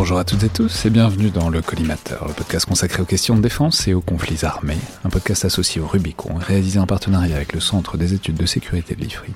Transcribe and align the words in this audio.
Bonjour 0.00 0.18
à 0.18 0.24
toutes 0.24 0.44
et 0.44 0.48
tous 0.48 0.86
et 0.86 0.90
bienvenue 0.90 1.28
dans 1.28 1.50
le 1.50 1.60
Collimateur, 1.60 2.26
le 2.26 2.32
podcast 2.32 2.64
consacré 2.64 3.02
aux 3.02 3.04
questions 3.04 3.36
de 3.36 3.42
défense 3.42 3.86
et 3.86 3.92
aux 3.92 4.00
conflits 4.00 4.46
armés, 4.46 4.78
un 5.04 5.10
podcast 5.10 5.44
associé 5.44 5.78
au 5.78 5.86
Rubicon 5.86 6.36
réalisé 6.38 6.78
en 6.78 6.86
partenariat 6.86 7.36
avec 7.36 7.52
le 7.52 7.60
Centre 7.60 7.98
des 7.98 8.14
études 8.14 8.36
de 8.36 8.46
sécurité 8.46 8.94
de 8.94 9.02
l'IFRI 9.02 9.34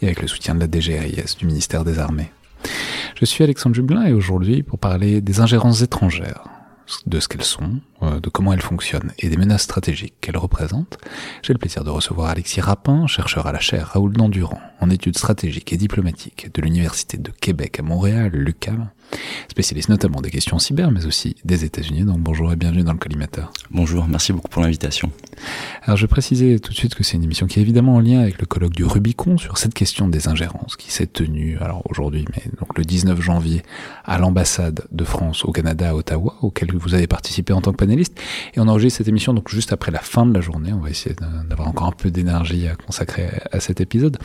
et 0.00 0.06
avec 0.06 0.22
le 0.22 0.26
soutien 0.26 0.54
de 0.54 0.60
la 0.60 0.68
DGRIS 0.68 1.36
du 1.36 1.44
ministère 1.44 1.84
des 1.84 1.98
Armées. 1.98 2.32
Je 3.14 3.26
suis 3.26 3.44
Alexandre 3.44 3.76
Jublin 3.76 4.06
et 4.06 4.14
aujourd'hui 4.14 4.62
pour 4.62 4.78
parler 4.78 5.20
des 5.20 5.40
ingérences 5.40 5.82
étrangères, 5.82 6.44
de 7.06 7.20
ce 7.20 7.28
qu'elles 7.28 7.44
sont, 7.44 7.80
euh, 8.00 8.18
de 8.18 8.30
comment 8.30 8.54
elles 8.54 8.62
fonctionnent 8.62 9.12
et 9.18 9.28
des 9.28 9.36
menaces 9.36 9.64
stratégiques 9.64 10.14
qu'elles 10.22 10.38
représentent, 10.38 10.96
j'ai 11.42 11.52
le 11.52 11.58
plaisir 11.58 11.84
de 11.84 11.90
recevoir 11.90 12.30
Alexis 12.30 12.62
Rapin, 12.62 13.06
chercheur 13.06 13.46
à 13.46 13.52
la 13.52 13.60
chaire 13.60 13.88
Raoul 13.88 14.14
Dandurand 14.14 14.62
en 14.80 14.88
études 14.88 15.18
stratégiques 15.18 15.74
et 15.74 15.76
diplomatiques 15.76 16.48
de 16.54 16.62
l'Université 16.62 17.18
de 17.18 17.30
Québec 17.30 17.80
à 17.80 17.82
Montréal, 17.82 18.30
l'UQAM, 18.32 18.88
spécialiste 19.48 19.88
notamment 19.88 20.20
des 20.20 20.30
questions 20.30 20.58
cyber, 20.58 20.90
mais 20.90 21.06
aussi 21.06 21.36
des 21.44 21.64
États-Unis. 21.64 22.04
Donc 22.04 22.18
bonjour 22.18 22.52
et 22.52 22.56
bienvenue 22.56 22.82
dans 22.82 22.92
le 22.92 22.98
collimateur. 22.98 23.52
Bonjour, 23.70 24.06
merci 24.06 24.32
beaucoup 24.32 24.48
pour 24.48 24.62
l'invitation. 24.62 25.10
Alors 25.82 25.96
je 25.96 26.02
vais 26.02 26.08
préciser 26.08 26.58
tout 26.58 26.72
de 26.72 26.76
suite 26.76 26.94
que 26.94 27.02
c'est 27.02 27.16
une 27.16 27.24
émission 27.24 27.46
qui 27.46 27.58
est 27.58 27.62
évidemment 27.62 27.96
en 27.96 28.00
lien 28.00 28.20
avec 28.20 28.40
le 28.40 28.46
colloque 28.46 28.74
du 28.74 28.84
Rubicon 28.84 29.38
sur 29.38 29.58
cette 29.58 29.74
question 29.74 30.08
des 30.08 30.28
ingérences 30.28 30.76
qui 30.76 30.90
s'est 30.90 31.06
tenue 31.06 31.58
alors 31.60 31.82
aujourd'hui, 31.90 32.24
mais 32.34 32.42
donc 32.58 32.76
le 32.76 32.84
19 32.84 33.20
janvier 33.20 33.62
à 34.04 34.18
l'ambassade 34.18 34.86
de 34.90 35.04
France 35.04 35.44
au 35.44 35.52
Canada 35.52 35.90
à 35.90 35.94
Ottawa, 35.94 36.36
auquel 36.42 36.74
vous 36.74 36.94
avez 36.94 37.06
participé 37.06 37.52
en 37.52 37.60
tant 37.60 37.72
que 37.72 37.76
panéliste. 37.76 38.18
Et 38.54 38.60
on 38.60 38.68
enregistre 38.68 38.98
cette 38.98 39.08
émission 39.08 39.34
donc 39.34 39.48
juste 39.48 39.72
après 39.72 39.92
la 39.92 40.00
fin 40.00 40.26
de 40.26 40.34
la 40.34 40.40
journée. 40.40 40.72
On 40.72 40.80
va 40.80 40.90
essayer 40.90 41.14
d'avoir 41.48 41.68
encore 41.68 41.86
un 41.86 41.92
peu 41.92 42.10
d'énergie 42.10 42.68
à 42.68 42.74
consacrer 42.76 43.28
à 43.52 43.60
cet 43.60 43.80
épisode. 43.80 44.18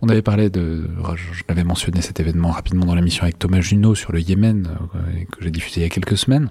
On 0.00 0.08
avait 0.08 0.22
parlé 0.22 0.48
de, 0.48 0.88
je 1.16 1.62
mentionné 1.64 2.02
cet 2.02 2.20
événement 2.20 2.50
rapidement 2.50 2.86
dans 2.86 2.94
l'émission 2.94 3.24
avec 3.24 3.38
Thomas 3.38 3.60
Junot 3.60 3.96
sur 3.96 4.12
le 4.12 4.20
Yémen, 4.20 4.68
euh, 4.94 5.24
que 5.32 5.42
j'ai 5.42 5.50
diffusé 5.50 5.80
il 5.80 5.82
y 5.82 5.86
a 5.86 5.88
quelques 5.88 6.16
semaines. 6.16 6.50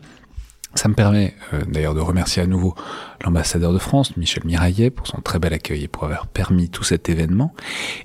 Ça 0.75 0.89
me 0.89 0.93
permet 0.93 1.33
euh, 1.53 1.61
d'ailleurs 1.65 1.95
de 1.95 2.01
remercier 2.01 2.41
à 2.41 2.45
nouveau 2.45 2.75
l'ambassadeur 3.23 3.73
de 3.73 3.77
France, 3.77 4.15
Michel 4.17 4.43
Miraillet, 4.45 4.89
pour 4.89 5.07
son 5.07 5.21
très 5.21 5.39
bel 5.39 5.53
accueil 5.53 5.83
et 5.83 5.87
pour 5.87 6.05
avoir 6.05 6.27
permis 6.27 6.69
tout 6.69 6.83
cet 6.83 7.09
événement. 7.09 7.53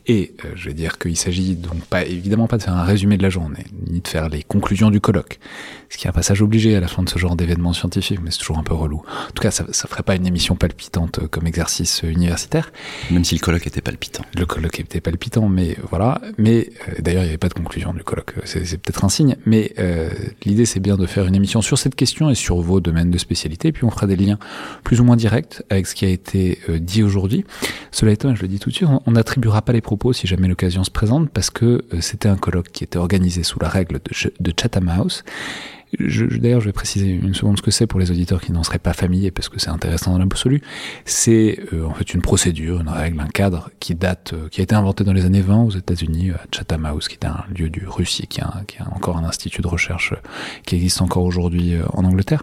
Et 0.07 0.35
euh, 0.45 0.53
je 0.55 0.69
vais 0.69 0.75
dire 0.75 0.99
qu'il 0.99 1.17
s'agit 1.17 1.55
donc 1.55 1.81
pas 1.85 2.05
évidemment 2.05 2.47
pas 2.47 2.59
de 2.59 2.63
faire 2.63 2.75
un 2.75 2.85
résumé 2.85 3.17
de 3.17 3.23
la 3.23 3.31
journée, 3.31 3.65
ni 3.89 4.01
de 4.01 4.09
faire 4.09 4.29
les 4.29 4.43
conclusions 4.43 4.91
du 4.91 5.01
colloque, 5.01 5.39
ce 5.91 5.99
qui 5.99 6.07
est 6.07 6.11
un 6.11 6.13
passage 6.13 6.43
obligé 6.43 6.77
à 6.77 6.81
la 6.81 6.89
fin 6.89 7.03
de 7.03 7.09
ce 7.09 7.19
genre 7.19 7.37
d'événement 7.37 7.73
scientifique, 7.73 8.21
mais 8.23 8.31
c'est 8.31 8.39
toujours 8.39 8.59
un 8.59 8.63
peu 8.63 8.75
relou. 8.75 9.03
En 9.29 9.33
tout 9.33 9.43
cas, 9.43 9.51
ça, 9.51 9.67
ça 9.71 9.89
ferait 9.89 10.03
pas 10.03 10.15
une 10.15 10.27
émission 10.27 10.57
palpitante 10.57 11.19
euh, 11.19 11.29
comme 11.29 11.47
exercice 11.47 12.03
universitaire. 12.03 12.73
Même 13.11 13.25
si 13.25 13.35
le 13.35 13.41
colloque 13.41 13.67
était 13.67 13.81
palpitant. 13.81 14.25
Le 14.37 14.47
colloque 14.47 14.81
était 14.81 15.01
palpitant, 15.01 15.49
mais 15.49 15.77
voilà. 15.91 16.21
Mais 16.39 16.71
d'ailleurs, 16.99 17.23
il 17.23 17.27
n'y 17.27 17.31
avait 17.31 17.39
pas 17.39 17.49
de 17.49 17.55
conclusion 17.55 17.93
du 17.93 18.03
colloque. 18.03 18.35
C'est 18.45 18.79
peut-être 18.79 19.05
un 19.05 19.09
signe, 19.09 19.37
mais 19.47 19.75
l'idée 20.45 20.65
c'est 20.65 20.81
bien 20.81 20.97
de 20.97 21.07
faire 21.07 21.27
une 21.27 21.35
émission 21.35 21.63
sur 21.63 21.79
cette 21.79 21.95
question 21.95 22.31
et 22.31 22.35
sur 22.35 22.61
vos 22.61 22.81
domaines 22.81 23.11
de 23.11 23.19
spécialité, 23.19 23.73
puis 23.73 23.85
on 23.85 23.91
fera 23.91 24.07
des 24.07 24.17
liens 24.17 24.39
plus 24.85 25.01
ou 25.03 25.05
moins 25.05 25.17
directs 25.17 25.63
avec 25.69 25.87
ce 25.87 25.95
qui 25.95 26.05
a 26.05 26.09
été 26.09 26.59
euh, 26.69 26.79
dit 26.79 27.03
aujourd'hui. 27.03 27.45
Cela 27.91 28.13
étant, 28.13 28.35
je 28.35 28.43
le 28.43 28.49
dis 28.49 28.59
tout 28.59 28.71
de 28.71 28.75
suite, 28.75 28.89
on 29.07 29.11
n'attribuera 29.11 29.63
pas 29.63 29.73
les 29.73 29.81
propos 29.81 30.13
si 30.13 30.27
jamais 30.27 30.49
l'occasion 30.49 30.85
se 30.85 30.91
présente, 30.91 31.29
parce 31.31 31.51
que 31.51 31.85
euh, 31.93 32.01
c'était 32.01 32.29
un 32.29 32.37
colloque 32.37 32.71
qui 32.73 32.85
était 32.85 32.99
organisé 32.99 33.43
sous 33.43 33.59
la 33.61 33.69
règle 33.69 34.01
de, 34.41 34.53
Chatham 34.59 34.89
House, 34.89 35.25
D'ailleurs, 35.99 36.63
je 36.63 36.67
vais 36.67 36.73
préciser 36.73 37.11
une 37.11 37.35
seconde 37.35 37.59
ce 37.59 37.63
que 37.63 37.71
c'est 37.71 37.87
pour 37.87 38.01
les 38.01 38.11
auditeurs 38.11 38.41
qui 38.41 38.51
n'en 38.51 38.63
seraient 38.63 38.79
pas 38.79 38.95
familiers, 38.95 39.31
parce 39.31 39.51
que 39.51 39.61
c'est 39.61 39.69
intéressant 39.69 40.13
dans 40.13 40.19
l'absolu. 40.19 40.63
C'est 41.05 41.61
euh, 41.75 41.85
en 41.85 41.93
fait 41.93 42.15
une 42.15 42.23
procédure, 42.23 42.81
une 42.81 42.89
règle, 42.89 43.21
un 43.21 43.27
cadre 43.27 43.69
qui 43.79 43.95
date, 43.95 44.33
qui 44.51 44.63
a 44.63 44.65
été 44.65 44.75
inventé 44.75 45.05
dans 45.05 45.13
les 45.13 45.27
années 45.27 45.43
20 45.43 45.65
aux 45.65 45.71
États-Unis, 45.71 46.31
à 46.31 46.41
Chatham 46.51 46.87
House, 46.87 47.09
qui 47.09 47.17
est 47.17 47.27
un 47.27 47.45
lieu 47.55 47.69
du 47.69 47.87
Russie, 47.87 48.27
qui 48.27 48.41
a, 48.41 48.63
qui 48.67 48.79
a 48.79 48.89
encore 48.95 49.19
un 49.19 49.25
institut 49.25 49.61
de 49.61 49.67
recherche 49.67 50.15
qui 50.65 50.77
existe 50.77 51.03
encore 51.03 51.25
aujourd'hui 51.25 51.75
en 51.93 52.07
Angleterre. 52.07 52.43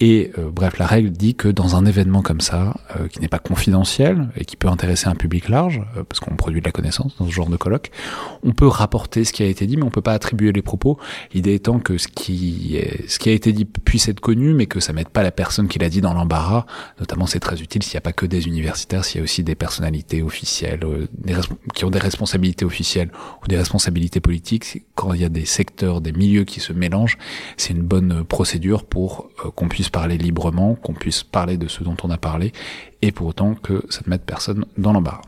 Et 0.00 0.32
bref, 0.52 0.78
la 0.78 0.86
règle 0.86 1.10
dit 1.10 1.34
que 1.34 1.48
dans 1.48 1.76
un 1.76 1.86
événement 1.86 2.22
comme 2.22 2.40
ça, 2.40 2.74
qui 3.10 3.20
n'est 3.20 3.28
pas 3.28 3.38
confidentiel 3.38 4.28
et 4.36 4.44
qui 4.44 4.56
peut 4.56 4.68
intéresser 4.68 5.08
un 5.08 5.14
public 5.14 5.48
large, 5.48 5.82
parce 6.08 6.20
qu'on 6.20 6.36
produit 6.36 6.60
de 6.60 6.66
la 6.66 6.72
connaissance 6.72 7.16
dans 7.18 7.26
ce 7.26 7.30
genre 7.30 7.48
de 7.48 7.56
colloque, 7.56 7.90
on 8.42 8.52
peut 8.52 8.66
rapporter 8.66 9.24
ce 9.24 9.32
qui 9.32 9.42
a 9.42 9.46
été 9.46 9.66
dit, 9.66 9.76
mais 9.76 9.84
on 9.84 9.90
peut 9.90 10.02
pas 10.02 10.12
attribuer 10.12 10.52
les 10.52 10.62
propos. 10.62 10.98
L'idée 11.32 11.54
étant 11.54 11.78
que 11.78 11.96
ce 11.98 12.08
qui 12.08 12.76
ce 13.06 13.18
qui 13.18 13.28
a 13.28 13.32
été 13.32 13.52
dit 13.52 13.64
puisse 13.64 14.08
être 14.08 14.20
connu, 14.20 14.54
mais 14.54 14.66
que 14.66 14.80
ça 14.80 14.92
mette 14.92 15.08
pas 15.08 15.22
la 15.22 15.30
personne 15.30 15.68
qui 15.68 15.78
l'a 15.78 15.88
dit 15.88 16.00
dans 16.00 16.14
l'embarras. 16.14 16.66
Notamment, 17.00 17.26
c'est 17.26 17.40
très 17.40 17.60
utile 17.60 17.82
s'il 17.82 17.94
n'y 17.94 17.98
a 17.98 18.02
pas 18.02 18.12
que 18.12 18.26
des 18.26 18.46
universitaires, 18.46 19.04
s'il 19.04 19.18
y 19.18 19.20
a 19.20 19.24
aussi 19.24 19.44
des 19.44 19.54
personnalités 19.54 20.22
officielles, 20.22 20.80
euh, 20.84 21.06
qui 21.74 21.84
ont 21.84 21.90
des 21.90 21.98
responsabilités 21.98 22.64
officielles 22.64 23.10
ou 23.42 23.48
des 23.48 23.56
responsabilités 23.56 24.20
politiques. 24.20 24.82
Quand 24.94 25.12
il 25.12 25.20
y 25.20 25.24
a 25.24 25.28
des 25.28 25.44
secteurs, 25.44 26.00
des 26.00 26.12
milieux 26.12 26.44
qui 26.44 26.60
se 26.60 26.72
mélangent, 26.72 27.18
c'est 27.56 27.72
une 27.72 27.82
bonne 27.82 28.24
procédure 28.24 28.84
pour 28.84 29.30
euh, 29.44 29.50
qu'on 29.50 29.68
puisse 29.68 29.83
parler 29.90 30.18
librement, 30.18 30.74
qu'on 30.74 30.94
puisse 30.94 31.22
parler 31.22 31.56
de 31.56 31.68
ce 31.68 31.84
dont 31.84 31.96
on 32.02 32.10
a 32.10 32.18
parlé, 32.18 32.52
et 33.02 33.12
pour 33.12 33.26
autant 33.26 33.54
que 33.54 33.84
ça 33.90 34.00
ne 34.04 34.10
mette 34.10 34.24
personne 34.24 34.64
dans 34.76 34.92
l'embarras. 34.92 35.22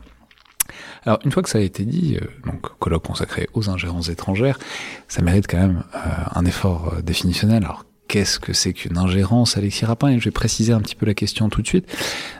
Alors 1.05 1.19
une 1.23 1.31
fois 1.31 1.43
que 1.43 1.49
ça 1.49 1.57
a 1.57 1.61
été 1.61 1.85
dit, 1.85 2.17
euh, 2.21 2.25
donc 2.45 2.77
colloque 2.79 3.03
consacré 3.03 3.47
aux 3.53 3.69
ingérences 3.69 4.09
étrangères, 4.09 4.59
ça 5.07 5.21
mérite 5.21 5.47
quand 5.47 5.57
même 5.57 5.83
euh, 5.95 5.99
un 6.35 6.45
effort 6.45 6.93
euh, 6.93 7.01
définitionnel. 7.01 7.63
Alors 7.63 7.85
qu'est-ce 8.07 8.39
que 8.39 8.53
c'est 8.53 8.73
qu'une 8.73 8.97
ingérence, 8.97 9.57
Alexis 9.57 9.85
Rapin 9.85 10.09
Et 10.09 10.19
je 10.19 10.25
vais 10.25 10.31
préciser 10.31 10.73
un 10.73 10.81
petit 10.81 10.95
peu 10.95 11.05
la 11.05 11.13
question 11.13 11.49
tout 11.49 11.61
de 11.61 11.67
suite. 11.67 11.85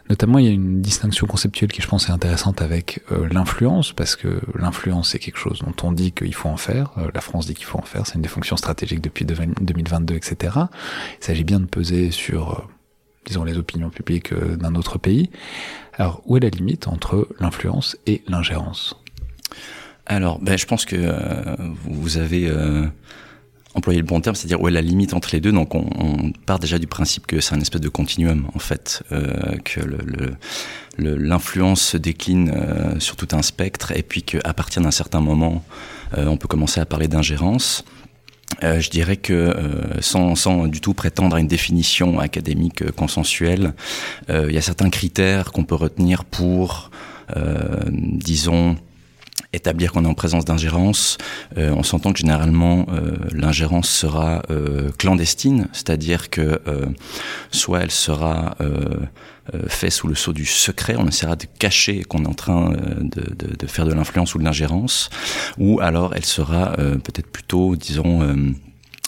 Notamment, 0.09 0.39
il 0.39 0.45
y 0.45 0.47
a 0.47 0.51
une 0.51 0.81
distinction 0.81 1.27
conceptuelle 1.27 1.71
qui, 1.71 1.81
je 1.81 1.87
pense, 1.87 2.09
est 2.09 2.11
intéressante 2.11 2.61
avec 2.61 3.01
l'influence, 3.31 3.93
parce 3.93 4.15
que 4.15 4.39
l'influence, 4.55 5.09
c'est 5.09 5.19
quelque 5.19 5.37
chose 5.37 5.59
dont 5.59 5.87
on 5.87 5.91
dit 5.91 6.11
qu'il 6.11 6.33
faut 6.33 6.49
en 6.49 6.57
faire. 6.57 6.91
la 7.13 7.21
France 7.21 7.47
dit 7.47 7.53
qu'il 7.53 7.65
faut 7.65 7.79
en 7.79 7.83
faire. 7.83 8.05
C'est 8.05 8.15
une 8.15 8.21
des 8.21 8.29
fonctions 8.29 8.57
stratégiques 8.57 9.01
depuis 9.01 9.25
2022, 9.25 10.15
etc. 10.15 10.55
Il 11.19 11.25
s'agit 11.25 11.43
bien 11.43 11.59
de 11.59 11.65
peser 11.65 12.11
sur, 12.11 12.67
disons, 13.25 13.43
les 13.43 13.57
opinions 13.57 13.89
publiques 13.89 14.33
d'un 14.33 14.75
autre 14.75 14.97
pays. 14.97 15.29
Alors, 15.93 16.21
où 16.25 16.37
est 16.37 16.41
la 16.41 16.49
limite 16.49 16.87
entre 16.87 17.27
l'influence 17.39 17.97
et 18.05 18.23
l'ingérence? 18.27 18.95
Alors, 20.05 20.39
ben, 20.39 20.57
je 20.57 20.65
pense 20.65 20.85
que 20.85 20.95
euh, 20.95 21.55
vous 21.83 22.17
avez 22.17 22.49
euh, 23.77 23.79
employé 23.79 23.99
le 23.99 24.05
bon 24.05 24.19
terme, 24.21 24.35
c'est-à-dire 24.35 24.61
où 24.61 24.67
est 24.67 24.71
la 24.71 24.81
limite 24.81 25.13
entre 25.13 25.29
les 25.31 25.39
deux. 25.39 25.51
Donc, 25.51 25.75
on, 25.75 26.31
part 26.45 26.59
déjà 26.59 26.79
du 26.79 26.87
principe 26.87 27.27
que 27.27 27.39
c'est 27.39 27.55
un 27.55 27.61
espèce 27.61 27.81
de 27.81 27.89
continuum, 27.89 28.47
en 28.53 28.59
fait, 28.59 29.03
euh, 29.11 29.57
que 29.63 29.81
l'influence 30.97 31.81
se 31.81 31.97
décline 31.97 32.51
sur 32.99 33.15
tout 33.15 33.27
un 33.33 33.41
spectre, 33.41 33.91
et 33.95 34.03
puis 34.03 34.23
qu'à 34.23 34.53
partir 34.53 34.81
d'un 34.81 34.91
certain 34.91 35.21
moment, 35.21 35.63
on 36.15 36.37
peut 36.37 36.47
commencer 36.47 36.79
à 36.79 36.85
parler 36.85 37.07
d'ingérence. 37.07 37.83
Euh, 38.63 38.79
je 38.79 38.89
dirais 38.89 39.17
que 39.17 39.33
euh, 39.33 40.01
sans, 40.01 40.35
sans, 40.35 40.67
du 40.67 40.81
tout 40.81 40.93
prétendre 40.93 41.35
à 41.35 41.39
une 41.39 41.47
définition 41.47 42.19
académique 42.19 42.81
euh, 42.81 42.91
consensuelle, 42.91 43.73
il 44.29 44.51
y 44.51 44.57
a 44.57 44.61
certains 44.61 44.89
critères 44.89 45.51
qu'on 45.51 45.63
peut 45.63 45.75
retenir 45.75 46.25
pour, 46.25 46.91
disons, 47.91 48.77
établir 49.53 49.91
qu'on 49.91 50.05
est 50.05 50.07
en 50.07 50.13
présence 50.13 50.45
d'ingérence, 50.45 51.17
euh, 51.57 51.73
on 51.75 51.83
s'entend 51.83 52.11
que 52.11 52.19
généralement 52.19 52.85
euh, 52.89 53.15
l'ingérence 53.31 53.89
sera 53.89 54.41
euh, 54.49 54.89
clandestine, 54.97 55.67
c'est-à-dire 55.71 56.29
que 56.29 56.61
soit 57.51 57.81
elle 57.81 57.91
sera 57.91 58.55
faite 59.67 59.91
sous 59.91 60.07
le 60.07 60.15
sceau 60.15 60.33
du 60.33 60.45
secret, 60.45 60.95
on 60.97 61.07
essaiera 61.07 61.35
de 61.35 61.45
cacher 61.59 62.03
qu'on 62.03 62.25
est 62.25 62.27
en 62.27 62.33
train 62.33 62.71
de, 62.71 63.21
de, 63.33 63.55
de 63.55 63.67
faire 63.67 63.85
de 63.85 63.93
l'influence 63.93 64.35
ou 64.35 64.39
de 64.39 64.43
l'ingérence, 64.43 65.09
ou 65.57 65.79
alors 65.79 66.13
elle 66.15 66.25
sera 66.25 66.73
peut-être 66.75 67.27
plutôt, 67.27 67.75
disons, 67.75 68.53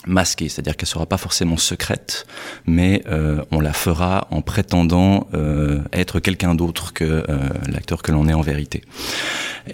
masquée, 0.06 0.48
c'est-à-dire 0.48 0.76
qu'elle 0.76 0.88
sera 0.88 1.06
pas 1.06 1.18
forcément 1.18 1.56
secrète, 1.56 2.26
mais 2.66 3.02
euh, 3.06 3.42
on 3.50 3.60
la 3.60 3.72
fera 3.72 4.26
en 4.30 4.40
prétendant 4.40 5.28
euh, 5.34 5.80
être 5.92 6.20
quelqu'un 6.20 6.54
d'autre 6.54 6.92
que 6.92 7.04
euh, 7.04 7.48
l'acteur 7.68 8.02
que 8.02 8.12
l'on 8.12 8.28
est 8.28 8.34
en 8.34 8.40
vérité. 8.40 8.82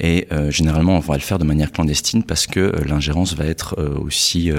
Et 0.01 0.29
généralement, 0.49 0.97
on 0.97 1.01
va 1.01 1.15
le 1.15 1.21
faire 1.21 1.39
de 1.39 1.45
manière 1.45 1.73
clandestine 1.73 2.23
parce 2.23 2.47
que 2.47 2.73
l'ingérence 2.87 3.35
va 3.35 3.45
être 3.45 3.77
aussi 4.01 4.51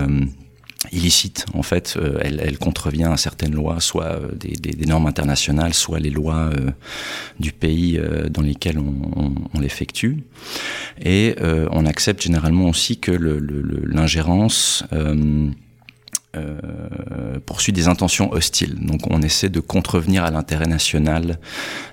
illicite. 0.91 1.45
En 1.53 1.63
fait, 1.63 1.97
elle, 2.21 2.57
contrevient 2.57 3.05
à 3.11 3.17
certaines 3.17 3.53
lois, 3.53 3.79
soit 3.79 4.19
des, 4.35 4.85
normes 4.85 5.07
internationales, 5.07 5.73
soit 5.73 5.99
les 5.99 6.09
lois 6.09 6.49
du 7.39 7.51
pays 7.51 7.99
dans 8.29 8.41
lesquels 8.41 8.79
on 8.79 9.59
l'effectue. 9.59 10.23
Et 11.03 11.35
on 11.71 11.85
accepte 11.85 12.21
généralement 12.21 12.69
aussi 12.69 12.97
que 12.97 13.11
l'ingérence 13.11 14.83
euh, 16.37 17.39
poursuit 17.45 17.73
des 17.73 17.87
intentions 17.87 18.31
hostiles. 18.31 18.75
Donc 18.81 19.01
on 19.09 19.21
essaie 19.21 19.49
de 19.49 19.59
contrevenir 19.59 20.23
à 20.23 20.31
l'intérêt 20.31 20.65
national 20.65 21.39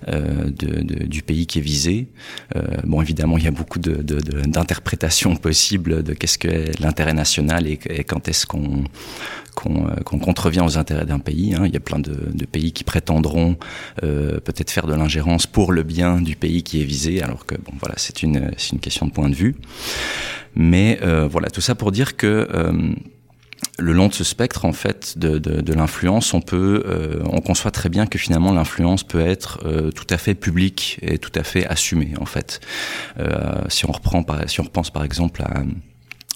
euh, 0.09 0.51
du 0.51 1.23
pays 1.23 1.47
qui 1.47 1.59
est 1.59 1.63
visé. 1.63 2.09
Euh, 2.57 2.63
bon, 2.85 3.03
évidemment, 3.03 3.39
il 3.39 3.45
y 3.45 3.49
a 3.49 3.53
beaucoup 3.53 3.79
d'interprétations 3.79 5.37
possibles 5.37 6.03
de 6.03 6.13
qu'est-ce 6.15 6.39
que 6.39 6.49
l'intérêt 6.81 7.15
national 7.15 7.67
et, 7.67 7.77
quand 8.05 8.29
est-ce 8.29 8.47
qu'on 8.47 8.85
qu'on 9.55 9.87
qu 10.05 10.19
contrevient 10.19 10.63
aux 10.63 10.79
intérêts 10.79 11.07
d'un 11.07 11.21
pays. 11.21 11.55
Hein. 11.55 11.63
Il 11.67 11.73
y 11.73 11.77
a 11.77 11.81
plein 11.81 12.01
de, 12.01 12.45
pays 12.51 12.73
qui 12.73 12.83
prétendront 12.83 13.57
peut-être 14.01 14.71
faire 14.73 14.89
de 14.89 14.95
l'ingérence 14.95 15.47
pour 15.47 15.71
le 15.71 15.85
bien 15.85 16.21
du 16.21 16.35
pays 16.35 16.65
qui 16.65 16.81
est 16.81 16.85
visé, 16.85 17.23
alors 17.23 17.47
que 17.47 17.55
bon, 17.55 17.73
voilà, 17.79 17.95
c'est 17.97 18.25
une, 18.25 18.51
question 18.81 19.07
de 19.07 19.13
point 19.13 19.29
de 19.29 19.35
vue. 19.35 19.55
Mais 20.57 20.99
voilà, 21.31 21.51
tout 21.51 21.61
ça 21.61 21.77
pour 21.77 21.93
dire 21.93 22.17
que 22.17 22.49
le 23.79 23.93
long 23.93 24.07
de 24.09 24.15
ce 24.15 24.25
spectre 24.25 24.65
en 24.65 24.73
fait 24.73 25.19
de, 25.19 25.73
l'influence, 25.73 26.33
on 26.33 26.41
peut, 26.41 26.85
euh, 26.87 27.23
on 27.31 27.41
conçoit 27.41 27.71
très 27.71 27.89
bien 27.89 28.07
que 28.07 28.19
finalement 28.19 28.53
l'influence 28.53 29.03
peut 29.03 29.21
être 29.21 29.61
euh, 29.65 29.91
tout 29.91 30.07
à 30.11 30.19
fait 30.19 30.35
publique 30.35 30.99
et 31.03 31.19
tout 31.19 31.33
à 31.35 31.43
fait 31.43 31.67
assumée 31.67 32.15
en 32.21 32.27
fait. 32.27 32.61
Euh, 33.19 33.63
si 33.69 33.85
on 33.87 33.93
reprend, 33.93 34.23
par, 34.23 34.49
si 34.49 34.61
on 34.61 34.65
repense 34.65 34.91
par 34.91 35.05
exemple 35.05 35.43
à, 35.43 35.63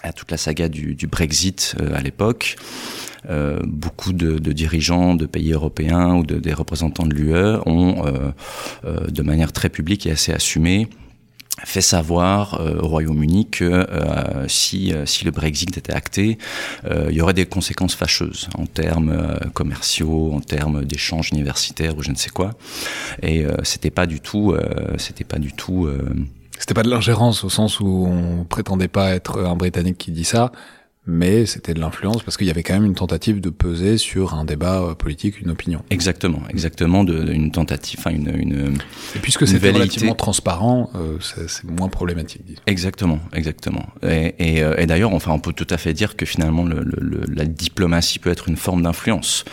à 0.03 0.11
toute 0.11 0.31
la 0.31 0.37
saga 0.37 0.67
du, 0.67 0.95
du 0.95 1.07
Brexit 1.07 1.75
euh, 1.79 1.95
à 1.95 2.01
l'époque, 2.01 2.57
beaucoup 3.65 4.13
de, 4.13 4.39
de, 4.39 4.53
dirigeants 4.53 5.13
de 5.13 5.25
pays 5.25 5.51
européens 5.51 6.15
ou 6.15 6.23
de, 6.23 6.39
des 6.39 6.53
représentants 6.53 7.05
de 7.05 7.13
l'UE 7.13 7.59
ont, 7.65 8.05
de 8.85 9.21
manière 9.21 9.51
très 9.51 9.67
publique 9.67 10.07
et 10.07 10.11
assez 10.11 10.31
assumée, 10.31 10.87
fait 11.65 11.81
savoir 11.81 12.59
euh, 12.59 12.79
au 12.81 12.87
Royaume-Uni 12.87 13.49
que 13.49 13.63
euh, 13.63 14.47
si, 14.47 14.93
euh, 14.93 15.05
si 15.05 15.25
le 15.25 15.31
Brexit 15.31 15.77
était 15.77 15.93
acté, 15.93 16.37
euh, 16.85 17.07
il 17.09 17.17
y 17.17 17.21
aurait 17.21 17.33
des 17.33 17.45
conséquences 17.45 17.95
fâcheuses 17.95 18.49
en 18.57 18.65
termes 18.65 19.11
euh, 19.11 19.37
commerciaux, 19.53 20.31
en 20.33 20.41
termes 20.41 20.85
d'échanges 20.85 21.29
universitaires 21.31 21.97
ou 21.97 22.03
je 22.03 22.11
ne 22.11 22.15
sais 22.15 22.29
quoi. 22.29 22.51
Et 23.21 23.45
c'était 23.63 23.91
pas 23.91 24.05
du 24.05 24.19
tout, 24.19 24.55
c'était 24.97 25.23
pas 25.23 25.39
du 25.39 25.53
tout. 25.53 25.89
C'était 26.57 26.73
pas 26.73 26.83
de 26.83 26.89
l'ingérence 26.89 27.43
au 27.43 27.49
sens 27.49 27.79
où 27.79 28.07
on 28.07 28.43
prétendait 28.43 28.87
pas 28.87 29.13
être 29.13 29.39
un 29.39 29.55
Britannique 29.55 29.97
qui 29.97 30.11
dit 30.11 30.23
ça, 30.23 30.51
mais 31.09 31.45
c'était 31.45 31.73
de 31.73 31.79
l'influence 31.79 32.23
parce 32.23 32.37
qu'il 32.37 32.47
y 32.47 32.51
avait 32.51 32.63
quand 32.63 32.75
même 32.75 32.85
une 32.85 32.95
tentative 32.95 33.41
de 33.41 33.49
peser 33.49 33.97
sur 33.97 34.35
un 34.35 34.45
débat 34.45 34.81
euh, 34.81 34.93
politique, 34.93 35.41
une 35.41 35.49
opinion. 35.49 35.83
Exactement, 35.89 36.41
exactement, 36.49 37.03
de, 37.03 37.31
une 37.31 37.51
tentative, 37.51 37.99
enfin 37.99 38.11
une, 38.11 38.31
une. 38.35 38.77
Et 39.15 39.19
puisque 39.19 39.47
c'est 39.47 39.57
relativement 39.57 40.15
transparent, 40.15 40.91
euh, 40.95 41.17
c'est 41.19 41.63
moins 41.65 41.89
problématique. 41.89 42.43
Disons. 42.45 42.61
Exactement, 42.67 43.19
exactement. 43.33 43.87
Et, 44.03 44.35
et, 44.37 44.63
euh, 44.63 44.75
et 44.77 44.85
d'ailleurs, 44.85 45.13
enfin, 45.13 45.31
on 45.31 45.39
peut 45.39 45.53
tout 45.53 45.67
à 45.69 45.77
fait 45.77 45.93
dire 45.93 46.15
que 46.15 46.25
finalement, 46.25 46.63
le, 46.63 46.83
le, 46.83 47.23
la 47.33 47.45
diplomatie 47.45 48.19
peut 48.19 48.29
être 48.29 48.47
une 48.47 48.57
forme 48.57 48.83
d'influence, 48.83 49.45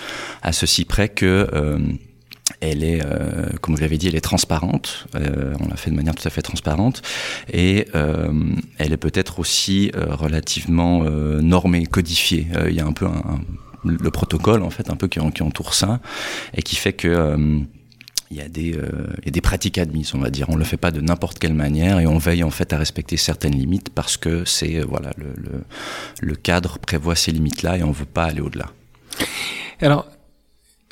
à 0.42 0.52
ceci 0.52 0.84
près 0.84 1.08
que. 1.08 1.48
Euh, 1.52 1.78
elle 2.60 2.84
est, 2.84 3.04
euh, 3.04 3.46
comme 3.60 3.74
vous 3.74 3.80
l'avez 3.80 3.98
dit, 3.98 4.08
elle 4.08 4.16
est 4.16 4.20
transparente. 4.20 5.06
Euh, 5.14 5.54
on 5.60 5.68
l'a 5.68 5.76
fait 5.76 5.90
de 5.90 5.96
manière 5.96 6.14
tout 6.14 6.26
à 6.26 6.30
fait 6.30 6.42
transparente, 6.42 7.02
et 7.52 7.86
euh, 7.94 8.32
elle 8.78 8.92
est 8.92 8.96
peut-être 8.98 9.38
aussi 9.38 9.90
euh, 9.94 10.14
relativement 10.14 11.02
euh, 11.04 11.40
normée, 11.40 11.86
codifiée. 11.86 12.46
Euh, 12.54 12.70
il 12.70 12.76
y 12.76 12.80
a 12.80 12.86
un 12.86 12.92
peu 12.92 13.06
un, 13.06 13.10
un, 13.10 13.40
le 13.84 14.10
protocole 14.10 14.62
en 14.62 14.70
fait, 14.70 14.90
un 14.90 14.96
peu 14.96 15.08
qui, 15.08 15.20
qui 15.32 15.42
entoure 15.42 15.74
ça, 15.74 16.00
et 16.54 16.62
qui 16.62 16.76
fait 16.76 16.92
que 16.92 17.64
il 18.32 18.36
y, 18.36 18.40
a 18.40 18.48
des, 18.48 18.74
euh, 18.74 19.06
il 19.20 19.26
y 19.26 19.28
a 19.28 19.30
des 19.30 19.40
pratiques 19.40 19.78
admises, 19.78 20.12
on 20.14 20.18
va 20.18 20.30
dire. 20.30 20.48
On 20.48 20.56
le 20.56 20.64
fait 20.64 20.76
pas 20.76 20.90
de 20.90 21.00
n'importe 21.00 21.38
quelle 21.38 21.54
manière 21.54 22.00
et 22.00 22.08
on 22.08 22.18
veille 22.18 22.42
en 22.42 22.50
fait 22.50 22.72
à 22.72 22.78
respecter 22.78 23.16
certaines 23.16 23.54
limites 23.54 23.90
parce 23.90 24.16
que 24.16 24.44
c'est 24.44 24.80
voilà 24.80 25.10
le, 25.16 25.26
le, 25.36 25.62
le 26.20 26.34
cadre 26.34 26.78
prévoit 26.80 27.14
ces 27.14 27.30
limites-là 27.30 27.78
et 27.78 27.84
on 27.84 27.92
veut 27.92 28.04
pas 28.04 28.24
aller 28.24 28.40
au-delà. 28.40 28.72
Alors, 29.80 30.06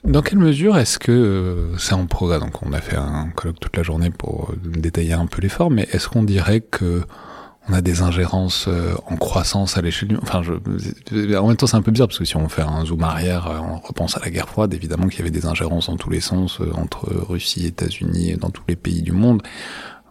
dans 0.05 0.23
quelle 0.23 0.39
mesure 0.39 0.77
est-ce 0.77 0.99
que 0.99 1.12
euh, 1.12 1.77
c'est 1.79 1.95
en 1.95 2.06
progrès 2.06 2.39
Donc, 2.39 2.62
on 2.62 2.73
a 2.73 2.81
fait 2.81 2.97
un 2.97 3.31
colloque 3.35 3.61
toute 3.61 3.77
la 3.77 3.83
journée 3.83 4.11
pour 4.11 4.51
euh, 4.51 4.69
détailler 4.69 5.15
un 5.15 5.27
peu 5.27 5.41
l'effort, 5.43 5.71
mais 5.71 5.89
est-ce 5.93 6.09
qu'on 6.09 6.23
dirait 6.23 6.61
que 6.61 7.03
on 7.69 7.73
a 7.73 7.81
des 7.81 8.03
ingérences 8.03 8.67
euh, 8.69 8.95
en 9.06 9.17
croissance 9.17 9.79
à 9.79 9.83
l'échelle 9.83 10.09
du... 10.09 10.17
Enfin, 10.19 10.43
je... 10.43 10.53
en 11.37 11.49
même 11.49 11.56
temps, 11.56 11.67
c'est 11.67 11.77
un 11.77 11.83
peu 11.83 11.91
bizarre, 11.91 12.09
parce 12.09 12.19
que 12.19 12.25
si 12.25 12.37
on 12.37 12.49
fait 12.49 12.62
un 12.62 12.85
zoom 12.85 13.03
arrière, 13.03 13.47
euh, 13.47 13.59
on 13.59 13.79
repense 13.79 14.17
à 14.17 14.21
la 14.21 14.31
guerre 14.31 14.49
froide, 14.49 14.75
évidemment 14.75 15.09
qu'il 15.09 15.21
y 15.21 15.23
avait 15.23 15.31
des 15.31 15.47
ingérences 15.47 15.89
dans 15.89 15.97
tous 15.97 16.11
les 16.11 16.21
sens, 16.21 16.61
euh, 16.61 16.71
entre 16.75 17.09
Russie, 17.11 17.67
États-Unis, 17.67 18.33
et 18.33 18.37
dans 18.37 18.50
tous 18.50 18.62
les 18.69 18.77
pays 18.77 19.03
du 19.03 19.12
monde. 19.12 19.43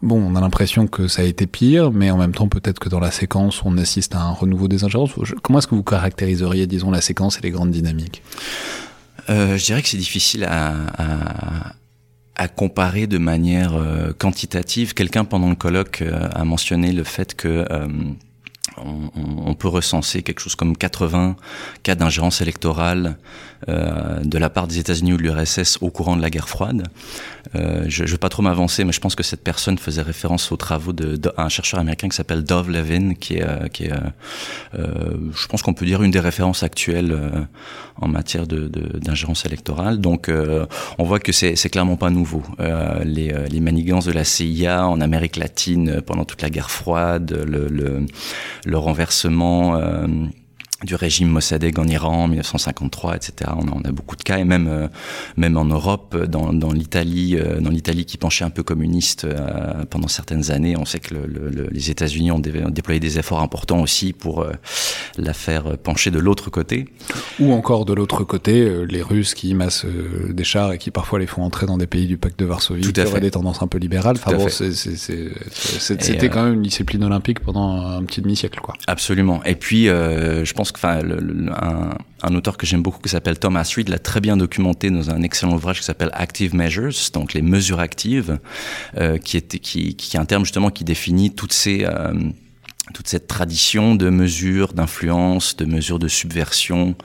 Bon, 0.01 0.19
on 0.19 0.36
a 0.36 0.42
l'impression 0.42 0.88
que 0.88 1.07
ça 1.07 1.22
a 1.22 1.25
été 1.25 1.46
pire, 1.48 1.92
mais 1.92 2.12
en 2.12 2.18
même 2.18 2.34
temps, 2.34 2.48
peut-être 2.48 2.80
que 2.80 2.89
dans 2.89 3.00
la 3.00 3.12
séquence, 3.12 3.62
on 3.63 3.78
assiste 3.78 4.16
à 4.16 4.22
un 4.22 4.31
renouveau 4.31 4.68
des 4.68 4.84
ingérences. 4.84 5.12
Comment 5.44 5.60
est-ce 5.60 5.68
que 5.68 5.75
vous 5.75 5.84
caractériseriez, 5.84 6.68
disons, 6.68 6.92
la 6.92 7.01
séquence 7.01 7.38
et 7.38 7.42
les 7.42 7.51
grandes 7.51 7.72
dynamiques? 7.72 8.22
Euh, 9.30 9.58
je 9.58 9.66
dirais 9.66 9.81
que 9.81 9.88
c'est 9.88 9.98
difficile 9.98 10.46
à, 10.50 11.74
comparer 12.56 13.08
de 13.08 13.18
manière 13.18 13.74
euh, 13.74 14.12
quantitative. 14.12 14.94
Quelqu'un 14.94 15.24
pendant 15.24 15.50
le 15.50 15.56
colloque 15.56 16.02
euh, 16.02 16.28
a 16.34 16.44
mentionné 16.44 16.92
le 16.92 17.04
fait 17.04 17.36
que 17.36 17.66
on, 18.77 19.10
on, 19.45 19.54
peut 19.56 19.68
recenser 19.68 20.24
quelque 20.24 20.39
chose 20.39 20.56
comme 20.56 20.77
80 20.77 21.36
cas 21.83 21.95
d'ingérence 21.95 22.42
électorale 22.42 23.18
euh, 23.69 24.19
de 24.24 24.38
la 24.38 24.50
part 24.50 24.68
des 24.68 24.80
États-Unis 24.80 25.13
ou 25.13 25.18
de 25.18 25.24
l'URSS 25.24 25.77
au 25.81 25.89
courant 25.89 26.15
de 26.15 26.21
la 26.21 26.30
guerre 26.30 26.48
froide. 26.50 26.88
Euh, 27.56 27.86
je 27.88 28.03
ne 28.03 28.08
vais 28.08 28.17
pas 28.17 28.29
trop 28.29 28.41
m'avancer, 28.41 28.84
mais 28.84 28.93
je 28.93 29.01
pense 29.01 29.15
que 29.15 29.24
cette 29.24 29.43
personne 29.43 29.77
faisait 29.77 30.01
référence 30.01 30.51
aux 30.51 30.58
travaux 30.58 30.93
d'un 30.93 31.12
de, 31.12 31.15
de, 31.17 31.50
chercheur 31.50 31.79
américain 31.79 32.08
qui 32.08 32.15
s'appelle 32.15 32.43
Dove 32.43 32.70
Levin, 32.70 33.13
qui 33.13 33.36
est, 33.36 33.43
euh, 33.43 33.67
qui 33.67 33.86
est 33.86 33.93
euh, 34.75 35.32
je 35.36 35.48
pense 35.48 35.62
qu'on 35.62 35.74
peut 35.74 35.86
dire 35.86 36.01
une 36.03 36.12
des 36.12 36.20
références 36.20 36.63
actuelles 36.63 37.12
euh, 37.12 37.41
en 37.98 38.08
matière 38.08 38.48
d'ingérence 38.48 39.46
électorale. 39.46 40.00
Donc, 40.00 40.29
euh, 40.29 40.65
on 40.98 41.03
voit 41.03 41.20
que 41.20 41.32
c'est 41.32 41.70
clairement 41.70 41.96
pas 41.96 42.10
nouveau. 42.10 42.43
les, 43.03 43.34
les 43.50 43.60
manigances 43.60 44.05
de 44.05 44.12
la 44.12 44.24
CIA 44.24 44.88
en 44.88 45.01
Amérique 45.01 45.36
latine 45.36 46.01
pendant 46.01 46.25
toute 46.25 46.41
la 46.41 46.50
guerre 46.50 46.72
froide, 46.72 47.43
le, 47.48 47.67
le, 47.67 48.05
le 48.65 48.77
renversement 48.77 49.77
du 50.84 50.96
régime 50.96 51.30
Mossadegh 51.30 51.80
en 51.80 51.88
Iran 51.88 52.24
en 52.24 52.28
1953, 52.28 53.16
etc. 53.16 53.52
On 53.58 53.68
a, 53.68 53.72
on 53.74 53.82
a 53.82 53.92
beaucoup 53.92 54.16
de 54.16 54.24
cas 54.24 54.38
et 54.38 54.44
même 54.44 54.68
euh, 54.68 54.88
même 55.38 55.58
en 55.58 55.66
Europe, 55.66 56.16
dans, 56.16 56.54
dans 56.54 56.72
l'Italie, 56.72 57.36
euh, 57.36 57.60
dans 57.60 57.70
l'Italie 57.70 58.06
qui 58.06 58.18
penchait 58.18 58.46
un 58.46 58.50
peu 58.50 58.63
communiste 58.63 59.25
euh, 59.25 59.86
pendant 59.90 60.08
certaines 60.08 60.52
années, 60.52 60.75
on 60.78 60.86
sait 60.86 61.00
que 61.00 61.13
le, 61.13 61.28
le, 61.28 61.68
les 61.72 61.90
États-Unis 61.90 62.32
ont, 62.32 62.38
ont, 62.38 62.70
déployé 62.70 63.00
des 63.00 63.20
efforts 63.20 63.42
importants 63.42 63.82
aussi 63.82 64.13
pour 64.13 64.42
euh, 64.42 64.52
la 65.18 65.34
faire 65.34 65.78
pencher 65.78 66.12
de 66.12 66.20
l'autre 66.20 66.50
côté. 66.50 66.88
Ou 67.40 67.54
encore 67.54 67.86
de 67.86 67.94
l'autre 67.94 68.24
côté, 68.24 68.86
les 68.88 69.02
Russes 69.02 69.34
qui 69.34 69.54
massent 69.54 69.86
des 70.30 70.44
chars 70.44 70.74
et 70.74 70.78
qui 70.78 70.92
parfois 70.92 71.20
les 71.20 71.28
font 71.28 71.44
entrer 71.44 71.66
dans 71.66 71.78
des 71.78 71.88
pays 71.88 72.08
du 72.08 72.18
pacte 72.18 72.40
de 72.40 72.46
Varsovie, 72.46 72.82
Tout 72.82 73.00
à 73.00 73.06
qui 73.06 73.12
fait. 73.12 73.20
des 73.20 73.32
tendances 73.32 73.62
un 73.62 73.68
peu 73.68 73.78
libérales. 73.78 74.18
Enfin 74.18 74.36
bon, 74.38 74.48
c'était 74.50 76.30
quand 76.30 76.44
même 76.44 76.56
une 76.56 76.62
discipline 76.62 77.04
olympique 77.04 77.40
pendant 77.40 77.82
un 77.82 78.04
petit 78.04 78.22
demi-siècle, 78.22 78.60
quoi. 78.62 78.75
Absolument. 78.88 79.44
Et 79.44 79.56
puis, 79.56 79.86
je 79.86 80.54
pense 80.54 80.72
enfin, 80.77 81.01
un, 82.22 82.36
auteur 82.36 82.58
que 82.58 82.65
j'aime 82.65 82.82
beaucoup 82.82 83.01
qui 83.01 83.10
s'appelle 83.10 83.39
Thomas 83.39 83.72
Reed 83.75 83.89
l'a 83.89 84.00
très 84.00 84.22
bien 84.22 84.38
documenté 84.38 84.89
dans 84.89 85.10
un 85.10 85.22
excellent 85.22 85.53
ouvrage 85.53 85.80
qui 85.80 85.86
s'appelle 85.86 86.12
Active 86.13 86.56
Measures, 86.56 86.94
donc 87.13 87.34
les 87.34 87.42
mesures 87.42 87.80
actives, 87.80 88.39
euh, 88.98 89.18
qui, 89.18 89.38
est, 89.38 89.60
qui, 89.60 89.96
qui 89.96 90.18
est 90.18 90.20
un 90.20 90.25
terme 90.25 90.46
justement 90.46 90.70
qui 90.70 90.84
définit 90.84 91.34
toutes 91.34 91.53
ces 91.53 91.86
euh, 91.86 92.13
toute 92.94 93.08
cette 93.08 93.27
tradition 93.27 93.96
de 93.96 94.10
mesures 94.10 94.74
d'influence, 94.74 95.56
de 95.56 95.63
mesures 95.63 96.00
de 96.00 96.10
subversion 96.10 96.96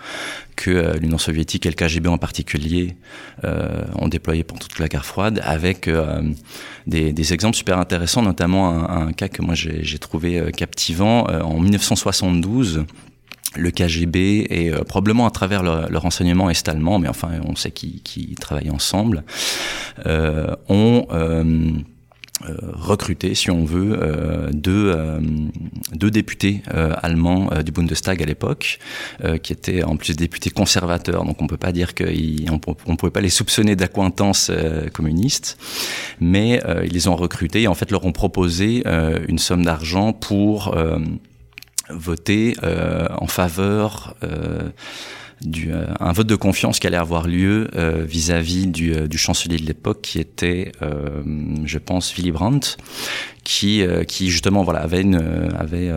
que 0.57 0.99
l'Union 0.99 1.19
soviétique 1.19 1.67
et 1.67 1.69
le 1.69 1.77
KGB 1.77 2.09
en 2.09 2.19
particulier 2.19 2.97
ont 3.45 4.09
déployé 4.09 4.43
pour 4.43 4.59
toute 4.59 4.81
la 4.81 4.89
guerre 4.89 5.07
froide, 5.07 5.41
avec 5.45 5.89
des, 6.89 7.33
exemples 7.33 7.57
super 7.57 7.79
intéressants, 7.79 8.23
notamment 8.23 8.91
un 8.91 9.13
cas 9.13 9.29
que 9.29 9.41
moi 9.41 9.55
j'ai 9.55 9.99
trouvé 10.01 10.51
captivant 10.51 11.27
en 11.29 11.61
1972 11.61 12.85
le 13.57 13.71
KGB 13.71 14.47
et 14.51 14.71
euh, 14.71 14.85
probablement 14.85 15.27
à 15.27 15.31
travers 15.31 15.63
le, 15.63 15.99
renseignement 15.99 16.51
est-allemand, 16.51 16.99
mais 16.99 17.09
enfin 17.09 17.31
on 17.47 17.57
sait 17.57 17.71
qu'ils 17.71 18.35
travaillent 18.37 18.71
ensemble, 18.71 19.25
euh, 20.07 20.55
ont 20.69 21.07
euh, 21.11 21.73
recruté, 22.73 23.35
si 23.35 23.51
on 23.51 23.65
veut, 23.65 23.99
deux, 24.53 24.97
deux 25.93 26.11
députés 26.11 26.63
allemands 27.03 27.51
du 27.65 27.73
Bundestag 27.73 28.23
à 28.23 28.27
l'époque, 28.27 28.79
qui 29.43 29.53
étaient 29.53 29.83
en 29.83 29.97
plus 29.97 30.15
députés 30.15 30.51
conservateurs, 30.51 31.25
donc 31.25 31.43
on 31.43 31.49
peut 31.49 31.57
pas 31.57 31.73
dire 31.73 31.97
qu'on 31.97 32.61
on 32.87 32.97
pouvait 32.97 33.11
pas 33.11 33.21
les 33.21 33.29
soupçonner 33.29 33.75
d'acquaintance 33.75 34.53
communiste, 34.93 35.59
mais 36.21 36.63
ils 36.85 36.93
les 36.93 37.09
ont 37.09 37.17
recrutés 37.17 37.63
et 37.63 37.69
en 37.69 37.75
fait 37.75 37.91
leur 37.91 38.07
ont 38.07 38.13
proposé 38.13 38.85
une 39.29 39.39
somme 39.39 39.65
d'argent 39.65 40.13
pour 40.13 40.77
voter 41.91 42.55
euh, 42.63 43.07
en 43.19 43.27
faveur 43.27 44.15
euh, 44.23 44.71
du, 45.41 45.73
euh, 45.73 45.87
un 46.01 46.13
vote 46.13 46.27
de 46.27 46.35
confiance 46.35 46.79
qui 46.81 46.87
allait 46.87 46.97
avoir 46.97 47.27
lieu 47.27 47.69
vis-à-vis 47.75 48.67
du, 48.67 49.09
du, 49.09 49.19
chancelier 49.19 49.57
de 49.57 49.67
l'époque 49.67 50.01
qui 50.03 50.19
était, 50.19 50.73
je 51.65 51.79
pense, 51.79 52.13
Willy 52.15 52.33
Brandt, 52.33 52.77
qui, 53.45 53.85
qui 54.09 54.31
justement 54.31 54.65
voilà 54.65 54.81
avait, 54.81 55.01
une, 55.01 55.51
avait 55.57 55.93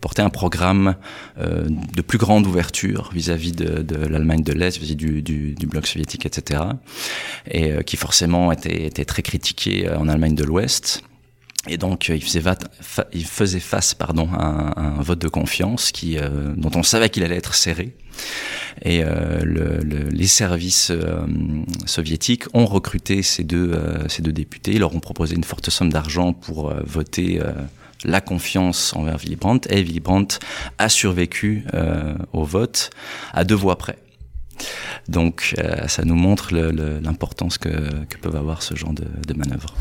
porté 0.00 0.22
un 0.22 0.30
programme 0.30 0.96
de 1.36 2.02
plus 2.02 2.18
grande 2.18 2.46
ouverture 2.46 3.10
vis-à-vis 3.12 3.52
de, 3.52 3.82
de 3.82 3.96
l'Allemagne 3.96 4.42
de 4.42 4.52
l'Est, 4.52 4.78
vis-à-vis 4.78 4.96
du, 4.96 5.22
du, 5.22 5.54
du, 5.54 5.66
bloc 5.66 5.86
soviétique, 5.86 6.24
etc. 6.24 6.62
Et 7.50 7.84
qui 7.84 7.96
forcément 7.98 8.50
était, 8.50 8.86
était 8.86 9.04
très 9.04 9.22
critiqué 9.22 9.90
en 9.90 10.08
Allemagne 10.08 10.34
de 10.34 10.44
l'Ouest. 10.44 11.04
Et 11.68 11.78
donc, 11.78 12.10
euh, 12.10 12.16
il 13.12 13.26
faisait, 13.26 13.60
face 13.60 13.94
pardon, 13.94 14.28
à, 14.32 14.80
un, 14.80 15.02
vote 15.02 15.18
de 15.18 15.28
confiance 15.28 15.92
qui, 15.92 16.18
euh, 16.18 16.52
dont 16.56 16.70
on 16.74 16.82
savait 16.82 17.08
qu'il 17.08 17.22
allait 17.22 17.36
être 17.36 17.54
serré. 17.54 17.94
Et 18.82 19.02
euh, 19.02 19.40
le, 19.44 19.78
le, 19.78 20.08
les 20.10 20.26
services 20.26 20.92
soviétiques 21.86 22.44
ont 22.54 22.66
recruté 22.66 23.22
ces 23.22 23.44
deux, 23.44 23.72
ces 24.08 24.22
deux 24.22 24.32
députés. 24.32 24.72
Ils 24.72 24.80
leur 24.80 24.94
ont 24.94 25.00
proposé 25.00 25.34
une 25.36 25.44
forte 25.44 25.70
somme 25.70 25.90
d'argent 25.90 26.32
pour 26.32 26.72
voter 26.84 27.40
la 28.04 28.20
confiance 28.20 28.94
envers 28.94 29.18
Willy 29.18 29.36
Brandt. 29.36 29.68
Et 29.72 29.82
Willy 29.82 30.00
Brandt 30.00 30.38
a 30.78 30.88
survécu 30.88 31.64
au 32.32 32.44
vote 32.44 32.90
à 33.32 33.44
deux 33.44 33.54
voix 33.54 33.78
près. 33.78 33.96
Donc 35.08 35.54
euh, 35.58 35.86
ça 35.88 36.04
nous 36.04 36.14
montre 36.14 36.54
l'importance 36.54 37.58
que, 37.58 37.68
que, 37.68 38.18
peuvent 38.18 38.36
avoir 38.36 38.62
ce 38.62 38.74
genre 38.74 38.92
de, 38.92 39.04
de 39.26 39.34
manœuvres. 39.34 39.74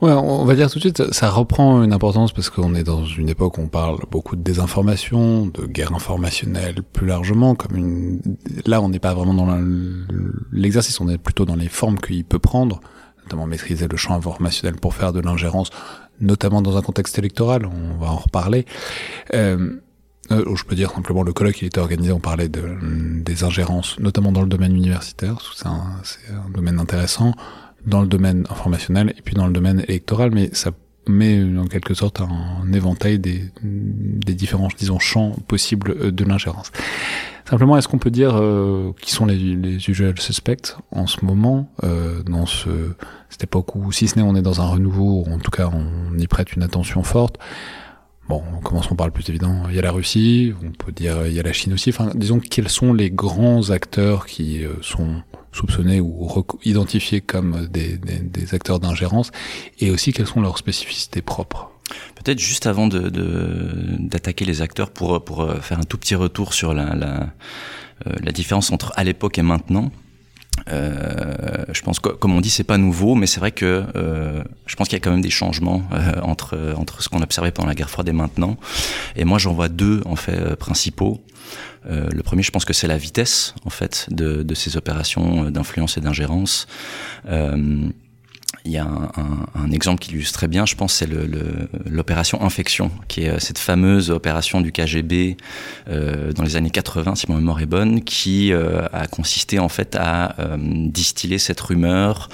Ouais, 0.00 0.12
on 0.12 0.44
va 0.44 0.54
dire 0.54 0.70
tout 0.70 0.78
de 0.78 0.80
suite, 0.80 1.12
ça 1.12 1.30
reprend 1.30 1.82
une 1.82 1.92
importance 1.92 2.32
parce 2.32 2.50
qu'on 2.50 2.74
est 2.74 2.84
dans 2.84 3.04
une 3.04 3.28
époque 3.28 3.58
où 3.58 3.62
on 3.62 3.68
parle 3.68 3.98
beaucoup 4.10 4.36
de 4.36 4.42
désinformation, 4.42 5.46
de 5.46 5.66
guerre 5.66 5.94
informationnelle 5.94 6.82
plus 6.92 7.06
largement, 7.06 7.54
comme 7.54 7.76
une. 7.76 8.20
Là, 8.66 8.80
on 8.80 8.88
n'est 8.88 8.98
pas 8.98 9.14
vraiment 9.14 9.34
dans 9.34 9.58
l'exercice, 10.52 11.00
on 11.00 11.08
est 11.08 11.18
plutôt 11.18 11.44
dans 11.44 11.56
les 11.56 11.68
formes 11.68 11.98
qu'il 11.98 12.24
peut 12.24 12.38
prendre, 12.38 12.80
notamment 13.24 13.46
maîtriser 13.46 13.88
le 13.88 13.96
champ 13.96 14.14
informationnel 14.14 14.76
pour 14.76 14.94
faire 14.94 15.12
de 15.12 15.20
l'ingérence, 15.20 15.70
notamment 16.20 16.62
dans 16.62 16.76
un 16.76 16.82
contexte 16.82 17.18
électoral. 17.18 17.66
On 17.66 17.98
va 17.98 18.10
en 18.10 18.16
reparler. 18.16 18.66
Euh, 19.34 19.80
je 20.30 20.64
peux 20.64 20.74
dire 20.74 20.90
simplement 20.90 21.22
le 21.22 21.32
colloque 21.32 21.60
il 21.62 21.66
était 21.66 21.78
organisé, 21.78 22.12
on 22.12 22.20
parlait 22.20 22.48
de, 22.48 22.62
des 23.22 23.44
ingérences, 23.44 23.98
notamment 23.98 24.32
dans 24.32 24.42
le 24.42 24.48
domaine 24.48 24.74
universitaire, 24.74 25.38
c'est 25.54 25.66
un, 25.66 26.00
un, 26.30 26.50
domaine 26.50 26.78
intéressant, 26.78 27.34
dans 27.86 28.00
le 28.00 28.08
domaine 28.08 28.46
informationnel 28.50 29.14
et 29.16 29.22
puis 29.22 29.34
dans 29.34 29.46
le 29.46 29.52
domaine 29.52 29.80
électoral, 29.88 30.30
mais 30.32 30.50
ça 30.52 30.72
met 31.08 31.42
en 31.56 31.66
quelque 31.66 31.94
sorte 31.94 32.20
un 32.20 32.72
éventail 32.72 33.18
des, 33.18 33.44
des 33.62 34.34
différents, 34.34 34.68
disons, 34.76 34.98
champs 34.98 35.36
possibles 35.46 35.94
euh, 36.00 36.10
de 36.10 36.24
l'ingérence. 36.24 36.72
Simplement, 37.48 37.78
est-ce 37.78 37.86
qu'on 37.86 37.98
peut 37.98 38.10
dire 38.10 38.32
euh, 38.34 38.92
qui 39.00 39.12
sont 39.12 39.24
les, 39.24 39.36
les 39.36 39.76
usuels 39.88 40.20
suspects 40.20 40.76
en 40.90 41.06
ce 41.06 41.24
moment, 41.24 41.70
euh, 41.84 42.24
dans 42.24 42.44
ce, 42.44 42.68
cette 43.30 43.44
époque 43.44 43.76
où, 43.76 43.92
si 43.92 44.08
ce 44.08 44.18
n'est 44.18 44.22
on 44.22 44.34
est 44.34 44.42
dans 44.42 44.60
un 44.60 44.66
renouveau, 44.66 45.24
ou 45.24 45.32
en 45.32 45.38
tout 45.38 45.52
cas 45.52 45.70
on 45.72 46.18
y 46.18 46.26
prête 46.26 46.54
une 46.54 46.64
attention 46.64 47.04
forte, 47.04 47.38
Bon, 48.28 48.42
commençons 48.64 48.96
par 48.96 49.06
le 49.06 49.12
plus 49.12 49.28
évident. 49.28 49.64
Il 49.68 49.76
y 49.76 49.78
a 49.78 49.82
la 49.82 49.92
Russie, 49.92 50.52
on 50.64 50.72
peut 50.72 50.90
dire 50.90 51.26
il 51.26 51.32
y 51.32 51.38
a 51.38 51.42
la 51.44 51.52
Chine 51.52 51.72
aussi. 51.72 51.90
Enfin, 51.90 52.10
disons 52.14 52.40
quels 52.40 52.68
sont 52.68 52.92
les 52.92 53.10
grands 53.10 53.70
acteurs 53.70 54.26
qui 54.26 54.64
euh, 54.64 54.74
sont 54.82 55.22
soupçonnés 55.52 56.00
ou 56.00 56.28
identifiés 56.64 57.20
comme 57.20 57.66
des, 57.68 57.98
acteurs 58.52 58.80
d'ingérence, 58.80 59.30
et 59.78 59.90
aussi 59.90 60.12
quelles 60.12 60.26
sont 60.26 60.40
leurs 60.40 60.58
spécificités 60.58 61.22
propres? 61.22 61.70
Peut-être 62.16 62.40
juste 62.40 62.66
avant 62.66 62.88
de 62.88 63.08
d'attaquer 64.00 64.44
les 64.44 64.60
acteurs 64.60 64.90
pour 64.90 65.24
pour 65.24 65.42
euh, 65.42 65.60
faire 65.60 65.78
un 65.78 65.84
tout 65.84 65.96
petit 65.96 66.16
retour 66.16 66.52
sur 66.52 66.74
la 66.74 66.96
la, 66.96 67.32
euh, 68.06 68.12
la 68.22 68.32
différence 68.32 68.72
entre 68.72 68.92
à 68.96 69.04
l'époque 69.04 69.38
et 69.38 69.42
maintenant. 69.42 69.92
Euh, 70.68 71.64
je 71.72 71.80
pense 71.82 72.00
que, 72.00 72.08
comme 72.08 72.34
on 72.34 72.40
dit, 72.40 72.50
c'est 72.50 72.64
pas 72.64 72.78
nouveau, 72.78 73.14
mais 73.14 73.26
c'est 73.26 73.40
vrai 73.40 73.52
que 73.52 73.84
euh, 73.94 74.42
je 74.66 74.76
pense 74.76 74.88
qu'il 74.88 74.96
y 74.96 75.00
a 75.00 75.04
quand 75.04 75.10
même 75.10 75.20
des 75.20 75.30
changements 75.30 75.82
euh, 75.92 76.20
entre 76.22 76.74
entre 76.76 77.02
ce 77.02 77.08
qu'on 77.08 77.22
observait 77.22 77.52
pendant 77.52 77.68
la 77.68 77.74
guerre 77.74 77.90
froide 77.90 78.08
et 78.08 78.12
maintenant. 78.12 78.56
Et 79.14 79.24
moi, 79.24 79.38
j'en 79.38 79.52
vois 79.52 79.68
deux 79.68 80.02
en 80.06 80.16
fait 80.16 80.38
euh, 80.38 80.56
principaux. 80.56 81.22
Euh, 81.88 82.08
le 82.10 82.22
premier, 82.22 82.42
je 82.42 82.50
pense 82.50 82.64
que 82.64 82.72
c'est 82.72 82.88
la 82.88 82.98
vitesse 82.98 83.54
en 83.64 83.70
fait 83.70 84.06
de, 84.10 84.42
de 84.42 84.54
ces 84.54 84.76
opérations 84.76 85.50
d'influence 85.50 85.96
et 85.96 86.00
d'ingérence. 86.00 86.66
Il 88.66 88.72
y 88.72 88.78
a 88.78 88.86
un, 89.54 89.70
exemple 89.70 90.00
qui 90.00 90.10
illustre 90.10 90.38
très 90.38 90.48
bien, 90.48 90.66
je 90.66 90.74
pense, 90.74 90.94
c'est 90.94 91.08
l'opération 91.86 92.42
Infection, 92.42 92.90
qui 93.06 93.22
est 93.22 93.28
euh, 93.28 93.38
cette 93.38 93.58
fameuse 93.58 94.10
opération 94.10 94.60
du 94.60 94.72
KGB 94.72 95.36
euh, 95.88 96.32
dans 96.32 96.42
les 96.42 96.56
années 96.56 96.70
80, 96.70 97.14
si 97.14 97.30
ma 97.30 97.36
mémoire 97.36 97.60
est 97.60 97.66
bonne, 97.66 98.02
qui 98.02 98.52
euh, 98.52 98.84
a 98.92 99.06
consisté 99.06 99.60
en 99.60 99.68
fait 99.68 99.96
à 99.98 100.34
distiller 100.58 101.38
cette 101.38 101.60
rumeur 101.60 102.28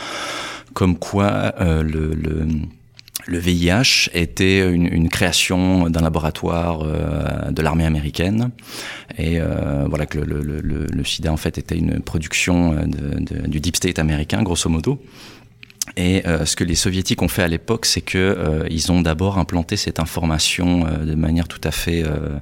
comme 0.72 0.96
quoi 0.96 1.54
le, 1.58 2.46
VIH 3.28 4.08
était 4.14 4.68
une, 4.72 5.08
création 5.10 5.90
d'un 5.90 6.00
laboratoire 6.00 6.84
de 7.50 7.62
l'armée 7.62 7.84
américaine. 7.84 8.50
Et 9.18 9.38
voilà 9.88 10.06
que 10.06 10.18
le, 10.18 11.04
SIDA 11.04 11.32
en 11.32 11.36
fait 11.36 11.58
était 11.58 11.76
une 11.76 12.00
production 12.00 12.86
du 13.46 13.60
deep 13.60 13.76
state 13.76 13.98
américain 13.98 14.42
grosso 14.42 14.70
modo 14.70 14.98
et 15.96 16.26
euh, 16.26 16.46
ce 16.46 16.56
que 16.56 16.64
les 16.64 16.74
soviétiques 16.74 17.22
ont 17.22 17.28
fait 17.28 17.42
à 17.42 17.48
l'époque, 17.48 17.86
c'est 17.86 18.00
que 18.00 18.18
euh, 18.18 18.66
ils 18.70 18.92
ont 18.92 19.02
d'abord 19.02 19.38
implanté 19.38 19.76
cette 19.76 19.98
information 19.98 20.86
euh, 20.86 21.04
de 21.04 21.14
manière 21.14 21.48
tout 21.48 21.60
à 21.64 21.70
fait 21.70 22.04
euh, 22.04 22.38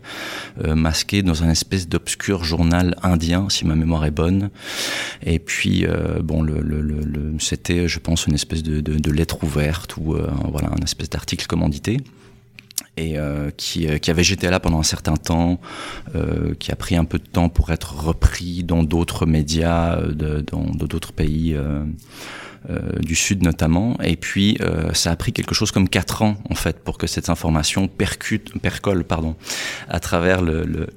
euh, 0.65 0.75
masquée 0.75 1.23
dans 1.23 1.43
un 1.43 1.49
espèce 1.49 1.89
d'obscur 1.89 2.45
journal 2.45 2.95
indien, 3.03 3.49
si 3.49 3.67
ma 3.67 3.75
mémoire 3.75 4.05
est 4.05 4.11
bonne. 4.11 4.51
Et 5.25 5.39
puis 5.39 5.87
bon, 6.23 6.43
le, 6.43 6.61
le, 6.61 6.81
le, 6.81 7.35
c'était, 7.39 7.89
je 7.89 7.99
pense, 7.99 8.27
une 8.27 8.35
espèce 8.35 8.63
de, 8.63 8.81
de, 8.81 8.99
de 8.99 9.11
lettre 9.11 9.43
ouverte 9.43 9.97
ou 9.97 10.17
voilà, 10.51 10.69
un 10.69 10.83
espèce 10.85 11.11
d'article 11.11 11.47
commandité 11.47 11.99
et 12.97 13.19
euh, 13.19 13.51
qui, 13.57 13.87
qui, 14.01 14.11
avait 14.11 14.25
jeté 14.25 14.51
là 14.51 14.61
pendant 14.61 14.79
un 14.79 14.85
certain 14.85 15.17
temps, 15.17 15.61
euh, 16.15 16.55
qui 16.59 16.73
a 16.73 16.77
pris 16.77 16.97
un 16.97 17.05
peu 17.05 17.19
de 17.19 17.27
temps 17.27 17.49
pour 17.49 17.71
être 17.71 17.95
repris 18.05 18.65
dans 18.65 18.83
d'autres 18.83 19.27
médias, 19.27 20.01
de, 20.03 20.41
dans 20.41 20.65
d'autres 20.65 21.13
pays. 21.13 21.55
Euh, 21.55 21.61
euh, 21.61 21.85
du 23.01 23.15
Sud 23.15 23.43
notamment. 23.43 23.97
Et 24.03 24.17
puis, 24.17 24.59
euh, 24.61 24.93
ça 24.93 25.11
a 25.11 25.17
pris 25.17 25.33
quelque 25.33 25.55
chose 25.55 25.71
comme 25.73 25.89
quatre 25.89 26.23
ans, 26.23 26.37
en 26.49 26.55
fait, 26.55 26.79
pour 26.81 26.99
que 26.99 27.07
cette 27.07 27.29
information 27.29 27.89
percute, 27.89 28.59
percole 28.61 29.05
pardon, 29.05 29.37
à 29.89 30.01
travers 30.01 30.43
le, 30.43 30.65
le 30.65 30.89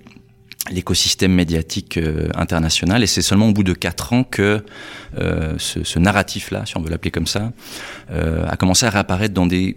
l'écosystème 0.71 1.33
médiatique 1.33 1.97
euh, 1.97 2.29
international 2.35 3.03
et 3.03 3.07
c'est 3.07 3.21
seulement 3.21 3.49
au 3.49 3.51
bout 3.51 3.63
de 3.63 3.73
quatre 3.73 4.13
ans 4.13 4.23
que 4.23 4.63
euh, 5.17 5.55
ce, 5.57 5.83
ce 5.83 5.99
narratif-là, 5.99 6.65
si 6.65 6.77
on 6.77 6.81
veut 6.81 6.89
l'appeler 6.89 7.11
comme 7.11 7.27
ça, 7.27 7.51
euh, 8.11 8.47
a 8.47 8.55
commencé 8.55 8.85
à 8.85 8.89
réapparaître 8.89 9.33
dans 9.33 9.45
des 9.45 9.75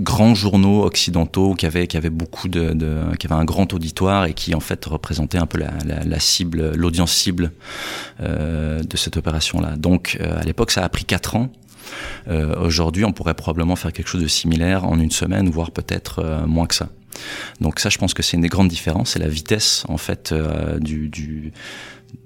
grands 0.00 0.34
journaux 0.34 0.84
occidentaux 0.84 1.54
qui 1.54 1.66
avaient 1.66 1.86
qui 1.86 1.96
avaient 1.96 2.10
beaucoup 2.10 2.48
de, 2.48 2.72
de, 2.72 3.16
qui 3.18 3.26
avaient 3.26 3.40
un 3.40 3.44
grand 3.44 3.72
auditoire 3.72 4.24
et 4.24 4.34
qui 4.34 4.54
en 4.54 4.60
fait 4.60 4.84
représentaient 4.84 5.38
un 5.38 5.46
peu 5.46 5.58
la, 5.58 5.72
la, 5.86 6.02
la 6.02 6.18
cible 6.18 6.72
l'audience 6.74 7.12
cible 7.12 7.52
euh, 8.20 8.82
de 8.82 8.96
cette 8.96 9.16
opération 9.16 9.60
là 9.60 9.76
donc 9.76 10.18
euh, 10.20 10.40
à 10.40 10.44
l'époque 10.44 10.70
ça 10.70 10.82
a 10.84 10.88
pris 10.88 11.04
quatre 11.04 11.36
ans. 11.36 11.50
Euh, 12.28 12.54
aujourd'hui 12.60 13.04
on 13.04 13.12
pourrait 13.12 13.34
probablement 13.34 13.76
faire 13.76 13.92
quelque 13.92 14.08
chose 14.08 14.22
de 14.22 14.28
similaire 14.28 14.84
en 14.84 14.98
une 14.98 15.10
semaine 15.10 15.48
voire 15.48 15.70
peut-être 15.70 16.20
euh, 16.20 16.46
moins 16.46 16.66
que 16.66 16.74
ça. 16.74 16.88
Donc 17.60 17.78
ça 17.78 17.88
je 17.88 17.98
pense 17.98 18.14
que 18.14 18.22
c'est 18.22 18.36
une 18.36 18.42
des 18.42 18.48
grandes 18.48 18.68
différences. 18.68 19.10
C'est 19.10 19.18
la 19.20 19.28
vitesse 19.28 19.84
en 19.88 19.98
fait 19.98 20.32
euh, 20.32 20.78
du, 20.80 21.08
du 21.08 21.52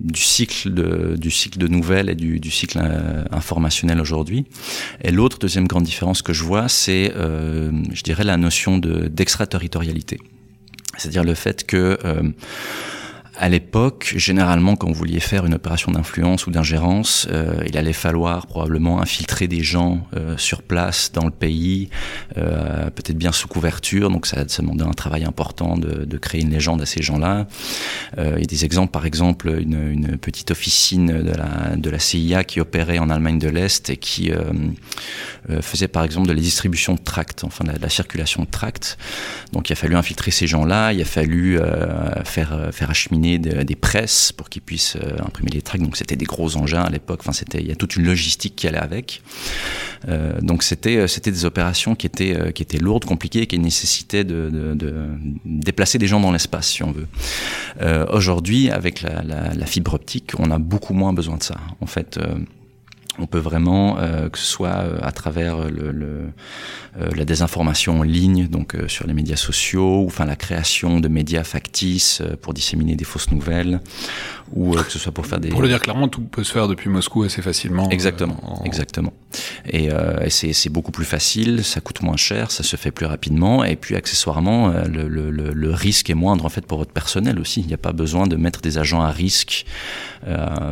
du 0.00 0.20
cycle 0.20 0.72
de, 0.72 1.16
du 1.16 1.30
cycle 1.30 1.58
de 1.58 1.68
nouvelles 1.68 2.08
et 2.08 2.14
du, 2.14 2.40
du 2.40 2.50
cycle 2.50 2.78
euh, 2.80 3.24
informationnel 3.30 4.00
aujourd'hui. 4.00 4.46
Et 5.02 5.10
l'autre 5.10 5.38
deuxième 5.38 5.66
grande 5.66 5.84
différence 5.84 6.22
que 6.22 6.32
je 6.32 6.44
vois, 6.44 6.68
c'est, 6.68 7.12
euh, 7.16 7.70
je 7.92 8.02
dirais, 8.02 8.24
la 8.24 8.36
notion 8.36 8.78
de 8.78 9.08
d'extraterritorialité. 9.08 10.18
C'est-à-dire 10.96 11.24
le 11.24 11.34
fait 11.34 11.64
que 11.64 11.98
euh, 12.04 12.22
à 13.38 13.48
l'époque, 13.48 14.14
généralement, 14.16 14.74
quand 14.74 14.88
vous 14.88 14.94
vouliez 14.94 15.20
faire 15.20 15.46
une 15.46 15.54
opération 15.54 15.92
d'influence 15.92 16.48
ou 16.48 16.50
d'ingérence, 16.50 17.28
euh, 17.30 17.62
il 17.68 17.78
allait 17.78 17.92
falloir 17.92 18.48
probablement 18.48 19.00
infiltrer 19.00 19.46
des 19.46 19.62
gens 19.62 20.08
euh, 20.16 20.36
sur 20.36 20.62
place 20.62 21.12
dans 21.12 21.24
le 21.24 21.30
pays, 21.30 21.88
euh, 22.36 22.90
peut-être 22.90 23.16
bien 23.16 23.30
sous 23.30 23.46
couverture. 23.46 24.10
Donc 24.10 24.26
ça, 24.26 24.44
demandait 24.44 24.84
un 24.84 24.90
travail 24.90 25.24
important 25.24 25.76
de, 25.76 26.18
créer 26.18 26.40
une 26.40 26.50
légende 26.50 26.82
à 26.82 26.86
ces 26.86 27.00
gens-là. 27.00 27.46
Il 28.16 28.40
y 28.40 28.42
a 28.42 28.46
des 28.46 28.64
exemples, 28.64 28.90
par 28.90 29.06
exemple, 29.06 29.56
une, 29.60 30.18
petite 30.18 30.50
officine 30.50 31.22
de 31.22 31.90
la, 31.90 31.98
CIA 32.00 32.42
qui 32.42 32.60
opérait 32.60 32.98
en 32.98 33.08
Allemagne 33.08 33.38
de 33.38 33.48
l'Est 33.48 33.88
et 33.90 33.96
qui 33.96 34.32
faisait, 35.60 35.86
par 35.86 36.02
exemple, 36.02 36.26
de 36.26 36.32
la 36.32 36.40
distribution 36.40 36.94
de 36.94 36.98
tracts, 36.98 37.44
enfin 37.44 37.64
de 37.64 37.70
la, 37.80 37.88
circulation 37.88 38.42
de 38.42 38.48
tracts. 38.48 38.98
Donc 39.52 39.70
il 39.70 39.74
a 39.74 39.76
fallu 39.76 39.94
infiltrer 39.94 40.32
ces 40.32 40.48
gens-là, 40.48 40.92
il 40.92 41.00
a 41.00 41.04
fallu 41.04 41.60
faire 42.24 42.90
acheminer 42.90 43.27
des 43.36 43.76
presses 43.76 44.32
pour 44.32 44.48
qu'ils 44.48 44.62
puissent 44.62 44.96
euh, 44.96 45.18
imprimer 45.20 45.50
les 45.50 45.60
tracts. 45.60 45.84
Donc 45.84 45.96
c'était 45.96 46.16
des 46.16 46.24
gros 46.24 46.56
engins 46.56 46.82
à 46.82 46.88
l'époque. 46.88 47.20
Enfin 47.20 47.32
c'était 47.32 47.60
il 47.60 47.66
y 47.66 47.72
a 47.72 47.76
toute 47.76 47.96
une 47.96 48.06
logistique 48.06 48.56
qui 48.56 48.66
allait 48.66 48.78
avec. 48.78 49.22
Euh, 50.08 50.40
donc 50.40 50.62
c'était 50.62 50.96
euh, 50.96 51.06
c'était 51.06 51.30
des 51.30 51.44
opérations 51.44 51.94
qui 51.94 52.06
étaient 52.06 52.52
qui 52.54 52.62
étaient 52.62 52.78
lourdes, 52.78 53.04
compliquées, 53.04 53.46
qui 53.46 53.58
nécessitaient 53.58 54.24
de, 54.24 54.74
déplacer 55.44 55.98
des 55.98 56.06
gens 56.06 56.20
dans 56.20 56.32
l'espace 56.32 56.68
si 56.68 56.82
on 56.82 56.92
veut. 56.92 57.06
Aujourd'hui 58.10 58.70
avec 58.70 59.02
la, 59.02 59.22
la, 59.22 59.66
fibre 59.66 59.94
optique, 59.94 60.32
on 60.38 60.50
a 60.50 60.58
beaucoup 60.58 60.94
moins 60.94 61.12
besoin 61.12 61.36
de 61.36 61.42
ça. 61.42 61.56
En 61.80 61.86
fait 61.86 62.18
on 63.18 63.26
peut 63.26 63.38
vraiment, 63.38 63.98
euh, 63.98 64.28
que 64.28 64.38
ce 64.38 64.46
soit 64.46 64.68
euh, 64.68 64.98
à 65.02 65.12
travers 65.12 65.68
le, 65.70 65.90
le 65.90 66.20
euh, 67.00 67.10
la 67.14 67.24
désinformation 67.24 68.00
en 68.00 68.02
ligne, 68.02 68.48
donc 68.48 68.74
euh, 68.74 68.88
sur 68.88 69.06
les 69.06 69.14
médias 69.14 69.36
sociaux, 69.36 70.02
ou 70.02 70.06
enfin 70.06 70.24
la 70.24 70.36
création 70.36 71.00
de 71.00 71.08
médias 71.08 71.44
factices 71.44 72.20
euh, 72.20 72.36
pour 72.40 72.54
disséminer 72.54 72.96
des 72.96 73.04
fausses 73.04 73.30
nouvelles, 73.30 73.80
ou 74.52 74.72
que 74.72 74.90
ce 74.90 74.98
soit 74.98 75.12
pour 75.12 75.26
faire 75.26 75.38
des. 75.40 75.48
Pour 75.48 75.62
le 75.62 75.68
dire 75.68 75.80
clairement, 75.80 76.08
tout 76.08 76.22
peut 76.22 76.44
se 76.44 76.52
faire 76.52 76.66
depuis 76.68 76.88
Moscou 76.90 77.22
assez 77.24 77.42
facilement. 77.42 77.90
Exactement, 77.90 78.38
en... 78.42 78.64
exactement. 78.64 79.12
Et, 79.70 79.88
et 80.24 80.30
c'est 80.30 80.70
beaucoup 80.70 80.90
plus 80.90 81.04
facile, 81.04 81.62
ça 81.62 81.80
coûte 81.80 82.00
moins 82.02 82.16
cher, 82.16 82.50
ça 82.50 82.62
se 82.62 82.76
fait 82.76 82.90
plus 82.90 83.06
rapidement, 83.06 83.62
et 83.62 83.76
puis 83.76 83.94
accessoirement, 83.94 84.68
le, 84.68 85.06
le, 85.08 85.30
le 85.30 85.70
risque 85.70 86.08
est 86.08 86.14
moindre 86.14 86.46
en 86.46 86.48
fait 86.48 86.64
pour 86.66 86.78
votre 86.78 86.92
personnel 86.92 87.38
aussi. 87.38 87.60
Il 87.60 87.66
n'y 87.66 87.74
a 87.74 87.78
pas 87.78 87.92
besoin 87.92 88.26
de 88.26 88.36
mettre 88.36 88.62
des 88.62 88.78
agents 88.78 89.02
à 89.02 89.10
risque 89.10 89.66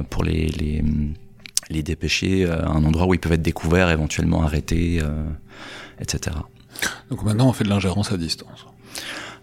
pour 0.08 0.24
les, 0.24 0.46
les 0.46 0.82
les 1.70 1.82
dépêcher 1.82 2.46
à 2.46 2.68
un 2.68 2.84
endroit 2.84 3.06
où 3.06 3.14
ils 3.14 3.20
peuvent 3.20 3.32
être 3.32 3.42
découverts, 3.42 3.90
éventuellement 3.90 4.42
arrêtés, 4.42 5.00
euh, 5.02 5.24
etc. 6.00 6.36
Donc 7.10 7.22
maintenant, 7.22 7.48
on 7.48 7.52
fait 7.52 7.64
de 7.64 7.68
l'ingérence 7.68 8.12
à 8.12 8.16
distance. 8.16 8.66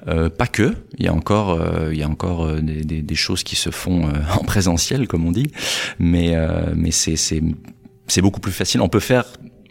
Euh, 0.08 0.30
pas 0.30 0.48
que, 0.48 0.76
il 0.98 1.06
y 1.06 1.08
a 1.08 1.14
encore, 1.14 1.52
euh, 1.52 1.90
il 1.94 2.00
y 2.00 2.04
a 2.04 2.10
encore 2.10 2.46
euh, 2.46 2.60
des, 2.62 2.84
des, 2.84 3.02
des, 3.02 3.16
choses 3.16 3.44
qui 3.44 3.56
se 3.56 3.70
font 3.70 4.08
euh, 4.08 4.12
en 4.40 4.44
présentiel, 4.44 5.08
comme 5.08 5.26
on 5.26 5.32
dit, 5.32 5.52
mais 5.98 6.36
euh, 6.36 6.74
mais 6.76 6.92
c'est 6.92 7.16
c'est 7.16 8.22
beaucoup 8.22 8.42
plus 8.42 8.52
facile. 8.52 8.82
On 8.82 8.90
peut 8.90 9.00
faire 9.00 9.26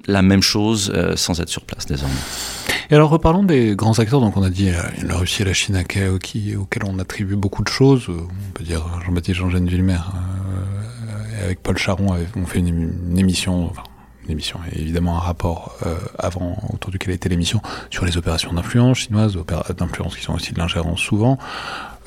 la 0.07 0.23
même 0.23 0.43
chose 0.43 0.93
sans 1.15 1.41
être 1.41 1.49
sur 1.49 1.63
place 1.63 1.87
désormais. 1.87 2.15
Et 2.91 2.95
alors 2.95 3.11
reparlons 3.11 3.45
des 3.45 3.77
grands 3.77 3.99
acteurs. 4.01 4.21
Donc 4.21 4.37
on 4.37 4.43
a 4.43 4.51
dit 4.51 4.71
la 5.03 5.17
Russie 5.17 5.43
et 5.43 5.45
la 5.45 5.53
Chine 5.53 5.85
qui, 6.21 6.57
auxquels 6.57 6.85
on 6.85 6.99
attribue 6.99 7.37
beaucoup 7.37 7.63
de 7.63 7.69
choses. 7.69 8.09
On 8.09 8.53
peut 8.53 8.65
dire 8.65 8.85
Jean-Baptiste 9.05 9.39
Jean-Jean 9.39 9.65
Villemer 9.65 10.01
avec 11.43 11.63
Paul 11.63 11.77
Charon, 11.77 12.15
on 12.37 12.47
fait 12.47 12.61
une, 12.61 13.19
émission, 13.19 13.73
émission, 14.29 14.59
évidemment 14.73 15.17
un 15.17 15.21
rapport 15.21 15.77
euh, 15.87 15.97
avant 16.19 16.57
autour 16.73 16.91
duquel 16.91 17.13
était 17.13 17.29
l'émission 17.29 17.61
sur 17.91 18.05
les 18.05 18.17
opérations 18.17 18.53
d'influence 18.53 18.99
chinoises, 18.99 19.37
d'influence 19.77 20.17
qui 20.17 20.23
sont 20.23 20.35
aussi 20.35 20.53
de 20.53 20.59
l'ingérence 20.59 21.01
souvent. 21.01 21.39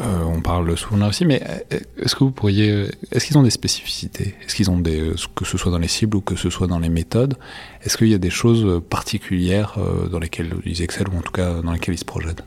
Euh, 0.02 0.24
on 0.26 0.42
parle 0.42 0.78
souvent 0.78 0.98
là 0.98 1.08
aussi, 1.08 1.26
mais 1.26 1.42
euh, 1.48 1.80
est-ce 1.98 2.16
que 2.16 2.24
vous 2.26 2.32
pourriez, 2.32 2.90
est-ce 3.12 3.26
qu'ils 3.26 3.38
ont 3.38 3.44
des 3.44 3.50
spécificités? 3.50 4.36
Est-ce 4.46 4.56
qu'ils 4.56 4.70
ont 4.70 4.80
des, 4.80 5.14
que 5.36 5.46
ce 5.46 5.58
soit 5.58 5.72
dans 5.72 5.80
les 5.80 5.88
cibles 5.88 6.18
ou 6.18 6.22
que 6.22 6.36
ce 6.36 6.50
soit 6.50 6.68
dans 6.68 6.80
les 6.80 6.90
méthodes? 6.90 7.36
Est-ce 7.84 7.98
qu'il 7.98 8.10
y 8.10 8.14
a 8.14 8.20
des 8.20 8.30
choses 8.30 8.82
particulières 8.90 9.78
dans 10.12 10.20
lesquelles 10.20 10.54
ils 10.66 10.82
excellent 10.82 11.14
ou 11.14 11.20
en 11.20 11.22
tout 11.22 11.32
cas 11.32 11.62
dans 11.62 11.72
lesquelles 11.72 11.96
ils 11.96 12.00
se 12.00 12.06
projettent? 12.06 12.44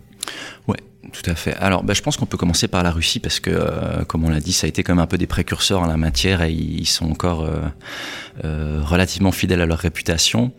Ouais, 0.67 0.77
tout 1.13 1.29
à 1.31 1.35
fait. 1.35 1.55
Alors, 1.55 1.83
bah, 1.83 1.95
je 1.95 2.03
pense 2.03 2.17
qu'on 2.17 2.27
peut 2.27 2.37
commencer 2.37 2.69
par 2.69 2.83
la 2.83 2.91
Russie 2.91 3.21
parce 3.21 3.41
que, 3.41 3.51
euh, 3.51 4.05
comme 4.05 4.25
on 4.25 4.31
l'a 4.31 4.41
dit, 4.41 4.53
ça 4.53 4.67
a 4.67 4.69
été 4.69 4.83
comme 4.83 4.99
un 4.99 5.07
peu 5.07 5.19
des 5.19 5.27
précurseurs 5.27 5.81
en 5.81 5.87
la 5.87 5.97
matière 5.97 6.43
et 6.43 6.53
ils 6.53 6.87
sont 6.87 7.11
encore 7.11 7.45
euh, 7.45 7.61
euh, 8.45 8.81
relativement 8.85 9.33
fidèles 9.33 9.61
à 9.61 9.67
leur 9.67 9.79
réputation. 9.79 10.53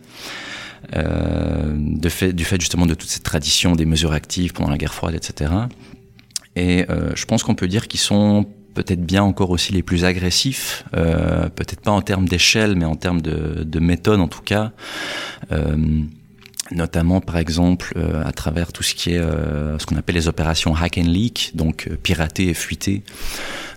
Euh, 0.96 1.76
de 1.76 2.08
fait, 2.08 2.32
du 2.32 2.44
fait 2.44 2.60
justement 2.60 2.86
de 2.86 2.94
toute 2.94 3.08
cette 3.08 3.22
tradition 3.22 3.76
des 3.76 3.84
mesures 3.84 4.12
actives 4.12 4.52
pendant 4.52 4.70
la 4.70 4.78
guerre 4.78 4.94
froide, 4.94 5.14
etc. 5.14 5.52
Et 6.56 6.86
euh, 6.90 7.12
je 7.14 7.24
pense 7.26 7.42
qu'on 7.42 7.54
peut 7.54 7.68
dire 7.68 7.86
qu'ils 7.86 8.00
sont 8.00 8.46
peut-être 8.74 9.04
bien 9.04 9.22
encore 9.22 9.50
aussi 9.50 9.72
les 9.72 9.82
plus 9.82 10.04
agressifs, 10.04 10.84
euh, 10.96 11.48
peut-être 11.48 11.80
pas 11.80 11.90
en 11.90 12.02
termes 12.02 12.28
d'échelle, 12.28 12.76
mais 12.76 12.84
en 12.86 12.96
termes 12.96 13.20
de, 13.20 13.62
de 13.62 13.80
méthode 13.80 14.20
en 14.20 14.28
tout 14.28 14.42
cas 14.42 14.72
notamment 16.72 17.20
par 17.20 17.36
exemple 17.36 17.92
euh, 17.96 18.22
à 18.24 18.32
travers 18.32 18.72
tout 18.72 18.82
ce 18.82 18.94
qui 18.94 19.12
est 19.12 19.18
euh, 19.18 19.78
ce 19.78 19.86
qu'on 19.86 19.96
appelle 19.96 20.14
les 20.14 20.28
opérations 20.28 20.74
hack 20.74 20.98
and 20.98 21.08
leak, 21.08 21.52
donc 21.54 21.88
euh, 21.90 21.96
pirater 21.96 22.48
et 22.48 22.54
fuiter 22.54 23.02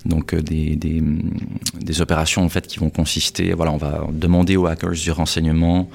donc 0.06 0.36
des, 0.36 0.76
des, 0.76 1.02
des, 1.80 2.02
opérations 2.02 2.44
en 2.44 2.50
fait 2.50 2.68
qui 2.68 2.78
vont 2.78 2.90
consister, 2.90 3.54
voilà, 3.54 3.72
on 3.72 3.78
va 3.78 4.06
demander 4.12 4.58
aux 4.58 4.68
hackers 4.68 4.92
du 4.92 5.12
renseignement 5.12 5.90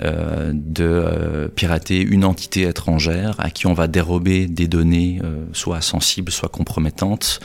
de 0.00 1.50
pirater 1.56 2.00
une 2.00 2.24
entité 2.24 2.62
étrangère 2.68 3.34
à 3.38 3.50
qui 3.50 3.66
on 3.66 3.74
va 3.74 3.88
dérober 3.88 4.46
des 4.46 4.68
données 4.68 5.20
soit 5.54 5.80
sensibles, 5.80 6.30
soit 6.30 6.48
compromettantes, 6.48 7.40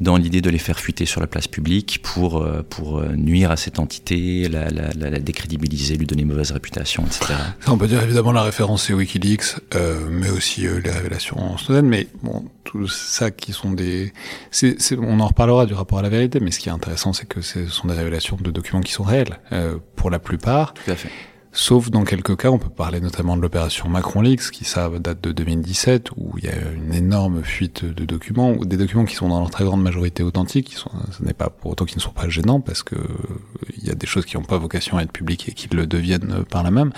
dans 0.00 0.16
l'idée 0.16 0.40
de 0.40 0.50
les 0.50 0.58
faire 0.58 0.80
fuiter 0.80 1.06
sur 1.06 1.20
la 1.20 1.28
place 1.28 1.46
publique 1.46 2.00
pour 2.02 2.44
pour 2.68 3.00
nuire 3.00 3.52
à 3.52 3.56
cette 3.56 3.78
entité, 3.78 4.48
la, 4.48 5.20
décrédibiliser, 5.20 5.96
lui 5.96 6.06
donner 6.06 6.24
mauvaise 6.24 6.50
réputation, 6.50 7.04
etc. 7.06 7.34
On 7.68 7.78
peut 7.78 7.86
dire 7.86 8.02
évidemment 8.02 8.32
la 8.32 8.41
référence 8.42 8.84
c'est 8.84 8.92
WikiLeaks, 8.92 9.56
mais 10.10 10.30
aussi 10.30 10.62
les 10.62 10.90
révélations 10.90 11.56
Snowden, 11.58 11.86
mais 11.86 12.08
bon, 12.22 12.44
tout 12.64 12.88
ça 12.88 13.30
qui 13.30 13.52
sont 13.52 13.72
des, 13.72 14.12
on 14.98 15.20
en 15.20 15.26
reparlera 15.26 15.66
du 15.66 15.74
rapport 15.74 15.98
à 15.98 16.02
la 16.02 16.08
vérité, 16.08 16.40
mais 16.40 16.50
ce 16.50 16.58
qui 16.58 16.68
est 16.68 16.72
intéressant, 16.72 17.12
c'est 17.12 17.26
que 17.26 17.40
ce 17.40 17.66
sont 17.66 17.88
des 17.88 17.94
révélations 17.94 18.36
de 18.40 18.50
documents 18.50 18.80
qui 18.80 18.92
sont 18.92 19.02
réels, 19.02 19.40
euh, 19.52 19.76
pour 19.96 20.10
la 20.10 20.18
plupart. 20.18 20.74
Tout 20.74 20.90
à 20.90 20.96
fait. 20.96 21.10
Sauf 21.54 21.90
dans 21.90 22.04
quelques 22.04 22.34
cas, 22.38 22.48
on 22.48 22.58
peut 22.58 22.70
parler 22.70 22.98
notamment 22.98 23.36
de 23.36 23.42
l'opération 23.42 23.86
Macron 23.86 24.22
Leaks, 24.22 24.50
qui 24.50 24.64
ça 24.64 24.88
date 24.88 25.20
de 25.20 25.32
2017, 25.32 26.08
où 26.16 26.32
il 26.38 26.44
y 26.44 26.48
a 26.48 26.54
une 26.74 26.94
énorme 26.94 27.42
fuite 27.42 27.84
de 27.84 28.06
documents, 28.06 28.52
ou 28.52 28.64
des 28.64 28.78
documents 28.78 29.04
qui 29.04 29.14
sont 29.14 29.28
dans 29.28 29.38
leur 29.38 29.50
très 29.50 29.64
grande 29.64 29.82
majorité 29.82 30.22
authentiques, 30.22 30.68
qui 30.68 30.76
sont, 30.76 30.90
ce 31.10 31.22
n'est 31.22 31.34
pas 31.34 31.50
pour 31.50 31.72
autant 31.72 31.84
qu'ils 31.84 31.98
ne 31.98 32.02
sont 32.02 32.12
pas 32.12 32.30
gênants, 32.30 32.60
parce 32.60 32.82
que 32.82 32.96
il 33.76 33.84
y 33.86 33.90
a 33.90 33.94
des 33.94 34.06
choses 34.06 34.24
qui 34.24 34.38
n'ont 34.38 34.44
pas 34.44 34.56
vocation 34.56 34.96
à 34.96 35.02
être 35.02 35.12
publiques 35.12 35.46
et 35.50 35.52
qui 35.52 35.68
le 35.68 35.86
deviennent 35.86 36.42
par 36.48 36.62
la 36.62 36.70
même. 36.70 36.90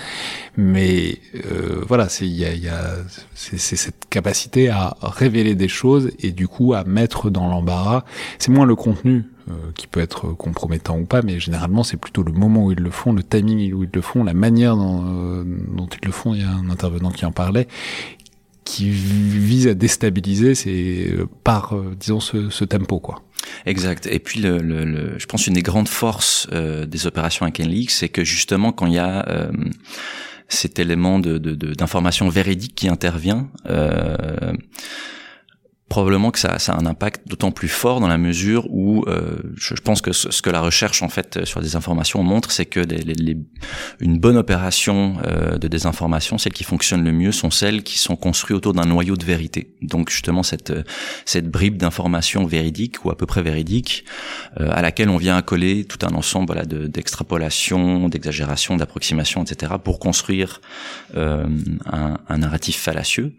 Mais 0.55 1.19
euh, 1.51 1.83
voilà, 1.85 2.07
c'est 2.07 2.25
il 2.25 2.35
y 2.35 2.45
a, 2.45 2.53
y 2.53 2.69
a 2.69 2.95
c'est 3.33 3.57
cette 3.57 4.07
capacité 4.09 4.69
à 4.69 4.95
révéler 5.01 5.55
des 5.55 5.67
choses 5.67 6.11
et 6.19 6.31
du 6.31 6.47
coup 6.47 6.73
à 6.73 6.85
mettre 6.85 7.29
dans 7.29 7.49
l'embarras. 7.49 8.05
C'est 8.39 8.51
moins 8.51 8.65
le 8.65 8.75
contenu 8.75 9.25
qui 9.75 9.87
peut 9.87 9.99
être 9.99 10.29
compromettant 10.33 10.97
ou 10.97 11.05
pas, 11.05 11.21
mais 11.21 11.39
généralement 11.39 11.83
c'est 11.83 11.97
plutôt 11.97 12.23
le 12.23 12.31
moment 12.31 12.65
où 12.65 12.71
ils 12.71 12.79
le 12.79 12.91
font, 12.91 13.13
le 13.13 13.23
timing 13.23 13.73
où 13.73 13.83
ils 13.83 13.89
le 13.93 14.01
font, 14.01 14.23
la 14.23 14.33
manière 14.33 14.75
dont, 14.75 15.03
euh, 15.05 15.43
dont 15.75 15.87
ils 15.87 16.05
le 16.05 16.11
font. 16.11 16.33
Il 16.33 16.41
y 16.41 16.43
a 16.43 16.49
un 16.49 16.69
intervenant 16.69 17.11
qui 17.11 17.25
en 17.25 17.31
parlait, 17.31 17.67
qui 18.63 18.89
vise 18.89 19.67
à 19.67 19.73
déstabiliser, 19.73 20.55
c'est 20.55 21.07
euh, 21.11 21.27
par, 21.43 21.75
euh, 21.75 21.95
disons, 21.99 22.19
ce, 22.19 22.49
ce, 22.49 22.65
tempo, 22.65 22.99
quoi. 22.99 23.21
Exact. 23.65 24.07
Et 24.07 24.19
puis, 24.19 24.39
le, 24.39 24.57
le, 24.57 24.83
le, 24.85 25.19
je 25.19 25.25
pense 25.27 25.45
une 25.45 25.53
des 25.53 25.61
grandes 25.61 25.87
forces 25.87 26.47
euh, 26.51 26.85
des 26.85 27.05
opérations 27.05 27.45
Hack 27.45 27.59
League, 27.59 27.91
c'est 27.91 28.09
que 28.09 28.23
justement, 28.23 28.71
quand 28.71 28.87
il 28.87 28.93
y 28.93 28.99
a 28.99 29.27
euh, 29.29 29.51
cet 30.49 30.79
élément 30.79 31.19
de, 31.19 31.37
d'information 31.37 32.27
de, 32.27 32.31
véridique 32.31 32.73
qui 32.75 32.87
intervient, 32.87 33.49
euh, 33.69 34.53
probablement 35.89 36.31
que 36.31 36.39
ça, 36.39 36.57
ça, 36.57 36.73
a 36.73 36.81
un 36.81 36.85
impact 36.85 37.27
d'autant 37.27 37.51
plus 37.51 37.67
fort 37.67 37.99
dans 37.99 38.07
la 38.07 38.17
mesure 38.17 38.65
où 38.69 39.03
euh, 39.07 39.37
je, 39.55 39.75
pense 39.75 40.01
que 40.01 40.13
ce, 40.13 40.41
que 40.41 40.49
la 40.49 40.59
recherche 40.59 41.03
en 41.03 41.09
fait 41.09 41.45
sur 41.45 41.61
des 41.61 41.75
informations 41.75 42.23
montre, 42.23 42.51
c'est 42.51 42.65
que 42.65 42.79
les, 42.79 43.03
les, 43.03 43.37
une 43.99 44.17
bonne 44.17 44.37
opération 44.37 45.17
euh, 45.25 45.57
de 45.57 45.67
désinformation, 45.67 46.39
celles 46.39 46.53
qui 46.53 46.63
fonctionnent 46.63 47.03
le 47.03 47.11
mieux, 47.11 47.31
sont 47.31 47.51
celles 47.51 47.83
qui 47.83 47.99
sont 47.99 48.15
construites 48.15 48.57
autour 48.57 48.73
d'un 48.73 48.85
noyau 48.85 49.15
de 49.15 49.25
vérité. 49.25 49.75
Donc 49.83 50.09
justement 50.09 50.41
cette 50.41 50.73
cette 51.23 51.49
bribe 51.49 51.77
d'informations 51.77 52.45
véridiques 52.45 53.05
ou 53.05 53.11
à 53.11 53.17
peu 53.17 53.27
près 53.27 53.43
véridiques 53.43 54.05
euh, 54.59 54.69
à 54.71 54.81
laquelle 54.81 55.09
on 55.09 55.17
vient 55.17 55.37
accoler 55.37 55.85
tout 55.85 55.99
un 56.03 56.15
ensemble 56.15 56.47
voilà, 56.47 56.65
d'extrapolation, 56.65 58.09
d'exagération, 58.09 58.75
d'approximation, 58.75 59.43
etc. 59.43 59.73
pour 59.83 59.99
construire 59.99 60.61
euh, 61.15 61.45
un, 61.85 62.17
un 62.27 62.37
narratif 62.37 62.77
fallacieux. 62.77 63.35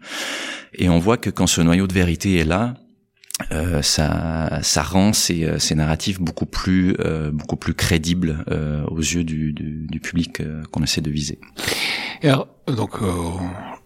Et 0.73 0.89
on 0.89 0.99
voit 0.99 1.17
que 1.17 1.29
quand 1.29 1.47
ce 1.47 1.61
noyau 1.61 1.87
de 1.87 1.93
vérité 1.93 2.35
est 2.37 2.43
là, 2.47 2.75
euh, 3.51 3.83
ça, 3.83 4.59
ça 4.63 4.81
rend 4.81 5.13
ces, 5.13 5.43
euh, 5.43 5.59
ces 5.59 5.75
narratifs 5.75 6.19
beaucoup 6.19 6.47
plus, 6.47 6.95
euh, 6.99 7.29
beaucoup 7.31 7.55
plus 7.55 7.75
crédibles 7.75 8.43
euh, 8.49 8.83
aux 8.85 8.97
yeux 8.97 9.23
du, 9.23 9.53
du, 9.53 9.85
du 9.87 9.99
public 9.99 10.41
qu'on 10.71 10.81
essaie 10.81 11.01
de 11.01 11.11
viser. 11.11 11.39
Et 12.23 12.29
alors, 12.29 12.47
donc, 12.65 12.93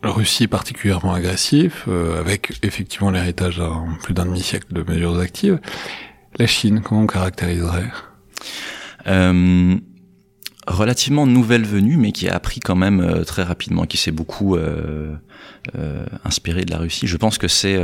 la 0.03 0.09
Russie 0.09 0.47
particulièrement 0.47 1.13
agressif, 1.13 1.87
avec 2.17 2.53
effectivement 2.63 3.11
l'héritage 3.11 3.57
d'un 3.57 3.97
plus 4.01 4.13
d'un 4.13 4.25
demi-siècle 4.25 4.73
de 4.73 4.83
mesures 4.83 5.19
actives. 5.19 5.59
La 6.39 6.47
Chine, 6.47 6.79
comment 6.81 7.01
on 7.01 7.07
caractériserait? 7.07 7.91
Relativement 10.67 11.25
nouvelle 11.25 11.65
venue, 11.65 11.97
mais 11.97 12.11
qui 12.11 12.29
a 12.29 12.35
appris 12.35 12.59
quand 12.59 12.75
même 12.75 13.01
euh, 13.01 13.23
très 13.23 13.41
rapidement, 13.41 13.85
qui 13.85 13.97
s'est 13.97 14.11
beaucoup 14.11 14.55
euh, 14.55 15.15
euh, 15.75 16.05
inspiré 16.23 16.65
de 16.65 16.71
la 16.71 16.77
Russie. 16.77 17.07
Je 17.07 17.17
pense 17.17 17.39
que 17.39 17.47
c'est 17.47 17.79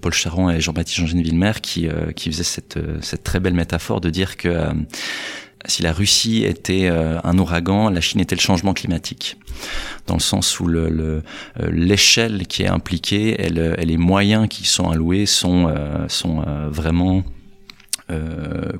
Paul 0.00 0.12
Charon 0.12 0.50
et 0.50 0.60
Jean-Baptiste 0.60 1.00
Jean 1.00 1.06
Villemer 1.06 1.54
qui, 1.60 1.88
qui 2.14 2.30
faisaient 2.30 2.44
cette, 2.44 2.78
cette 3.00 3.24
très 3.24 3.40
belle 3.40 3.54
métaphore 3.54 4.00
de 4.00 4.10
dire 4.10 4.36
que 4.36 4.68
si 5.66 5.82
la 5.82 5.92
Russie 5.92 6.44
était 6.44 6.88
un 6.88 7.38
ouragan, 7.38 7.88
la 7.88 8.00
Chine 8.00 8.20
était 8.20 8.36
le 8.36 8.40
changement 8.40 8.74
climatique 8.74 9.36
dans 10.06 10.14
le 10.14 10.20
sens 10.20 10.60
où 10.60 10.66
le, 10.66 11.22
l'échelle 11.58 12.46
qui 12.46 12.62
est 12.62 12.68
impliquée 12.68 13.30
et, 13.30 13.46
et, 13.46 13.84
les 13.84 13.96
moyens 13.96 14.46
qui 14.48 14.66
sont 14.66 14.90
alloués 14.90 15.26
sont, 15.26 15.74
sont 16.08 16.44
vraiment 16.68 17.24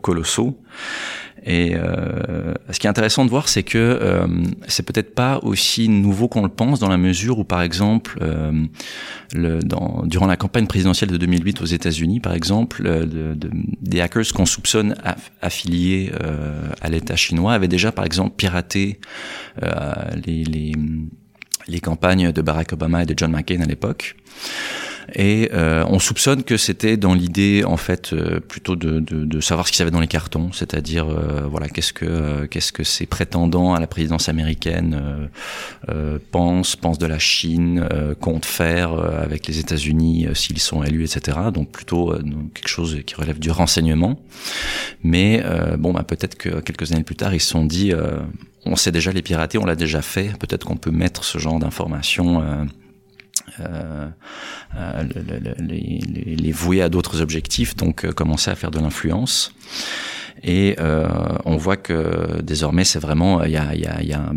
colossaux. 0.02 0.58
Et 1.46 1.74
euh, 1.74 2.54
ce 2.70 2.78
qui 2.78 2.86
est 2.86 2.90
intéressant 2.90 3.24
de 3.24 3.30
voir, 3.30 3.48
c'est 3.48 3.62
que 3.62 3.76
euh, 3.78 4.26
c'est 4.66 4.82
peut-être 4.82 5.14
pas 5.14 5.40
aussi 5.42 5.90
nouveau 5.90 6.26
qu'on 6.26 6.42
le 6.42 6.48
pense, 6.48 6.80
dans 6.80 6.88
la 6.88 6.96
mesure 6.96 7.38
où, 7.38 7.44
par 7.44 7.60
exemple, 7.60 8.18
euh, 8.22 8.64
le, 9.34 9.58
dans, 9.58 10.04
durant 10.06 10.26
la 10.26 10.38
campagne 10.38 10.66
présidentielle 10.66 11.10
de 11.10 11.18
2008 11.18 11.60
aux 11.60 11.66
États-Unis, 11.66 12.20
par 12.20 12.32
exemple, 12.32 12.82
de, 12.82 13.34
de, 13.34 13.50
des 13.82 14.00
hackers 14.00 14.32
qu'on 14.34 14.46
soupçonne 14.46 14.94
affiliés 15.42 16.10
à 16.80 16.88
l'État 16.88 17.16
chinois 17.16 17.52
avaient 17.52 17.68
déjà, 17.68 17.92
par 17.92 18.06
exemple, 18.06 18.36
piraté 18.36 18.98
les, 19.60 20.44
les, 20.44 20.72
les 21.68 21.80
campagnes 21.80 22.32
de 22.32 22.42
Barack 22.42 22.72
Obama 22.72 23.02
et 23.02 23.06
de 23.06 23.14
John 23.16 23.30
McCain 23.30 23.60
à 23.60 23.66
l'époque. 23.66 24.16
Et 25.12 25.50
euh, 25.52 25.84
on 25.88 25.98
soupçonne 25.98 26.44
que 26.44 26.56
c'était 26.56 26.96
dans 26.96 27.14
l'idée, 27.14 27.62
en 27.64 27.76
fait, 27.76 28.12
euh, 28.12 28.40
plutôt 28.40 28.76
de, 28.76 29.00
de, 29.00 29.24
de, 29.24 29.40
savoir 29.40 29.66
ce 29.66 29.72
qu'ils 29.72 29.82
avaient 29.82 29.90
dans 29.90 30.00
les 30.00 30.06
cartons, 30.06 30.50
c'est-à-dire, 30.52 31.06
euh, 31.08 31.46
voilà, 31.48 31.68
qu'est-ce 31.68 31.92
que 31.92 32.46
qu'est-ce 32.46 32.72
que 32.72 32.84
ces 32.84 33.06
prétendants 33.06 33.74
à 33.74 33.80
la 33.80 33.86
présidence 33.86 34.28
américaine 34.28 35.28
pensent, 36.30 36.76
pensent 36.76 36.98
de 36.98 37.06
la 37.06 37.18
Chine, 37.18 37.86
comptent 38.20 38.46
faire 38.46 38.92
avec 38.92 39.46
les 39.46 39.58
États-Unis 39.58 40.28
s'ils 40.34 40.58
sont 40.58 40.82
élus, 40.82 41.04
etc. 41.04 41.38
Donc 41.52 41.70
plutôt 41.70 42.14
quelque 42.54 42.68
chose 42.68 43.00
qui 43.06 43.14
relève 43.14 43.38
du 43.38 43.50
renseignement. 43.50 44.20
Mais 45.02 45.42
bon, 45.78 45.92
bah, 45.92 46.02
peut-être 46.02 46.36
que 46.36 46.60
quelques 46.60 46.92
années 46.92 47.04
plus 47.04 47.16
tard, 47.16 47.34
ils 47.34 47.40
se 47.40 47.50
sont 47.50 47.64
dit, 47.64 47.92
on 48.64 48.76
sait 48.76 48.92
déjà 48.92 49.12
les 49.12 49.22
pirater, 49.22 49.58
on 49.58 49.66
l'a 49.66 49.76
déjà 49.76 50.02
fait. 50.02 50.36
Peut-être 50.38 50.64
qu'on 50.64 50.76
peut 50.76 50.90
mettre 50.90 51.24
ce 51.24 51.38
genre 51.38 51.58
d'informations 51.58 52.42
euh, 53.60 54.08
euh 54.76 55.02
les, 55.58 55.98
les, 56.00 56.36
les, 56.36 56.52
vouer 56.52 56.82
à 56.82 56.88
d'autres 56.88 57.20
objectifs, 57.20 57.76
donc 57.76 58.04
euh, 58.04 58.12
commencer 58.12 58.50
à 58.50 58.54
faire 58.54 58.70
de 58.70 58.78
l'influence. 58.78 59.52
Et 60.42 60.76
euh, 60.78 61.08
on 61.44 61.56
voit 61.56 61.76
que 61.76 62.42
désormais, 62.42 62.84
c'est 62.84 62.98
vraiment, 62.98 63.42
il 63.44 63.52
y 63.52 63.56
a, 63.56 63.74
y, 63.74 63.86
a, 63.86 64.02
y 64.02 64.12
a 64.12 64.32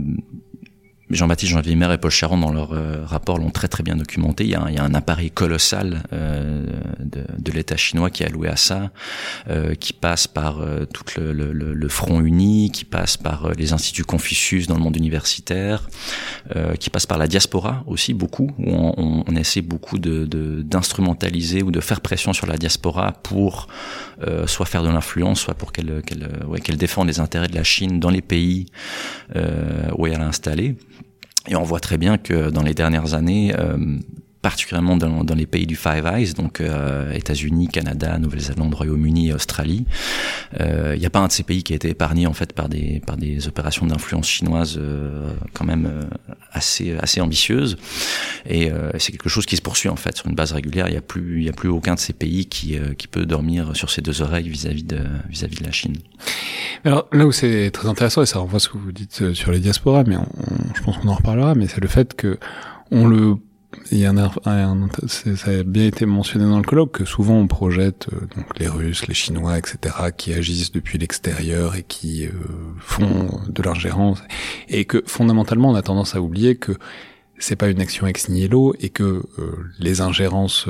Jean-Baptiste 1.10 1.54
Jean 1.54 1.62
Vimer 1.62 1.94
et 1.94 1.98
Paul 1.98 2.12
Charon 2.12 2.38
dans 2.38 2.52
leur 2.52 2.74
euh, 2.74 3.06
rapport 3.06 3.38
l'ont 3.38 3.50
très 3.50 3.70
très 3.70 3.82
bien 3.82 3.96
documenté. 3.96 4.44
Il 4.44 4.50
y 4.50 4.56
a 4.56 4.62
un, 4.62 4.94
appareil 4.94 5.32
colossal 5.32 6.04
euh, 6.12 6.66
de, 7.00 7.24
de 7.38 7.52
l'État 7.52 7.78
chinois 7.78 8.10
qui 8.10 8.24
est 8.24 8.26
alloué 8.26 8.50
à 8.50 8.58
ça, 8.58 8.92
euh, 9.50 9.74
qui 9.76 9.94
passe 9.94 10.28
par 10.28 10.60
tout 10.94 11.06
le, 11.18 11.88
front 11.88 12.22
uni, 12.22 12.72
qui 12.72 12.84
passe 12.84 13.16
par 13.16 13.52
les 13.54 13.72
instituts 13.72 14.04
Confucius 14.04 14.68
dans 14.68 14.76
le 14.76 14.82
monde 14.82 14.98
universitaire, 14.98 15.88
qui 16.80 16.90
passe 16.90 17.06
par 17.06 17.18
la 17.18 17.28
diaspora 17.28 17.84
aussi 17.88 18.14
beaucoup, 18.14 18.52
où 18.60 18.70
on, 18.70 19.24
on 19.26 19.36
essaie 19.36 19.62
beaucoup 19.62 20.00
de 20.00 20.26
d'instrumentaliser 20.64 21.64
ou 21.64 21.72
de 21.72 21.80
faire 21.80 22.02
pression 22.02 22.34
sur 22.34 22.48
la 22.48 22.58
diaspora 22.58 23.14
pour 23.24 23.68
soit 24.48 24.66
faire 24.66 24.84
de 24.84 24.90
l'influence, 24.90 25.40
soit 25.40 25.54
pour 25.54 25.72
qu'elle 25.72 26.02
qu'elle 26.06 26.28
ouais, 26.48 26.60
qu'elle 26.60 26.78
défende 26.78 27.08
les 27.08 27.20
intérêts 27.20 27.48
de 27.48 27.56
la 27.56 27.64
Chine 27.64 28.00
dans 28.00 28.10
les 28.10 28.22
pays 28.22 28.66
où 29.36 30.08
elle 30.08 30.14
est 30.14 30.16
installée. 30.16 30.76
Et 31.48 31.56
on 31.56 31.64
voit 31.64 31.80
très 31.80 31.98
bien 31.98 32.18
que 32.18 32.50
dans 32.50 32.62
les 32.62 32.74
dernières 32.74 33.14
années, 33.14 33.54
euh, 33.58 33.78
particulièrement 34.48 34.96
dans, 34.96 35.26
dans, 35.26 35.36
les 35.36 35.46
pays 35.46 35.68
du 35.68 35.76
Five 35.76 36.06
Eyes, 36.08 36.34
donc 36.34 36.62
euh, 36.62 37.12
États-Unis, 37.12 37.68
Canada, 37.68 38.18
Nouvelle-Zélande, 38.18 38.74
Royaume-Uni 38.74 39.34
Australie. 39.34 39.84
Il 40.54 40.62
euh, 40.62 40.96
n'y 40.96 41.06
a 41.06 41.10
pas 41.10 41.20
un 41.20 41.28
de 41.28 41.34
ces 41.34 41.44
pays 41.44 41.64
qui 41.64 41.74
a 41.74 41.76
été 41.76 41.90
épargné 41.90 42.28
en 42.28 42.34
fait 42.34 42.54
par 42.54 42.70
des 42.70 43.02
par 43.06 43.18
des 43.18 43.50
opérations 43.50 43.86
d'influence 43.86 44.30
chinoise 44.30 44.78
euh, 44.80 45.34
quand 45.52 45.66
même 45.66 45.86
euh, 45.86 46.06
assez 46.54 46.96
assez 46.98 47.20
ambitieuses. 47.20 47.76
Et 48.46 48.72
euh, 48.72 48.92
c'est 48.98 49.12
quelque 49.12 49.28
chose 49.28 49.46
qui 49.46 49.58
se 49.58 49.62
poursuit 49.62 49.90
en 49.90 49.98
fait 49.98 50.16
sur 50.16 50.28
une 50.28 50.36
base 50.36 50.54
régulière. 50.54 50.88
Il 50.88 50.92
n'y 50.92 50.98
a 50.98 51.02
plus 51.02 51.44
y 51.44 51.50
a 51.50 51.54
plus 51.54 51.68
aucun 51.68 51.96
de 51.96 52.00
ces 52.00 52.14
pays 52.14 52.46
qui 52.46 52.78
qui 52.98 53.10
peut 53.10 53.26
dormir 53.26 53.76
sur 53.76 53.90
ses 53.90 54.02
deux 54.02 54.22
oreilles 54.22 54.48
vis-à-vis 54.48 54.86
de 54.86 55.02
vis-à-vis 55.28 55.58
de 55.58 55.66
la 55.66 55.74
Chine. 55.74 55.98
Alors 56.86 57.10
là 57.12 57.26
où 57.26 57.34
c'est 57.34 57.70
très 57.72 57.90
intéressant 57.90 58.22
et 58.22 58.26
ça 58.26 58.40
renvoie 58.40 58.62
ce 58.62 58.70
que 58.70 58.78
vous 58.78 58.94
dites 58.94 59.34
sur 59.34 59.52
les 59.52 59.60
diasporas, 59.60 60.06
mais 60.08 60.16
je 60.74 60.82
pense 60.84 60.98
qu'on 61.00 61.10
en 61.10 61.16
reparlera. 61.16 61.54
Mais 61.54 61.68
c'est 61.68 61.82
le 61.82 61.90
fait 61.90 62.14
que 62.14 62.40
on 62.92 63.06
le 63.08 63.36
il 63.92 64.00
y 64.00 64.06
a 64.06 64.12
un, 64.12 64.18
un, 64.46 64.90
ça 65.08 65.52
a 65.52 65.64
bien 65.64 65.86
été 65.86 66.06
mentionné 66.06 66.46
dans 66.46 66.58
le 66.58 66.64
colloque 66.64 67.00
que 67.00 67.06
souvent 67.06 67.36
on 67.36 67.48
projette 67.48 68.08
euh, 68.14 68.22
donc 68.36 68.60
les 68.60 68.68
Russes, 68.68 69.08
les 69.08 69.14
Chinois, 69.14 69.58
etc., 69.58 69.96
qui 70.16 70.34
agissent 70.34 70.72
depuis 70.72 70.98
l'extérieur 70.98 71.76
et 71.76 71.84
qui 71.84 72.26
euh, 72.26 72.32
font 72.80 73.42
de 73.48 73.62
l'ingérence, 73.62 74.24
et 74.70 74.86
que 74.86 75.04
fondamentalement 75.06 75.70
on 75.72 75.76
a 75.76 75.82
tendance 75.82 76.16
à 76.16 76.22
oublier 76.22 76.56
que 76.56 76.74
c'est 77.40 77.56
pas 77.56 77.70
une 77.70 77.82
action 77.82 78.08
ex 78.08 78.30
nihilo 78.30 78.74
et 78.80 78.90
que 78.90 79.24
euh, 79.38 79.52
les 79.80 80.02
ingérences 80.02 80.68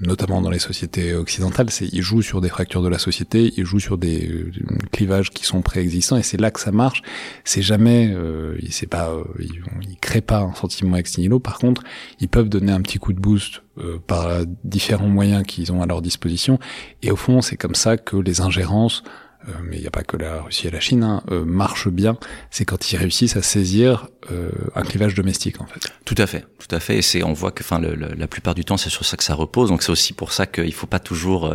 notamment 0.00 0.40
dans 0.40 0.50
les 0.50 0.58
sociétés 0.58 1.14
occidentales, 1.14 1.70
c'est 1.70 1.86
ils 1.92 2.02
jouent 2.02 2.22
sur 2.22 2.40
des 2.40 2.48
fractures 2.48 2.82
de 2.82 2.88
la 2.88 2.98
société, 2.98 3.52
ils 3.56 3.64
jouent 3.64 3.80
sur 3.80 3.98
des 3.98 4.28
euh, 4.28 4.50
clivages 4.92 5.30
qui 5.30 5.44
sont 5.44 5.62
préexistants, 5.62 6.16
et 6.16 6.22
c'est 6.22 6.40
là 6.40 6.50
que 6.50 6.60
ça 6.60 6.72
marche. 6.72 7.02
C'est 7.44 7.62
jamais, 7.62 8.12
euh, 8.14 8.58
c'est 8.70 8.86
pas, 8.86 9.10
euh, 9.10 9.24
ils, 9.38 9.96
créent 10.00 10.20
pas 10.20 10.40
un 10.40 10.54
sentiment 10.54 10.96
ex 10.96 11.18
nihilo. 11.18 11.38
Par 11.38 11.58
contre, 11.58 11.82
ils 12.20 12.28
peuvent 12.28 12.48
donner 12.48 12.72
un 12.72 12.80
petit 12.80 12.98
coup 12.98 13.12
de 13.12 13.20
boost 13.20 13.62
euh, 13.78 13.98
par 14.06 14.44
différents 14.64 15.08
moyens 15.08 15.44
qu'ils 15.46 15.72
ont 15.72 15.82
à 15.82 15.86
leur 15.86 16.02
disposition. 16.02 16.58
Et 17.02 17.10
au 17.10 17.16
fond, 17.16 17.40
c'est 17.42 17.56
comme 17.56 17.74
ça 17.74 17.96
que 17.96 18.16
les 18.16 18.40
ingérences 18.40 19.02
euh, 19.48 19.52
mais 19.62 19.76
il 19.76 19.80
n'y 19.80 19.86
a 19.86 19.90
pas 19.90 20.02
que 20.02 20.16
la 20.16 20.42
Russie 20.42 20.66
et 20.66 20.70
la 20.70 20.80
Chine, 20.80 21.02
hein, 21.02 21.22
euh, 21.30 21.44
marchent 21.44 21.88
bien, 21.88 22.18
c'est 22.50 22.66
quand 22.66 22.92
ils 22.92 22.96
réussissent 22.96 23.36
à 23.36 23.42
saisir 23.42 24.08
euh, 24.30 24.50
un 24.74 24.82
clivage 24.82 25.14
domestique 25.14 25.60
en 25.60 25.66
fait. 25.66 25.80
Tout 26.04 26.14
à 26.18 26.26
fait, 26.26 26.44
tout 26.58 26.74
à 26.74 26.80
fait. 26.80 26.98
Et 26.98 27.02
c'est, 27.02 27.22
on 27.22 27.32
voit 27.32 27.50
que, 27.50 27.62
enfin, 27.62 27.80
la 27.80 28.26
plupart 28.26 28.54
du 28.54 28.64
temps, 28.64 28.76
c'est 28.76 28.90
sur 28.90 29.04
ça 29.04 29.16
que 29.16 29.24
ça 29.24 29.34
repose. 29.34 29.70
Donc 29.70 29.82
c'est 29.82 29.92
aussi 29.92 30.12
pour 30.12 30.32
ça 30.32 30.46
qu'il 30.46 30.74
faut 30.74 30.86
pas 30.86 30.98
toujours 30.98 31.54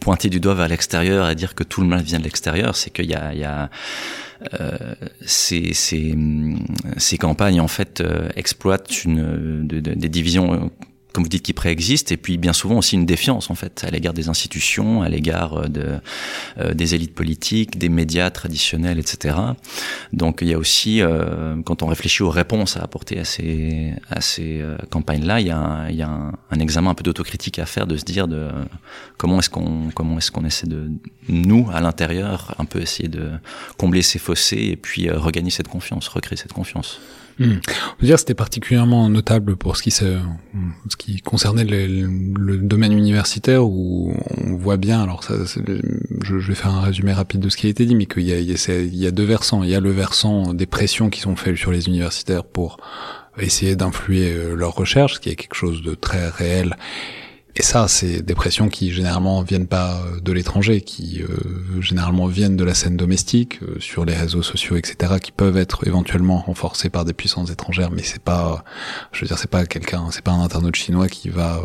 pointer 0.00 0.30
du 0.30 0.40
doigt 0.40 0.54
vers 0.54 0.68
l'extérieur 0.68 1.28
et 1.30 1.34
dire 1.34 1.54
que 1.54 1.62
tout 1.62 1.80
le 1.80 1.86
mal 1.86 2.02
vient 2.02 2.18
de 2.18 2.24
l'extérieur. 2.24 2.74
C'est 2.74 2.90
qu'il 2.90 3.06
y 3.06 3.14
a, 3.14 3.32
il 3.32 3.38
y 3.38 3.44
a 3.44 3.70
euh, 4.60 4.94
ces, 5.24 5.72
ces, 5.74 6.14
ces, 6.96 7.18
campagnes 7.18 7.60
en 7.60 7.68
fait 7.68 8.02
exploitent 8.34 9.04
une, 9.04 9.66
des 9.66 10.08
divisions 10.08 10.70
comme 11.14 11.22
vous 11.22 11.30
dites, 11.30 11.44
qui 11.44 11.52
préexiste, 11.52 12.10
et 12.10 12.16
puis 12.16 12.38
bien 12.38 12.52
souvent 12.52 12.76
aussi 12.76 12.96
une 12.96 13.06
défiance 13.06 13.48
en 13.48 13.54
fait 13.54 13.84
à 13.84 13.90
l'égard 13.90 14.14
des 14.14 14.28
institutions, 14.28 15.00
à 15.02 15.08
l'égard 15.08 15.54
euh, 15.54 15.68
de, 15.68 15.86
euh, 16.58 16.74
des 16.74 16.96
élites 16.96 17.14
politiques, 17.14 17.78
des 17.78 17.88
médias 17.88 18.30
traditionnels, 18.30 18.98
etc. 18.98 19.36
Donc 20.12 20.38
il 20.42 20.48
y 20.48 20.54
a 20.54 20.58
aussi, 20.58 21.00
euh, 21.00 21.54
quand 21.64 21.84
on 21.84 21.86
réfléchit 21.86 22.24
aux 22.24 22.30
réponses 22.30 22.76
à 22.76 22.82
apporter 22.82 23.20
à 23.20 23.24
ces, 23.24 23.94
à 24.10 24.20
ces 24.20 24.60
campagnes-là, 24.90 25.40
il 25.40 25.46
y 25.46 25.50
a, 25.52 25.86
il 25.88 25.94
y 25.94 26.02
a 26.02 26.08
un, 26.08 26.32
un, 26.50 26.58
examen 26.58 26.90
un 26.90 26.94
peu 26.94 27.04
d'autocritique 27.04 27.60
à 27.60 27.66
faire, 27.66 27.86
de 27.86 27.96
se 27.96 28.04
dire 28.04 28.26
de 28.26 28.48
comment 29.16 29.38
est-ce 29.38 29.50
qu'on 29.50 29.90
comment 29.94 30.18
est-ce 30.18 30.32
qu'on 30.32 30.44
essaie 30.44 30.66
de 30.66 30.90
nous 31.28 31.68
à 31.72 31.80
l'intérieur 31.80 32.56
un 32.58 32.64
peu 32.64 32.80
essayer 32.80 33.08
de 33.08 33.30
combler 33.78 34.02
ces 34.02 34.18
fossés 34.18 34.70
et 34.72 34.76
puis 34.76 35.08
regagner 35.10 35.50
cette 35.50 35.68
confiance, 35.68 36.08
recréer 36.08 36.36
cette 36.36 36.52
confiance. 36.52 36.98
Hmm. 37.38 37.54
On 38.00 38.04
dire 38.04 38.18
c'était 38.18 38.34
particulièrement 38.34 39.08
notable 39.08 39.56
pour 39.56 39.76
ce 39.76 39.82
qui, 39.82 39.90
ce 39.90 40.20
qui 40.96 41.20
concernait 41.20 41.64
le, 41.64 42.06
le, 42.38 42.58
domaine 42.58 42.92
universitaire 42.92 43.64
où 43.66 44.14
on 44.44 44.54
voit 44.54 44.76
bien, 44.76 45.02
alors 45.02 45.24
ça, 45.24 45.34
je, 46.22 46.34
vais 46.36 46.54
faire 46.54 46.72
un 46.72 46.80
résumé 46.80 47.12
rapide 47.12 47.40
de 47.40 47.48
ce 47.48 47.56
qui 47.56 47.66
a 47.66 47.70
été 47.70 47.86
dit, 47.86 47.96
mais 47.96 48.06
qu'il 48.06 48.22
y 48.22 48.32
a, 48.32 48.38
il 48.38 48.96
y 48.96 49.06
a 49.06 49.10
deux 49.10 49.24
versants. 49.24 49.64
Il 49.64 49.70
y 49.70 49.74
a 49.74 49.80
le 49.80 49.90
versant 49.90 50.54
des 50.54 50.66
pressions 50.66 51.10
qui 51.10 51.20
sont 51.20 51.34
faites 51.34 51.56
sur 51.56 51.72
les 51.72 51.88
universitaires 51.88 52.44
pour 52.44 52.76
essayer 53.38 53.74
d'influer 53.74 54.32
euh, 54.32 54.54
leurs 54.54 54.74
recherches, 54.74 55.14
ce 55.14 55.20
qui 55.20 55.28
est 55.28 55.36
quelque 55.36 55.56
chose 55.56 55.82
de 55.82 55.94
très 55.94 56.28
réel 56.28 56.76
et 57.56 57.62
ça, 57.62 57.86
c'est 57.86 58.20
des 58.22 58.34
pressions 58.34 58.68
qui 58.68 58.90
généralement 58.90 59.40
viennent 59.42 59.68
pas 59.68 60.00
euh, 60.00 60.20
de 60.20 60.32
l'étranger, 60.32 60.80
qui 60.80 61.22
euh, 61.22 61.80
généralement 61.80 62.26
viennent 62.26 62.56
de 62.56 62.64
la 62.64 62.74
scène 62.74 62.96
domestique, 62.96 63.60
euh, 63.62 63.78
sur 63.78 64.04
les 64.04 64.14
réseaux 64.14 64.42
sociaux, 64.42 64.74
etc., 64.74 65.14
qui 65.22 65.30
peuvent 65.30 65.56
être 65.56 65.86
éventuellement 65.86 66.38
renforcées 66.38 66.90
par 66.90 67.04
des 67.04 67.12
puissances 67.12 67.52
étrangères, 67.52 67.92
mais 67.92 68.02
c'est 68.02 68.22
pas, 68.22 68.64
je 69.12 69.20
veux 69.20 69.28
dire, 69.28 69.38
c'est 69.38 69.50
pas 69.50 69.66
quelqu'un, 69.66 70.08
c'est 70.10 70.24
pas 70.24 70.32
un 70.32 70.42
internaute 70.42 70.74
chinois 70.74 71.08
qui 71.08 71.28
va 71.28 71.62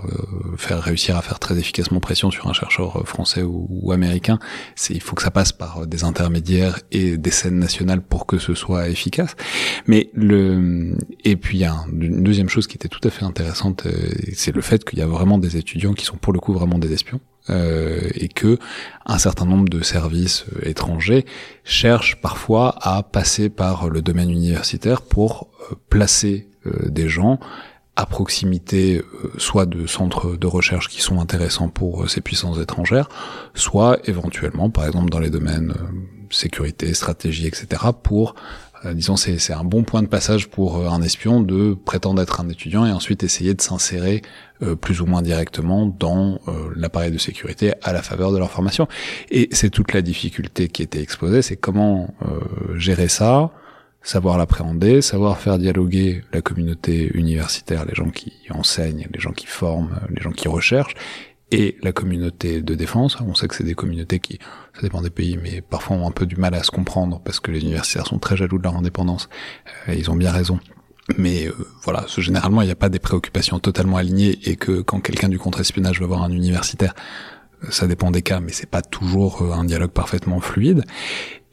faire 0.58 0.82
réussir 0.82 1.17
à 1.17 1.21
faire 1.21 1.39
très 1.39 1.58
efficacement 1.58 1.99
pression 1.99 2.30
sur 2.30 2.47
un 2.47 2.54
chercheur 2.54 3.08
français 3.08 3.41
ou, 3.41 3.91
américain. 3.91 4.38
C'est, 4.75 4.93
il 4.93 5.02
faut 5.02 5.15
que 5.15 5.23
ça 5.23 5.32
passe 5.32 5.52
par 5.52 5.88
des 5.88 6.04
intermédiaires 6.04 6.80
et 6.91 7.17
des 7.17 7.32
scènes 7.32 7.58
nationales 7.58 8.02
pour 8.02 8.25
que 8.25 8.38
ce 8.38 8.54
soit 8.54 8.89
efficace. 8.89 9.36
Mais 9.88 10.10
le, 10.13 10.95
et 11.23 11.36
puis 11.36 11.58
il 11.58 11.62
y 11.62 11.65
a 11.65 11.75
une 11.91 12.23
deuxième 12.23 12.49
chose 12.49 12.67
qui 12.67 12.75
était 12.75 12.88
tout 12.88 13.06
à 13.08 13.10
fait 13.10 13.25
intéressante, 13.25 13.88
c'est 14.34 14.54
le 14.54 14.62
fait 14.62 14.84
qu'il 14.84 14.99
y 14.99 15.02
a 15.02 15.08
vraiment 15.08 15.38
des 15.38 15.58
études 15.58 15.79
qui 15.94 16.06
sont 16.06 16.18
pour 16.18 16.34
le 16.34 16.39
coup 16.39 16.54
vraiment 16.54 16.78
des 16.78 16.94
espions. 16.94 17.20
Euh, 17.50 18.02
et 18.13 18.28
que 18.28 18.60
un 19.08 19.18
certain 19.18 19.46
nombre 19.46 19.70
de 19.70 19.82
services 19.82 20.46
euh, 20.56 20.70
étrangers 20.70 21.26
cherchent 21.63 22.22
parfois 22.22 22.76
à 22.82 23.02
passer 23.02 23.50
par 23.50 23.89
le 23.89 24.04
domaine 24.04 24.30
universitaire 24.30 25.02
pour 25.02 25.48
euh, 25.72 25.76
placer 25.89 26.48
des 26.89 27.08
gens 27.08 27.39
à 27.96 28.06
proximité 28.06 29.02
soit 29.38 29.65
de 29.65 29.88
centres 29.88 30.36
de 30.36 30.46
recherche 30.46 30.89
qui 30.89 31.02
sont 31.02 31.22
intéressants 31.22 31.70
pour 31.70 32.10
ces 32.10 32.20
puissances 32.20 32.60
étrangères, 32.60 33.08
soit 33.56 33.98
éventuellement, 34.08 34.70
par 34.70 34.86
exemple 34.86 35.10
dans 35.10 35.20
les 35.20 35.30
domaines 35.30 35.74
sécurité, 36.32 36.94
stratégie, 36.94 37.48
etc., 37.48 37.68
pour 38.04 38.36
euh, 38.36 38.68
disons, 38.94 39.15
c'est 39.18 39.54
un 39.54 39.63
bon 39.63 39.84
point 39.84 40.02
de 40.02 40.08
passage 40.08 40.48
pour 40.48 40.78
euh, 40.78 40.89
un 40.89 41.02
espion 41.02 41.42
de 41.42 41.74
prétendre 41.74 42.22
être 42.22 42.42
un 42.42 42.50
étudiant 42.50 42.86
et 42.86 42.92
ensuite 42.92 43.24
essayer 43.24 43.54
de 43.54 43.62
s'insérer 43.62 44.22
euh, 44.62 44.76
plus 44.76 45.02
ou 45.02 45.06
moins 45.06 45.22
directement 45.22 45.86
dans 45.86 46.39
l'appareil 46.76 47.12
de 47.12 47.18
sécurité 47.18 47.74
à 47.84 47.94
la 47.94 48.02
faveur 48.02 48.32
de 48.32 48.38
leur 48.38 48.52
formation. 48.52 48.88
Et 49.32 49.50
c'est 49.52 49.70
toute 49.70 49.94
la 49.94 50.02
difficulté 50.02 50.68
qui 50.68 50.82
était 50.82 51.02
exposée, 51.02 51.42
c'est 51.42 51.58
comment 51.58 52.13
gérer 52.76 53.08
ça, 53.08 53.52
savoir 54.02 54.38
l'appréhender, 54.38 55.02
savoir 55.02 55.38
faire 55.38 55.58
dialoguer 55.58 56.24
la 56.34 56.42
communauté 56.42 57.12
universitaire, 57.13 57.86
les 57.86 57.96
gens 57.96 58.10
qui 58.10 58.34
enseignent, 58.50 59.08
les 59.13 59.20
gens 59.20 59.32
qui 59.32 59.46
forment, 59.46 60.00
les 60.10 60.22
gens 60.22 60.32
qui 60.32 60.48
recherchent, 60.48 60.96
et 61.52 61.78
la 61.82 61.92
communauté 61.92 62.62
de 62.62 62.76
défense. 62.76 63.18
On 63.22 63.34
sait 63.34 63.48
que 63.48 63.56
c'est 63.56 63.64
des 63.64 63.76
communautés 63.76 64.20
qui, 64.20 64.40
ça 64.76 64.82
dépend 64.82 65.02
des 65.02 65.10
pays, 65.10 65.38
mais 65.42 65.62
parfois 65.62 65.98
ont 65.98 66.08
un 66.08 66.12
peu 66.12 66.26
du 66.26 66.36
mal 66.36 66.54
à 66.54 66.64
se 66.64 66.72
comprendre 66.72 67.22
parce 67.24 67.40
que 67.40 67.52
les 67.52 67.62
universitaires 67.62 68.08
sont 68.08 68.20
très 68.20 68.38
jaloux 68.38 68.58
de 68.58 68.64
leur 68.64 68.76
indépendance. 68.76 69.30
Euh, 69.88 69.96
ils 69.96 70.10
ont 70.12 70.16
bien 70.16 70.32
raison. 70.32 70.60
Mais 71.18 71.48
euh, 71.48 71.54
voilà, 71.84 72.06
généralement, 72.18 72.62
il 72.62 72.66
n'y 72.66 72.72
a 72.72 72.76
pas 72.76 72.90
des 72.90 73.00
préoccupations 73.00 73.60
totalement 73.60 73.98
alignées 73.98 74.38
et 74.44 74.56
que 74.56 74.82
quand 74.82 75.00
quelqu'un 75.00 75.30
du 75.30 75.40
contre-espionnage 75.40 76.00
va 76.00 76.06
voir 76.06 76.24
un 76.24 76.32
universitaire, 76.32 76.94
euh, 77.64 77.68
ça 77.72 77.88
dépend 77.88 78.12
des 78.12 78.22
cas, 78.22 78.40
mais 78.40 78.52
c'est 78.52 78.70
pas 78.70 78.84
toujours 78.84 79.54
un 79.54 79.64
dialogue 79.64 79.92
parfaitement 79.92 80.40
fluide. 80.40 80.84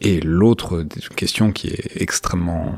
Et 0.03 0.21
l'autre 0.21 0.87
question 1.17 1.53
qui 1.53 1.69
est 1.69 2.03
extrêmement 2.03 2.75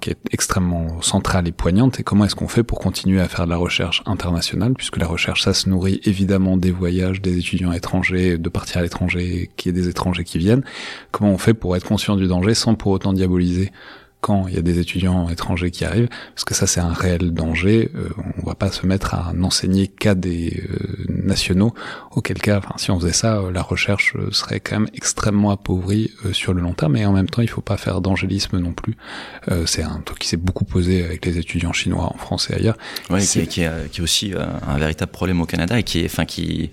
qui 0.00 0.10
est 0.10 0.18
extrêmement 0.30 1.02
centrale 1.02 1.46
et 1.48 1.52
poignante, 1.52 2.00
et 2.00 2.02
comment 2.02 2.24
est-ce 2.24 2.34
qu'on 2.34 2.48
fait 2.48 2.62
pour 2.62 2.78
continuer 2.78 3.20
à 3.20 3.28
faire 3.28 3.44
de 3.44 3.50
la 3.50 3.56
recherche 3.56 4.02
internationale, 4.06 4.74
puisque 4.74 4.96
la 4.96 5.06
recherche, 5.06 5.42
ça 5.42 5.54
se 5.54 5.68
nourrit 5.68 6.00
évidemment 6.04 6.56
des 6.56 6.70
voyages 6.70 7.20
des 7.20 7.38
étudiants 7.38 7.72
étrangers, 7.72 8.38
de 8.38 8.48
partir 8.48 8.78
à 8.78 8.82
l'étranger, 8.82 9.50
qu'il 9.56 9.74
y 9.74 9.78
ait 9.78 9.82
des 9.82 9.88
étrangers 9.88 10.24
qui 10.24 10.38
viennent. 10.38 10.64
Comment 11.10 11.30
on 11.30 11.38
fait 11.38 11.54
pour 11.54 11.76
être 11.76 11.86
conscient 11.86 12.16
du 12.16 12.26
danger 12.26 12.54
sans 12.54 12.74
pour 12.74 12.92
autant 12.92 13.12
diaboliser 13.12 13.70
quand 14.24 14.48
il 14.48 14.54
y 14.54 14.58
a 14.58 14.62
des 14.62 14.78
étudiants 14.78 15.28
étrangers 15.28 15.70
qui 15.70 15.84
arrivent, 15.84 16.08
parce 16.34 16.44
que 16.44 16.54
ça 16.54 16.66
c'est 16.66 16.80
un 16.80 16.94
réel 16.94 17.34
danger. 17.34 17.90
Euh, 17.94 18.08
on 18.42 18.46
va 18.46 18.54
pas 18.54 18.72
se 18.72 18.86
mettre 18.86 19.12
à 19.12 19.34
n'enseigner 19.34 19.86
qu'à 19.86 20.14
des 20.14 20.64
euh, 20.70 21.04
nationaux. 21.10 21.74
Auquel 22.10 22.38
cas, 22.38 22.56
enfin, 22.56 22.72
si 22.78 22.90
on 22.90 22.98
faisait 22.98 23.12
ça, 23.12 23.36
euh, 23.36 23.52
la 23.52 23.60
recherche 23.60 24.16
serait 24.30 24.60
quand 24.60 24.80
même 24.80 24.88
extrêmement 24.94 25.50
appauvrie 25.50 26.10
sur 26.32 26.54
le 26.54 26.62
long 26.62 26.72
terme. 26.72 26.96
Et 26.96 27.04
en 27.04 27.12
même 27.12 27.28
temps, 27.28 27.42
il 27.42 27.50
faut 27.50 27.60
pas 27.60 27.76
faire 27.76 28.00
d'angélisme 28.00 28.58
non 28.58 28.72
plus. 28.72 28.96
c'est 29.66 29.82
un 29.82 30.00
truc 30.02 30.20
qui 30.20 30.28
s'est 30.28 30.38
beaucoup 30.38 30.64
posé 30.64 31.04
avec 31.04 31.26
les 31.26 31.36
étudiants 31.36 31.74
chinois 31.74 32.10
en 32.14 32.16
France 32.16 32.48
et 32.48 32.54
ailleurs. 32.54 32.78
Oui, 33.10 33.26
qui, 33.26 33.46
qui, 33.46 33.60
est, 33.60 33.90
qui 33.90 34.00
est 34.00 34.02
aussi 34.02 34.32
un 34.66 34.78
véritable 34.78 35.12
problème 35.12 35.42
au 35.42 35.46
Canada 35.46 35.78
et 35.78 35.82
qui 35.82 36.00
est, 36.00 36.06
enfin, 36.06 36.24
qui 36.24 36.70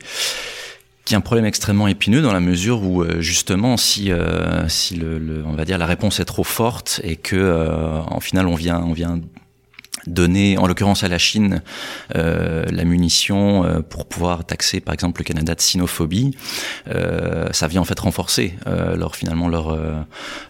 qui 1.06 1.14
est 1.14 1.18
un 1.18 1.22
problème 1.22 1.46
extrêmement 1.46 1.88
épineux 1.88 2.22
dans 2.22 2.34
la 2.34 2.40
mesure 2.40 2.84
où 2.84 3.02
euh, 3.02 3.22
justement 3.22 3.78
si 3.78 4.12
euh, 4.12 4.68
si 4.68 4.96
le, 4.96 5.44
on 5.46 5.54
va 5.54 5.66
dire 5.66 5.78
la 5.78 5.88
réponse 5.88 6.20
est 6.20 6.26
trop 6.26 6.44
forte 6.44 7.02
et 7.04 7.16
que 7.16 7.36
euh, 7.36 8.02
en 8.02 8.20
final 8.20 8.48
on 8.48 8.56
vient 8.56 8.80
on 8.82 8.94
vient 8.94 9.20
donner, 10.08 10.58
en 10.58 10.68
l'occurrence 10.68 11.04
à 11.04 11.08
la 11.08 11.18
Chine, 11.18 11.62
euh, 12.16 12.66
la 12.72 12.86
munition 12.86 13.64
euh, 13.64 13.82
pour 13.82 14.06
pouvoir 14.06 14.46
taxer, 14.46 14.80
par 14.80 14.94
exemple, 14.94 15.22
le 15.22 15.26
Canada 15.26 15.56
de 15.56 15.62
sinophobie, 15.62 16.36
euh, 16.88 17.50
ça 17.52 17.68
vient 17.68 17.82
en 17.82 17.86
fait 17.86 18.00
renforcer 18.00 18.56
leur 18.66 19.16
finalement 19.16 19.48
leur 19.48 19.78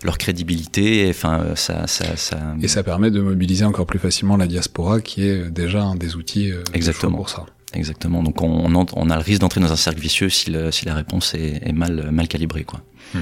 leur 0.03 0.17
crédibilité. 0.17 1.07
Enfin, 1.09 1.55
ça, 1.55 1.87
ça, 1.87 2.15
ça, 2.15 2.37
Et 2.61 2.67
ça 2.67 2.83
permet 2.83 3.11
de 3.11 3.21
mobiliser 3.21 3.65
encore 3.65 3.85
plus 3.85 3.99
facilement 3.99 4.37
la 4.37 4.47
diaspora, 4.47 5.01
qui 5.01 5.27
est 5.27 5.49
déjà 5.49 5.83
un 5.83 5.95
des 5.95 6.15
outils 6.15 6.51
Exactement. 6.73 7.17
pour 7.17 7.29
ça. 7.29 7.45
Exactement. 7.73 8.21
Donc 8.23 8.41
on, 8.41 8.73
on, 8.73 9.09
a 9.09 9.15
le 9.15 9.21
risque 9.21 9.41
d'entrer 9.41 9.61
dans 9.61 9.71
un 9.71 9.77
cercle 9.77 9.99
vicieux 9.99 10.29
si, 10.29 10.51
le, 10.51 10.71
si 10.71 10.85
la 10.85 10.93
réponse 10.93 11.33
est, 11.33 11.61
est, 11.65 11.71
mal, 11.71 12.11
mal 12.11 12.27
calibrée. 12.27 12.63
Quoi. 12.63 12.81
Hmm. 13.13 13.19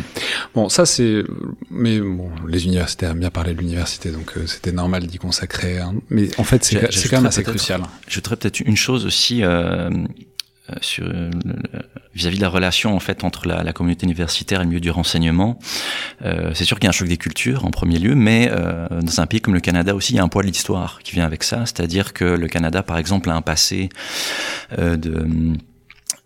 Bon, 0.56 0.70
ça 0.70 0.86
c'est... 0.86 1.24
Mais 1.70 2.00
bon, 2.00 2.32
les 2.48 2.66
universités 2.66 3.06
aiment 3.06 3.20
bien 3.20 3.30
parler 3.30 3.54
de 3.54 3.60
l'université, 3.60 4.12
donc 4.12 4.34
euh, 4.38 4.48
c'était 4.48 4.72
normal 4.72 5.06
d'y 5.06 5.18
consacrer. 5.18 5.80
Mais 6.10 6.30
en 6.40 6.44
fait, 6.44 6.64
c'est 6.64 7.10
quand 7.10 7.18
même 7.18 7.26
assez 7.28 7.44
crucial. 7.44 7.82
Je 8.08 8.16
voudrais 8.16 8.36
peut-être 8.38 8.60
une 8.60 8.78
chose 8.78 9.06
aussi. 9.06 9.44
Euh, 9.44 9.90
sur 10.82 11.06
euh, 11.06 11.30
vis-à-vis 12.14 12.38
de 12.38 12.42
la 12.42 12.50
relation 12.50 12.96
en 12.96 13.00
fait 13.00 13.24
entre 13.24 13.48
la, 13.48 13.64
la, 13.64 13.74
communauté 13.74 14.06
universitaire 14.06 14.62
et 14.62 14.64
le 14.64 14.70
milieu 14.70 14.82
du 14.82 14.92
renseignement. 14.92 15.60
Euh, 16.24 16.52
c'est 16.54 16.66
sûr 16.66 16.78
qu'il 16.78 16.86
y 16.86 16.88
a 16.88 16.90
un 16.90 16.94
choc 16.94 17.08
des 17.08 17.18
cultures 17.18 17.66
en 17.66 17.72
premier 17.72 18.00
lieu, 18.00 18.16
mais 18.16 18.50
euh, 18.52 18.88
dans 18.90 19.22
un 19.22 19.26
pays 19.26 19.42
comme 19.42 19.54
le 19.54 19.60
Canada 19.60 19.96
aussi, 19.96 20.14
il 20.14 20.16
y 20.18 20.20
a 20.20 20.24
un 20.24 20.28
poids 20.28 20.42
de 20.42 20.48
l'histoire 20.48 21.00
qui 21.04 21.14
vient 21.14 21.26
avec 21.26 21.44
ça. 21.44 21.66
C'est-à-dire 21.66 22.14
que 22.14 22.26
le 22.26 22.48
Canada, 22.48 22.84
par 22.84 22.98
exemple, 22.98 23.30
a 23.30 23.36
un 23.36 23.42
passé 23.42 23.90
de 24.78 25.26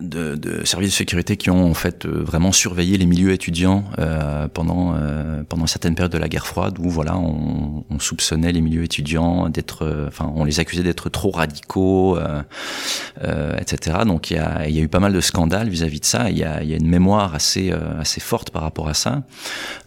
de, 0.03 0.65
services 0.65 0.91
de 0.91 0.95
sécurité 0.95 1.37
qui 1.37 1.49
ont 1.49 1.69
en 1.69 1.73
fait 1.73 2.05
euh, 2.05 2.23
vraiment 2.23 2.51
surveillé 2.51 2.97
les 2.97 3.05
milieux 3.05 3.31
étudiants 3.31 3.85
euh, 3.99 4.47
pendant 4.47 4.93
euh, 4.95 5.43
pendant 5.47 5.65
certaines 5.67 5.95
périodes 5.95 6.11
de 6.11 6.17
la 6.17 6.29
guerre 6.29 6.45
froide 6.45 6.77
où 6.79 6.89
voilà 6.89 7.17
on, 7.17 7.85
on 7.89 7.99
soupçonnait 7.99 8.51
les 8.51 8.61
milieux 8.61 8.83
étudiants 8.83 9.49
d'être 9.49 9.85
euh, 9.85 10.07
enfin 10.07 10.31
on 10.35 10.43
les 10.43 10.59
accusait 10.59 10.83
d'être 10.83 11.09
trop 11.09 11.31
radicaux 11.31 12.17
etc 13.57 13.99
donc 14.05 14.31
il 14.31 14.37
y 14.37 14.39
a, 14.39 14.67
y 14.67 14.79
eu 14.79 14.87
pas 14.87 14.99
mal 14.99 15.13
de 15.13 15.21
scandales 15.21 15.69
vis-à-vis 15.69 15.99
de 15.99 16.05
ça. 16.05 16.29
Il 16.29 16.37
y 16.37 16.43
a, 16.43 16.63
y 16.63 16.73
a 16.73 16.77
une 16.77 16.87
mémoire 16.87 17.33
assez 17.35 17.73
assez 17.99 18.19
forte 18.19 18.51
par 18.51 18.61
rapport 18.61 18.87
à 18.87 18.93
ça. 18.93 19.23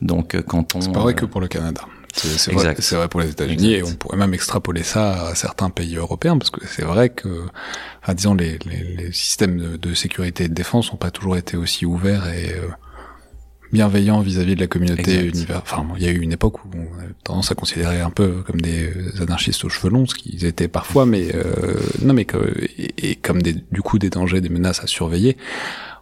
Donc 0.00 0.40
quand 0.42 0.74
on 0.74 0.81
c'est 0.81 0.92
pas 0.92 1.00
vrai 1.00 1.14
que 1.14 1.26
pour 1.26 1.40
le 1.40 1.48
Canada 1.48 1.83
c'est 2.12 2.52
vrai, 2.52 2.74
vrai, 2.74 3.08
pour 3.08 3.20
les 3.20 3.30
États-Unis 3.30 3.74
et 3.74 3.82
on 3.82 3.94
pourrait 3.94 4.16
même 4.16 4.34
extrapoler 4.34 4.82
ça 4.82 5.28
à 5.28 5.34
certains 5.34 5.70
pays 5.70 5.96
européens 5.96 6.38
parce 6.38 6.50
que 6.50 6.66
c'est 6.66 6.84
vrai 6.84 7.10
que, 7.10 7.46
disons, 8.14 8.34
les, 8.34 8.58
les, 8.66 8.82
les 8.96 9.12
systèmes 9.12 9.58
de, 9.58 9.76
de, 9.76 9.94
sécurité 9.94 10.44
et 10.44 10.48
de 10.48 10.54
défense 10.54 10.90
n'ont 10.90 10.98
pas 10.98 11.10
toujours 11.10 11.36
été 11.36 11.56
aussi 11.56 11.86
ouverts 11.86 12.28
et 12.28 12.52
euh, 12.52 12.68
bienveillants 13.72 14.20
vis-à-vis 14.20 14.54
de 14.54 14.60
la 14.60 14.66
communauté 14.66 15.26
univers. 15.26 15.60
Enfin, 15.62 15.86
il 15.96 16.02
y 16.02 16.08
a 16.08 16.10
eu 16.10 16.20
une 16.20 16.32
époque 16.32 16.64
où 16.64 16.68
on 16.74 17.00
a 17.00 17.04
tendance 17.24 17.50
à 17.50 17.54
considérer 17.54 18.00
un 18.00 18.10
peu 18.10 18.42
comme 18.46 18.60
des 18.60 18.92
anarchistes 19.20 19.64
aux 19.64 19.68
cheveux 19.68 19.90
longs, 19.90 20.06
ce 20.06 20.14
qu'ils 20.14 20.44
étaient 20.44 20.68
parfois, 20.68 21.06
mais 21.06 21.34
euh, 21.34 21.74
non, 22.02 22.14
mais 22.14 22.24
que, 22.24 22.54
et, 22.78 23.10
et, 23.10 23.16
comme 23.16 23.42
des, 23.42 23.54
du 23.72 23.82
coup 23.82 23.98
des 23.98 24.10
dangers, 24.10 24.40
des 24.40 24.48
menaces 24.48 24.82
à 24.82 24.86
surveiller. 24.86 25.36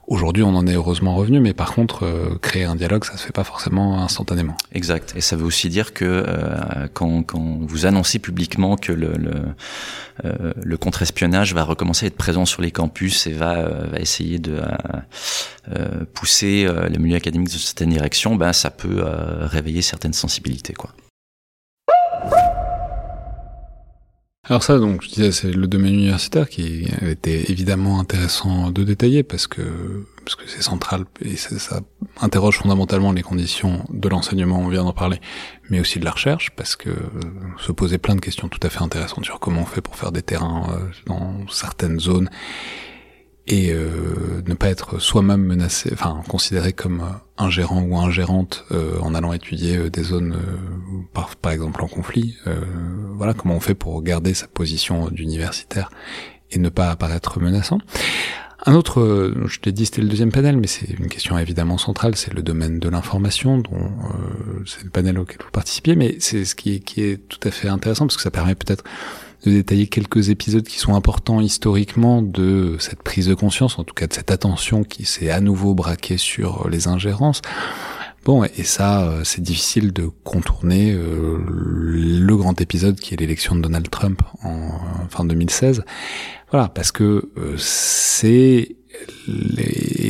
Aujourd'hui, 0.06 0.42
on 0.42 0.54
en 0.54 0.66
est 0.66 0.74
heureusement 0.74 1.14
revenu, 1.14 1.40
mais 1.40 1.54
par 1.54 1.74
contre, 1.74 2.04
euh, 2.04 2.38
créer 2.42 2.64
un 2.64 2.76
dialogue, 2.76 3.04
ça 3.04 3.16
se 3.16 3.24
fait 3.24 3.32
pas 3.32 3.44
forcément 3.44 4.02
instantanément. 4.02 4.56
Exact. 4.72 5.14
Et 5.16 5.22
ça 5.22 5.34
veut 5.34 5.46
aussi 5.46 5.70
dire 5.70 5.94
que 5.94 6.04
euh, 6.04 6.88
quand, 6.92 7.22
quand, 7.22 7.58
vous 7.62 7.86
annoncez 7.86 8.18
publiquement 8.18 8.76
que 8.76 8.92
le, 8.92 9.12
le, 9.14 9.32
euh, 10.26 10.52
le 10.62 10.76
contre-espionnage 10.76 11.54
va 11.54 11.64
recommencer 11.64 12.04
à 12.04 12.08
être 12.08 12.16
présent 12.16 12.44
sur 12.44 12.60
les 12.60 12.70
campus 12.70 13.26
et 13.26 13.32
va, 13.32 13.66
va 13.68 13.98
essayer 13.98 14.38
de 14.38 14.60
pousser 16.12 16.68
les 16.90 16.98
milieux 16.98 17.16
académiques 17.16 17.50
dans 17.50 17.58
certaines 17.58 17.90
directions, 17.90 18.36
ben 18.36 18.52
ça 18.52 18.70
peut 18.70 19.02
réveiller 19.40 19.82
certaines 19.82 20.12
sensibilités, 20.12 20.74
quoi. 20.74 20.90
Alors 24.46 24.62
ça, 24.62 24.78
donc, 24.78 25.02
je 25.02 25.09
disais, 25.09 25.33
c'est 25.33 25.50
le 25.50 25.66
domaine 25.66 25.94
universitaire 25.94 26.50
qui 26.50 26.87
était 27.00 27.50
évidemment 27.50 27.98
intéressant 27.98 28.70
de 28.70 28.85
détailler 28.85 29.22
parce 29.22 29.46
que 29.46 29.62
parce 30.22 30.37
que 30.37 30.48
c'est 30.48 30.62
central 30.62 31.04
et 31.20 31.37
ça, 31.37 31.80
interroge 32.20 32.59
fondamentalement 32.59 33.12
les 33.12 33.22
conditions 33.22 33.85
de 33.90 34.09
l'enseignement, 34.09 34.59
on 34.59 34.68
vient 34.68 34.85
d'en 34.85 34.92
parler, 34.92 35.20
mais 35.70 35.80
aussi 35.80 35.98
de 35.98 36.04
la 36.04 36.11
recherche 36.11 36.50
parce 36.57 36.76
que 36.76 36.90
se 37.59 37.72
poser 37.72 37.98
plein 37.98 38.14
de 38.14 38.20
questions 38.20 38.48
tout 38.48 38.61
à 38.62 38.70
fait 38.70 38.83
intéressantes 38.83 39.24
sur 39.24 39.40
comment 39.40 39.62
on 39.62 39.66
fait 39.66 39.80
pour 39.80 39.96
faire 39.96 40.12
des 40.12 40.22
terrains 40.22 40.66
euh, 40.70 40.88
dans 41.07 41.46
certaines 41.48 42.00
zones 42.00 42.30
et 43.46 43.72
euh, 43.72 44.42
ne 44.46 44.54
pas 44.54 44.68
être 44.68 44.98
soi-même 44.98 45.42
menacé, 45.42 45.90
enfin 45.92 46.22
considéré 46.28 46.72
comme 46.72 47.00
euh, 47.00 47.12
ingérant 47.37 47.83
ou 47.83 47.97
ingérante 47.97 48.64
euh, 48.70 48.99
en 49.01 49.14
allant 49.14 49.33
étudier 49.33 49.77
euh, 49.77 49.90
des 49.90 50.03
zones, 50.03 50.35
euh, 50.35 50.57
par, 51.12 51.37
par 51.37 51.53
exemple 51.53 51.83
en 51.83 51.88
conflit. 51.88 52.37
voilà 53.14 53.35
comment 53.35 53.55
on 53.57 53.61
fait 53.61 53.75
pour 53.75 54.01
garder 54.03 54.35
sa 54.35 54.47
position 54.47 55.09
d'universitaire 55.09 55.90
et 56.51 56.59
ne 56.59 56.68
pas 56.68 56.90
apparaître 56.90 57.40
menaçant. 57.40 57.79
Un 58.66 58.75
autre, 58.75 59.01
euh, 59.01 59.47
je 59.47 59.61
t'ai 59.61 59.73
dit 59.73 59.85
c'était 59.85 60.01
le 60.01 60.09
deuxième 60.09 60.33
panel, 60.33 60.57
mais 60.57 60.66
c'est 60.66 60.88
une 60.88 61.09
question 61.09 61.37
évidemment 61.37 61.77
centrale, 61.77 62.16
c'est 62.16 62.33
le 62.33 62.42
domaine 62.42 62.79
de 62.79 62.88
l'information, 62.88 63.59
dont 63.59 63.75
euh, 63.75 64.62
c'est 64.64 64.85
le 64.85 64.90
panel 64.90 65.18
auquel 65.18 65.37
vous 65.44 65.51
participiez, 65.51 65.97
mais 65.97 66.16
c'est 66.18 66.47
ce 66.47 66.55
qui 66.55 66.81
qui 66.81 67.03
est 67.03 67.29
tout 67.29 67.47
à 67.47 67.51
fait 67.51 67.68
intéressant 67.68 68.07
parce 68.07 68.16
que 68.16 68.23
ça 68.23 68.31
permet 68.31 68.55
peut-être 68.55 68.83
de 69.44 69.50
détailler 69.50 69.87
quelques 69.87 70.30
épisodes 70.30 70.66
qui 70.66 70.78
sont 70.78 70.94
importants 70.94 71.40
historiquement 71.40 72.22
de 72.22 72.76
cette 72.78 73.02
prise 73.02 73.26
de 73.26 73.35
conscience, 73.35 73.78
en 73.78 73.85
tout 73.85 73.94
cas 73.94 74.07
de 74.07 74.12
cette 74.12 74.30
attention 74.30 74.85
qui 74.85 75.04
s'est 75.04 75.30
à 75.30 75.40
nouveau 75.40 75.74
braquée 75.74 76.16
sur 76.16 76.68
les 76.68 76.88
ingérences. 76.88 77.42
Bon, 78.24 78.42
et 78.42 78.62
ça, 78.62 79.04
euh, 79.04 79.20
c'est 79.22 79.42
difficile 79.42 79.92
de 79.92 80.09
contourner 80.24 80.92
euh, 80.92 81.44
le 81.46 82.37
grand 82.37 82.59
épisode 82.59 82.98
qui 82.98 83.12
est 83.12 83.18
l'élection 83.18 83.54
de 83.54 83.61
Donald 83.61 83.90
Trump 83.90 84.22
en 84.42 84.70
fin 85.11 85.26
2016. 85.26 85.85
Voilà, 86.50 86.68
parce 86.68 86.90
que 86.90 87.30
euh, 87.37 87.54
c'est 87.59 88.76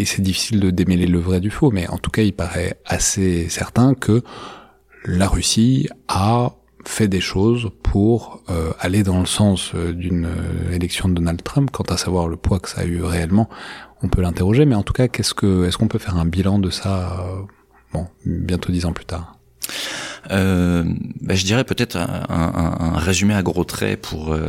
c'est 0.05 0.21
difficile 0.21 0.61
de 0.61 0.71
démêler 0.71 1.07
le 1.07 1.19
vrai 1.19 1.41
du 1.41 1.51
faux, 1.51 1.71
mais 1.71 1.89
en 1.89 1.99
tout 1.99 2.11
cas, 2.11 2.23
il 2.23 2.35
paraît 2.35 2.79
assez 2.85 3.49
certain 3.49 3.95
que 3.95 4.23
la 5.07 5.27
Russie 5.27 5.89
a 6.07 6.55
fait 6.89 7.09
des 7.09 7.21
choses 7.21 7.71
pour 7.83 8.43
aller 8.81 9.03
dans 9.03 9.21
le 9.21 9.27
sens 9.27 9.75
d'une 9.75 10.29
élection 10.73 11.09
de 11.09 11.15
Donald 11.15 11.43
Trump. 11.43 11.71
Quant 11.71 11.85
à 11.85 11.97
savoir 11.97 12.29
le 12.29 12.37
poids 12.37 12.59
que 12.61 12.69
ça 12.69 12.83
a 12.83 12.85
eu 12.85 13.03
réellement, 13.03 13.49
on 14.03 14.09
peut 14.09 14.23
l'interroger, 14.23 14.65
mais 14.65 14.75
en 14.75 14.83
tout 14.83 14.93
cas, 14.93 15.09
qu'est-ce 15.09 15.35
que, 15.35 15.67
est-ce 15.67 15.79
qu'on 15.79 15.89
peut 15.89 15.99
faire 15.99 16.17
un 16.17 16.27
bilan 16.27 16.59
de 16.59 16.71
ça 16.71 17.27
bon, 17.93 18.07
bientôt 18.27 18.73
dix 18.73 18.85
ans 18.87 18.93
plus 18.93 19.07
tard? 19.07 19.35
Euh, 20.31 20.85
bah, 21.21 21.35
je 21.35 21.45
dirais 21.45 21.65
peut-être 21.65 21.97
un, 21.97 22.25
un, 22.29 22.95
un, 22.95 22.99
résumé 22.99 23.35
à 23.35 23.43
gros 23.43 23.65
traits 23.65 24.01
pour 24.01 24.33
euh, 24.33 24.49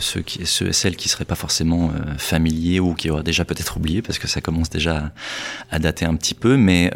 ceux, 0.00 0.20
qui, 0.20 0.44
ceux 0.44 0.68
et 0.68 0.72
celles 0.72 0.96
qui 0.96 1.08
seraient 1.08 1.24
pas 1.24 1.34
forcément 1.34 1.90
euh, 1.90 2.14
familiers 2.18 2.80
ou 2.80 2.94
qui 2.94 3.10
auraient 3.10 3.22
déjà 3.22 3.44
peut-être 3.44 3.76
oublié 3.76 4.02
parce 4.02 4.18
que 4.18 4.28
ça 4.28 4.40
commence 4.40 4.68
déjà 4.68 4.96
à, 5.70 5.76
à 5.76 5.78
dater 5.78 6.04
un 6.04 6.14
petit 6.14 6.34
peu, 6.34 6.56
mais 6.56 6.90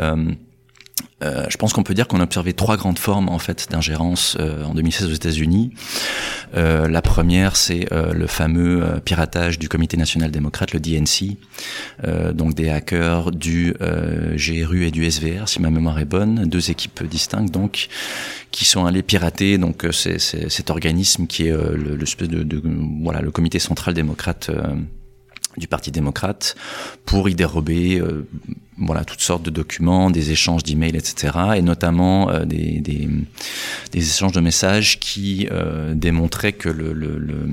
euh, 1.23 1.33
euh, 1.33 1.47
je 1.49 1.57
pense 1.57 1.73
qu'on 1.73 1.83
peut 1.83 1.95
dire 1.95 2.09
qu'on 2.09 2.21
a 2.21 2.25
observé 2.25 2.53
trois 2.53 2.77
grandes 2.77 2.99
formes 2.99 3.29
en 3.29 3.39
fait 3.39 3.69
d'ingérence 3.71 4.37
euh, 4.41 4.65
en 4.65 4.75
2016 4.75 5.11
aux 5.11 5.15
États-Unis. 5.15 5.73
Euh, 6.55 6.89
la 6.89 7.03
première, 7.03 7.57
c'est 7.57 7.89
le 7.93 8.27
fameux 8.27 9.01
piratage 9.05 9.59
du 9.59 9.69
Comité 9.69 9.97
national 9.97 10.31
démocrate, 10.31 10.73
le 10.73 10.81
DNC, 10.81 11.37
donc 12.35 12.55
des 12.55 12.69
hackers 12.69 13.31
du 13.31 13.75
GRU 14.35 14.87
et 14.87 14.91
du 14.91 15.11
SVR, 15.11 15.49
si 15.49 15.61
ma 15.61 15.71
mémoire 15.71 15.99
est 15.99 16.05
bonne, 16.05 16.47
deux 16.47 16.71
équipes 16.71 17.05
distinctes 17.05 17.53
donc, 17.53 17.89
qui 18.51 18.65
sont 18.65 18.85
allés 18.85 19.03
pirater 19.03 19.59
donc 19.59 19.87
c'est, 19.93 20.19
cet 20.19 20.71
organisme 20.71 21.27
qui 21.27 21.49
est 21.49 21.53
le, 21.53 21.97
le, 21.97 22.27
de, 22.27 22.43
de, 22.43 22.63
voilà 23.03 23.21
le 23.21 23.31
Comité 23.31 23.59
central 23.59 23.95
démocrate 23.95 24.51
du 25.57 25.69
Parti 25.69 25.91
démocrate 25.91 26.57
pour 27.05 27.29
y 27.29 27.35
dérober 27.35 28.01
euh, 28.01 28.27
voilà 28.79 29.05
toutes 29.05 29.21
sortes 29.21 29.43
de 29.43 29.51
documents, 29.51 30.11
des 30.11 30.33
échanges 30.33 30.63
d'emails, 30.63 30.97
etc. 30.97 31.39
Et 31.57 31.63
notamment 31.63 32.31
euh, 32.31 32.45
des, 32.45 32.81
des, 32.81 33.09
des, 33.93 34.09
échanges 34.09 34.33
de 34.33 34.41
messages 34.41 34.99
qui 34.99 35.47
euh, 35.51 35.95
démontraient 35.95 36.55
que 36.55 36.69
le, 36.69 36.93
le, 36.93 37.19
le, 37.19 37.47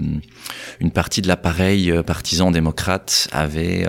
une 0.79 0.91
partie 0.91 1.21
de 1.21 1.27
l'appareil 1.27 1.93
partisan 2.03 2.51
démocrate 2.51 3.27
avait 3.31 3.85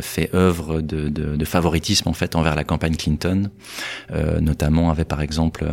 fait 0.00 0.34
œuvre 0.34 0.80
de, 0.80 1.08
de, 1.08 1.36
de, 1.36 1.44
favoritisme 1.44 2.08
en 2.08 2.12
fait 2.12 2.34
envers 2.34 2.54
la 2.56 2.64
campagne 2.64 2.96
Clinton, 2.96 3.50
notamment 4.40 4.90
avait 4.90 5.04
par 5.04 5.20
exemple 5.20 5.66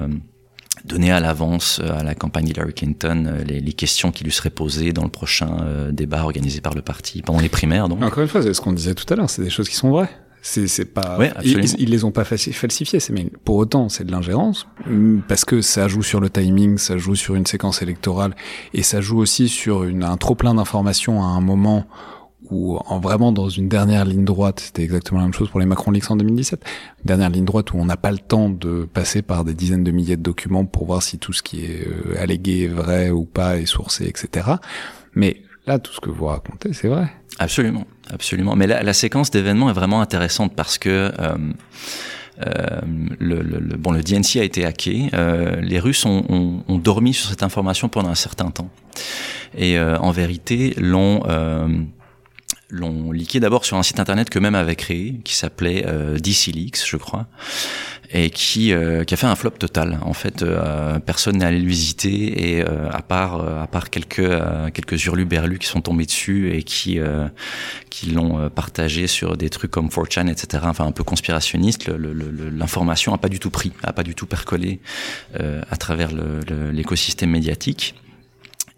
donner 0.86 1.12
à 1.12 1.20
l'avance 1.20 1.80
euh, 1.82 2.00
à 2.00 2.04
la 2.04 2.16
campagne 2.16 2.50
Hillary 2.50 2.74
Clinton 2.74 3.26
euh, 3.26 3.44
les, 3.44 3.60
les, 3.60 3.74
questions 3.74 4.12
qui 4.12 4.24
lui 4.24 4.32
seraient 4.32 4.50
posées 4.50 4.92
dans 4.92 5.04
le 5.04 5.10
prochain 5.10 5.58
euh, 5.62 5.92
débat 5.92 6.24
organisé 6.24 6.62
par 6.62 6.74
le 6.74 6.82
parti 6.82 7.22
pendant 7.22 7.40
les 7.40 7.50
primaires. 7.50 7.88
Donc. 7.90 8.04
Encore 8.04 8.24
une 8.24 8.30
fois, 8.30 8.42
c'est 8.42 8.54
ce 8.54 8.62
qu'on 8.62 8.74
disait 8.74 8.94
tout 8.94 9.12
à 9.12 9.16
l'heure, 9.16 9.30
c'est 9.30 9.44
des 9.44 9.50
choses 9.50 9.70
qui 9.70 9.76
sont 9.76 9.90
vraies. 9.90 10.10
C'est, 10.46 10.68
c'est 10.68 10.84
pas, 10.84 11.18
ils, 11.42 11.80
ils, 11.80 11.90
les 11.90 12.04
ont 12.04 12.12
pas 12.12 12.26
falsifiées, 12.26 13.00
c'est 13.00 13.14
mais 13.14 13.32
pour 13.46 13.56
autant 13.56 13.88
c'est 13.88 14.04
de 14.04 14.12
l'ingérence 14.12 14.68
mm, 14.86 15.20
parce 15.26 15.46
que 15.46 15.62
ça 15.62 15.88
joue 15.88 16.04
sur 16.04 16.20
le 16.20 16.30
timing, 16.30 16.78
ça 16.78 16.98
joue 16.98 17.16
sur 17.16 17.36
une 17.36 17.46
séquence 17.46 17.82
électorale 17.82 18.36
et 18.74 18.84
ça 18.84 19.00
joue 19.00 19.20
aussi 19.20 19.48
sur 19.48 19.86
une, 19.86 20.04
un 20.04 20.18
trop 20.18 20.36
plein 20.36 20.54
d'informations 20.54 21.24
à 21.24 21.28
un 21.28 21.40
moment 21.40 21.88
en 22.54 23.00
vraiment 23.00 23.32
dans 23.32 23.50
une 23.50 23.68
dernière 23.68 24.06
ligne 24.06 24.26
droite, 24.26 24.60
c'était 24.60 24.84
exactement 24.84 25.20
la 25.20 25.26
même 25.26 25.34
chose 25.34 25.50
pour 25.50 25.60
les 25.60 25.66
Macron 25.66 25.92
Leaks 25.92 26.10
en 26.12 26.16
2017, 26.16 26.62
une 27.00 27.06
dernière 27.06 27.30
ligne 27.30 27.46
droite 27.46 27.74
où 27.74 27.78
on 27.78 27.86
n'a 27.86 27.98
pas 27.98 28.12
le 28.12 28.20
temps 28.20 28.50
de 28.50 28.88
passer 28.92 29.22
par 29.22 29.44
des 29.44 29.54
dizaines 29.54 29.84
de 29.84 29.92
milliers 29.92 30.18
de 30.18 30.22
documents 30.22 30.66
pour 30.66 30.86
voir 30.86 31.04
si 31.04 31.18
tout 31.18 31.34
ce 31.34 31.42
qui 31.42 31.66
est 31.66 31.88
euh, 31.88 32.22
allégué 32.22 32.64
est 32.64 32.68
vrai 32.68 33.10
ou 33.10 33.26
pas, 33.26 33.58
est 33.58 33.66
sourcé, 33.66 34.06
etc. 34.06 34.48
Mais 35.16 35.42
là, 35.68 35.80
tout 35.80 35.94
ce 35.94 36.00
que 36.00 36.10
vous 36.10 36.26
racontez, 36.26 36.74
c'est 36.74 36.88
vrai. 36.88 37.12
Absolument, 37.40 37.86
absolument. 38.12 38.56
Mais 38.56 38.68
la, 38.68 38.94
séquence 38.94 39.32
d'événements 39.32 39.70
est 39.70 39.74
vraiment 39.74 40.02
intéressante 40.02 40.54
parce 40.56 40.78
que 40.78 41.12
euh, 41.20 41.36
euh, 42.46 42.82
le, 43.20 43.78
bon, 43.78 43.92
le 43.92 44.04
DNC 44.04 44.38
a 44.40 44.44
été 44.44 44.66
hacké. 44.66 45.10
Les 45.62 45.80
Russes 45.80 46.06
ont, 46.06 46.64
dormi 46.70 47.14
sur 47.14 47.30
cette 47.30 47.42
information 47.42 47.90
pendant 47.90 48.10
un 48.10 48.16
certain 48.16 48.52
temps. 48.52 48.70
Et 49.58 49.80
en 49.80 50.12
vérité, 50.12 50.76
l'ont 50.78 51.24
l'ont 52.74 53.12
liqué 53.12 53.40
d'abord 53.40 53.66
sur 53.66 53.78
un 53.78 53.84
site 53.84 54.00
internet 54.00 54.30
qu'eux-mêmes 54.30 54.56
avaient 54.56 54.76
créé, 54.76 55.20
qui 55.24 55.36
s'appelait 55.36 55.86
euh, 55.88 56.18
je 56.18 56.98
crois, 56.98 57.28
et 58.14 58.30
qui, 58.30 58.74
euh, 58.74 59.04
qui 59.04 59.14
a 59.14 59.18
fait 59.18 59.28
un 59.28 59.36
flop 59.36 59.52
total. 59.52 60.00
En 60.04 60.14
fait, 60.14 60.44
euh, 60.44 61.00
personne 61.00 61.38
n'est 61.38 61.46
allé 61.46 61.60
le 61.60 61.68
visiter, 61.68 62.52
et 62.52 62.62
euh, 62.62 62.90
à 62.92 63.02
part 63.02 63.42
à 63.42 63.68
part 63.68 63.90
quelques 63.90 64.30
quelques 64.74 65.06
hurluberlus 65.06 65.60
qui 65.60 65.68
sont 65.68 65.82
tombés 65.82 66.06
dessus 66.06 66.54
et 66.54 66.64
qui 66.64 67.00
qui 67.90 68.12
l'ont 68.12 68.50
partagé 68.50 69.08
sur 69.08 69.38
des 69.38 69.50
trucs 69.50 69.72
comme 69.72 69.88
4chan, 69.88 70.30
etc. 70.30 70.64
Enfin, 70.68 70.86
un 70.86 70.92
peu 70.92 71.04
conspirationniste. 71.04 71.90
L'information 71.90 73.14
a 73.14 73.18
pas 73.18 73.30
du 73.30 73.40
tout 73.40 73.50
pris, 73.50 73.72
a 73.84 73.94
pas 73.94 74.04
du 74.04 74.16
tout 74.16 74.26
percolé 74.26 74.80
à 75.36 75.78
travers 75.78 76.10
l'écosystème 76.72 77.32
médiatique. 77.32 77.96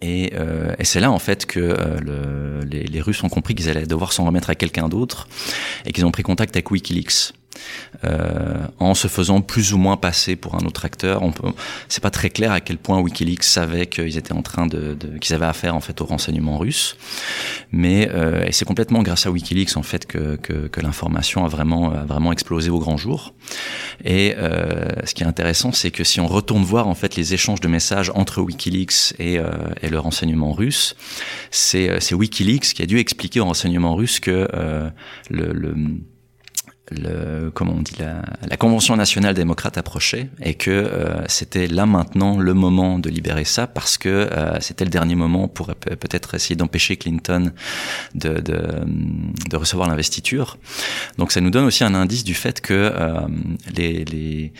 Et, 0.02 0.32
euh, 0.34 0.74
et 0.78 0.84
c'est 0.84 1.00
là 1.00 1.10
en 1.10 1.18
fait 1.18 1.46
que 1.46 1.58
euh, 1.58 1.98
le, 2.00 2.64
les, 2.68 2.84
les, 2.84 3.00
Russes 3.00 3.22
ont 3.24 3.30
compris 3.30 3.54
qu'ils 3.54 3.70
allaient 3.70 3.86
devoir 3.86 4.12
s'en 4.12 4.26
remettre 4.26 4.50
à 4.50 4.54
quelqu'un 4.54 4.88
d'autre 4.88 5.26
et 5.86 5.92
qu'ils 5.92 6.04
ont 6.04 6.10
pris 6.10 6.22
contact 6.22 6.54
avec 6.54 6.70
WikiLeaks 6.70 7.32
euh, 8.04 8.66
en 8.78 8.94
se 8.94 9.08
faisant 9.08 9.40
plus 9.40 9.72
ou 9.72 9.78
moins 9.78 9.96
passer 9.96 10.36
pour 10.36 10.54
un 10.54 10.64
autre 10.66 10.84
acteur. 10.84 11.22
On 11.22 11.32
peut, 11.32 11.48
c'est 11.88 12.02
pas 12.02 12.10
très 12.10 12.30
clair 12.30 12.52
à 12.52 12.60
quel 12.60 12.78
point 12.78 13.00
WikiLeaks 13.00 13.44
savait 13.44 13.86
qu'ils 13.86 14.16
étaient 14.16 14.32
en 14.32 14.42
train 14.42 14.66
de, 14.66 14.94
de 14.94 15.18
qu'ils 15.18 15.34
avaient 15.34 15.46
affaire 15.46 15.74
en 15.74 15.80
fait 15.80 16.00
aux 16.00 16.06
renseignements 16.06 16.58
russes, 16.58 16.96
mais 17.72 18.08
euh, 18.12 18.44
et 18.46 18.52
c'est 18.52 18.64
complètement 18.64 19.02
grâce 19.02 19.26
à 19.26 19.30
WikiLeaks 19.30 19.76
en 19.76 19.82
fait 19.82 20.06
que, 20.06 20.36
que, 20.36 20.68
que 20.68 20.80
l'information 20.80 21.44
a 21.44 21.48
vraiment 21.48 21.90
vraiment 22.04 22.32
explosé 22.32 22.70
au 22.70 22.78
grand 22.78 22.96
jour. 22.96 23.34
Et 24.04 24.34
euh, 24.36 24.88
ce 25.04 25.14
qui 25.14 25.22
est 25.22 25.26
intéressant, 25.26 25.72
c'est 25.72 25.90
que 25.90 26.04
si 26.04 26.20
on 26.20 26.26
retourne 26.26 26.62
voir 26.62 26.88
en 26.88 26.94
fait 26.94 27.16
les 27.16 27.34
échanges 27.34 27.60
de 27.60 27.68
messages 27.68 28.10
entre 28.14 28.42
WikiLeaks 28.42 29.14
et, 29.18 29.38
euh, 29.38 29.50
et 29.82 29.88
le 29.88 29.98
renseignement 29.98 30.52
russe, 30.52 30.96
c'est, 31.50 32.00
c'est 32.00 32.14
WikiLeaks 32.14 32.74
qui 32.74 32.82
a 32.82 32.86
dû 32.86 32.98
expliquer 32.98 33.40
au 33.40 33.46
renseignement 33.46 33.94
russe 33.94 34.20
que 34.20 34.48
euh, 34.54 34.90
le, 35.30 35.52
le 35.52 35.74
le, 36.90 37.50
comment 37.50 37.72
on 37.72 37.82
dit, 37.82 37.94
la, 37.98 38.22
la, 38.48 38.56
Convention 38.56 38.96
nationale 38.96 39.34
démocrate 39.34 39.76
approchait 39.76 40.28
et 40.40 40.54
que 40.54 40.70
euh, 40.70 41.26
c'était 41.26 41.66
là 41.66 41.84
maintenant 41.84 42.38
le 42.38 42.54
moment 42.54 42.98
de 42.98 43.10
libérer 43.10 43.44
ça 43.44 43.66
parce 43.66 43.98
que 43.98 44.08
euh, 44.08 44.60
c'était 44.60 44.84
le 44.84 44.90
dernier 44.90 45.16
moment 45.16 45.48
pour 45.48 45.74
peut-être 45.74 46.34
essayer 46.34 46.54
d'empêcher 46.54 46.96
Clinton 46.96 47.52
de, 48.14 48.40
de, 48.40 48.84
de 49.50 49.56
recevoir 49.56 49.88
l'investiture. 49.88 50.58
Donc 51.18 51.32
ça 51.32 51.40
nous 51.40 51.50
donne 51.50 51.64
aussi 51.64 51.82
un 51.82 51.94
indice 51.94 52.24
du 52.24 52.34
fait 52.34 52.60
que 52.60 52.72
euh, 52.74 53.20
les, 53.76 54.04
les, 54.04 54.52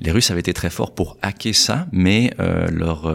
les 0.00 0.10
Russes 0.10 0.30
avaient 0.30 0.40
été 0.40 0.54
très 0.54 0.70
forts 0.70 0.94
pour 0.94 1.18
hacker 1.22 1.54
ça, 1.54 1.86
mais 1.92 2.32
leur 2.70 3.06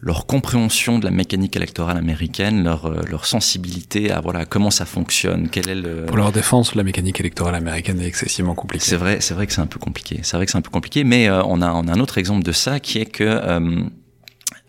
leur 0.00 0.26
compréhension 0.26 0.98
de 0.98 1.04
la 1.04 1.10
mécanique 1.10 1.56
électorale 1.56 1.96
américaine, 1.96 2.62
leur, 2.62 2.86
euh, 2.86 3.02
leur 3.10 3.26
sensibilité 3.26 4.10
à 4.10 4.20
voilà 4.20 4.46
comment 4.46 4.70
ça 4.70 4.84
fonctionne, 4.84 5.48
quel 5.50 5.68
est 5.68 5.74
le. 5.74 6.06
Pour 6.06 6.16
leur 6.16 6.32
défense, 6.32 6.74
la 6.74 6.84
mécanique 6.84 7.18
électorale 7.20 7.54
américaine 7.54 8.00
est 8.00 8.06
excessivement 8.06 8.54
compliquée. 8.54 8.84
C'est 8.84 8.96
vrai, 8.96 9.20
c'est 9.20 9.34
vrai 9.34 9.46
que 9.46 9.52
c'est 9.52 9.60
un 9.60 9.66
peu 9.66 9.80
compliqué. 9.80 10.20
C'est 10.22 10.36
vrai 10.36 10.46
que 10.46 10.52
c'est 10.52 10.58
un 10.58 10.62
peu 10.62 10.70
compliqué, 10.70 11.04
mais 11.04 11.28
euh, 11.28 11.42
on 11.44 11.60
a 11.62 11.72
on 11.72 11.88
a 11.88 11.92
un 11.92 12.00
autre 12.00 12.18
exemple 12.18 12.44
de 12.44 12.52
ça 12.52 12.78
qui 12.80 12.98
est 12.98 13.06
que 13.06 13.24
euh, 13.24 13.80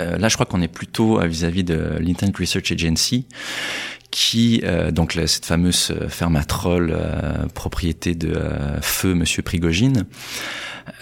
euh 0.01 0.17
là, 0.17 0.29
je 0.29 0.35
crois 0.35 0.45
qu'on 0.45 0.61
est 0.61 0.67
plutôt 0.67 1.19
vis-à-vis 1.25 1.63
de 1.63 1.97
l'Intent 1.99 2.35
Research 2.37 2.71
Agency, 2.71 3.27
qui 4.11 4.63
donc 4.91 5.17
cette 5.27 5.45
fameuse 5.45 5.93
ferme 6.09 6.35
à 6.35 6.43
troll 6.43 6.97
propriété 7.53 8.15
de 8.15 8.41
feu 8.81 9.13
Monsieur 9.13 9.43
Prigogine 9.43 10.05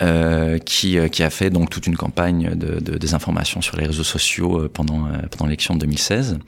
euh, 0.01 0.57
qui, 0.59 0.97
euh, 0.97 1.07
qui 1.07 1.23
a 1.23 1.29
fait 1.29 1.49
donc 1.49 1.69
toute 1.69 1.87
une 1.87 1.95
campagne 1.95 2.55
de, 2.55 2.79
de 2.79 2.97
désinformation 2.97 3.61
sur 3.61 3.77
les 3.77 3.85
réseaux 3.85 4.03
sociaux 4.03 4.59
euh, 4.59 4.69
pendant, 4.71 5.05
euh, 5.05 5.27
pendant 5.31 5.45
l'élection 5.45 5.75
de 5.75 5.79
2016, 5.79 6.39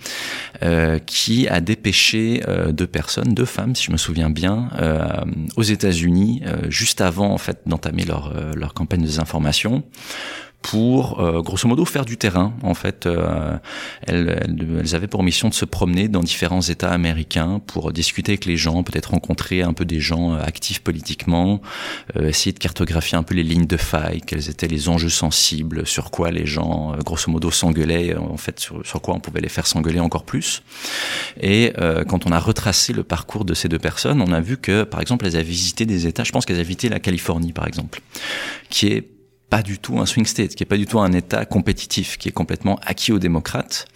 euh, 0.64 1.00
qui 1.00 1.48
a 1.48 1.62
dépêché 1.62 2.42
deux 2.72 2.88
personnes, 2.88 3.34
deux 3.34 3.46
femmes, 3.46 3.76
si 3.76 3.86
je 3.86 3.92
me 3.92 3.98
souviens 3.98 4.30
bien, 4.30 4.70
aux 5.56 5.64
États-Unis 5.64 6.42
juste 6.70 7.02
avant 7.02 7.32
en 7.32 7.38
fait 7.38 7.62
d'entamer 7.66 8.06
leur, 8.06 8.34
leur 8.56 8.74
campagne 8.74 9.02
de 9.02 9.06
désinformation 9.06 9.84
pour 10.62 11.22
euh, 11.22 11.42
grosso 11.42 11.68
modo 11.68 11.86
faire 11.86 12.06
du 12.06 12.18
terrain. 12.18 12.54
En 12.64 12.74
fait, 12.74 13.06
euh, 13.06 13.58
elles, 14.06 14.58
elles, 14.80 14.96
avaient 14.96 15.08
pour 15.08 15.24
mission 15.24 15.48
de 15.48 15.54
se 15.54 15.66
promener 15.66 16.10
dans 16.10 16.22
différents 16.22 16.62
États 16.62 16.92
américains 16.92 17.62
pour 17.66 17.94
discuter 17.94 18.34
avec 18.34 18.46
les 18.46 18.58
gens, 18.58 18.84
peut-être 18.84 19.12
rencontrer 19.12 19.62
un 19.62 19.74
peu 19.74 19.86
des 19.86 20.00
gens 20.00 20.34
euh, 20.34 20.42
actifs 20.42 20.80
politiquement, 20.80 21.62
essayer 22.20 22.52
de 22.52 22.60
cartographier 22.60 23.18
un 23.18 23.24
peu 23.24 23.36
les 23.36 23.44
lignes 23.44 23.68
de 23.68 23.78
faille, 23.78 24.22
quels 24.22 24.50
étaient 24.50 24.68
les 24.68 24.90
enjeux 24.90 25.10
sensibles, 25.10 25.86
sur 25.88 26.12
quoi 26.12 26.32
les 26.32 26.46
gens 26.46 26.96
grosso 27.06 27.32
modo 27.32 27.52
s'engueulaient, 27.52 28.16
en 28.16 28.38
fait 28.38 28.60
sur, 28.60 28.86
sur, 28.86 29.02
quoi 29.02 29.16
on 29.16 29.20
pouvait 29.20 29.42
les 29.42 29.50
faire 29.50 29.68
s'engueuler 29.68 30.00
encore 30.00 30.24
plus. 30.24 30.64
Et 31.40 31.74
quand 32.08 32.26
on 32.26 32.32
a 32.32 32.40
retracé 32.40 32.94
le 32.94 33.04
parcours 33.04 33.46
de 33.46 33.54
ces 33.54 33.70
deux 33.70 33.80
personnes, 33.80 34.22
on 34.22 34.32
a 34.32 34.42
vu 34.42 34.58
que 34.58 34.84
par 34.84 35.02
exemple 35.02 35.26
elles 35.26 35.36
avaient 35.36 35.44
visité 35.44 35.86
des 35.86 36.08
États, 36.08 36.24
je 36.24 36.32
pense 36.32 36.46
qu'elles 36.46 36.58
avaient 36.58 36.64
visité 36.64 36.90
la 36.90 37.00
Californie 37.00 37.54
par 37.54 37.68
exemple, 37.68 38.02
qui 38.70 38.88
est 38.88 39.08
pas 39.50 39.62
du 39.62 39.80
tout 39.80 40.00
un 40.00 40.06
swing 40.06 40.26
state, 40.26 40.56
qui 40.56 40.64
est 40.64 40.68
pas 40.68 40.78
du 40.78 40.86
tout 40.86 41.00
un 41.00 41.12
État 41.12 41.46
compétitif, 41.46 42.18
qui 42.18 42.30
est 42.30 42.34
complètement 42.34 42.80
acquis 42.86 43.12
aux 43.12 43.20
démocrates. 43.20 43.88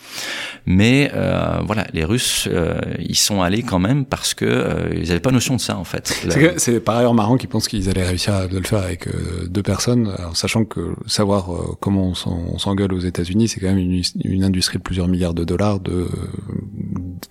Mais 0.66 1.12
euh, 1.14 1.60
voilà, 1.66 1.86
les 1.94 2.04
Russes, 2.06 2.48
euh, 2.52 2.80
ils 3.00 3.18
sont 3.18 3.42
allés 3.42 3.64
quand 3.64 3.80
même 3.80 4.06
parce 4.06 4.34
que 4.34 4.46
euh, 4.46 4.94
ils 4.96 5.12
avaient 5.12 5.20
pas 5.20 5.32
notion 5.32 5.56
de 5.56 5.62
ça 5.62 5.78
en 5.78 5.84
fait. 5.84 6.26
C'est 6.58 6.80
par 6.80 6.98
ailleurs 6.98 7.14
marrant 7.14 7.38
qu'ils 7.38 7.50
pensent 7.50 7.68
qu'ils 7.68 7.90
allaient 7.90 8.06
réussir 8.06 8.34
à 8.34 8.48
le 8.48 8.62
faire 8.64 8.84
avec 8.84 9.08
euh, 9.08 9.48
deux 9.50 9.64
personnes, 9.64 10.14
en 10.20 10.34
sachant 10.34 10.66
que 10.66 10.94
savoir 11.08 11.54
euh, 11.54 11.78
comment 11.80 12.14
on 12.26 12.58
s'engueule 12.58 12.94
aux 12.94 13.00
États-Unis, 13.00 13.48
c'est 13.48 13.60
quand 13.60 13.68
même 13.68 13.78
une, 13.78 14.02
une, 14.24 14.44
industrie 14.44 14.78
de 14.78 14.84
plusieurs 14.84 15.08
milliards 15.08 15.34
de 15.34 15.44
dollars 15.44 15.80
de, 15.80 16.08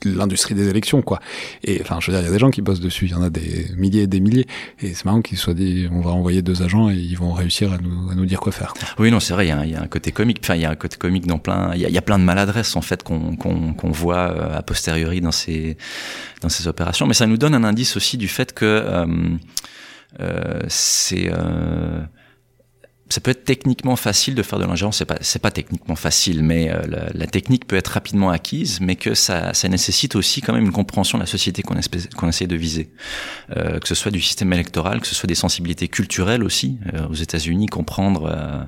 l'industrie 0.05 0.55
des 0.55 0.69
élections, 0.69 1.03
quoi. 1.03 1.21
Et 1.65 1.81
enfin, 1.81 1.99
je 2.01 2.11
veux 2.11 2.17
dire, 2.17 2.23
il 2.23 2.27
y 2.27 2.31
a 2.31 2.33
des 2.33 2.39
gens 2.39 2.51
qui 2.51 2.63
bossent 2.63 2.81
dessus, 2.81 3.07
il 3.07 3.13
y 3.13 3.15
en 3.15 3.23
a 3.23 3.31
des 3.31 3.67
milliers 3.77 4.03
et 4.03 4.07
des 4.07 4.21
milliers, 4.21 4.47
et 4.81 4.95
c'est 4.95 5.05
marrant 5.05 5.23
qu'ils 5.23 5.39
soient 5.39 5.55
dit, 5.55 5.89
on 5.91 6.01
va 6.01 6.11
envoyer 6.11 6.43
deux 6.43 6.63
agents 6.63 6.91
et 6.91 6.97
ils 6.97 7.17
vont 7.17 7.33
réussir 7.33 7.73
à 7.73 7.79
nous 7.79 8.11
nous 8.15 8.27
dire 8.27 8.41
quoi 8.41 8.53
faire. 8.53 8.75
Oui, 8.99 9.11
non, 9.11 9.21
c'est 9.21 9.33
vrai, 9.33 9.47
il 9.47 9.71
y, 9.71 9.75
a 9.75 9.83
un 9.83 9.87
côté 9.87 10.13
comique. 10.13 10.39
Enfin, 10.43 10.55
il 10.55 10.63
y 10.63 10.65
a 10.65 10.71
un 10.71 10.77
côté 10.77 10.97
comique 10.97 11.27
dans 11.27 11.39
plein. 11.39 11.73
Il 11.75 11.81
y, 11.81 11.99
a 11.99 12.03
plein 12.03 12.19
de 12.19 12.25
maladresses 12.25 12.77
en 12.77 12.83
fait 12.83 13.03
qu'on 13.03 13.37
qu'on 13.37 13.91
voit 13.91 14.31
euh, 14.31 14.59
a 14.59 14.63
posteriori 14.63 15.21
dans 15.21 15.33
ces 15.33 15.77
dans 16.41 16.49
ces 16.49 16.69
opérations. 16.69 17.07
Mais 17.07 17.15
ça 17.15 17.27
nous 17.27 17.37
donne 17.37 17.55
un 17.55 17.65
indice 17.65 17.97
aussi 17.97 18.17
du 18.17 18.29
fait 18.29 18.53
que 18.53 18.65
euh, 18.65 19.07
euh, 20.21 20.61
c'est 20.69 21.31
euh, 21.33 22.01
ça 23.13 23.21
peut 23.21 23.31
être 23.31 23.45
techniquement 23.45 23.97
facile 23.97 24.35
de 24.35 24.43
faire 24.43 24.59
de 24.59 24.65
l'ingérence. 24.65 24.99
C'est 24.99 25.05
pas, 25.05 25.19
c'est 25.21 25.39
pas 25.41 25.51
techniquement 25.51 25.97
facile, 25.97 26.43
mais 26.43 26.71
euh, 26.71 26.83
la, 27.15 27.27
technique 27.27 27.67
peut 27.67 27.77
être 27.77 27.89
rapidement 27.89 28.31
acquise, 28.31 28.81
mais 28.81 28.97
que 28.97 29.15
ça, 29.15 29.55
ça 29.55 29.69
nécessite 29.69 30.17
aussi 30.17 30.41
quand 30.41 30.53
même 30.53 30.65
une 30.65 30.73
compréhension 30.73 31.19
de 31.19 31.23
la 31.23 31.27
société 31.27 31.63
qu'on, 31.63 31.77
qu'on 32.17 32.29
essaie 32.29 32.47
de 32.47 32.57
viser. 32.57 32.91
Euh, 33.57 33.79
que 33.79 33.89
ce 33.89 33.95
soit 33.95 34.11
du 34.11 34.21
système 34.21 34.53
électoral, 34.53 35.01
que 35.01 35.07
ce 35.07 35.15
soit 35.15 35.27
des 35.27 35.35
sensibilités 35.35 35.89
culturelles 35.89 36.43
aussi. 36.43 36.79
Euh, 36.95 37.07
aux 37.09 37.15
États-Unis, 37.15 37.67
comprendre. 37.67 38.27
Euh, 38.27 38.65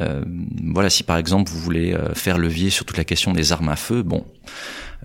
euh, 0.00 0.24
voilà, 0.72 0.90
si 0.90 1.02
par 1.02 1.16
exemple 1.16 1.50
vous 1.50 1.58
voulez 1.58 1.96
faire 2.14 2.38
levier 2.38 2.70
sur 2.70 2.84
toute 2.84 2.96
la 2.96 3.04
question 3.04 3.32
des 3.32 3.52
armes 3.52 3.68
à 3.68 3.76
feu, 3.76 4.02
bon. 4.02 4.24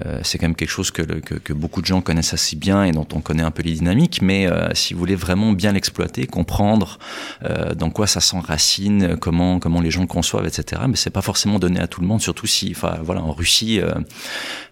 Euh, 0.06 0.20
c'est 0.24 0.38
quand 0.38 0.48
même 0.48 0.56
quelque 0.56 0.70
chose 0.70 0.92
que, 0.92 1.02
que, 1.02 1.36
que, 1.36 1.54
beaucoup 1.54 1.82
de 1.82 1.86
gens 1.86 2.02
connaissent 2.02 2.34
assez 2.34 2.56
bien 2.56 2.84
et 2.84 2.92
dont 2.92 3.08
on 3.14 3.22
connaît 3.22 3.44
un 3.44 3.52
peu 3.52 3.64
les 3.64 3.74
dynamiques. 3.74 4.22
Mais 4.22 4.48
euh, 4.48 4.74
si 4.74 4.94
vous 4.94 5.00
voulez 5.00 5.16
vraiment 5.16 5.52
bien 5.52 5.74
l'exploiter, 5.74 6.26
comprendre 6.26 7.00
euh, 7.44 7.74
dans 7.74 7.90
quoi 7.90 8.08
ça 8.08 8.22
s'enracine, 8.22 9.18
comment 9.18 9.60
comment 9.60 9.82
les 9.82 9.92
gens 9.92 10.02
le 10.02 10.08
conçoivent, 10.08 10.48
etc. 10.48 10.84
Mais 10.88 10.96
c'est 10.96 11.10
pas 11.10 11.22
forcément 11.22 11.60
donné 11.60 11.80
à 11.80 11.88
tout 11.88 12.02
le 12.02 12.08
monde, 12.08 12.22
surtout 12.22 12.48
si, 12.48 12.74
enfin 12.76 13.00
voilà, 13.04 13.22
en 13.22 13.34
Russie, 13.34 13.82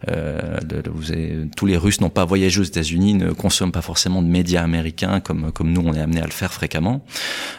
vous 0.08 1.12
avez, 1.12 1.48
tous 1.56 1.66
les 1.66 1.78
Russes 1.78 2.02
n'ont 2.02 2.10
pas 2.10 2.26
voyagé 2.26 2.62
aux 2.62 2.64
États-Unis, 2.64 3.16
ne 3.16 3.32
consomment 3.32 3.72
pas 3.72 3.82
forcément 3.82 4.22
de 4.22 4.28
médias 4.28 4.64
américains 4.64 5.20
comme 5.20 5.52
comme 5.52 5.72
nous 5.72 5.82
on 5.82 5.94
est 5.94 6.02
amené 6.02 6.22
à 6.22 6.26
le 6.26 6.32
faire 6.32 6.54
fréquemment. 6.54 7.04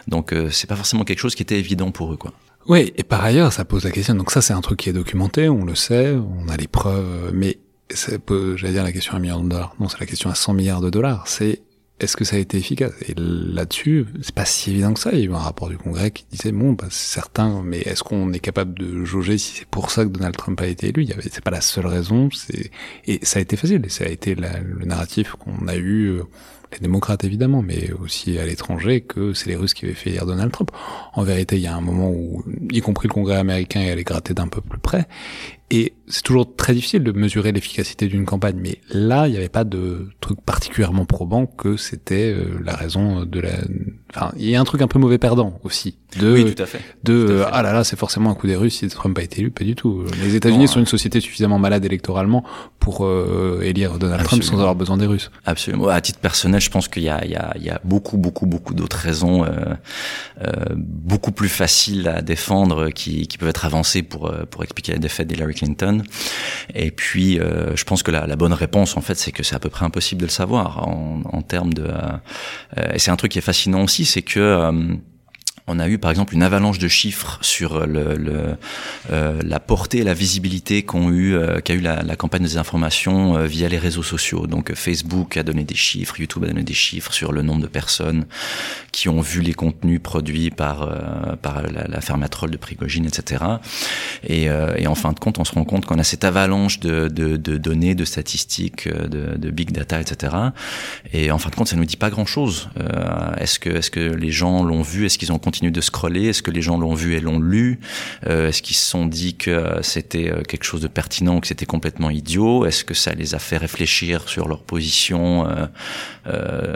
Donc 0.07 0.33
c'est 0.51 0.67
pas 0.67 0.75
forcément 0.75 1.03
quelque 1.03 1.19
chose 1.19 1.35
qui 1.35 1.43
était 1.43 1.59
évident 1.59 1.91
pour 1.91 2.13
eux, 2.13 2.17
quoi. 2.17 2.33
Oui, 2.69 2.93
et 2.95 3.03
par 3.03 3.23
ailleurs, 3.25 3.51
ça 3.51 3.65
pose 3.65 3.83
la 3.83 3.89
question. 3.89 4.13
Donc 4.13 4.29
ça, 4.29 4.41
c'est 4.41 4.53
un 4.53 4.61
truc 4.61 4.77
qui 4.79 4.89
est 4.89 4.93
documenté, 4.93 5.49
on 5.49 5.65
le 5.65 5.73
sait, 5.73 6.11
on 6.11 6.47
a 6.49 6.55
les 6.55 6.67
preuves, 6.67 7.31
mais 7.33 7.57
j'allais 7.89 8.73
dire 8.73 8.83
la 8.83 8.91
question 8.91 9.13
à 9.13 9.15
un 9.15 9.19
milliard 9.19 9.41
de 9.41 9.49
dollars. 9.49 9.75
Non, 9.79 9.89
c'est 9.89 9.99
la 9.99 10.05
question 10.05 10.29
à 10.29 10.35
100 10.35 10.53
milliards 10.53 10.81
de 10.81 10.91
dollars. 10.91 11.27
C'est 11.27 11.63
est-ce 11.99 12.15
que 12.15 12.23
ça 12.23 12.35
a 12.35 12.39
été 12.39 12.57
efficace? 12.57 12.93
Et 13.07 13.15
là-dessus, 13.17 14.05
c'est 14.21 14.35
pas 14.35 14.45
si 14.45 14.69
évident 14.69 14.93
que 14.93 14.99
ça. 14.99 15.09
Il 15.13 15.19
y 15.19 15.21
a 15.23 15.25
eu 15.25 15.33
un 15.33 15.39
rapport 15.39 15.67
du 15.67 15.79
Congrès 15.79 16.11
qui 16.11 16.25
disait 16.31 16.51
bon, 16.51 16.73
bah, 16.73 16.85
c'est 16.91 17.15
certain, 17.15 17.63
mais 17.63 17.79
est-ce 17.79 18.03
qu'on 18.03 18.31
est 18.33 18.39
capable 18.39 18.77
de 18.77 19.03
jauger 19.03 19.39
si 19.39 19.57
c'est 19.57 19.67
pour 19.67 19.89
ça 19.89 20.03
que 20.03 20.09
Donald 20.09 20.37
Trump 20.37 20.61
a 20.61 20.67
été 20.67 20.89
élu? 20.89 21.01
Il 21.01 21.09
y 21.09 21.13
avait, 21.13 21.23
c'est 21.23 21.43
pas 21.43 21.49
la 21.49 21.61
seule 21.61 21.87
raison. 21.87 22.29
C'est 22.31 22.69
et 23.07 23.19
ça 23.25 23.39
a 23.39 23.41
été 23.41 23.57
facile. 23.57 23.83
Ça 23.89 24.05
a 24.05 24.09
été 24.09 24.35
le 24.35 24.85
narratif 24.85 25.31
qu'on 25.31 25.67
a 25.67 25.75
eu. 25.75 26.21
Les 26.71 26.79
démocrates 26.79 27.23
évidemment, 27.23 27.61
mais 27.61 27.91
aussi 27.93 28.37
à 28.37 28.45
l'étranger, 28.45 29.01
que 29.01 29.33
c'est 29.33 29.49
les 29.49 29.55
Russes 29.55 29.73
qui 29.73 29.85
avaient 29.85 29.95
fait 29.95 30.11
élire 30.11 30.25
Donald 30.25 30.51
Trump. 30.51 30.71
En 31.13 31.23
vérité, 31.23 31.55
il 31.55 31.61
y 31.63 31.67
a 31.67 31.75
un 31.75 31.81
moment 31.81 32.09
où, 32.09 32.43
y 32.71 32.81
compris 32.81 33.07
le 33.07 33.13
Congrès 33.13 33.37
américain, 33.37 33.81
est 33.81 33.91
allé 33.91 34.03
gratter 34.03 34.33
d'un 34.33 34.47
peu 34.47 34.61
plus 34.61 34.79
près, 34.79 35.07
et 35.71 35.93
c'est 36.07 36.23
toujours 36.23 36.55
très 36.55 36.73
difficile 36.73 37.03
de 37.03 37.11
mesurer 37.11 37.51
l'efficacité 37.51 38.07
d'une 38.07 38.25
campagne, 38.25 38.57
mais 38.59 38.79
là, 38.89 39.27
il 39.27 39.31
n'y 39.31 39.37
avait 39.37 39.49
pas 39.49 39.63
de 39.63 40.09
truc 40.21 40.41
particulièrement 40.41 41.05
probant 41.05 41.45
que 41.45 41.77
c'était 41.77 42.33
euh, 42.33 42.59
la 42.63 42.75
raison 42.75 43.25
de 43.25 43.39
la. 43.39 43.51
Enfin, 44.15 44.31
il 44.37 44.49
y 44.49 44.55
a 44.55 44.59
un 44.59 44.63
truc 44.63 44.81
un 44.81 44.87
peu 44.87 44.97
mauvais 44.97 45.19
perdant 45.19 45.59
aussi. 45.63 45.97
De, 46.19 46.33
oui, 46.33 46.55
tout 46.55 46.63
à 46.63 46.65
fait. 46.65 46.79
De 47.03 47.43
ah 47.51 47.61
là 47.61 47.71
là, 47.71 47.83
c'est 47.83 47.97
forcément 47.97 48.31
un 48.31 48.33
coup 48.33 48.47
des 48.47 48.55
Russes 48.55 48.77
si 48.77 48.87
Trump 48.87 49.15
a 49.19 49.21
été 49.21 49.41
élu, 49.41 49.51
pas 49.51 49.63
du 49.63 49.75
tout. 49.75 50.05
Les 50.23 50.33
États-Unis 50.33 50.67
sont 50.67 50.79
une 50.79 50.87
société 50.87 51.19
suffisamment 51.21 51.59
malade 51.59 51.85
électoralement 51.85 52.43
pour 52.79 53.05
euh, 53.05 53.61
élire 53.63 53.99
Donald 53.99 54.23
Trump 54.23 54.41
sans 54.41 54.55
avoir 54.55 54.73
besoin 54.73 54.97
des 54.97 55.05
Russes. 55.05 55.29
Absolument. 55.45 55.89
À 55.89 56.01
titre 56.01 56.17
personnel, 56.17 56.61
je 56.61 56.71
pense 56.71 56.87
qu'il 56.87 57.03
y 57.03 57.09
a, 57.09 57.23
il 57.23 57.31
y 57.31 57.35
a, 57.35 57.53
il 57.57 57.63
y 57.63 57.69
a 57.69 57.79
beaucoup, 57.83 58.17
beaucoup, 58.17 58.47
beaucoup 58.47 58.73
d'autres 58.73 58.97
raisons 58.97 59.45
euh, 59.45 59.49
euh, 60.41 60.51
beaucoup 60.75 61.31
plus 61.31 61.49
faciles 61.49 62.07
à 62.07 62.23
défendre 62.23 62.89
qui, 62.89 63.27
qui 63.27 63.37
peuvent 63.37 63.49
être 63.49 63.65
avancées 63.65 64.01
pour 64.01 64.31
pour 64.49 64.63
expliquer 64.63 64.93
la 64.93 64.97
défaite 64.97 65.27
d'Hillary 65.27 65.53
Clinton. 65.59 66.03
Et 66.73 66.91
puis, 66.91 67.39
euh, 67.39 67.75
je 67.75 67.83
pense 67.83 68.03
que 68.03 68.11
la, 68.11 68.27
la, 68.27 68.35
bonne 68.35 68.53
réponse, 68.53 68.97
en 68.97 69.01
fait, 69.01 69.15
c'est 69.15 69.31
que 69.31 69.43
c'est 69.43 69.55
à 69.55 69.59
peu 69.59 69.69
près 69.69 69.85
impossible 69.85 70.21
de 70.21 70.25
le 70.25 70.31
savoir 70.31 70.87
en, 70.87 71.21
en 71.25 71.41
termes 71.41 71.73
de. 71.73 71.87
Euh, 71.87 72.93
et 72.93 72.99
c'est 72.99 73.11
un 73.11 73.15
truc 73.15 73.31
qui 73.31 73.39
est 73.39 73.47
fascinant 73.53 73.83
aussi, 73.83 74.05
c'est 74.05 74.21
que 74.21 74.39
euh, 74.39 74.71
on 75.69 75.79
a 75.79 75.87
eu 75.87 75.97
par 75.97 76.11
exemple 76.11 76.33
une 76.33 76.43
avalanche 76.43 76.79
de 76.79 76.87
chiffres 76.87 77.37
sur 77.41 77.85
le, 77.85 78.15
le 78.15 78.55
euh, 79.11 79.39
la 79.43 79.59
portée 79.59 79.99
et 79.99 80.03
la 80.03 80.13
visibilité 80.13 80.83
qu'ont 80.83 81.09
eu 81.09 81.35
euh, 81.35 81.59
qu'a 81.59 81.73
eu 81.73 81.79
la, 81.79 82.01
la, 82.01 82.15
campagne 82.15 82.41
des 82.41 82.57
informations 82.57 83.37
euh, 83.37 83.45
via 83.45 83.69
les 83.69 83.77
réseaux 83.77 84.03
sociaux. 84.03 84.47
Donc 84.47 84.73
Facebook 84.73 85.37
a 85.37 85.43
donné 85.43 85.63
des 85.63 85.75
chiffres, 85.75 86.19
YouTube 86.19 86.43
a 86.43 86.47
donné 86.47 86.63
des 86.63 86.73
chiffres 86.73 87.13
sur 87.13 87.31
le 87.31 87.43
nombre 87.43 87.61
de 87.61 87.67
personnes 87.67 88.25
qui 88.91 89.09
ont 89.09 89.21
vu 89.21 89.41
les 89.41 89.53
contenus 89.53 90.01
produits 90.01 90.49
par 90.49 90.81
euh, 90.81 91.35
par 91.35 91.61
la, 91.61 91.87
la 91.87 92.01
fermatrole 92.01 92.49
de 92.49 92.57
Prigogine, 92.57 93.05
etc. 93.05 93.43
Et, 94.23 94.47
et, 94.77 94.87
en 94.87 94.95
fin 94.95 95.13
de 95.13 95.19
compte, 95.19 95.39
on 95.39 95.45
se 95.45 95.53
rend 95.53 95.63
compte 95.63 95.85
qu'on 95.85 95.99
a 95.99 96.03
cette 96.03 96.23
avalanche 96.23 96.79
de, 96.79 97.07
de, 97.07 97.37
de, 97.37 97.57
données, 97.57 97.95
de 97.95 98.05
statistiques, 98.05 98.87
de, 98.87 99.37
de, 99.37 99.51
big 99.51 99.71
data, 99.71 100.01
etc. 100.01 100.35
Et 101.13 101.31
en 101.31 101.37
fin 101.37 101.49
de 101.49 101.55
compte, 101.55 101.67
ça 101.67 101.75
nous 101.75 101.85
dit 101.85 101.97
pas 101.97 102.09
grand 102.09 102.25
chose. 102.25 102.69
est-ce 103.37 103.59
que 103.59 103.69
est-ce 103.69 103.91
que 103.91 103.99
les 103.99 104.31
gens 104.31 104.63
l'ont 104.63 104.81
vu? 104.81 105.05
Est-ce 105.05 105.17
qu'ils 105.17 105.31
ont 105.31 105.39
continué 105.39 105.58
de 105.61 105.81
scroller. 105.81 106.27
Est-ce 106.27 106.41
que 106.41 106.51
les 106.51 106.61
gens 106.61 106.77
l'ont 106.77 106.93
vu 106.93 107.15
et 107.15 107.19
l'ont 107.19 107.39
lu? 107.39 107.79
Euh, 108.27 108.49
Est-ce 108.49 108.61
qu'ils 108.61 108.75
se 108.75 108.85
sont 108.85 109.05
dit 109.05 109.35
que 109.35 109.79
c'était 109.81 110.31
euh, 110.31 110.41
quelque 110.43 110.63
chose 110.63 110.81
de 110.81 110.87
pertinent 110.87 111.37
ou 111.37 111.39
que 111.41 111.47
c'était 111.47 111.65
complètement 111.65 112.09
idiot? 112.09 112.65
Est-ce 112.65 112.83
que 112.83 112.93
ça 112.93 113.13
les 113.13 113.35
a 113.35 113.39
fait 113.39 113.57
réfléchir 113.57 114.27
sur 114.29 114.47
leur 114.47 114.63
position 114.63 115.47
euh, 115.47 115.65
euh, 116.27 116.75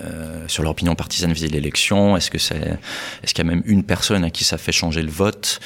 euh, 0.00 0.44
sur 0.46 0.62
leur 0.62 0.72
opinion 0.72 0.94
partisane 0.94 1.32
vis-à-vis 1.32 1.50
de 1.50 1.56
l'élection? 1.56 2.16
Est-ce 2.16 2.30
que 2.30 2.38
c'est, 2.38 2.78
est-ce 3.22 3.34
qu'il 3.34 3.44
y 3.44 3.48
a 3.48 3.50
même 3.50 3.62
une 3.66 3.84
personne 3.84 4.24
à 4.24 4.30
qui 4.30 4.44
ça 4.44 4.58
fait 4.58 4.72
changer 4.72 5.02
le 5.02 5.10
vote? 5.10 5.60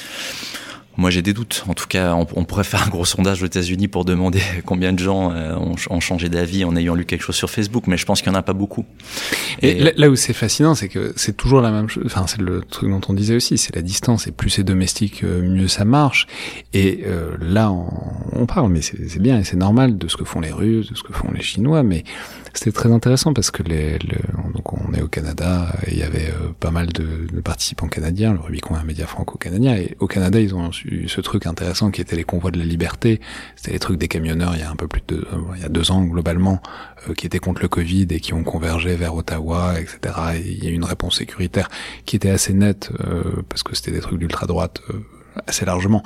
Moi, 0.97 1.09
j'ai 1.09 1.21
des 1.21 1.33
doutes. 1.33 1.65
En 1.67 1.73
tout 1.73 1.87
cas, 1.87 2.13
on, 2.13 2.25
on, 2.35 2.45
pourrait 2.45 2.63
faire 2.63 2.83
un 2.85 2.89
gros 2.89 3.05
sondage 3.05 3.43
aux 3.43 3.45
États-Unis 3.45 3.87
pour 3.87 4.05
demander 4.05 4.41
combien 4.65 4.93
de 4.93 4.99
gens 4.99 5.31
euh, 5.31 5.55
ont, 5.55 5.75
ont, 5.89 5.99
changé 5.99 6.29
d'avis 6.29 6.63
en 6.63 6.75
ayant 6.75 6.95
lu 6.95 7.05
quelque 7.05 7.21
chose 7.21 7.35
sur 7.35 7.49
Facebook, 7.49 7.85
mais 7.87 7.97
je 7.97 8.05
pense 8.05 8.21
qu'il 8.21 8.31
n'y 8.31 8.37
en 8.37 8.39
a 8.39 8.43
pas 8.43 8.53
beaucoup. 8.53 8.85
Et, 9.61 9.91
là, 9.95 10.09
où 10.09 10.15
c'est 10.15 10.33
fascinant, 10.33 10.75
c'est 10.75 10.89
que 10.89 11.13
c'est 11.15 11.35
toujours 11.35 11.61
la 11.61 11.71
même 11.71 11.89
chose. 11.89 12.03
Enfin, 12.05 12.25
c'est 12.27 12.41
le 12.41 12.61
truc 12.61 12.89
dont 12.89 13.01
on 13.09 13.13
disait 13.13 13.35
aussi, 13.35 13.57
c'est 13.57 13.75
la 13.75 13.81
distance. 13.81 14.27
Et 14.27 14.31
plus 14.31 14.49
c'est 14.49 14.63
domestique, 14.63 15.23
euh, 15.23 15.41
mieux 15.41 15.67
ça 15.67 15.85
marche. 15.85 16.27
Et 16.73 17.03
euh, 17.05 17.35
là, 17.39 17.71
on, 17.71 17.87
on, 18.33 18.45
parle, 18.45 18.71
mais 18.71 18.81
c'est 18.81 19.19
bien 19.19 19.39
et 19.39 19.43
c'est 19.43 19.57
normal 19.57 19.97
de 19.97 20.07
ce 20.07 20.17
que 20.17 20.23
font 20.23 20.39
les 20.39 20.51
Russes, 20.51 20.89
de 20.89 20.95
ce 20.95 21.03
que 21.03 21.13
font 21.13 21.31
les 21.33 21.41
Chinois, 21.41 21.83
mais 21.83 22.03
c'était 22.53 22.71
très 22.71 22.91
intéressant 22.91 23.33
parce 23.33 23.51
que 23.51 23.63
les, 23.63 23.97
donc 24.53 24.73
on 24.73 24.74
est 24.93 25.01
au 25.01 25.07
Canada 25.07 25.75
et 25.85 25.91
il 25.91 25.97
y 25.97 26.03
avait 26.03 26.29
euh, 26.29 26.53
pas 26.59 26.71
mal 26.71 26.87
de, 26.87 27.27
de, 27.31 27.41
participants 27.41 27.87
canadiens. 27.87 28.33
Le 28.33 28.39
Rubicon 28.39 28.75
est 28.75 28.79
un 28.79 28.83
média 28.83 29.07
franco-canadien 29.07 29.75
et 29.75 29.95
au 29.99 30.07
Canada 30.07 30.39
ils 30.39 30.55
ont 30.55 30.71
eu 30.85 31.07
ce 31.07 31.21
truc 31.21 31.45
intéressant 31.45 31.91
qui 31.91 32.01
était 32.01 32.15
les 32.15 32.23
convois 32.23 32.51
de 32.51 32.59
la 32.59 32.65
liberté. 32.65 33.21
C'était 33.55 33.71
les 33.71 33.79
trucs 33.79 33.97
des 33.97 34.07
camionneurs 34.07 34.55
il 34.55 34.61
y 34.61 34.63
a 34.63 34.69
un 34.69 34.75
peu 34.75 34.87
plus 34.87 35.01
de 35.07 35.17
euh, 35.17 35.37
il 35.55 35.61
y 35.61 35.65
a 35.65 35.69
deux 35.69 35.91
ans 35.91 36.03
globalement 36.03 36.61
euh, 37.09 37.13
qui 37.13 37.25
étaient 37.25 37.39
contre 37.39 37.61
le 37.61 37.67
Covid 37.67 38.07
et 38.09 38.19
qui 38.19 38.33
ont 38.33 38.43
convergé 38.43 38.95
vers 38.95 39.15
Ottawa, 39.15 39.79
etc. 39.79 40.15
Et 40.35 40.51
il 40.51 40.63
y 40.63 40.67
a 40.67 40.69
eu 40.69 40.73
une 40.73 40.85
réponse 40.85 41.17
sécuritaire 41.17 41.69
qui 42.05 42.15
était 42.15 42.29
assez 42.29 42.53
nette 42.53 42.91
parce 43.49 43.63
que 43.63 43.75
c'était 43.75 43.91
des 43.91 43.99
trucs 43.99 44.19
d'ultra 44.19 44.47
droite 44.47 44.81
assez 45.47 45.65
largement 45.65 46.03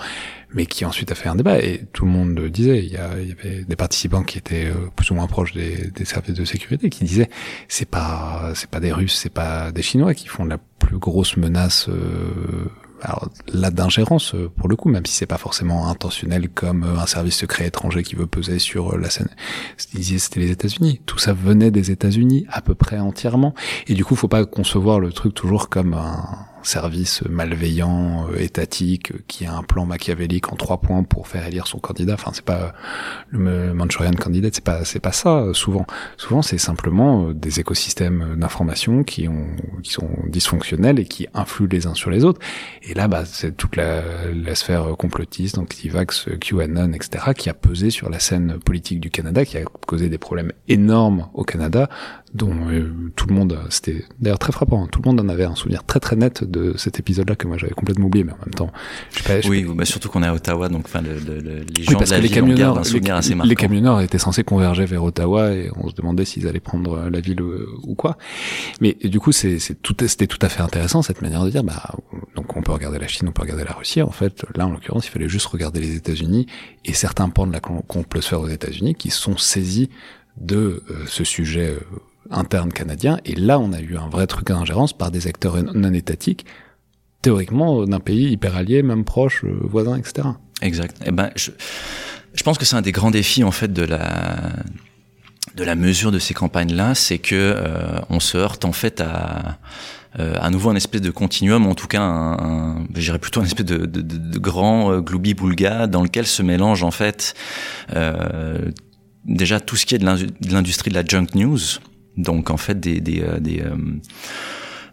mais 0.52 0.66
qui 0.66 0.86
ensuite 0.86 1.12
a 1.12 1.16
fait 1.16 1.30
un 1.30 1.36
débat 1.36 1.60
et 1.60 1.86
tout 1.94 2.06
le 2.06 2.12
monde 2.12 2.40
disait. 2.48 2.80
Il 2.80 2.92
y, 2.92 2.98
avait 2.98 3.64
des 3.64 3.76
participants 3.76 4.24
qui 4.24 4.38
étaient 4.38 4.66
euh, 4.66 4.90
plus 4.96 5.12
ou 5.12 5.16
moins 5.16 5.28
proches 5.28 5.54
des, 5.54 5.92
des 5.92 6.06
services 6.06 6.36
de 6.36 6.46
sécurité 6.46 6.90
qui 6.90 7.04
disaient 7.04 7.30
c'est 7.68 7.90
pas 7.90 8.52
c'est 8.56 8.70
pas 8.70 8.80
des 8.80 8.92
Russes, 8.92 9.16
c'est 9.16 9.34
pas 9.34 9.72
des 9.72 9.82
Chinois 9.82 10.14
qui 10.14 10.28
font 10.28 10.46
la 10.46 10.58
plus 10.80 10.98
grosses 10.98 11.38
menaces 11.38 11.88
euh, 11.90 12.70
alors 13.02 13.30
là 13.48 13.72
d'ingérence 13.72 14.36
euh, 14.36 14.50
pour 14.50 14.68
le 14.68 14.76
coup, 14.76 14.90
même 14.90 15.06
si 15.06 15.14
c'est 15.14 15.26
pas 15.26 15.38
forcément 15.38 15.88
intentionnel 15.88 16.50
comme 16.50 16.84
euh, 16.84 17.00
un 17.00 17.06
service 17.06 17.36
secret 17.36 17.68
étranger 17.68 18.04
qui 18.04 18.16
veut 18.16 18.28
peser 18.28 18.60
sur 18.60 18.98
la 18.98 19.10
scène. 19.10 19.30
C'était 19.78 20.40
les 20.40 20.52
États-Unis. 20.52 21.02
Tout 21.06 21.18
ça 21.18 21.34
venait 21.34 21.72
des 21.72 21.92
États-Unis 21.92 22.46
à 22.50 22.62
peu 22.62 22.76
près 22.76 23.00
entièrement. 23.00 23.54
Et 23.88 23.94
du 23.94 24.04
coup, 24.04 24.16
faut 24.16 24.28
pas 24.28 24.46
concevoir 24.46 25.00
le 25.00 25.12
truc 25.12 25.34
toujours 25.34 25.70
comme 25.70 25.94
un, 25.94 26.24
service 26.64 27.24
malveillant, 27.30 28.28
euh, 28.30 28.40
étatique, 28.40 29.12
euh, 29.12 29.20
qui 29.28 29.46
a 29.46 29.56
un 29.56 29.64
plan 29.64 29.86
machiavélique 29.86 30.52
en 30.52 30.56
trois 30.56 30.82
points 30.82 31.04
pour 31.04 31.28
faire 31.28 31.46
élire 31.48 31.68
son 31.68 31.80
candidat. 31.80 32.14
Enfin, 32.14 32.32
c'est 32.34 32.46
pas 32.46 32.74
le 33.30 33.74
Manchurian 33.74 34.14
candidate, 34.14 34.56
c'est 34.56 34.64
pas 34.64 34.86
c'est 34.86 35.00
pas 35.00 35.12
ça. 35.12 35.40
Euh, 35.40 35.54
souvent, 35.54 35.86
souvent 36.18 36.42
c'est 36.42 36.58
simplement 36.58 37.32
des 37.32 37.60
écosystèmes 37.60 38.36
d'information 38.38 39.04
qui 39.04 39.28
ont 39.28 39.48
qui 39.84 39.92
sont 39.92 40.10
dysfonctionnels 40.28 41.00
et 41.00 41.06
qui 41.06 41.28
influent 41.34 41.70
les 41.72 41.88
uns 41.88 41.94
sur 41.94 42.10
les 42.10 42.26
autres. 42.26 42.40
Et 42.84 42.94
là, 42.94 43.08
bah, 43.08 43.24
c'est 43.26 43.56
toute 43.56 43.76
la, 43.76 44.02
la 44.34 44.56
sphère 44.56 44.96
complotiste, 44.98 45.56
donc 45.56 45.70
Tivax, 45.70 46.28
QAnon, 46.40 46.94
etc., 46.94 47.34
qui 47.36 47.50
a 47.50 47.54
pesé 47.54 47.90
sur 47.90 48.10
la 48.10 48.20
scène 48.20 48.60
politique 48.60 49.00
du 49.00 49.10
Canada, 49.10 49.46
qui 49.46 49.58
a 49.58 49.64
causé 49.88 50.10
des 50.10 50.18
problèmes 50.18 50.52
énormes 50.68 51.28
au 51.34 51.44
Canada, 51.44 51.90
dont 52.34 52.56
tout 53.16 53.28
le 53.28 53.34
monde, 53.34 53.58
c'était 53.70 54.06
d'ailleurs 54.20 54.40
très 54.40 54.52
frappant, 54.52 54.84
hein. 54.84 54.88
tout 54.92 55.02
le 55.02 55.10
monde 55.10 55.20
en 55.20 55.30
avait 55.30 55.46
un 55.46 55.56
souvenir 55.56 55.84
très 55.84 56.00
très 56.00 56.16
net 56.16 56.44
de 56.44 56.78
cet 56.78 57.00
épisode-là 57.00 57.36
que 57.36 57.48
moi 57.48 57.58
j'avais 57.58 57.74
complètement 57.74 58.06
oublié, 58.06 58.24
mais 58.24 58.34
en 58.34 58.46
même 58.46 58.54
temps, 58.54 58.72
je 59.12 59.24
pas, 59.24 59.48
oui, 59.48 59.64
bah, 59.64 59.86
surtout 59.86 60.10
qu'on 60.10 60.24
est 60.24 60.28
à 60.28 60.34
Ottawa, 60.34 60.70
donc 60.70 60.86
enfin, 60.86 61.02
le, 61.02 61.16
le, 61.20 61.64
les 61.78 61.84
gens 61.84 62.00
de 62.00 62.06
la 62.06 62.20
ville 62.20 62.32
camionneurs, 62.32 62.78
un 62.78 62.84
souvenir 62.84 63.14
les, 63.16 63.20
assez 63.20 63.36
marquant. 63.36 63.50
Les 63.50 63.56
camionneurs 63.56 64.02
étaient 64.02 64.18
censés 64.20 64.44
converger 64.44 64.86
vers 64.86 65.04
Ottawa 65.04 65.52
et 65.52 65.70
on 65.76 65.90
se 65.90 65.96
demandait 65.96 66.26
s'ils 66.26 66.48
allaient 66.48 66.60
prendre 66.60 66.94
euh, 66.94 67.10
la 67.10 67.20
ville 67.20 67.42
euh, 67.42 67.68
ou 67.84 67.96
quoi. 67.96 68.18
Mais 68.82 68.96
du 69.04 69.20
coup, 69.20 69.32
c'est 69.32 69.60
tout, 69.82 69.96
c'était 70.08 70.28
tout 70.28 70.40
à 70.42 70.50
fait 70.50 70.62
intéressant 70.62 71.02
cette 71.02 71.22
manière 71.22 71.44
de 71.44 71.50
dire, 71.50 71.64
bah, 71.64 71.96
donc 72.36 72.56
on 72.56 72.62
peut 72.62 72.72
regarder 72.72 73.00
la 73.00 73.08
Chine, 73.08 73.28
on 73.28 73.32
peut 73.32 73.42
regarder 73.42 73.64
la 73.64 73.74
Russie. 73.74 74.02
En 74.02 74.12
fait, 74.12 74.46
là, 74.56 74.68
en 74.68 74.72
l'occurrence, 74.72 75.08
il 75.08 75.12
fallait 75.12 75.30
juste 75.30 75.48
regarder 75.48 75.80
les 75.80 75.96
États-Unis 75.96 76.48
et 76.86 76.94
certains 76.94 77.30
pans 77.30 77.48
de 77.48 77.54
la 77.54 77.60
complosphère 77.60 78.42
aux 78.42 78.48
États-Unis 78.48 78.96
qui 78.96 79.10
sont 79.10 79.38
saisis 79.38 79.90
de 80.38 80.84
euh, 80.90 81.06
ce 81.08 81.24
sujet 81.24 81.76
interne 82.32 82.72
canadien. 82.72 83.20
Et 83.26 83.36
là, 83.36 83.60
on 83.60 83.74
a 83.74 83.80
eu 83.80 83.98
un 83.98 84.10
vrai 84.10 84.28
truc 84.28 84.48
d'ingérence 84.48 84.94
par 84.94 85.12
des 85.12 85.28
acteurs 85.28 85.62
non 85.74 85.94
étatiques, 85.94 86.46
théoriquement 87.22 87.86
d'un 87.86 88.00
pays 88.00 88.32
hyper 88.32 88.56
allié, 88.56 88.84
même 88.84 89.04
proche, 89.04 89.44
euh, 89.44 89.60
voisin, 89.64 89.98
etc. 89.98 90.30
Exact. 90.62 90.98
Eh 91.06 91.12
ben, 91.12 91.30
je, 91.36 91.52
je 92.34 92.44
pense 92.44 92.58
que 92.58 92.66
c'est 92.66 92.76
un 92.76 92.82
des 92.82 92.92
grands 92.92 93.12
défis 93.12 93.44
en 93.44 93.52
fait 93.52 93.72
de 93.72 93.84
la 93.84 94.52
de 95.56 95.64
la 95.64 95.76
mesure 95.76 96.12
de 96.12 96.20
ces 96.20 96.34
campagnes-là, 96.34 96.96
c'est 96.96 97.18
que 97.18 97.36
euh, 97.36 98.00
on 98.10 98.20
se 98.20 98.38
heurte 98.38 98.66
en 98.66 98.72
fait 98.72 99.02
à 99.02 99.58
euh, 100.18 100.34
à 100.40 100.50
nouveau 100.50 100.72
un 100.72 100.76
espèce 100.76 101.02
de 101.02 101.12
continuum, 101.12 101.68
en 101.68 101.76
tout 101.76 101.88
cas, 101.88 102.02
un, 102.02 102.34
un 102.80 102.88
j'irais 102.96 103.20
plutôt 103.20 103.42
un 103.42 103.46
espèce 103.46 103.66
de, 103.66 103.86
de, 103.86 104.02
de, 104.02 104.18
de 104.18 104.40
grand 104.40 104.92
euh, 104.92 105.02
gloubi-boulga 105.02 105.86
dans 105.86 106.02
lequel 106.02 106.26
se 106.26 106.42
mélange 106.42 106.82
en 106.82 106.90
fait 106.90 107.36
euh, 107.96 108.72
déjà 109.26 109.60
tout 109.60 109.76
ce 109.76 109.86
qui 109.86 109.94
est 109.94 110.00
de 110.00 110.52
l'industrie 110.52 110.90
de 110.90 110.96
la 110.96 111.06
junk 111.06 111.28
news, 111.36 111.60
donc 112.20 112.50
en 112.50 112.58
fait 112.58 112.86
euh, 112.86 113.00
euh, 113.48 113.76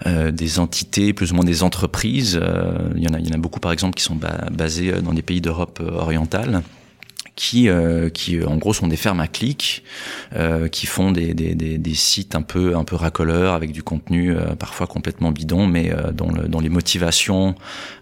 euh, 0.07 0.31
des 0.31 0.59
entités, 0.59 1.13
plus 1.13 1.33
ou 1.33 1.37
moins 1.37 1.45
des 1.45 1.63
entreprises. 1.63 2.41
il, 2.95 3.03
y 3.03 3.09
en 3.09 3.15
a, 3.15 3.19
il 3.19 3.29
y 3.29 3.33
en 3.33 3.35
a 3.35 3.39
beaucoup, 3.39 3.61
par 3.61 3.73
exemple, 3.73 3.95
qui 3.95 4.05
sont 4.05 4.19
basées 4.51 4.93
dans 5.03 5.15
des 5.15 5.23
pays 5.23 5.41
d'Europe 5.41 5.81
orientale 5.81 6.63
qui, 7.37 7.69
euh, 7.69 8.09
qui 8.09 8.43
en 8.43 8.57
gros 8.57 8.73
sont 8.73 8.89
des 8.89 8.97
fermes 8.97 9.21
à 9.21 9.29
clics, 9.29 9.85
euh, 10.35 10.69
qui 10.69 10.87
font 10.87 11.13
des, 11.13 11.35
des, 11.35 11.55
des, 11.55 11.77
des, 11.77 11.95
sites 11.95 12.35
un 12.35 12.41
peu 12.41 12.75
un 12.75 12.85
peu 12.85 12.97
racoleurs 12.97 13.53
avec 13.55 13.73
du 13.73 13.83
contenu 13.83 14.35
euh, 14.35 14.55
parfois 14.55 14.87
complètement 14.87 15.31
bidon, 15.31 15.67
mais 15.67 15.93
euh, 15.93 16.13
dont, 16.13 16.33
le, 16.33 16.49
dont 16.49 16.61
les 16.61 16.71
motivations, 16.71 17.55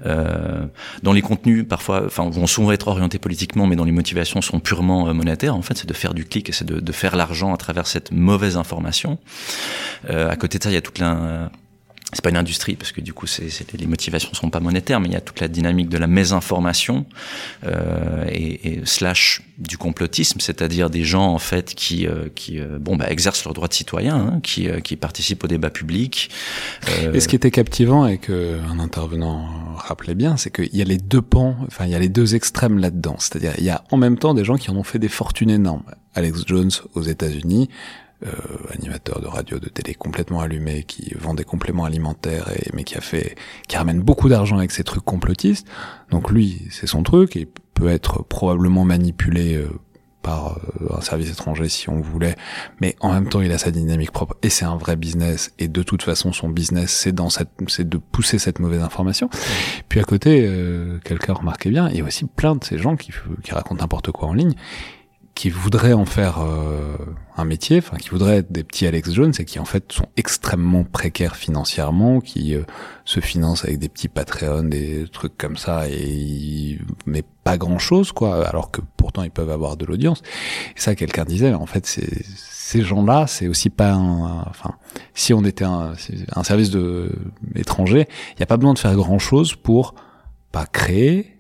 euh, 0.07 0.65
dont 1.03 1.13
les 1.13 1.21
contenus 1.21 1.67
parfois, 1.69 2.05
enfin 2.07 2.31
vont 2.31 2.47
souvent 2.47 2.71
être 2.71 2.87
orientés 2.87 3.19
politiquement, 3.19 3.67
mais 3.67 3.75
dont 3.75 3.85
les 3.85 3.93
motivations 3.93 4.41
sont 4.41 4.61
purement 4.61 5.13
monétaires. 5.13 5.57
En 5.57 5.63
fait, 5.63 5.77
c'est 5.77 5.89
de 5.89 5.95
faire 5.95 6.15
du 6.15 6.25
clic 6.25 6.49
et 6.49 6.53
c'est 6.53 6.65
de, 6.65 6.79
de, 6.79 6.93
faire 6.93 7.17
l'argent 7.17 7.53
à 7.53 7.57
travers 7.57 7.89
cette 7.89 8.13
mauvaise 8.13 8.57
information. 8.57 9.19
à 10.09 10.37
côté 10.37 10.59
de 10.59 10.63
ça, 10.63 10.71
il 10.71 10.75
y 10.75 10.77
a 10.77 10.81
toute 10.81 11.01
la 11.01 11.51
c'est 12.15 12.23
pas 12.23 12.31
une 12.31 12.37
industrie 12.37 12.77
parce 12.77 12.93
que 12.93 13.01
du 13.01 13.13
coup 13.13 13.27
c'est, 13.27 13.49
les 13.73 13.87
motivations 13.87 14.33
sont 14.33 14.51
pas 14.51 14.61
monétaires 14.61 15.01
mais 15.01 15.09
il 15.09 15.13
y 15.13 15.17
a 15.17 15.21
toute 15.21 15.41
la 15.41 15.49
dynamique 15.49 15.89
de 15.89 15.99
la 15.99 16.07
mésinformation 16.07 17.07
euh, 17.65 18.25
et, 18.29 18.69
et, 18.69 18.81
slash 18.85 19.43
du 19.59 19.79
complotisme 19.79 20.41
c'est-à-dire 20.41 20.91
des 20.91 21.05
gens 21.05 21.27
en 21.27 21.39
fait 21.39 21.75
qui 21.75 22.07
euh, 22.07 22.29
qui 22.35 22.61
euh, 22.61 22.79
bon 22.81 22.97
bah 22.97 23.07
exercent 23.11 23.45
leurs 23.45 23.55
droits 23.55 23.69
de 23.69 23.75
citoyen 23.75 24.17
hein, 24.17 24.41
qui 24.43 24.69
euh, 24.69 24.81
qui 24.81 24.97
participent 24.97 25.45
au 25.45 25.49
débat 25.49 25.71
public 25.71 26.31
et 27.13 27.21
ce 27.21 27.29
qui 27.29 27.37
était 27.37 27.51
captivant 27.51 28.07
et 28.07 28.19
que 28.19 28.59
un 28.69 28.79
intervenant 28.79 29.47
rappelait 29.77 30.15
bien 30.15 30.37
c'est 30.37 30.51
qu'il 30.51 30.75
y 30.75 30.83
a 30.83 30.85
les 30.85 30.99
deux 30.99 31.23
pans 31.23 31.57
enfin 31.67 31.85
il 31.85 31.91
y 31.91 31.95
a 31.95 31.99
les 31.99 32.09
deux 32.09 32.35
extrêmes 32.35 32.79
là-dedans. 32.79 33.17
C'est-à-dire 33.19 33.53
il 33.59 33.65
y 33.65 33.71
a 33.71 33.85
en 33.91 33.97
même 33.97 34.19
temps 34.19 34.35
des 34.35 34.45
gens 34.45 34.57
qui 34.57 34.71
en 34.71 34.77
ont 34.77 34.85
fait 34.85 34.99
des 34.99 35.09
fortunes 35.09 35.51
énormes. 35.51 35.85
Alex 36.15 36.45
Jones 36.47 36.71
aux 36.95 37.03
États-Unis 37.03 37.69
euh, 38.27 38.31
animateur 38.73 39.21
de 39.21 39.27
radio, 39.27 39.59
de 39.59 39.69
télé 39.69 39.95
complètement 39.95 40.41
allumé, 40.41 40.85
qui 40.85 41.15
vend 41.15 41.35
des 41.35 41.45
compléments 41.45 41.85
alimentaires, 41.85 42.51
et, 42.57 42.71
mais 42.73 42.85
qui 42.85 42.97
a 42.97 43.01
fait, 43.01 43.37
qui 43.69 43.77
ramène 43.77 44.01
beaucoup 44.01 44.29
d'argent 44.29 44.59
avec 44.59 44.71
ses 44.71 44.85
trucs 44.85 45.05
complotistes. 45.05 45.67
Donc 46.11 46.31
lui, 46.31 46.67
c'est 46.71 46.87
son 46.87 47.03
truc, 47.03 47.37
et 47.37 47.49
peut 47.75 47.89
être 47.89 48.23
probablement 48.25 48.85
manipulé 48.85 49.57
euh, 49.57 49.69
par 50.25 50.57
euh, 50.81 50.97
un 50.97 51.01
service 51.03 51.31
étranger 51.31 51.69
si 51.69 51.89
on 51.91 52.01
voulait, 52.01 52.35
mais 52.81 52.97
en 53.01 53.13
même 53.13 53.29
temps 53.29 53.43
il 53.43 53.53
a 53.53 53.59
sa 53.59 53.71
dynamique 53.71 54.11
propre 54.11 54.37
et 54.43 54.49
c'est 54.49 54.65
un 54.65 54.77
vrai 54.77 54.97
business 54.97 55.53
et 55.59 55.69
de 55.69 55.83
toute 55.83 56.03
façon 56.03 56.33
son 56.33 56.49
business 56.49 56.91
c'est 56.91 57.13
dans 57.13 57.29
cette 57.29 57.51
c'est 57.69 57.89
de 57.89 57.99
pousser 57.99 58.39
cette 58.39 58.59
mauvaise 58.59 58.83
information. 58.83 59.29
Puis 59.89 60.01
à 60.01 60.05
côté 60.05 60.45
euh, 60.49 60.99
quelqu'un 61.05 61.35
remarquait 61.35 61.71
bien, 61.71 61.89
il 61.91 61.99
y 61.99 62.01
a 62.01 62.05
aussi 62.05 62.25
plein 62.25 62.57
de 62.57 62.65
ces 62.65 62.79
gens 62.79 62.97
qui 62.97 63.13
qui 63.45 63.53
racontent 63.53 63.83
n'importe 63.83 64.11
quoi 64.11 64.29
en 64.29 64.33
ligne 64.33 64.55
qui 65.35 65.51
voudraient 65.51 65.93
en 65.93 66.05
faire 66.05 66.41
euh, 66.41 66.97
un 67.37 67.45
métier, 67.45 67.79
enfin 67.79 67.97
qui 67.97 68.11
voudraient 68.11 68.39
être 68.39 68.53
des 68.53 68.63
petits 68.63 68.87
Alex 68.87 69.13
Jones 69.13 69.33
et 69.37 69.45
qui 69.45 69.59
en 69.59 69.65
fait 69.65 69.93
sont 69.93 70.07
extrêmement 70.17 70.85
précaires 70.85 71.35
financièrement, 71.35 72.21
qui 72.21 72.55
euh, 72.55 72.63
se 73.05 73.19
financent 73.19 73.65
avec 73.65 73.79
des 73.79 73.89
petits 73.89 74.07
Patreon, 74.09 74.65
des 74.65 75.07
trucs 75.13 75.37
comme 75.37 75.57
ça, 75.57 75.89
et 75.89 76.79
mais 77.07 77.25
pas 77.43 77.59
grand 77.59 77.81
chose 77.81 78.13
quoi, 78.13 78.47
alors 78.47 78.71
que 78.71 78.81
pourtant 78.97 79.25
ils 79.25 79.31
peuvent 79.33 79.51
avoir 79.51 79.77
de 79.77 79.85
l'audience. 79.85 80.23
Et 80.77 80.81
ça, 80.81 80.95
quelqu'un 80.95 81.25
disait, 81.25 81.53
en 81.53 81.67
fait, 81.67 81.85
c'est 81.87 82.25
ces 82.25 82.83
gens-là, 82.83 83.27
c'est 83.27 83.49
aussi 83.49 83.71
pas 83.71 83.93
un, 83.93 84.43
enfin, 84.43 84.75
si 85.15 85.35
on 85.35 85.45
était 85.45 85.65
un, 85.65 85.95
un 86.35 86.45
service 86.45 86.71
de 86.71 87.11
étranger, 87.57 88.07
il 88.31 88.37
n'y 88.39 88.45
a 88.45 88.47
pas 88.47 88.57
besoin 88.57 88.73
de 88.73 88.79
faire 88.79 88.95
grand 88.95 89.19
chose 89.19 89.57
pour 89.57 89.95
pas 90.53 90.67
créer, 90.67 91.37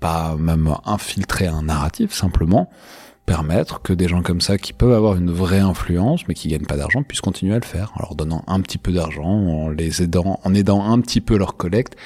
pas 0.00 0.34
même 0.36 0.74
infiltrer 0.86 1.46
un 1.46 1.62
narratif, 1.62 2.12
simplement 2.12 2.70
permettre 3.26 3.80
que 3.82 3.92
des 3.92 4.08
gens 4.08 4.22
comme 4.22 4.40
ça, 4.40 4.58
qui 4.58 4.72
peuvent 4.72 4.92
avoir 4.92 5.16
une 5.16 5.30
vraie 5.30 5.60
influence, 5.60 6.26
mais 6.28 6.34
qui 6.34 6.48
gagnent 6.48 6.66
pas 6.66 6.76
d'argent, 6.76 7.02
puissent 7.02 7.20
continuer 7.20 7.54
à 7.54 7.58
le 7.58 7.64
faire, 7.64 7.92
en 7.96 8.00
leur 8.00 8.14
donnant 8.14 8.44
un 8.46 8.60
petit 8.60 8.78
peu 8.78 8.92
d'argent, 8.92 9.24
en 9.24 9.68
les 9.68 10.02
aidant, 10.02 10.40
en 10.42 10.54
aidant 10.54 10.84
un 10.84 11.00
petit 11.00 11.20
peu 11.20 11.36
leur 11.36 11.56
collecte. 11.56 11.96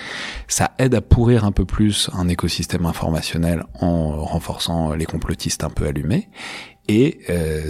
Ça 0.47 0.73
aide 0.79 0.95
à 0.95 1.01
pourrir 1.01 1.45
un 1.45 1.53
peu 1.53 1.65
plus 1.65 2.11
un 2.13 2.29
écosystème 2.29 2.87
informationnel 2.87 3.65
en 3.81 4.25
renforçant 4.25 4.95
les 4.95 5.07
complotistes 5.07 5.65
un 5.65 5.71
peu 5.71 5.87
allumés. 5.87 6.29
Et 6.89 7.21
euh, 7.31 7.69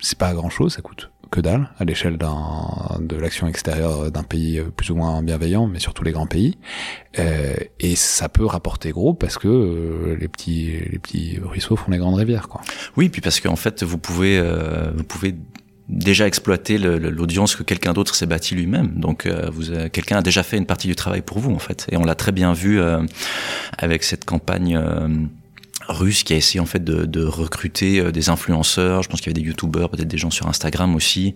c'est 0.00 0.18
pas 0.18 0.32
grand 0.32 0.50
chose, 0.50 0.74
ça 0.74 0.82
coûte 0.82 1.10
que 1.34 1.40
dalle 1.40 1.68
à 1.78 1.84
l'échelle 1.84 2.16
de 2.16 3.16
l'action 3.16 3.48
extérieure 3.48 4.10
d'un 4.12 4.22
pays 4.22 4.62
plus 4.76 4.90
ou 4.90 4.94
moins 4.94 5.20
bienveillant, 5.20 5.66
mais 5.66 5.80
surtout 5.80 6.04
les 6.04 6.12
grands 6.12 6.28
pays. 6.28 6.56
Euh, 7.18 7.54
et 7.80 7.96
ça 7.96 8.28
peut 8.28 8.46
rapporter 8.46 8.92
gros 8.92 9.14
parce 9.14 9.36
que 9.36 9.48
euh, 9.48 10.16
les 10.18 10.28
petits 10.28 10.78
les 10.90 10.98
petits 11.00 11.38
ruisseaux 11.42 11.74
font 11.74 11.90
les 11.90 11.98
grandes 11.98 12.14
rivières, 12.14 12.48
quoi. 12.48 12.60
Oui, 12.96 13.08
puis 13.08 13.20
parce 13.20 13.40
qu'en 13.40 13.56
fait 13.56 13.82
vous 13.82 13.98
pouvez 13.98 14.38
euh, 14.38 14.92
vous 14.94 15.02
pouvez 15.02 15.34
déjà 15.88 16.26
exploiter 16.26 16.78
l'audience 16.78 17.56
que 17.56 17.62
quelqu'un 17.62 17.92
d'autre 17.92 18.14
s'est 18.14 18.26
bâti 18.26 18.54
lui-même. 18.54 18.92
Donc, 18.96 19.26
euh, 19.26 19.50
vous, 19.52 19.64
quelqu'un 19.92 20.18
a 20.18 20.22
déjà 20.22 20.42
fait 20.42 20.56
une 20.56 20.64
partie 20.64 20.88
du 20.88 20.96
travail 20.96 21.20
pour 21.20 21.40
vous, 21.40 21.52
en 21.52 21.58
fait. 21.58 21.86
Et 21.90 21.98
on 21.98 22.04
l'a 22.04 22.14
très 22.14 22.32
bien 22.32 22.54
vu 22.54 22.80
euh, 22.80 23.02
avec 23.76 24.02
cette 24.02 24.24
campagne 24.24 24.80
russe 25.88 26.22
qui 26.22 26.32
a 26.32 26.36
essayé 26.36 26.60
en 26.60 26.66
fait 26.66 26.82
de, 26.82 27.04
de 27.04 27.24
recruter 27.24 28.00
euh, 28.00 28.12
des 28.12 28.28
influenceurs. 28.28 29.02
Je 29.02 29.08
pense 29.08 29.20
qu'il 29.20 29.30
y 29.30 29.34
avait 29.34 29.40
des 29.40 29.46
youtubeurs, 29.46 29.90
peut-être 29.90 30.08
des 30.08 30.18
gens 30.18 30.30
sur 30.30 30.46
Instagram 30.48 30.94
aussi, 30.94 31.34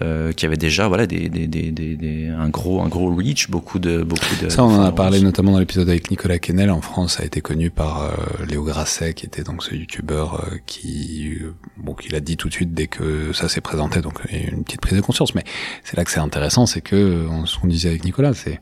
euh, 0.00 0.32
qui 0.32 0.46
avaient 0.46 0.56
déjà 0.56 0.88
voilà 0.88 1.06
des, 1.06 1.28
des, 1.28 1.46
des, 1.46 1.70
des, 1.70 2.28
un 2.28 2.48
gros 2.48 2.80
un 2.82 2.88
gros 2.88 3.14
reach, 3.14 3.50
beaucoup 3.50 3.78
de 3.78 4.02
beaucoup 4.02 4.34
de. 4.42 4.48
Ça 4.48 4.64
on 4.64 4.74
en 4.74 4.82
a 4.82 4.92
parlé 4.92 5.20
notamment 5.20 5.52
dans 5.52 5.58
l'épisode 5.58 5.88
avec 5.88 6.10
Nicolas 6.10 6.38
Kennel 6.38 6.70
en 6.70 6.80
France. 6.80 7.14
Ça 7.14 7.22
a 7.22 7.26
été 7.26 7.40
connu 7.40 7.70
par 7.70 8.02
euh, 8.02 8.10
Léo 8.48 8.64
Grasset 8.64 9.14
qui 9.14 9.26
était 9.26 9.42
donc 9.42 9.62
ce 9.62 9.74
youtubeur 9.74 10.44
euh, 10.44 10.56
qui 10.66 11.38
bon 11.76 11.94
qui 11.94 12.08
l'a 12.08 12.20
dit 12.20 12.36
tout 12.36 12.48
de 12.48 12.54
suite 12.54 12.74
dès 12.74 12.86
que 12.86 13.32
ça 13.32 13.48
s'est 13.48 13.60
présenté. 13.60 14.00
Donc 14.00 14.20
il 14.30 14.42
y 14.42 14.46
a 14.46 14.50
une 14.50 14.64
petite 14.64 14.80
prise 14.80 14.96
de 14.96 15.02
conscience. 15.02 15.34
Mais 15.34 15.44
c'est 15.84 15.96
là 15.96 16.04
que 16.04 16.10
c'est 16.10 16.20
intéressant, 16.20 16.66
c'est 16.66 16.80
que 16.80 17.26
ce 17.44 17.58
qu'on 17.58 17.68
disait 17.68 17.88
avec 17.88 18.04
Nicolas, 18.04 18.34
c'est 18.34 18.60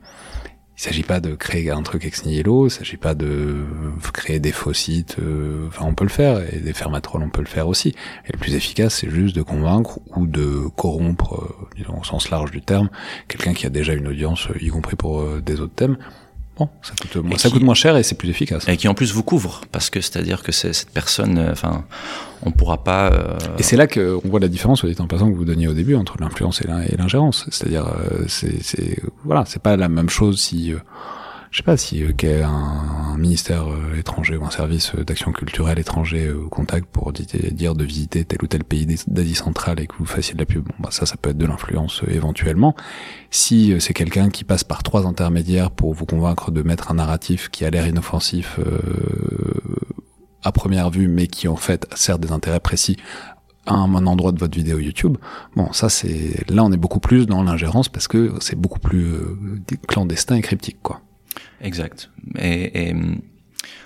il 0.80 0.82
s'agit 0.84 1.02
pas 1.02 1.20
de 1.20 1.34
créer 1.34 1.70
un 1.70 1.82
truc 1.82 2.06
ex 2.06 2.24
nihilo, 2.24 2.66
il 2.66 2.70
s'agit 2.70 2.96
pas 2.96 3.14
de 3.14 3.66
créer 4.14 4.40
des 4.40 4.50
faux 4.50 4.72
sites. 4.72 5.16
euh, 5.18 5.66
Enfin, 5.68 5.84
on 5.84 5.92
peut 5.92 6.04
le 6.04 6.10
faire 6.10 6.40
et 6.54 6.58
des 6.58 6.72
fermatrolls, 6.72 7.22
on 7.22 7.28
peut 7.28 7.42
le 7.42 7.48
faire 7.48 7.68
aussi. 7.68 7.90
Et 8.26 8.32
le 8.32 8.38
plus 8.38 8.54
efficace, 8.54 8.94
c'est 8.94 9.10
juste 9.10 9.36
de 9.36 9.42
convaincre 9.42 9.98
ou 10.16 10.26
de 10.26 10.68
corrompre, 10.76 11.34
euh, 11.34 11.68
disons 11.76 12.00
au 12.00 12.04
sens 12.04 12.30
large 12.30 12.50
du 12.50 12.62
terme, 12.62 12.88
quelqu'un 13.28 13.52
qui 13.52 13.66
a 13.66 13.68
déjà 13.68 13.92
une 13.92 14.08
audience, 14.08 14.48
euh, 14.48 14.64
y 14.64 14.68
compris 14.68 14.96
pour 14.96 15.20
euh, 15.20 15.42
des 15.44 15.60
autres 15.60 15.74
thèmes. 15.74 15.98
Ça 16.82 16.92
coûte, 17.00 17.16
moins, 17.16 17.34
Et 17.34 17.38
ça 17.38 17.48
qui- 17.48 17.54
coûte 17.54 17.62
moins 17.62 17.74
cher 17.74 17.96
et 17.96 18.02
c'est 18.02 18.14
plus 18.16 18.28
efficace. 18.30 18.68
Et 18.68 18.76
qui 18.76 18.88
en 18.88 18.94
plus 18.94 19.12
vous 19.12 19.22
couvre, 19.22 19.60
parce 19.72 19.90
que 19.90 20.00
c'est-à-dire 20.00 20.42
que 20.42 20.52
cette 20.52 20.90
personne, 20.92 21.38
euh, 21.38 21.52
enfin, 21.52 21.84
on 22.42 22.50
pourra 22.50 22.82
pas. 22.84 23.10
euh, 23.12 23.38
Et 23.58 23.62
c'est 23.62 23.76
là 23.76 23.86
qu'on 23.86 24.20
voit 24.24 24.40
la 24.40 24.48
différence, 24.48 24.80
soit 24.80 24.88
dit 24.90 25.00
en 25.00 25.06
passant, 25.06 25.30
que 25.30 25.36
vous 25.36 25.44
donniez 25.44 25.68
au 25.68 25.74
début 25.74 25.94
entre 25.94 26.16
l'influence 26.20 26.60
et 26.62 26.66
l'in- 26.66 26.82
et 26.82 26.96
l'ingérence. 26.96 27.46
C'est-à-dire, 27.50 27.86
euh, 27.86 28.24
c'est, 28.28 28.62
c'est, 28.62 28.98
voilà, 29.24 29.44
c'est 29.46 29.62
pas 29.62 29.76
la 29.76 29.88
même 29.88 30.08
chose 30.10 30.40
si, 30.40 30.72
euh, 30.72 30.78
je 31.50 31.56
sais 31.58 31.62
pas, 31.64 31.76
si 31.76 32.02
euh, 32.02 32.12
qu'un 32.12 32.48
un 32.48 33.16
ministère 33.18 33.68
euh, 33.70 33.96
étranger 33.98 34.36
ou 34.36 34.44
un 34.44 34.50
service 34.50 34.94
euh, 34.94 35.04
d'action 35.04 35.32
culturelle 35.32 35.78
étranger 35.78 36.26
euh, 36.26 36.32
vous 36.34 36.48
contacte 36.48 36.86
pour 36.86 37.12
di- 37.12 37.26
dire 37.52 37.74
de 37.74 37.84
visiter 37.84 38.24
tel 38.24 38.38
ou 38.42 38.46
tel 38.46 38.62
pays 38.64 38.86
d'A- 38.86 39.04
d'Asie 39.08 39.34
centrale 39.34 39.80
et 39.80 39.86
que 39.86 39.94
vous 39.98 40.06
fassiez 40.06 40.34
de 40.34 40.38
la 40.38 40.46
pub. 40.46 40.64
Bon, 40.64 40.74
bah 40.78 40.90
ça, 40.92 41.06
ça 41.06 41.16
peut 41.16 41.30
être 41.30 41.38
de 41.38 41.46
l'influence 41.46 42.02
euh, 42.04 42.10
éventuellement. 42.14 42.76
Si 43.30 43.74
c'est 43.80 43.94
quelqu'un 43.94 44.30
qui 44.30 44.44
passe 44.44 44.64
par 44.64 44.82
trois 44.82 45.06
intermédiaires 45.06 45.70
pour 45.70 45.92
vous 45.92 46.06
convaincre 46.06 46.50
de 46.50 46.62
mettre 46.62 46.90
un 46.90 46.94
narratif 46.94 47.48
qui 47.48 47.64
a 47.64 47.70
l'air 47.70 47.86
inoffensif 47.86 48.58
à 50.42 50.52
première 50.52 50.90
vue, 50.90 51.06
mais 51.08 51.26
qui 51.26 51.48
en 51.48 51.56
fait 51.56 51.86
sert 51.94 52.18
des 52.18 52.32
intérêts 52.32 52.60
précis 52.60 52.96
à 53.66 53.74
un, 53.74 53.94
un 53.94 54.06
endroit 54.06 54.32
de 54.32 54.38
votre 54.38 54.56
vidéo 54.56 54.78
YouTube. 54.78 55.16
Bon, 55.54 55.72
ça 55.72 55.88
c'est 55.88 56.48
là 56.50 56.64
on 56.64 56.72
est 56.72 56.76
beaucoup 56.76 57.00
plus 57.00 57.26
dans 57.26 57.42
l'ingérence 57.42 57.88
parce 57.88 58.08
que 58.08 58.32
c'est 58.40 58.56
beaucoup 58.56 58.80
plus 58.80 59.14
clandestin 59.86 60.36
et 60.36 60.42
cryptique 60.42 60.78
quoi. 60.82 61.00
Exact. 61.62 62.10
Et, 62.38 62.88
et, 62.88 62.92
hum, 62.92 63.20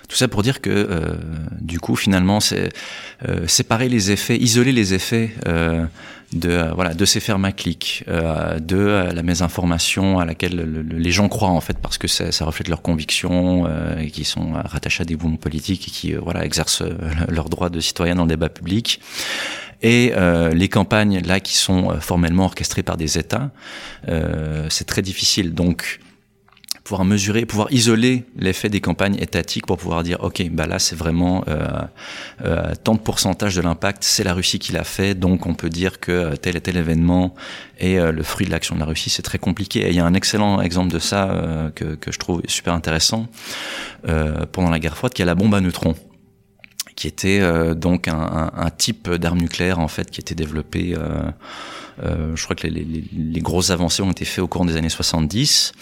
tout 0.07 0.15
ça 0.15 0.27
pour 0.27 0.43
dire 0.43 0.61
que 0.61 0.69
euh, 0.69 1.15
du 1.59 1.79
coup 1.79 1.95
finalement 1.95 2.39
c'est 2.39 2.69
euh, 3.27 3.47
séparer 3.47 3.89
les 3.89 4.11
effets, 4.11 4.37
isoler 4.37 4.71
les 4.71 4.93
effets 4.93 5.31
euh, 5.47 5.85
de 6.31 6.49
euh, 6.49 6.71
voilà 6.73 6.93
de 6.93 7.05
ces 7.05 7.19
fermes 7.19 7.43
à 7.45 7.51
clics, 7.51 8.03
euh, 8.07 8.59
de 8.59 8.77
euh, 8.77 9.11
la 9.13 9.23
mésinformation 9.23 10.19
à 10.19 10.25
laquelle 10.25 10.55
le- 10.55 10.83
le- 10.83 10.97
les 10.99 11.11
gens 11.11 11.27
croient 11.27 11.49
en 11.49 11.59
fait 11.59 11.79
parce 11.79 11.97
que 11.97 12.07
ça, 12.07 12.31
ça 12.31 12.45
reflète 12.45 12.67
leurs 12.67 12.83
convictions 12.83 13.67
et 13.99 14.11
qui 14.11 14.25
sont 14.25 14.53
rattachés 14.53 15.01
à 15.01 15.05
des 15.05 15.15
mouvements 15.15 15.37
politiques 15.37 15.87
et 15.87 15.91
qui 15.91 16.13
voilà 16.13 16.45
exercent 16.45 16.83
leurs 17.27 17.49
droits 17.49 17.69
de 17.71 17.79
citoyen 17.79 18.13
dans 18.15 18.23
le 18.25 18.29
débat 18.29 18.49
public. 18.49 19.01
Et 19.81 20.13
euh, 20.15 20.53
les 20.53 20.69
campagnes 20.69 21.19
là 21.25 21.39
qui 21.39 21.57
sont 21.57 21.99
formellement 21.99 22.45
orchestrées 22.45 22.83
par 22.83 22.95
des 22.97 23.17
États, 23.17 23.51
euh, 24.07 24.67
c'est 24.69 24.85
très 24.85 25.01
difficile. 25.01 25.53
Donc 25.53 25.99
pouvoir 26.85 27.03
mesurer, 27.03 27.45
pouvoir 27.45 27.67
isoler 27.71 28.23
l'effet 28.37 28.69
des 28.69 28.79
campagnes 28.79 29.15
étatiques 29.19 29.65
pour 29.65 29.77
pouvoir 29.77 30.03
dire 30.03 30.19
ok 30.21 30.49
bah 30.51 30.67
là 30.67 30.77
c'est 30.77 30.95
vraiment 30.95 31.43
euh, 31.47 31.67
euh, 32.45 32.73
tant 32.83 32.93
de 32.93 32.99
pourcentage 32.99 33.55
de 33.55 33.61
l'impact 33.61 34.03
c'est 34.03 34.23
la 34.23 34.35
Russie 34.35 34.59
qui 34.59 34.71
l'a 34.71 34.83
fait 34.83 35.15
donc 35.15 35.47
on 35.47 35.55
peut 35.55 35.69
dire 35.69 35.99
que 35.99 36.35
tel 36.35 36.55
et 36.55 36.61
tel 36.61 36.77
événement 36.77 37.33
est 37.79 37.97
euh, 37.97 38.11
le 38.11 38.23
fruit 38.23 38.45
de 38.45 38.51
l'action 38.51 38.75
de 38.75 38.79
la 38.79 38.85
Russie. 38.85 39.09
C'est 39.09 39.21
très 39.21 39.37
compliqué. 39.37 39.81
Et 39.81 39.89
il 39.89 39.95
y 39.95 39.99
a 39.99 40.05
un 40.05 40.13
excellent 40.13 40.61
exemple 40.61 40.91
de 40.93 40.99
ça 40.99 41.29
euh, 41.29 41.69
que, 41.71 41.95
que 41.95 42.11
je 42.11 42.19
trouve 42.19 42.41
super 42.47 42.73
intéressant 42.73 43.27
euh, 44.07 44.45
pendant 44.51 44.69
la 44.69 44.79
guerre 44.79 44.95
froide 44.95 45.13
qui 45.13 45.21
est 45.21 45.25
la 45.25 45.35
bombe 45.35 45.55
à 45.55 45.61
neutrons 45.61 45.95
qui 46.95 47.07
était 47.07 47.39
euh, 47.41 47.75
donc 47.75 48.07
un, 48.07 48.17
un, 48.17 48.51
un 48.55 48.69
type 48.69 49.09
d'arme 49.09 49.39
nucléaire 49.39 49.79
en 49.79 49.87
fait 49.87 50.09
qui 50.09 50.21
était 50.21 50.35
développé 50.35 50.95
euh, 50.97 51.23
euh, 52.03 52.35
je 52.35 52.43
crois 52.43 52.55
que 52.55 52.67
les, 52.67 52.83
les, 52.83 53.03
les 53.11 53.41
grosses 53.41 53.69
avancées 53.69 54.01
ont 54.01 54.11
été 54.11 54.25
faites 54.25 54.43
au 54.43 54.47
cours 54.47 54.65
des 54.65 54.77
années 54.77 54.89
70 54.89 55.73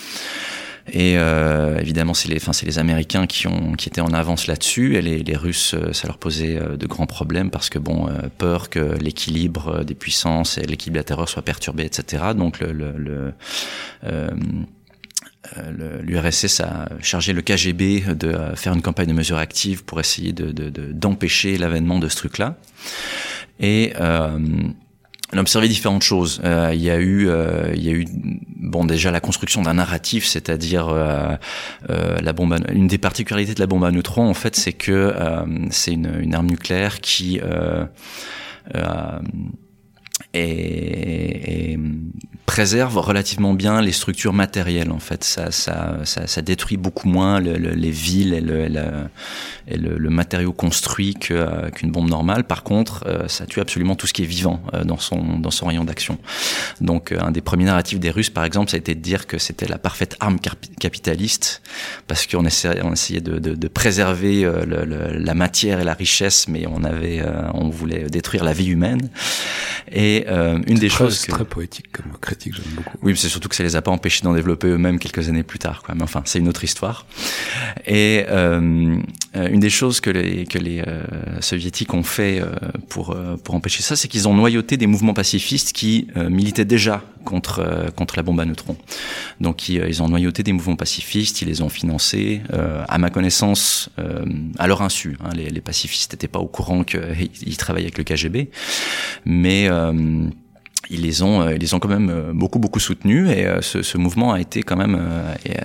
et 0.91 1.17
euh, 1.17 1.77
évidemment, 1.79 2.13
c'est 2.13 2.27
les, 2.27 2.37
enfin, 2.37 2.51
les 2.65 2.77
Américains 2.77 3.25
qui 3.25 3.47
ont, 3.47 3.73
qui 3.73 3.87
étaient 3.87 4.01
en 4.01 4.11
avance 4.11 4.47
là-dessus, 4.47 4.95
et 4.95 5.01
les, 5.01 5.35
Russes, 5.35 5.75
euh, 5.75 5.93
ça 5.93 6.07
leur 6.07 6.17
posait 6.17 6.57
euh, 6.57 6.75
de 6.75 6.87
grands 6.87 7.05
problèmes 7.05 7.49
parce 7.49 7.69
que 7.69 7.79
bon, 7.79 8.09
euh, 8.09 8.13
peur 8.37 8.69
que 8.69 8.97
l'équilibre 8.99 9.83
des 9.83 9.95
puissances 9.95 10.57
et 10.57 10.65
l'équilibre 10.65 10.95
de 10.95 10.99
la 10.99 11.03
terreur 11.05 11.29
soit 11.29 11.41
perturbé, 11.41 11.85
etc. 11.85 12.23
Donc 12.35 12.59
le, 12.59 12.71
le, 12.71 12.93
le 12.97 13.33
l'URSS 16.01 16.61
a 16.61 16.89
chargé 17.01 17.33
le 17.33 17.41
KGB 17.41 18.15
de 18.15 18.33
faire 18.55 18.73
une 18.73 18.81
campagne 18.81 19.07
de 19.07 19.13
mesures 19.13 19.37
actives 19.37 19.83
pour 19.83 19.99
essayer 19.99 20.31
de, 20.31 20.51
de, 20.51 20.69
de, 20.69 20.91
d'empêcher 20.93 21.57
l'avènement 21.57 21.99
de 21.99 22.07
ce 22.07 22.15
truc-là. 22.15 22.57
Et 23.59 23.93
euh, 23.99 24.39
on 25.33 25.37
a 25.37 25.41
observé 25.41 25.67
différentes 25.67 26.03
choses. 26.03 26.41
Euh, 26.43 26.71
il 26.73 26.81
y 26.81 26.89
a 26.89 26.97
eu, 26.97 27.27
euh, 27.27 27.71
il 27.75 27.83
y 27.83 27.89
a 27.89 27.93
eu, 27.93 28.05
bon, 28.59 28.85
déjà 28.85 29.11
la 29.11 29.19
construction 29.19 29.61
d'un 29.63 29.73
narratif, 29.75 30.25
c'est-à-dire 30.25 30.89
euh, 30.89 31.35
la 31.89 32.33
bombe. 32.33 32.53
À, 32.53 32.71
une 32.71 32.87
des 32.87 32.97
particularités 32.97 33.53
de 33.53 33.59
la 33.59 33.67
bombe 33.67 33.83
à 33.83 33.91
neutrons, 33.91 34.29
en 34.29 34.33
fait, 34.33 34.55
c'est 34.55 34.73
que 34.73 35.13
c'est 35.71 35.93
une, 35.93 36.19
une, 36.21 36.35
arme 36.35 36.47
nucléaire 36.47 37.01
qui 37.01 37.39
et, 40.33 41.73
et, 41.73 41.79
préserve 42.45 42.97
relativement 42.97 43.53
bien 43.53 43.81
les 43.81 43.91
structures 43.91 44.33
matérielles 44.33 44.91
en 44.91 44.99
fait. 44.99 45.23
Ça 45.23 45.51
ça 45.51 45.99
ça, 46.03 46.27
ça 46.27 46.41
détruit 46.41 46.77
beaucoup 46.77 47.07
moins 47.07 47.39
le, 47.39 47.57
le, 47.57 47.71
les 47.71 47.91
villes 47.91 48.33
et 48.33 48.41
le, 48.41 48.67
le, 48.67 48.83
et 49.67 49.77
le, 49.77 50.09
matériau 50.09 50.51
construit 50.51 51.17
euh, 51.31 51.69
qu'une 51.69 51.91
bombe 51.91 52.09
normale. 52.09 52.43
Par 52.43 52.63
contre 52.63 53.05
euh, 53.07 53.27
ça 53.27 53.45
tue 53.45 53.61
absolument 53.61 53.95
tout 53.95 54.07
ce 54.07 54.13
qui 54.13 54.23
est 54.23 54.27
vivant 54.27 54.61
euh, 54.73 54.83
dans 54.83 54.97
son 54.97 55.39
dans 55.39 55.51
son 55.51 55.67
rayon 55.67 55.83
d'action. 55.83 56.17
Donc 56.81 57.11
un 57.11 57.31
des 57.31 57.41
premiers 57.41 57.65
narratifs 57.65 57.99
des 57.99 58.11
Russes 58.11 58.29
par 58.29 58.43
exemple 58.43 58.69
ça 58.69 58.75
a 58.75 58.79
été 58.79 58.93
de 58.93 59.01
dire 59.01 59.25
que 59.25 59.37
c'était 59.37 59.67
la 59.67 59.77
parfaite 59.77 60.17
arme 60.19 60.37
capitaliste 60.79 61.61
parce 62.07 62.27
qu'on 62.27 62.45
essayait 62.45 62.81
on 62.83 62.93
essayait 62.93 63.21
de, 63.21 63.39
de, 63.39 63.55
de 63.55 63.67
préserver 63.67 64.49
la 64.65 65.33
matière 65.33 65.79
et 65.79 65.83
la 65.83 65.93
richesse 65.93 66.47
mais 66.47 66.65
on 66.67 66.83
avait 66.83 67.23
on 67.53 67.69
voulait 67.69 68.09
détruire 68.09 68.43
la 68.43 68.53
vie 68.53 68.67
humaine. 68.67 69.09
Et 69.91 70.27
une 70.27 70.77
des 70.77 70.89
très, 70.89 70.97
choses 70.97 71.25
que... 71.25 71.31
très 71.31 71.45
poétique 71.45 71.91
comme 71.91 72.11
critique, 72.35 72.55
j'aime. 72.55 72.83
Oui, 73.01 73.15
c'est 73.17 73.29
surtout 73.29 73.49
que 73.49 73.55
ça 73.55 73.63
les 73.63 73.75
a 73.75 73.81
pas 73.81 73.91
empêchés 73.91 74.23
d'en 74.23 74.33
développer 74.33 74.67
eux-mêmes 74.67 74.99
quelques 74.99 75.29
années 75.29 75.43
plus 75.43 75.59
tard. 75.59 75.83
Quoi. 75.83 75.95
Mais 75.95 76.03
enfin, 76.03 76.21
c'est 76.25 76.39
une 76.39 76.47
autre 76.47 76.63
histoire. 76.63 77.05
Et 77.85 78.25
euh, 78.29 78.97
une 79.35 79.59
des 79.59 79.69
choses 79.69 79.99
que 79.99 80.09
les 80.09 80.45
que 80.45 80.57
les 80.57 80.81
euh, 80.81 81.03
soviétiques 81.41 81.93
ont 81.93 82.03
fait 82.03 82.39
euh, 82.41 82.47
pour 82.89 83.15
pour 83.43 83.55
empêcher 83.55 83.83
ça, 83.83 83.95
c'est 83.95 84.07
qu'ils 84.07 84.27
ont 84.27 84.33
noyauté 84.33 84.77
des 84.77 84.87
mouvements 84.87 85.13
pacifistes 85.13 85.73
qui 85.73 86.07
euh, 86.17 86.29
militaient 86.29 86.65
déjà 86.65 87.03
contre 87.23 87.59
euh, 87.59 87.89
contre 87.91 88.15
la 88.17 88.23
bombe 88.23 88.39
à 88.39 88.45
neutrons. 88.45 88.77
Donc 89.39 89.69
ils, 89.69 90.01
ont 90.01 90.09
noyauté 90.09 90.43
des 90.43 90.53
mouvements 90.53 90.75
pacifistes, 90.75 91.41
ils 91.41 91.47
les 91.47 91.61
ont 91.61 91.69
financés. 91.69 92.41
euh, 92.53 92.83
à 92.87 92.97
ma 92.97 93.09
connaissance, 93.09 93.89
euh, 93.99 94.25
à 94.57 94.67
leur 94.67 94.81
insu, 94.81 95.17
hein, 95.23 95.29
les, 95.35 95.49
les 95.49 95.61
pacifistes 95.61 96.13
n'étaient 96.13 96.27
pas 96.27 96.39
au 96.39 96.47
courant 96.47 96.83
qu'ils 96.83 97.57
travaillaient 97.57 97.85
avec 97.85 97.97
le 97.97 98.03
KGB, 98.03 98.49
mais 99.25 99.67
euh, 99.69 100.27
ils 100.89 101.01
les 101.01 101.23
ont, 101.23 101.49
ils 101.49 101.59
les 101.59 101.73
ont 101.73 101.79
quand 101.79 101.89
même 101.89 102.31
beaucoup 102.33 102.59
beaucoup 102.59 102.79
soutenus 102.79 103.29
et 103.29 103.47
ce, 103.61 103.81
ce 103.81 103.97
mouvement 103.97 104.33
a 104.33 104.39
été 104.39 104.63
quand 104.63 104.75
même, 104.75 104.99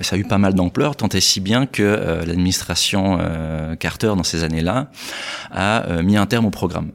ça 0.01 0.17
a 0.17 0.19
eu 0.19 0.25
pas 0.25 0.39
mal 0.39 0.55
d'ampleur, 0.55 0.97
tant 0.97 1.09
et 1.09 1.21
si 1.21 1.41
bien 1.41 1.67
que 1.67 2.25
l'administration 2.27 3.19
Carter 3.81 4.13
dans 4.17 4.23
ces 4.23 4.45
années-là 4.45 4.91
a 5.51 6.03
mis 6.03 6.17
un 6.17 6.27
terme 6.27 6.47
au 6.47 6.51
programme. 6.51 6.93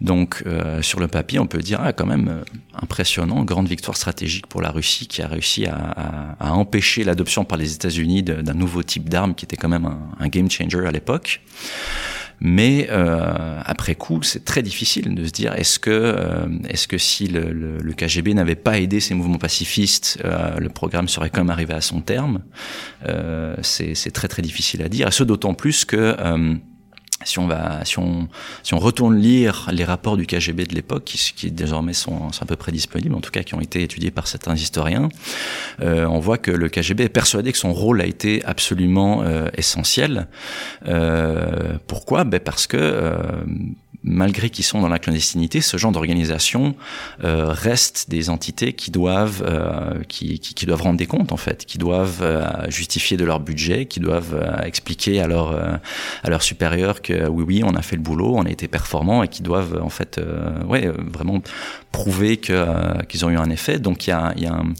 Donc 0.00 0.42
euh, 0.46 0.80
sur 0.80 0.98
le 0.98 1.08
papier, 1.08 1.38
on 1.38 1.46
peut 1.46 1.58
dire 1.58 1.80
ah, 1.82 1.92
quand 1.92 2.06
même 2.06 2.28
euh, 2.28 2.42
impressionnant, 2.80 3.44
grande 3.44 3.68
victoire 3.68 3.96
stratégique 3.96 4.46
pour 4.46 4.62
la 4.62 4.70
Russie 4.70 5.06
qui 5.06 5.20
a 5.20 5.28
réussi 5.28 5.66
à, 5.66 5.76
à, 5.76 6.48
à 6.48 6.52
empêcher 6.52 7.04
l'adoption 7.04 7.44
par 7.44 7.58
les 7.58 7.74
États-Unis 7.74 8.22
d'un 8.22 8.54
nouveau 8.54 8.82
type 8.82 9.08
d'arme 9.08 9.34
qui 9.34 9.44
était 9.44 9.56
quand 9.56 9.68
même 9.68 9.84
un, 9.84 9.98
un 10.18 10.28
game 10.28 10.50
changer 10.50 10.86
à 10.86 10.90
l'époque. 10.90 11.42
Mais 12.40 12.88
euh, 12.90 13.60
après 13.64 13.94
coup, 13.94 14.22
c'est 14.22 14.44
très 14.44 14.62
difficile 14.62 15.14
de 15.14 15.26
se 15.26 15.30
dire 15.30 15.54
est-ce 15.54 15.78
que 15.78 15.90
euh, 15.90 16.46
est-ce 16.68 16.88
que 16.88 16.96
si 16.96 17.26
le, 17.26 17.52
le, 17.52 17.78
le 17.78 17.92
KGB 17.92 18.32
n'avait 18.32 18.54
pas 18.54 18.78
aidé 18.78 19.00
ces 19.00 19.14
mouvements 19.14 19.38
pacifistes, 19.38 20.18
euh, 20.24 20.58
le 20.58 20.70
programme 20.70 21.06
serait 21.06 21.28
quand 21.28 21.40
même 21.40 21.50
arrivé 21.50 21.74
à 21.74 21.82
son 21.82 22.00
terme? 22.00 22.40
Euh, 23.06 23.56
c'est 23.62 24.12
très 24.12 24.28
très 24.28 24.42
difficile 24.42 24.82
à 24.82 24.88
dire. 24.88 25.08
Et 25.08 25.10
ce 25.10 25.22
d'autant 25.22 25.52
plus 25.52 25.84
que 25.84 26.16
euh, 26.18 26.54
si 27.24 27.38
on 27.38 27.46
va, 27.46 27.84
si 27.84 27.98
on, 27.98 28.28
si 28.62 28.74
on 28.74 28.78
retourne 28.78 29.16
lire 29.16 29.68
les 29.72 29.84
rapports 29.84 30.16
du 30.16 30.26
KGB 30.26 30.64
de 30.64 30.74
l'époque, 30.74 31.04
qui, 31.04 31.18
qui, 31.36 31.50
désormais 31.50 31.92
sont, 31.92 32.32
sont, 32.32 32.42
à 32.42 32.46
peu 32.46 32.56
près 32.56 32.72
disponibles, 32.72 33.14
en 33.14 33.20
tout 33.20 33.30
cas 33.30 33.42
qui 33.42 33.54
ont 33.54 33.60
été 33.60 33.82
étudiés 33.82 34.10
par 34.10 34.26
certains 34.26 34.54
historiens, 34.54 35.08
euh, 35.80 36.06
on 36.06 36.18
voit 36.18 36.38
que 36.38 36.50
le 36.50 36.68
KGB 36.68 37.04
est 37.04 37.08
persuadé 37.08 37.52
que 37.52 37.58
son 37.58 37.72
rôle 37.72 38.00
a 38.00 38.06
été 38.06 38.42
absolument 38.44 39.22
euh, 39.22 39.48
essentiel. 39.56 40.28
Euh, 40.86 41.74
pourquoi? 41.86 42.24
Ben 42.24 42.40
Parce 42.40 42.66
que 42.66 42.76
euh, 42.78 43.42
malgré 44.02 44.48
qu'ils 44.50 44.64
sont 44.64 44.80
dans 44.80 44.88
la 44.88 44.98
clandestinité, 44.98 45.60
ce 45.60 45.76
genre 45.76 45.92
d'organisation 45.92 46.74
euh, 47.22 47.48
reste 47.48 48.08
des 48.08 48.30
entités 48.30 48.72
qui 48.72 48.90
doivent, 48.90 49.42
euh, 49.46 50.02
qui, 50.08 50.38
qui, 50.38 50.54
qui, 50.54 50.66
doivent 50.66 50.82
rendre 50.82 50.98
des 50.98 51.06
comptes 51.06 51.32
en 51.32 51.36
fait, 51.36 51.66
qui 51.66 51.78
doivent 51.78 52.22
euh, 52.22 52.44
justifier 52.68 53.16
de 53.16 53.24
leur 53.24 53.40
budget, 53.40 53.86
qui 53.86 54.00
doivent 54.00 54.34
euh, 54.34 54.62
expliquer 54.62 55.20
à 55.20 55.26
leur 55.26 55.50
à 55.50 56.30
leurs 56.30 56.42
supérieurs 56.42 57.02
que 57.02 57.28
oui 57.28 57.44
oui 57.46 57.62
on 57.64 57.74
a 57.74 57.82
fait 57.82 57.96
le 57.96 58.02
boulot, 58.02 58.34
on 58.36 58.46
a 58.46 58.50
été 58.50 58.68
performant 58.68 59.22
et 59.22 59.28
qui 59.28 59.42
doivent 59.42 59.80
en 59.82 59.90
fait 59.90 60.20
ouais 60.66 60.88
vraiment 60.88 61.42
prouver 61.92 62.36
que 62.38 63.04
qu'ils 63.06 63.24
ont 63.24 63.30
eu 63.30 63.36
un 63.36 63.50
effet. 63.50 63.78
Donc 63.78 64.06
il 64.06 64.10
y 64.10 64.12
a, 64.12 64.32
y 64.36 64.46
a 64.46 64.54
un 64.54 64.74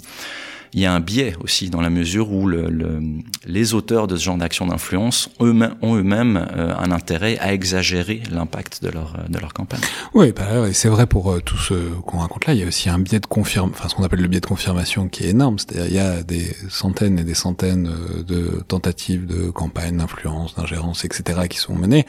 il 0.72 0.80
y 0.80 0.86
a 0.86 0.92
un 0.92 1.00
biais 1.00 1.34
aussi 1.42 1.70
dans 1.70 1.80
la 1.80 1.90
mesure 1.90 2.32
où 2.32 2.46
le, 2.46 3.02
les 3.46 3.74
auteurs 3.74 4.06
de 4.06 4.16
ce 4.16 4.24
genre 4.24 4.36
d'action 4.36 4.66
d'influence 4.66 5.30
eux-mêmes 5.40 5.74
ont 5.82 5.96
eux-mêmes 5.96 6.36
un 6.36 6.90
intérêt 6.90 7.38
à 7.38 7.52
exagérer 7.52 8.22
l'impact 8.30 8.82
de 8.82 8.90
leur 8.90 9.16
de 9.28 9.38
leur 9.38 9.52
campagne. 9.52 9.80
Oui, 10.14 10.32
bah, 10.32 10.72
c'est 10.72 10.88
vrai 10.88 11.06
pour 11.06 11.40
tout 11.42 11.56
ce 11.56 11.74
qu'on 12.06 12.18
raconte 12.18 12.46
là. 12.46 12.54
Il 12.54 12.60
y 12.60 12.62
a 12.62 12.66
aussi 12.66 12.88
un 12.88 12.98
biais 12.98 13.20
de 13.20 13.26
confirme, 13.26 13.70
enfin 13.72 13.88
ce 13.88 13.94
qu'on 13.94 14.04
appelle 14.04 14.20
le 14.20 14.28
biais 14.28 14.40
de 14.40 14.46
confirmation 14.46 15.08
qui 15.08 15.24
est 15.24 15.30
énorme. 15.30 15.58
C'est-à-dire 15.58 15.86
il 15.86 15.94
y 15.94 15.98
a 15.98 16.22
des 16.22 16.54
centaines 16.68 17.18
et 17.18 17.24
des 17.24 17.34
centaines 17.34 17.90
de 18.26 18.62
tentatives 18.68 19.26
de 19.26 19.50
campagnes 19.50 19.96
d'influence, 19.98 20.54
d'ingérence, 20.54 21.04
etc. 21.04 21.40
qui 21.48 21.58
sont 21.58 21.74
menées 21.74 22.06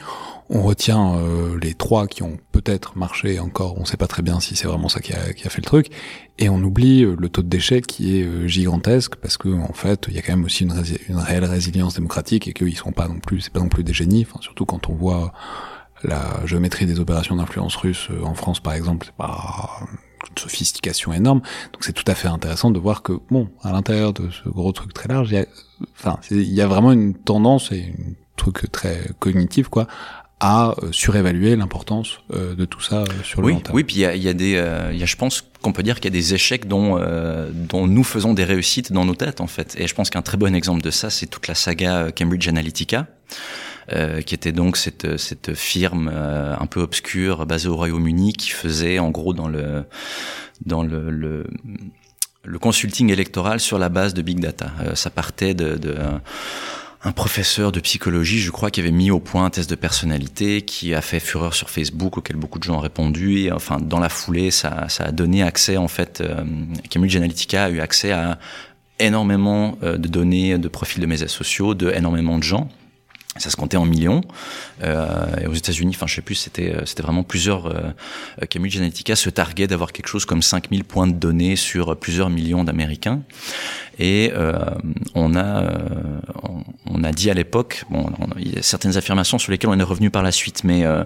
on 0.54 0.60
retient 0.60 1.16
euh, 1.16 1.58
les 1.60 1.72
trois 1.72 2.06
qui 2.06 2.22
ont 2.22 2.36
peut-être 2.52 2.98
marché 2.98 3.40
encore, 3.40 3.78
on 3.78 3.86
sait 3.86 3.96
pas 3.96 4.06
très 4.06 4.22
bien 4.22 4.38
si 4.38 4.54
c'est 4.54 4.68
vraiment 4.68 4.90
ça 4.90 5.00
qui 5.00 5.14
a, 5.14 5.32
qui 5.32 5.46
a, 5.46 5.50
fait 5.50 5.62
le 5.62 5.66
truc, 5.66 5.88
et 6.38 6.50
on 6.50 6.62
oublie 6.62 7.04
euh, 7.04 7.16
le 7.18 7.30
taux 7.30 7.40
de 7.40 7.48
déchets 7.48 7.80
qui 7.80 8.18
est 8.18 8.24
euh, 8.24 8.46
gigantesque 8.46 9.16
parce 9.16 9.38
que 9.38 9.48
en 9.48 9.72
fait 9.72 10.06
il 10.08 10.14
y 10.14 10.18
a 10.18 10.22
quand 10.22 10.36
même 10.36 10.44
aussi 10.44 10.64
une, 10.64 10.74
une 11.08 11.16
réelle 11.16 11.46
résilience 11.46 11.94
démocratique 11.94 12.48
et 12.48 12.52
qu'ils 12.52 12.76
sont 12.76 12.92
pas 12.92 13.08
non 13.08 13.18
plus, 13.18 13.40
c'est 13.40 13.52
pas 13.52 13.60
non 13.60 13.70
plus 13.70 13.82
des 13.82 13.94
génies, 13.94 14.26
enfin, 14.28 14.40
surtout 14.42 14.66
quand 14.66 14.90
on 14.90 14.94
voit 14.94 15.32
la 16.04 16.44
géométrie 16.44 16.84
des 16.84 17.00
opérations 17.00 17.36
d'influence 17.36 17.76
russe 17.76 18.08
en 18.22 18.34
France 18.34 18.60
par 18.60 18.74
exemple, 18.74 19.06
c'est 19.06 19.16
pas 19.16 19.80
une 20.30 20.38
sophistication 20.38 21.14
énorme, 21.14 21.40
donc 21.72 21.82
c'est 21.82 21.94
tout 21.94 22.04
à 22.06 22.14
fait 22.14 22.28
intéressant 22.28 22.70
de 22.70 22.78
voir 22.78 23.02
que 23.02 23.14
bon 23.30 23.48
à 23.62 23.72
l'intérieur 23.72 24.12
de 24.12 24.28
ce 24.28 24.50
gros 24.50 24.72
truc 24.72 24.92
très 24.92 25.08
large, 25.08 25.30
il 25.30 25.34
y 25.34 25.38
a, 25.38 25.46
enfin 25.96 26.18
il 26.30 26.52
y 26.52 26.60
a 26.60 26.66
vraiment 26.66 26.92
une 26.92 27.14
tendance 27.14 27.72
et 27.72 27.94
un 27.98 28.12
truc 28.36 28.70
très 28.70 29.00
cognitif 29.18 29.68
quoi 29.68 29.86
à 30.42 30.74
euh, 30.82 30.88
surévaluer 30.90 31.54
l'importance 31.54 32.18
euh, 32.32 32.56
de 32.56 32.64
tout 32.64 32.80
ça 32.80 33.02
euh, 33.02 33.06
sur 33.22 33.40
le 33.40 33.46
oui, 33.46 33.52
long 33.54 33.60
terme. 33.60 33.76
Oui, 33.76 33.84
puis 33.84 33.96
il 33.96 34.00
y 34.00 34.06
a, 34.06 34.16
y 34.16 34.28
a, 34.28 34.34
des, 34.34 34.50
y 34.50 34.58
a, 34.58 35.06
je 35.06 35.16
pense 35.16 35.44
qu'on 35.62 35.72
peut 35.72 35.84
dire 35.84 36.00
qu'il 36.00 36.06
y 36.06 36.08
a 36.08 36.18
des 36.18 36.34
échecs 36.34 36.66
dont 36.66 37.00
dont 37.52 37.86
nous 37.86 38.02
faisons 38.04 38.34
des 38.34 38.44
réussites 38.44 38.92
dans 38.92 39.04
nos 39.04 39.14
têtes 39.14 39.40
en 39.40 39.46
fait. 39.46 39.76
Et 39.78 39.86
je 39.86 39.94
pense 39.94 40.10
qu'un 40.10 40.20
très 40.20 40.36
bon 40.36 40.54
exemple 40.54 40.82
de 40.82 40.90
ça, 40.90 41.10
c'est 41.10 41.26
toute 41.26 41.46
la 41.46 41.54
saga 41.54 42.10
Cambridge 42.10 42.48
Analytica. 42.48 43.06
Euh, 43.92 44.20
qui 44.20 44.36
était 44.36 44.52
donc 44.52 44.76
cette, 44.76 45.16
cette 45.16 45.54
firme 45.54 46.08
un 46.08 46.66
peu 46.66 46.80
obscure 46.80 47.46
basée 47.46 47.68
au 47.68 47.74
Royaume-Uni 47.74 48.32
qui 48.32 48.50
faisait 48.50 49.00
en 49.00 49.10
gros 49.10 49.34
dans 49.34 49.48
le 49.48 49.84
dans 50.64 50.84
le, 50.84 51.10
le, 51.10 51.46
le 52.44 52.58
consulting 52.60 53.10
électoral 53.10 53.58
sur 53.58 53.80
la 53.80 53.88
base 53.88 54.14
de 54.14 54.22
big 54.22 54.38
data. 54.38 54.70
ça 54.94 55.10
partait 55.10 55.54
de, 55.54 55.76
de 55.76 55.96
un 57.04 57.12
professeur 57.12 57.72
de 57.72 57.80
psychologie, 57.80 58.38
je 58.38 58.50
crois, 58.50 58.70
qui 58.70 58.80
avait 58.80 58.92
mis 58.92 59.10
au 59.10 59.18
point 59.18 59.44
un 59.44 59.50
test 59.50 59.68
de 59.68 59.74
personnalité 59.74 60.62
qui 60.62 60.94
a 60.94 61.00
fait 61.00 61.18
fureur 61.18 61.54
sur 61.54 61.68
Facebook, 61.68 62.18
auquel 62.18 62.36
beaucoup 62.36 62.58
de 62.58 62.64
gens 62.64 62.76
ont 62.76 62.80
répondu. 62.80 63.40
Et 63.40 63.52
enfin, 63.52 63.78
dans 63.80 63.98
la 63.98 64.08
foulée, 64.08 64.50
ça, 64.50 64.88
ça 64.88 65.04
a 65.04 65.12
donné 65.12 65.42
accès, 65.42 65.76
en 65.76 65.88
fait, 65.88 66.20
euh, 66.20 66.44
Cambridge 66.92 67.16
Analytica 67.16 67.64
a 67.64 67.70
eu 67.70 67.80
accès 67.80 68.12
à 68.12 68.38
énormément 69.00 69.76
euh, 69.82 69.98
de 69.98 70.06
données 70.06 70.58
de 70.58 70.68
profils 70.68 71.00
de 71.00 71.06
médias 71.06 71.26
sociaux 71.26 71.74
de 71.74 71.90
énormément 71.90 72.38
de 72.38 72.44
gens 72.44 72.68
ça 73.38 73.48
se 73.48 73.56
comptait 73.56 73.78
en 73.78 73.86
millions. 73.86 74.20
Euh, 74.82 75.26
et 75.40 75.46
aux 75.46 75.54
États-Unis, 75.54 75.92
enfin 75.94 76.06
je 76.06 76.14
sais 76.14 76.22
plus, 76.22 76.34
c'était 76.34 76.74
euh, 76.74 76.84
c'était 76.84 77.02
vraiment 77.02 77.22
plusieurs. 77.22 77.66
Euh, 77.66 77.90
Cambridge 78.50 78.76
Analytica 78.76 79.16
se 79.16 79.30
targuait 79.30 79.66
d'avoir 79.66 79.92
quelque 79.92 80.08
chose 80.08 80.26
comme 80.26 80.42
5000 80.42 80.84
points 80.84 81.06
de 81.06 81.14
données 81.14 81.56
sur 81.56 81.96
plusieurs 81.96 82.28
millions 82.28 82.64
d'Américains. 82.64 83.22
Et 83.98 84.32
euh, 84.34 84.58
on 85.14 85.34
a 85.36 85.70
on, 86.86 87.04
a 87.04 87.12
dit 87.12 87.30
à 87.30 87.34
l'époque, 87.34 87.84
bon, 87.90 88.10
il 88.38 88.54
y 88.54 88.58
a 88.58 88.62
certaines 88.62 88.96
affirmations 88.96 89.38
sur 89.38 89.50
lesquelles 89.50 89.70
on 89.70 89.78
est 89.78 89.82
revenu 89.82 90.10
par 90.10 90.22
la 90.22 90.32
suite, 90.32 90.64
mais 90.64 90.84
euh, 90.84 91.04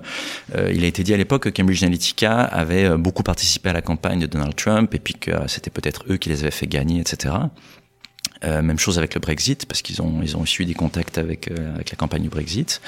il 0.73 0.85
a 0.85 0.87
été 0.87 1.03
dit 1.03 1.15
à 1.15 1.17
l'époque 1.17 1.45
que 1.45 1.49
Cambridge 1.49 1.83
Analytica 1.83 2.43
avait 2.43 2.97
beaucoup 2.97 3.23
participé 3.23 3.71
à 3.71 3.73
la 3.73 3.83
campagne 3.83 4.21
de 4.21 4.27
Donald 4.27 4.55
Trump 4.55 4.95
et 4.95 4.99
puis 4.99 5.15
que 5.15 5.33
c'était 5.47 5.71
peut-être 5.71 6.05
eux 6.11 6.17
qui 6.17 6.29
les 6.29 6.43
avaient 6.43 6.51
fait 6.51 6.67
gagner, 6.67 7.01
etc. 7.01 7.35
Euh, 8.45 8.61
même 8.61 8.79
chose 8.79 8.99
avec 8.99 9.15
le 9.15 9.21
Brexit, 9.21 9.65
parce 9.67 9.81
qu'ils 9.81 10.03
ont, 10.03 10.21
ils 10.23 10.37
ont 10.37 10.45
eu 10.45 10.65
des 10.67 10.75
contacts 10.75 11.17
avec, 11.17 11.51
euh, 11.51 11.75
avec 11.75 11.91
la 11.91 11.97
campagne 11.97 12.23
du 12.23 12.29
Brexit. 12.29 12.81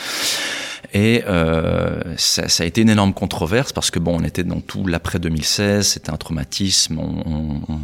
Et 0.94 1.22
euh, 1.26 2.00
ça, 2.16 2.48
ça, 2.48 2.64
a 2.64 2.66
été 2.66 2.80
une 2.80 2.90
énorme 2.90 3.12
controverse 3.12 3.72
parce 3.72 3.90
que 3.90 3.98
bon, 3.98 4.18
on 4.20 4.24
était 4.24 4.44
dans 4.44 4.60
tout 4.60 4.86
l'après 4.86 5.18
2016, 5.18 5.86
c'était 5.86 6.10
un 6.10 6.16
traumatisme. 6.16 6.98
On, 6.98 7.62
on, 7.68 7.78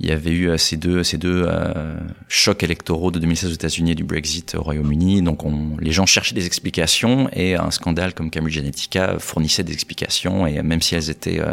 il 0.00 0.08
y 0.08 0.12
avait 0.12 0.30
eu 0.30 0.48
euh, 0.48 0.56
ces 0.56 0.76
deux, 0.76 1.04
ces 1.04 1.18
deux 1.18 1.44
euh, 1.46 1.96
chocs 2.28 2.62
électoraux 2.62 3.10
de 3.10 3.18
2016 3.18 3.50
aux 3.50 3.54
États-Unis 3.54 3.92
et 3.92 3.94
du 3.94 4.04
Brexit 4.04 4.54
au 4.54 4.62
Royaume-Uni. 4.62 5.22
Donc, 5.22 5.44
on, 5.44 5.76
les 5.78 5.92
gens 5.92 6.06
cherchaient 6.06 6.34
des 6.34 6.46
explications 6.46 7.28
et 7.32 7.56
un 7.56 7.70
scandale 7.70 8.14
comme 8.14 8.30
Cambridge 8.30 8.58
Analytica 8.58 9.18
fournissait 9.18 9.62
des 9.62 9.72
explications. 9.72 10.46
Et 10.46 10.62
même 10.62 10.82
si 10.82 10.94
elles 10.94 11.10
étaient 11.10 11.40
euh, 11.40 11.52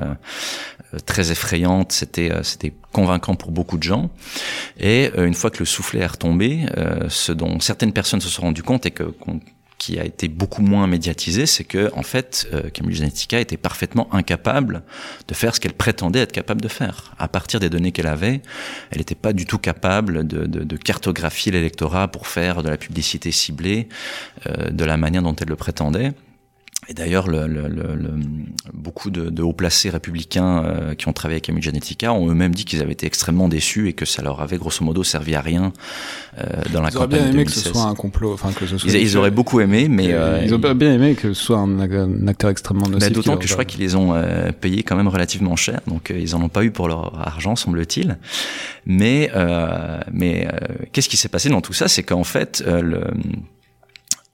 très 1.05 1.31
effrayantes, 1.31 1.91
c'était, 1.91 2.31
c'était 2.43 2.73
convaincant 2.91 3.35
pour 3.35 3.51
beaucoup 3.51 3.77
de 3.77 3.83
gens. 3.83 4.09
Et 4.79 5.11
une 5.17 5.33
fois 5.33 5.49
que 5.49 5.59
le 5.59 5.65
soufflet 5.65 6.01
est 6.01 6.07
retombé, 6.07 6.65
ce 7.09 7.31
dont 7.31 7.59
certaines 7.59 7.93
personnes 7.93 8.21
se 8.21 8.29
sont 8.29 8.43
rendues 8.43 8.63
compte 8.63 8.85
et 8.85 8.91
que 8.91 9.13
qui 9.81 9.97
a 9.97 10.05
été 10.05 10.27
beaucoup 10.27 10.61
moins 10.61 10.85
médiatisé, 10.85 11.47
c'est 11.47 11.63
que 11.63 11.89
en 11.95 12.03
fait, 12.03 12.47
euh, 12.53 12.69
Cambridge 12.69 12.99
Analytica 12.99 13.39
était 13.39 13.57
parfaitement 13.57 14.13
incapable 14.13 14.83
de 15.27 15.33
faire 15.33 15.55
ce 15.55 15.59
qu'elle 15.59 15.73
prétendait 15.73 16.19
être 16.19 16.31
capable 16.31 16.61
de 16.61 16.67
faire. 16.67 17.15
À 17.17 17.27
partir 17.27 17.59
des 17.59 17.67
données 17.67 17.91
qu'elle 17.91 18.05
avait, 18.05 18.43
elle 18.91 18.99
n'était 18.99 19.15
pas 19.15 19.33
du 19.33 19.47
tout 19.47 19.57
capable 19.57 20.27
de, 20.27 20.45
de, 20.45 20.63
de 20.63 20.77
cartographier 20.77 21.51
l'électorat 21.51 22.09
pour 22.09 22.27
faire 22.27 22.61
de 22.61 22.69
la 22.69 22.77
publicité 22.77 23.31
ciblée 23.31 23.89
euh, 24.45 24.69
de 24.69 24.85
la 24.85 24.97
manière 24.97 25.23
dont 25.23 25.35
elle 25.35 25.49
le 25.49 25.55
prétendait. 25.55 26.13
Et 26.91 26.93
d'ailleurs, 26.93 27.29
le, 27.29 27.47
le, 27.47 27.69
le, 27.69 28.11
beaucoup 28.73 29.11
de, 29.11 29.29
de 29.29 29.41
hauts 29.41 29.53
placés 29.53 29.89
républicains 29.89 30.65
euh, 30.65 30.93
qui 30.93 31.07
ont 31.07 31.13
travaillé 31.13 31.35
avec 31.35 31.45
Cambridge 31.45 31.69
Analytica 31.69 32.11
ont 32.11 32.29
eux-mêmes 32.29 32.53
dit 32.53 32.65
qu'ils 32.65 32.81
avaient 32.81 32.91
été 32.91 33.05
extrêmement 33.07 33.47
déçus 33.47 33.87
et 33.87 33.93
que 33.93 34.03
ça 34.03 34.21
leur 34.21 34.41
avait 34.41 34.57
grosso 34.57 34.83
modo 34.83 35.01
servi 35.01 35.35
à 35.35 35.39
rien 35.39 35.71
euh, 36.37 36.43
dans 36.73 36.81
la 36.81 36.89
ils 36.89 36.93
campagne. 36.93 36.93
Ils 36.93 36.97
auraient 36.97 37.07
bien 37.07 37.19
aimé 37.27 37.31
2016. 37.45 37.45
que 37.45 37.69
ce 37.69 37.73
soit 37.73 37.83
un 37.83 37.95
complot, 37.95 38.33
enfin 38.33 38.51
que 38.51 38.65
ce 38.65 38.77
soit. 38.77 38.91
Ils, 38.91 38.99
ils 38.99 39.15
auraient 39.15 39.31
beaucoup 39.31 39.61
aimé, 39.61 39.87
mais 39.87 40.11
euh, 40.11 40.43
ils 40.43 40.53
auraient 40.53 40.73
bien 40.73 40.93
aimé 40.93 41.15
que 41.15 41.33
ce 41.33 41.41
soit 41.41 41.59
un, 41.59 41.79
un 41.79 42.27
acteur 42.27 42.49
extrêmement 42.49 42.87
nocif. 42.89 43.07
Bah, 43.07 43.09
D'autant 43.09 43.37
que 43.37 43.47
je 43.47 43.53
crois 43.53 43.63
qu'ils 43.63 43.79
les 43.79 43.95
ont 43.95 44.13
euh, 44.13 44.51
payés 44.51 44.83
quand 44.83 44.97
même 44.97 45.07
relativement 45.07 45.55
cher, 45.55 45.79
donc 45.87 46.11
euh, 46.11 46.19
ils 46.19 46.35
en 46.35 46.41
ont 46.41 46.49
pas 46.49 46.65
eu 46.65 46.71
pour 46.71 46.89
leur 46.89 47.25
argent, 47.25 47.55
semble-t-il. 47.55 48.17
Mais 48.85 49.31
mais 50.11 50.45
qu'est-ce 50.91 51.07
qui 51.07 51.15
s'est 51.15 51.29
passé 51.29 51.47
dans 51.47 51.61
tout 51.61 51.71
ça, 51.71 51.87
c'est 51.87 52.03
qu'en 52.03 52.25
fait 52.25 52.61
le 52.67 53.05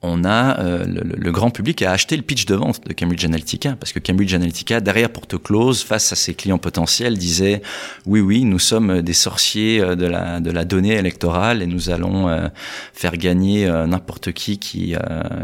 on 0.00 0.24
a 0.24 0.60
euh, 0.60 0.84
le, 0.86 1.02
le, 1.02 1.32
grand 1.32 1.50
public 1.50 1.82
a 1.82 1.90
acheté 1.90 2.16
le 2.16 2.22
pitch 2.22 2.46
de 2.46 2.54
vente 2.54 2.86
de 2.86 2.92
Cambridge 2.92 3.24
Analytica 3.24 3.74
parce 3.74 3.92
que 3.92 3.98
Cambridge 3.98 4.32
Analytica 4.32 4.80
derrière 4.80 5.10
porte 5.10 5.42
close 5.42 5.82
face 5.82 6.12
à 6.12 6.16
ses 6.16 6.34
clients 6.34 6.58
potentiels 6.58 7.18
disait 7.18 7.62
oui 8.06 8.20
oui 8.20 8.44
nous 8.44 8.60
sommes 8.60 9.02
des 9.02 9.12
sorciers 9.12 9.80
de 9.80 10.06
la 10.06 10.38
de 10.38 10.52
la 10.52 10.64
donnée 10.64 10.94
électorale 10.94 11.62
et 11.62 11.66
nous 11.66 11.90
allons 11.90 12.28
euh, 12.28 12.46
faire 12.92 13.16
gagner 13.16 13.66
euh, 13.66 13.88
n'importe 13.88 14.30
qui 14.30 14.58
qui 14.58 14.94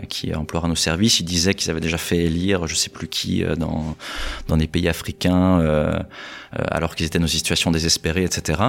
qui 0.09 0.34
emploiera 0.34 0.68
nos 0.68 0.76
services. 0.76 1.18
Ils 1.18 1.24
disaient 1.24 1.55
qu'ils 1.55 1.70
avaient 1.72 1.80
déjà 1.80 1.98
fait 1.98 2.18
élire 2.18 2.68
je 2.68 2.76
sais 2.76 2.90
plus 2.90 3.09
qui 3.09 3.42
dans 3.59 3.96
dans 4.46 4.57
des 4.57 4.68
pays 4.68 4.88
africains 4.88 6.05
alors 6.52 6.94
qu'ils 6.94 7.07
étaient 7.07 7.18
dans 7.18 7.26
une 7.26 7.38
situation 7.38 7.72
désespérée 7.72 8.22
etc 8.24 8.61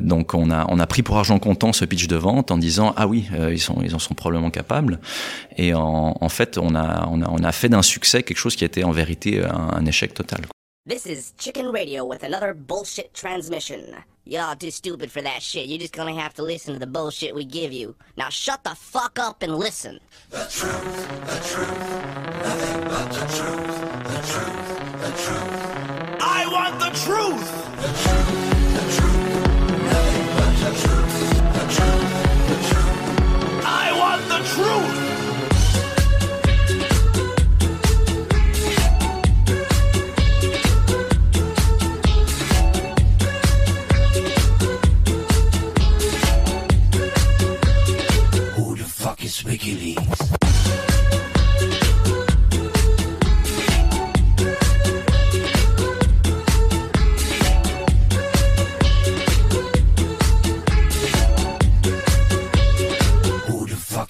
donc 0.00 0.34
on 0.34 0.50
a 0.50 0.66
on 0.68 0.78
a 0.78 0.86
pris 0.86 1.02
pour 1.02 1.16
argent 1.16 1.38
comptant 1.38 1.72
ce 1.72 1.84
pitch 1.84 2.06
de 2.06 2.16
vente 2.16 2.50
en 2.50 2.58
disant 2.58 2.92
ah 2.96 3.06
oui 3.06 3.28
ils 3.50 3.60
sont 3.60 3.78
ils 3.82 3.94
en 3.94 3.98
sont 3.98 4.14
probablement 4.14 4.50
capable. 4.50 5.00
Et 5.56 5.74
en, 5.74 6.16
en, 6.20 6.28
fait, 6.28 6.58
on 6.58 6.74
a, 6.74 7.06
on, 7.08 7.22
a, 7.22 7.28
on 7.28 7.42
a 7.42 7.52
fait 7.52 7.68
d'un 7.68 7.82
succès 7.82 8.22
quelque 8.22 8.38
chose 8.38 8.56
qui 8.56 8.64
été 8.64 8.84
en 8.84 8.90
vérité 8.90 9.44
un, 9.44 9.70
un 9.72 9.86
échec 9.86 10.14
total. 10.14 10.40
This 10.88 11.06
is 11.06 11.32
Chicken 11.38 11.66
Radio 11.70 12.04
with 12.04 12.24
another 12.24 12.54
bullshit 12.54 13.12
transmission. 13.14 13.78
Y'all 14.24 14.56
too 14.56 14.70
stupid 14.70 15.10
for 15.12 15.22
that 15.22 15.40
shit. 15.40 15.66
You're 15.68 15.78
just 15.78 15.94
gonna 15.94 16.14
have 16.20 16.34
to 16.34 16.42
listen 16.42 16.74
to 16.74 16.80
the 16.80 16.86
bullshit 16.90 17.34
we 17.34 17.44
give 17.44 17.72
you. 17.72 17.94
Now 18.16 18.30
shut 18.30 18.64
the 18.64 18.74
fuck 18.74 19.18
up 19.18 19.42
and 19.42 19.56
listen. 19.56 20.00
The 20.30 20.46
truth, 20.50 21.26
the 21.26 21.38
truth, 21.46 21.78
nothing 22.42 22.80
but 22.88 23.12
the 23.12 23.26
truth, 23.36 23.80
the 24.10 24.20
truth, 24.32 24.68
the 25.02 25.12
truth. 25.22 26.20
I 26.20 26.46
want 26.50 26.78
the 26.80 26.90
truth! 27.04 27.48
The 27.82 27.88
truth, 28.02 28.74
the 28.74 28.84
truth, 28.96 29.21
truth! 34.52 34.98
Who 48.56 48.76
the 48.76 48.84
fuck 48.84 49.24
is 49.24 49.42
WikiLeaks? 49.42 50.51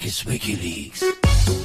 Is 0.05 0.25
WikiLeaks? 0.25 1.62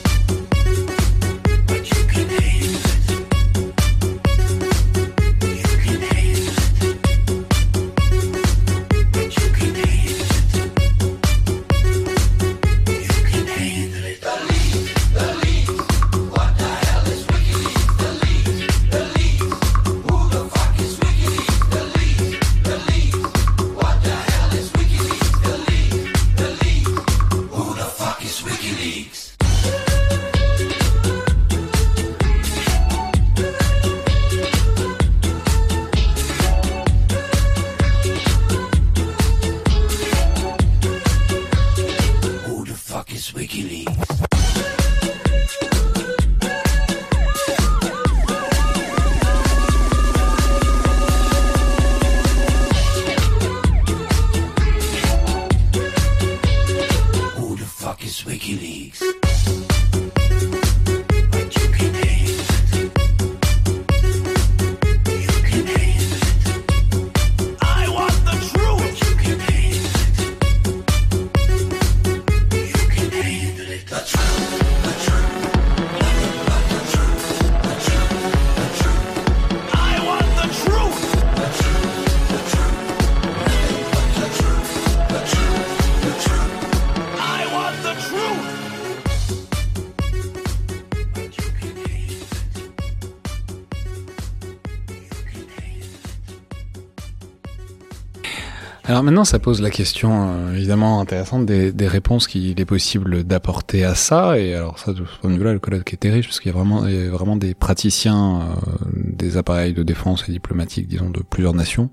Maintenant, 99.07 99.23
ça 99.23 99.39
pose 99.39 99.61
la 99.61 99.69
question 99.69 100.27
euh, 100.27 100.53
évidemment 100.53 100.99
intéressante 100.99 101.45
des, 101.45 101.87
réponses 101.87 102.27
qu'il 102.27 102.59
est 102.59 102.65
possible 102.65 103.23
d'apporter 103.23 103.85
à 103.85 103.95
ça. 103.95 104.37
Et 104.37 104.53
alors 104.53 104.79
ça, 104.79 104.91
de 104.91 104.97
ce 104.97 105.19
point 105.21 105.29
de 105.29 105.37
vue-là, 105.37 105.53
le 105.53 105.59
colloque 105.59 105.93
était 105.93 106.09
riche 106.09 106.27
parce 106.27 106.41
qu'il 106.41 106.51
y 106.51 106.53
a 106.53 106.57
vraiment, 106.57 106.85
il 106.85 107.07
vraiment 107.07 107.37
des 107.37 107.53
praticiens 107.53 108.41
euh, 108.41 108.73
des 108.93 109.37
appareils 109.37 109.73
de 109.73 109.81
défense 109.81 110.25
et 110.27 110.31
diplomatiques, 110.33 110.89
disons, 110.89 111.09
de 111.09 111.21
plusieurs 111.21 111.53
nations, 111.53 111.89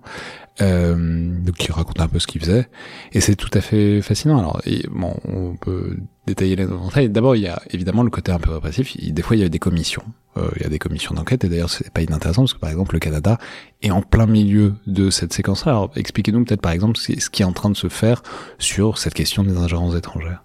euh, 0.60 0.94
donc 1.40 1.56
qui 1.56 1.72
racontent 1.72 2.02
un 2.02 2.08
peu 2.08 2.18
ce 2.18 2.26
qu'ils 2.26 2.40
faisaient. 2.40 2.68
Et 3.12 3.20
c'est 3.20 3.34
tout 3.36 3.50
à 3.54 3.60
fait 3.60 4.00
fascinant. 4.02 4.38
Alors, 4.38 4.60
bon, 4.90 5.16
on 5.24 5.56
peut 5.56 5.96
détailler 6.26 6.56
les 6.56 6.66
détails. 6.66 7.08
D'abord, 7.10 7.36
il 7.36 7.42
y 7.42 7.48
a 7.48 7.60
évidemment 7.70 8.02
le 8.02 8.10
côté 8.10 8.32
un 8.32 8.38
peu 8.38 8.50
répressif. 8.52 8.94
Il- 8.96 9.12
des 9.14 9.22
fois, 9.22 9.36
il 9.36 9.42
y 9.42 9.44
a 9.44 9.48
des 9.48 9.58
commissions. 9.58 10.04
Euh, 10.36 10.48
il 10.56 10.62
y 10.62 10.66
a 10.66 10.68
des 10.68 10.78
commissions 10.78 11.14
d'enquête. 11.14 11.44
Et 11.44 11.48
d'ailleurs, 11.48 11.70
c'est 11.70 11.90
pas 11.92 12.02
inintéressant 12.02 12.42
parce 12.42 12.54
que, 12.54 12.58
par 12.58 12.70
exemple, 12.70 12.94
le 12.94 13.00
Canada 13.00 13.38
est 13.82 13.90
en 13.90 14.02
plein 14.02 14.26
milieu 14.26 14.74
de 14.86 15.10
cette 15.10 15.32
séquence-là. 15.32 15.72
Alors, 15.72 15.90
expliquez-nous 15.96 16.44
peut-être, 16.44 16.62
par 16.62 16.72
exemple, 16.72 16.98
ce 16.98 17.12
qui 17.30 17.42
est 17.42 17.46
en 17.46 17.52
train 17.52 17.70
de 17.70 17.76
se 17.76 17.88
faire 17.88 18.22
sur 18.58 18.98
cette 18.98 19.14
question 19.14 19.42
des 19.44 19.56
ingérences 19.56 19.94
étrangères. 19.96 20.42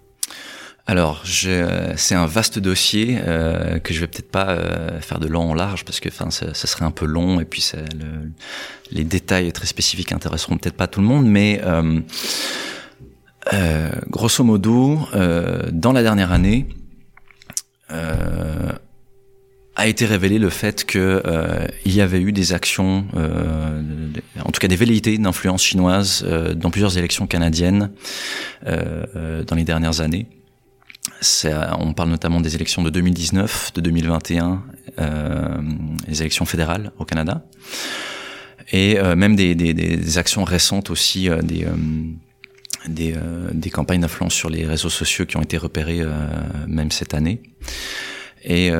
Alors, 0.90 1.22
c'est 1.24 2.16
un 2.16 2.26
vaste 2.26 2.58
dossier 2.58 3.20
euh, 3.24 3.78
que 3.78 3.94
je 3.94 4.00
vais 4.00 4.08
peut-être 4.08 4.28
pas 4.28 4.48
euh, 4.48 5.00
faire 5.00 5.20
de 5.20 5.28
long 5.28 5.50
en 5.50 5.54
large 5.54 5.84
parce 5.84 6.00
que, 6.00 6.08
enfin, 6.08 6.32
ça, 6.32 6.52
ça 6.52 6.66
serait 6.66 6.84
un 6.84 6.90
peu 6.90 7.06
long 7.06 7.38
et 7.38 7.44
puis 7.44 7.64
les 8.90 9.04
détails 9.04 9.52
très 9.52 9.66
spécifiques 9.66 10.10
intéresseront 10.10 10.56
peut-être 10.56 10.74
pas 10.74 10.88
tout 10.88 11.00
le 11.00 11.06
monde, 11.06 11.26
mais 11.26 11.62
euh, 11.64 12.00
grosso 14.08 14.42
modo, 14.42 14.98
dans 15.70 15.92
la 15.92 16.02
dernière 16.02 16.32
année, 16.32 16.66
a 17.88 19.86
été 19.86 20.06
révélé 20.06 20.40
le 20.40 20.50
fait 20.50 20.84
que 20.84 21.22
euh, 21.24 21.68
il 21.84 21.94
y 21.94 22.00
avait 22.00 22.20
eu 22.20 22.32
des 22.32 22.52
actions, 22.52 23.04
en 23.14 24.50
tout 24.50 24.58
cas 24.58 24.66
des 24.66 24.74
velléités 24.74 25.16
d'influence 25.18 25.62
chinoise 25.62 26.26
dans 26.56 26.70
plusieurs 26.72 26.98
élections 26.98 27.28
canadiennes 27.28 27.92
dans 28.66 29.54
les 29.54 29.62
dernières 29.62 30.00
années. 30.00 30.26
Euh, 31.44 31.66
on 31.78 31.92
parle 31.92 32.10
notamment 32.10 32.40
des 32.40 32.54
élections 32.54 32.82
de 32.82 32.90
2019, 32.90 33.72
de 33.74 33.80
2021, 33.80 34.62
euh, 34.98 35.58
les 36.06 36.20
élections 36.20 36.44
fédérales 36.44 36.92
au 36.98 37.04
Canada, 37.04 37.44
et 38.72 38.98
euh, 38.98 39.16
même 39.16 39.36
des, 39.36 39.54
des, 39.54 39.74
des 39.74 40.18
actions 40.18 40.44
récentes 40.44 40.90
aussi, 40.90 41.28
euh, 41.28 41.42
des, 41.42 41.64
euh, 41.64 41.70
des, 42.88 43.14
euh, 43.16 43.48
des 43.52 43.70
campagnes 43.70 44.00
d'influence 44.00 44.34
sur 44.34 44.50
les 44.50 44.66
réseaux 44.66 44.90
sociaux 44.90 45.26
qui 45.26 45.36
ont 45.36 45.42
été 45.42 45.56
repérées 45.56 46.02
même 46.66 46.90
cette 46.90 47.14
année. 47.14 47.42
Et 48.42 48.70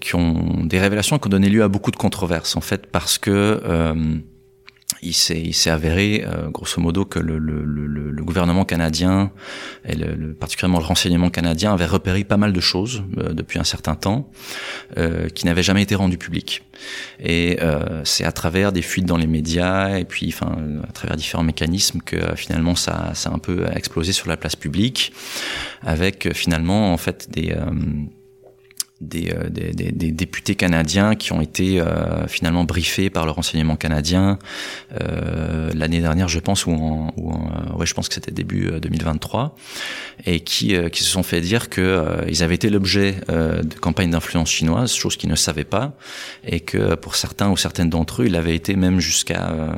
qui 0.00 0.16
ont 0.16 0.64
des 0.64 0.78
révélations 0.78 1.18
qui 1.18 1.28
ont 1.28 1.30
donné 1.30 1.48
lieu 1.48 1.62
à 1.62 1.68
beaucoup 1.68 1.90
de 1.90 1.96
controverses 1.96 2.56
en 2.56 2.60
fait 2.60 2.88
parce 2.88 3.16
que 3.16 3.58
il 5.02 5.14
s'est 5.14 5.70
avéré 5.70 6.24
euh, 6.24 6.48
grosso 6.50 6.80
modo 6.80 7.04
que 7.04 7.18
le, 7.18 7.38
le, 7.38 7.64
le, 7.64 7.86
le 8.10 8.24
gouvernement 8.24 8.64
canadien 8.64 9.30
et 9.88 9.96
particulièrement 10.38 10.78
le 10.78 10.84
renseignement 10.84 11.30
canadien 11.30 11.72
avait 11.72 11.86
repéré 11.86 12.24
pas 12.24 12.36
mal 12.36 12.52
de 12.52 12.60
choses 12.60 13.02
euh, 13.18 13.32
depuis 13.32 13.58
un 13.58 13.64
certain 13.64 13.94
temps 13.94 14.30
euh, 14.96 15.28
qui 15.28 15.46
n'avaient 15.46 15.62
jamais 15.62 15.82
été 15.82 15.94
rendues 15.94 16.18
publiques. 16.18 16.62
Et 17.20 17.58
euh, 17.60 18.02
c'est 18.04 18.24
à 18.24 18.32
travers 18.32 18.72
des 18.72 18.82
fuites 18.82 19.06
dans 19.06 19.16
les 19.16 19.26
médias 19.26 19.98
et 19.98 20.04
puis 20.04 20.32
enfin 20.32 20.56
à 20.88 20.92
travers 20.92 21.16
différents 21.16 21.42
mécanismes 21.42 22.00
que 22.00 22.16
euh, 22.16 22.36
finalement 22.36 22.74
ça 22.74 23.12
ça 23.14 23.30
a 23.30 23.34
un 23.34 23.38
peu 23.38 23.66
explosé 23.74 24.12
sur 24.12 24.28
la 24.28 24.36
place 24.36 24.56
publique 24.56 25.12
avec 25.82 26.26
euh, 26.26 26.32
finalement 26.34 26.92
en 26.92 26.96
fait 26.96 27.28
des 27.30 27.54
des, 29.00 29.30
euh, 29.30 29.48
des, 29.48 29.72
des- 29.72 29.92
des 29.92 30.10
députés 30.10 30.54
canadiens 30.56 31.14
qui 31.14 31.32
ont 31.32 31.40
été 31.40 31.80
euh, 31.80 32.26
finalement 32.26 32.64
briefés 32.64 33.10
par 33.10 33.24
le 33.26 33.30
renseignement 33.30 33.76
canadien 33.76 34.38
euh, 35.00 35.70
l'année 35.74 36.00
dernière, 36.00 36.28
je 36.28 36.40
pense, 36.40 36.66
ou, 36.66 36.72
en, 36.72 37.12
ou 37.16 37.30
en, 37.30 37.46
euh, 37.46 37.76
ouais, 37.76 37.86
je 37.86 37.94
pense 37.94 38.08
que 38.08 38.14
c'était 38.14 38.32
début 38.32 38.66
euh, 38.68 38.80
2023, 38.80 39.54
et 40.26 40.40
qui, 40.40 40.74
euh, 40.74 40.88
qui 40.88 41.04
se 41.04 41.10
sont 41.10 41.22
fait 41.22 41.40
dire 41.40 41.68
que 41.68 41.80
euh, 41.80 42.24
ils 42.28 42.42
avaient 42.42 42.56
été 42.56 42.70
l'objet 42.70 43.16
euh, 43.30 43.62
de 43.62 43.74
campagnes 43.74 44.10
d'influence 44.10 44.50
chinoise, 44.50 44.92
chose 44.92 45.16
qu'ils 45.16 45.30
ne 45.30 45.36
savaient 45.36 45.64
pas, 45.64 45.92
et 46.44 46.60
que 46.60 46.94
pour 46.96 47.14
certains 47.14 47.50
ou 47.50 47.56
certaines 47.56 47.90
d'entre 47.90 48.22
eux, 48.22 48.26
il 48.26 48.34
avait 48.36 48.56
été 48.56 48.74
même 48.74 48.98
jusqu'à 49.00 49.50
euh, 49.50 49.72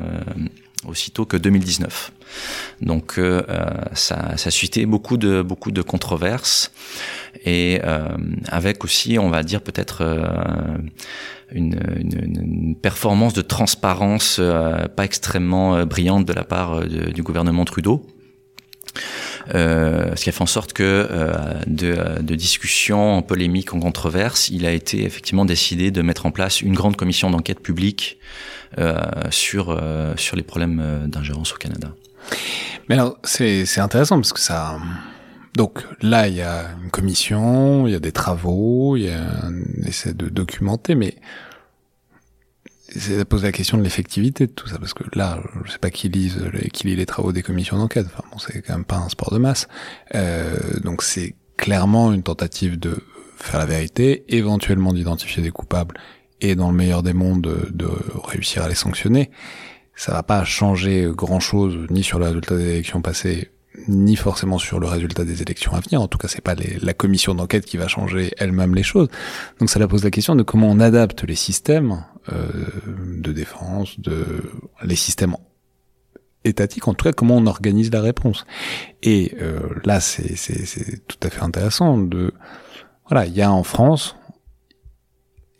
aussitôt 0.87 1.25
que 1.25 1.37
2019. 1.37 2.11
Donc 2.81 3.17
euh, 3.17 3.43
euh, 3.49 3.65
ça, 3.93 4.37
ça 4.37 4.47
a 4.47 4.51
suscité 4.51 4.85
beaucoup 4.85 5.17
de 5.17 5.41
beaucoup 5.41 5.71
de 5.71 5.81
controverses 5.81 6.71
et 7.45 7.81
euh, 7.83 8.07
avec 8.47 8.83
aussi, 8.83 9.19
on 9.19 9.29
va 9.29 9.43
dire 9.43 9.61
peut-être 9.61 10.01
euh, 10.01 10.77
une, 11.51 11.79
une, 11.97 12.39
une 12.41 12.75
performance 12.75 13.33
de 13.33 13.41
transparence 13.41 14.37
euh, 14.39 14.87
pas 14.87 15.05
extrêmement 15.05 15.75
euh, 15.75 15.85
brillante 15.85 16.25
de 16.25 16.33
la 16.33 16.43
part 16.43 16.85
du 16.85 17.23
gouvernement 17.23 17.65
Trudeau. 17.65 18.05
Euh, 19.55 20.15
ce 20.15 20.23
qui 20.23 20.29
a 20.29 20.31
fait 20.31 20.41
en 20.41 20.47
sorte 20.47 20.73
que 20.73 20.83
euh, 20.83 21.33
de, 21.67 22.21
de 22.21 22.35
discussions 22.35 23.17
en 23.17 23.21
polémique, 23.21 23.73
en 23.73 23.79
controverse, 23.79 24.49
il 24.49 24.65
a 24.65 24.71
été 24.71 25.03
effectivement 25.03 25.45
décidé 25.45 25.91
de 25.91 26.01
mettre 26.01 26.25
en 26.25 26.31
place 26.31 26.61
une 26.61 26.73
grande 26.73 26.95
commission 26.95 27.29
d'enquête 27.29 27.59
publique 27.59 28.19
sur 29.29 29.69
euh, 29.69 30.13
sur 30.17 30.35
les 30.35 30.43
problèmes 30.43 30.79
euh, 30.79 31.07
d'ingérence 31.07 31.53
au 31.53 31.57
Canada. 31.57 31.93
Mais 32.87 32.95
alors, 32.95 33.17
c'est 33.23 33.65
c'est 33.65 33.81
intéressant 33.81 34.15
parce 34.17 34.33
que 34.33 34.39
ça. 34.39 34.77
Donc 35.55 35.85
là, 36.01 36.29
il 36.29 36.35
y 36.35 36.41
a 36.41 36.69
une 36.81 36.89
commission, 36.91 37.85
il 37.85 37.91
y 37.91 37.95
a 37.95 37.99
des 37.99 38.13
travaux, 38.13 38.95
il 38.95 39.03
y 39.03 39.09
a 39.09 39.21
un 39.21 39.83
essai 39.85 40.13
de 40.13 40.29
documenter, 40.29 40.95
mais 40.95 41.15
ça 42.95 43.25
pose 43.25 43.43
la 43.43 43.51
question 43.51 43.77
de 43.77 43.83
l'effectivité 43.83 44.47
de 44.47 44.51
tout 44.51 44.67
ça, 44.67 44.77
parce 44.79 44.93
que 44.93 45.03
là, 45.13 45.41
je 45.65 45.71
sais 45.71 45.77
pas 45.77 45.89
qui 45.89 46.07
lise, 46.07 46.39
qui 46.71 46.87
lit 46.87 46.95
les 46.95 47.05
travaux 47.05 47.33
des 47.33 47.41
commissions 47.41 47.77
d'enquête. 47.77 48.05
Enfin 48.05 48.23
bon, 48.31 48.37
c'est 48.37 48.61
quand 48.61 48.73
même 48.73 48.85
pas 48.85 48.97
un 48.97 49.09
sport 49.09 49.31
de 49.31 49.39
masse. 49.39 49.67
Euh, 50.15 50.79
donc 50.81 51.03
c'est 51.03 51.35
clairement 51.57 52.13
une 52.13 52.23
tentative 52.23 52.79
de 52.79 52.97
faire 53.37 53.59
la 53.59 53.65
vérité, 53.65 54.23
éventuellement 54.29 54.93
d'identifier 54.93 55.43
des 55.43 55.51
coupables, 55.51 55.95
et 56.41 56.55
dans 56.55 56.69
le 56.71 56.75
meilleur 56.77 57.03
des 57.03 57.13
mondes, 57.13 57.41
de, 57.41 57.69
de 57.71 57.87
réussir 58.25 58.63
à 58.63 58.69
les 58.69 58.75
sanctionner. 58.75 59.31
Ça 59.95 60.11
va 60.13 60.23
pas 60.23 60.43
changer 60.43 61.07
grand 61.13 61.39
chose 61.39 61.77
ni 61.89 62.03
sur 62.03 62.17
le 62.19 62.25
résultat 62.25 62.55
des 62.57 62.69
élections 62.69 63.01
passées, 63.01 63.51
ni 63.87 64.15
forcément 64.15 64.57
sur 64.57 64.79
le 64.79 64.87
résultat 64.87 65.23
des 65.23 65.41
élections 65.41 65.73
à 65.73 65.79
venir. 65.79 66.01
En 66.01 66.07
tout 66.07 66.17
cas, 66.17 66.27
c'est 66.27 66.41
pas 66.43 66.55
les- 66.55 66.77
la 66.81 66.93
commission 66.93 67.35
d'enquête 67.35 67.65
qui 67.65 67.77
va 67.77 67.87
changer 67.87 68.31
elle-même 68.37 68.73
les 68.75 68.83
choses. 68.83 69.07
Donc 69.59 69.69
ça 69.69 69.79
la 69.79 69.87
pose 69.87 70.03
la 70.03 70.09
question 70.11 70.35
de 70.35 70.43
comment 70.43 70.69
on 70.69 70.79
adapte 70.79 71.23
les 71.23 71.35
systèmes 71.35 72.03
euh, 72.31 72.47
de 73.17 73.31
défense, 73.31 73.99
de 73.99 74.25
les 74.83 74.95
systèmes 74.95 75.35
étatiques, 76.43 76.87
en 76.87 76.93
tout 76.93 77.03
cas 77.05 77.13
comment 77.13 77.37
on 77.37 77.45
organise 77.47 77.91
la 77.91 78.01
réponse. 78.01 78.45
Et 79.03 79.35
euh, 79.41 79.59
là, 79.85 79.99
c'est 79.99 80.35
tout 81.07 81.17
à 81.23 81.29
fait 81.29 81.41
intéressant 81.41 81.97
de 81.97 82.33
voilà, 83.09 83.25
il 83.27 83.33
y 83.35 83.41
a 83.41 83.51
en 83.51 83.63
France 83.63 84.15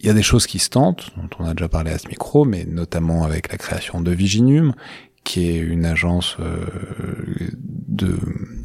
il 0.02 0.08
y 0.08 0.10
a 0.10 0.14
des 0.14 0.24
choses 0.24 0.48
qui 0.48 0.60
se 0.60 0.70
tentent, 0.70 1.12
dont 1.16 1.30
on 1.40 1.46
a 1.46 1.54
déjà 1.54 1.70
parlé 1.70 1.92
à 1.92 1.98
ce 1.98 2.08
micro, 2.08 2.44
mais 2.44 2.66
notamment 2.66 3.24
avec 3.24 3.52
la 3.52 3.58
création 3.58 4.02
de 4.02 4.12
Viginium, 4.12 4.74
qui 5.24 5.50
est 5.50 5.58
une 5.58 5.86
agence 5.86 6.38
euh, 6.40 6.66
de, 7.88 8.18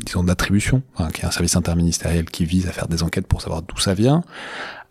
disons, 0.05 0.24
d'attribution, 0.24 0.82
enfin, 0.95 1.11
qui 1.11 1.22
est 1.22 1.26
un 1.26 1.30
service 1.30 1.55
interministériel 1.55 2.24
qui 2.24 2.47
vise 2.47 2.66
à 2.66 2.72
faire 2.72 2.89
des 2.89 3.03
enquêtes 3.03 3.26
pour 3.26 3.43
savoir 3.43 3.62
d'où 3.62 3.78
ça 3.78 3.93
vient, 3.93 4.24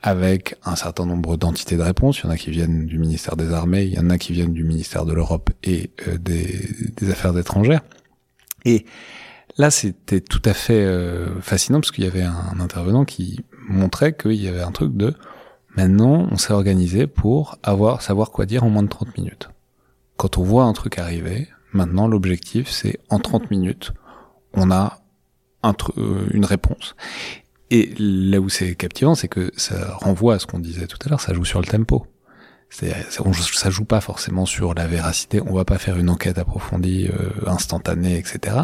avec 0.04 0.56
un 0.64 0.76
certain 0.76 1.08
nombre 1.08 1.36
d'entités 1.36 1.78
de 1.78 1.82
réponse. 1.82 2.20
Il 2.20 2.26
y 2.26 2.28
en 2.28 2.30
a 2.30 2.38
qui 2.38 2.52
viennent 2.52 2.86
du 2.86 3.00
ministère 3.00 3.36
des 3.36 3.52
Armées, 3.52 3.84
il 3.84 3.94
y 3.94 4.00
en 4.00 4.12
a 4.12 4.20
qui 4.20 4.32
viennent 4.32 4.54
du 4.54 4.64
ministère 4.64 5.06
de 5.06 5.14
l'Europe 5.14 5.50
et 5.64 5.90
euh, 6.08 6.20
des, 6.20 6.70
des 6.96 7.10
Affaires 7.10 7.36
étrangères. 7.38 7.82
Et 8.66 8.86
Là, 9.58 9.72
c'était 9.72 10.20
tout 10.20 10.42
à 10.44 10.54
fait 10.54 10.84
euh, 10.84 11.40
fascinant 11.40 11.80
parce 11.80 11.92
qu'il 11.92 12.04
y 12.04 12.08
avait 12.08 12.24
un, 12.24 12.60
intervenant 12.60 13.06
qui 13.06 13.40
montrait 13.70 14.14
qu'il 14.14 14.34
y 14.34 14.50
avait 14.50 14.62
un 14.62 14.72
truc 14.72 14.96
de 14.98 15.14
maintenant, 15.76 16.28
on 16.32 16.38
s'est 16.38 16.54
organisé 16.54 17.08
pour 17.08 17.58
avoir 17.64 18.02
savoir 18.02 18.32
quoi 18.32 18.46
dire 18.46 18.64
en 18.64 18.70
moins 18.70 18.84
de 18.84 18.90
30 18.90 19.18
minutes. 19.18 19.50
Quand 20.18 20.38
on 20.38 20.44
voit 20.44 20.64
un 20.64 20.74
truc 20.74 20.98
arriver, 20.98 21.48
maintenant 21.74 22.08
l'objectif 22.08 22.70
c'est 22.70 23.00
en 23.10 23.20
30 23.20 23.52
minutes, 23.52 23.94
on 24.54 24.72
a 24.72 25.02
un 25.64 25.74
euh, 25.98 26.28
une 26.32 26.46
réponse. 26.46 26.96
Et 27.72 27.94
là 27.98 28.40
où 28.40 28.50
c'est 28.50 28.76
captivant, 28.76 29.16
c'est 29.16 29.28
que 29.28 29.52
ça 29.58 29.96
renvoie 29.96 30.36
à 30.36 30.40
ce 30.40 30.46
qu'on 30.46 30.60
disait 30.60 30.88
tout 30.88 30.98
à 31.06 31.10
l'heure, 31.10 31.22
ça 31.22 31.34
joue 31.34 31.46
sur 31.46 31.60
le 31.60 31.66
tempo. 31.66 32.06
On, 33.24 33.32
ça 33.32 33.70
joue 33.70 33.86
pas 33.86 34.02
forcément 34.02 34.46
sur 34.46 34.74
la 34.74 34.86
véracité. 34.86 35.42
On 35.46 35.54
va 35.54 35.64
pas 35.64 35.78
faire 35.78 35.98
une 35.98 36.10
enquête 36.10 36.38
approfondie, 36.38 37.08
euh, 37.08 37.30
instantanée, 37.48 38.18
etc. 38.18 38.58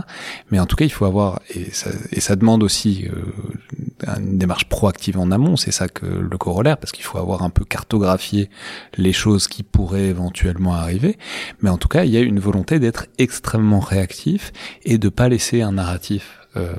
Mais 0.49 0.59
en 0.59 0.65
tout 0.65 0.75
cas, 0.75 0.85
il 0.85 0.91
faut 0.91 1.05
avoir 1.05 1.41
et 1.49 1.71
ça, 1.71 1.91
et 2.11 2.19
ça 2.19 2.35
demande 2.35 2.61
aussi 2.61 3.07
euh, 3.07 4.17
une 4.17 4.37
démarche 4.37 4.65
proactive 4.65 5.17
en 5.17 5.31
amont. 5.31 5.55
C'est 5.55 5.71
ça 5.71 5.87
que 5.87 6.05
le 6.05 6.37
corollaire, 6.37 6.77
parce 6.77 6.91
qu'il 6.91 7.05
faut 7.05 7.19
avoir 7.19 7.43
un 7.43 7.49
peu 7.49 7.63
cartographié 7.63 8.49
les 8.97 9.13
choses 9.13 9.47
qui 9.47 9.63
pourraient 9.63 10.07
éventuellement 10.07 10.73
arriver. 10.73 11.17
Mais 11.61 11.69
en 11.69 11.77
tout 11.77 11.87
cas, 11.87 12.03
il 12.03 12.11
y 12.11 12.17
a 12.17 12.21
une 12.21 12.39
volonté 12.39 12.79
d'être 12.79 13.07
extrêmement 13.17 13.79
réactif 13.79 14.51
et 14.83 14.97
de 14.97 15.09
pas 15.09 15.29
laisser 15.29 15.61
un 15.61 15.73
narratif 15.73 16.39
euh, 16.57 16.75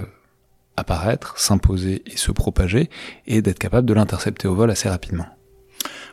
apparaître, 0.76 1.38
s'imposer 1.38 2.02
et 2.06 2.16
se 2.16 2.32
propager, 2.32 2.90
et 3.26 3.42
d'être 3.42 3.58
capable 3.58 3.86
de 3.86 3.94
l'intercepter 3.94 4.48
au 4.48 4.54
vol 4.54 4.70
assez 4.70 4.88
rapidement. 4.88 5.26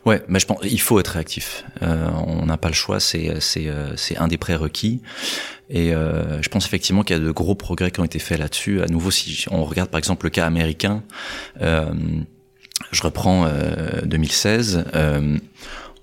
Ouais, 0.06 0.24
mais 0.28 0.40
je 0.40 0.46
pense 0.46 0.60
il 0.64 0.80
faut 0.82 1.00
être 1.00 1.10
réactif. 1.10 1.64
Euh, 1.82 2.10
on 2.26 2.46
n'a 2.46 2.58
pas 2.58 2.70
le 2.70 2.74
choix, 2.74 3.00
c'est 3.00 3.40
c'est 3.40 3.68
euh, 3.68 3.96
c'est 3.96 4.18
un 4.18 4.28
des 4.28 4.38
prérequis. 4.38 5.02
Et 5.70 5.94
euh, 5.94 6.42
je 6.42 6.50
pense 6.50 6.66
effectivement 6.66 7.04
qu'il 7.04 7.18
y 7.18 7.20
a 7.20 7.24
de 7.24 7.32
gros 7.32 7.56
progrès 7.56 7.92
qui 7.92 8.00
ont 8.00 8.06
été 8.06 8.20
faits 8.20 8.40
là-dessus. 8.40 8.82
À 8.82 8.88
nouveau, 8.88 9.12
si 9.12 9.46
on 9.52 9.64
regarde 9.64 9.90
par 9.90 10.00
exemple 10.00 10.26
le 10.26 10.30
cas 10.32 10.46
américain, 10.46 11.04
euh, 11.62 11.92
je 12.92 13.04
reprends 13.04 13.48
2016 14.04 14.86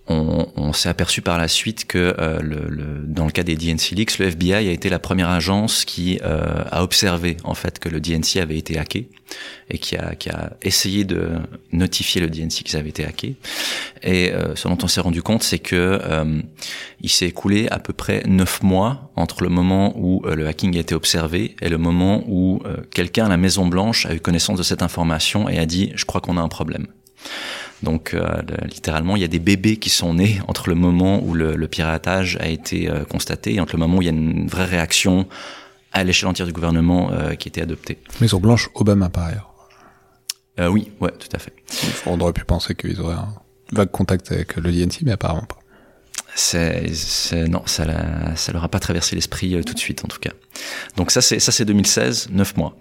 on, 0.08 0.46
on 0.56 0.72
s'est 0.72 0.88
aperçu 0.88 1.20
par 1.20 1.38
la 1.38 1.48
suite 1.48 1.86
que 1.86 2.14
euh, 2.18 2.40
le, 2.40 2.68
le, 2.68 3.04
dans 3.06 3.24
le 3.24 3.32
cas 3.32 3.42
des 3.42 3.56
DNC 3.56 3.90
leaks, 3.92 4.18
le 4.18 4.26
FBI 4.26 4.54
a 4.54 4.60
été 4.60 4.88
la 4.88 4.98
première 4.98 5.30
agence 5.30 5.84
qui 5.84 6.20
euh, 6.22 6.62
a 6.70 6.84
observé 6.84 7.36
en 7.44 7.54
fait 7.54 7.78
que 7.78 7.88
le 7.88 8.00
DNC 8.00 8.36
avait 8.40 8.56
été 8.56 8.78
hacké 8.78 9.08
et 9.68 9.78
qui 9.78 9.96
a, 9.96 10.14
qui 10.14 10.28
a 10.28 10.52
essayé 10.62 11.04
de 11.04 11.30
notifier 11.72 12.20
le 12.20 12.30
DNC 12.30 12.62
qu'ils 12.62 12.76
avaient 12.76 12.90
été 12.90 13.04
hackés. 13.04 13.34
Et 14.04 14.30
euh, 14.32 14.54
ce 14.54 14.68
dont 14.68 14.78
on 14.82 14.86
s'est 14.86 15.00
rendu 15.00 15.22
compte, 15.22 15.42
c'est 15.42 15.58
que 15.58 15.98
euh, 16.04 16.40
il 17.00 17.10
s'est 17.10 17.26
écoulé 17.26 17.66
à 17.70 17.80
peu 17.80 17.92
près 17.92 18.22
neuf 18.26 18.62
mois 18.62 19.10
entre 19.16 19.42
le 19.42 19.48
moment 19.48 19.92
où 19.98 20.22
le 20.24 20.46
hacking 20.46 20.76
a 20.76 20.80
été 20.80 20.94
observé 20.94 21.56
et 21.60 21.68
le 21.68 21.78
moment 21.78 22.22
où 22.28 22.62
quelqu'un 22.90 23.26
à 23.26 23.28
la 23.28 23.36
Maison 23.36 23.66
Blanche 23.66 24.06
a 24.06 24.14
eu 24.14 24.20
connaissance 24.20 24.58
de 24.58 24.62
cette 24.62 24.82
information 24.82 25.48
et 25.48 25.58
a 25.58 25.66
dit 25.66 25.92
je 25.94 26.04
crois 26.04 26.20
qu'on 26.20 26.36
a 26.36 26.40
un 26.40 26.48
problème. 26.48 26.86
Donc 27.82 28.14
euh, 28.14 28.42
littéralement, 28.64 29.16
il 29.16 29.22
y 29.22 29.24
a 29.24 29.28
des 29.28 29.38
bébés 29.38 29.76
qui 29.76 29.90
sont 29.90 30.14
nés 30.14 30.40
entre 30.48 30.68
le 30.68 30.74
moment 30.74 31.22
où 31.22 31.34
le, 31.34 31.68
piratage 31.68 32.38
a 32.40 32.48
été 32.48 32.88
euh, 32.88 33.04
constaté 33.04 33.54
et 33.54 33.60
entre 33.60 33.74
le 33.74 33.80
moment 33.80 33.98
où 33.98 34.02
il 34.02 34.06
y 34.06 34.08
a 34.08 34.12
une 34.12 34.46
vraie 34.46 34.64
réaction 34.64 35.26
à 35.92 36.04
l'échelle 36.04 36.28
entière 36.28 36.46
du 36.46 36.52
gouvernement 36.52 37.10
euh, 37.12 37.34
qui 37.34 37.48
était 37.48 37.62
adoptée. 37.62 37.98
Maison 38.20 38.40
Blanche, 38.40 38.70
Obama 38.74 39.08
par 39.08 39.24
ailleurs. 39.24 39.52
oui, 40.70 40.90
ouais, 41.00 41.12
tout 41.12 41.28
à 41.32 41.38
fait. 41.38 41.52
On 42.06 42.18
aurait 42.20 42.32
pu 42.32 42.44
penser 42.44 42.74
qu'ils 42.74 43.00
auraient 43.00 43.16
un 43.16 43.34
vague 43.72 43.90
contact 43.90 44.32
avec 44.32 44.56
le 44.56 44.72
DNC, 44.72 45.02
mais 45.02 45.12
apparemment 45.12 45.42
pas. 45.42 45.58
C'est, 46.34 46.90
non, 47.48 47.62
ça, 47.64 48.36
ça 48.36 48.52
leur 48.52 48.62
a 48.62 48.68
pas 48.68 48.78
traversé 48.78 49.16
l'esprit 49.16 49.58
tout 49.64 49.72
de 49.72 49.78
suite 49.78 50.04
en 50.04 50.08
tout 50.08 50.18
cas. 50.18 50.32
Donc 50.96 51.10
ça 51.10 51.22
c'est 51.22 51.38
ça 51.38 51.50
c'est 51.50 51.64
2016, 51.64 52.28
neuf 52.30 52.58
mois 52.58 52.76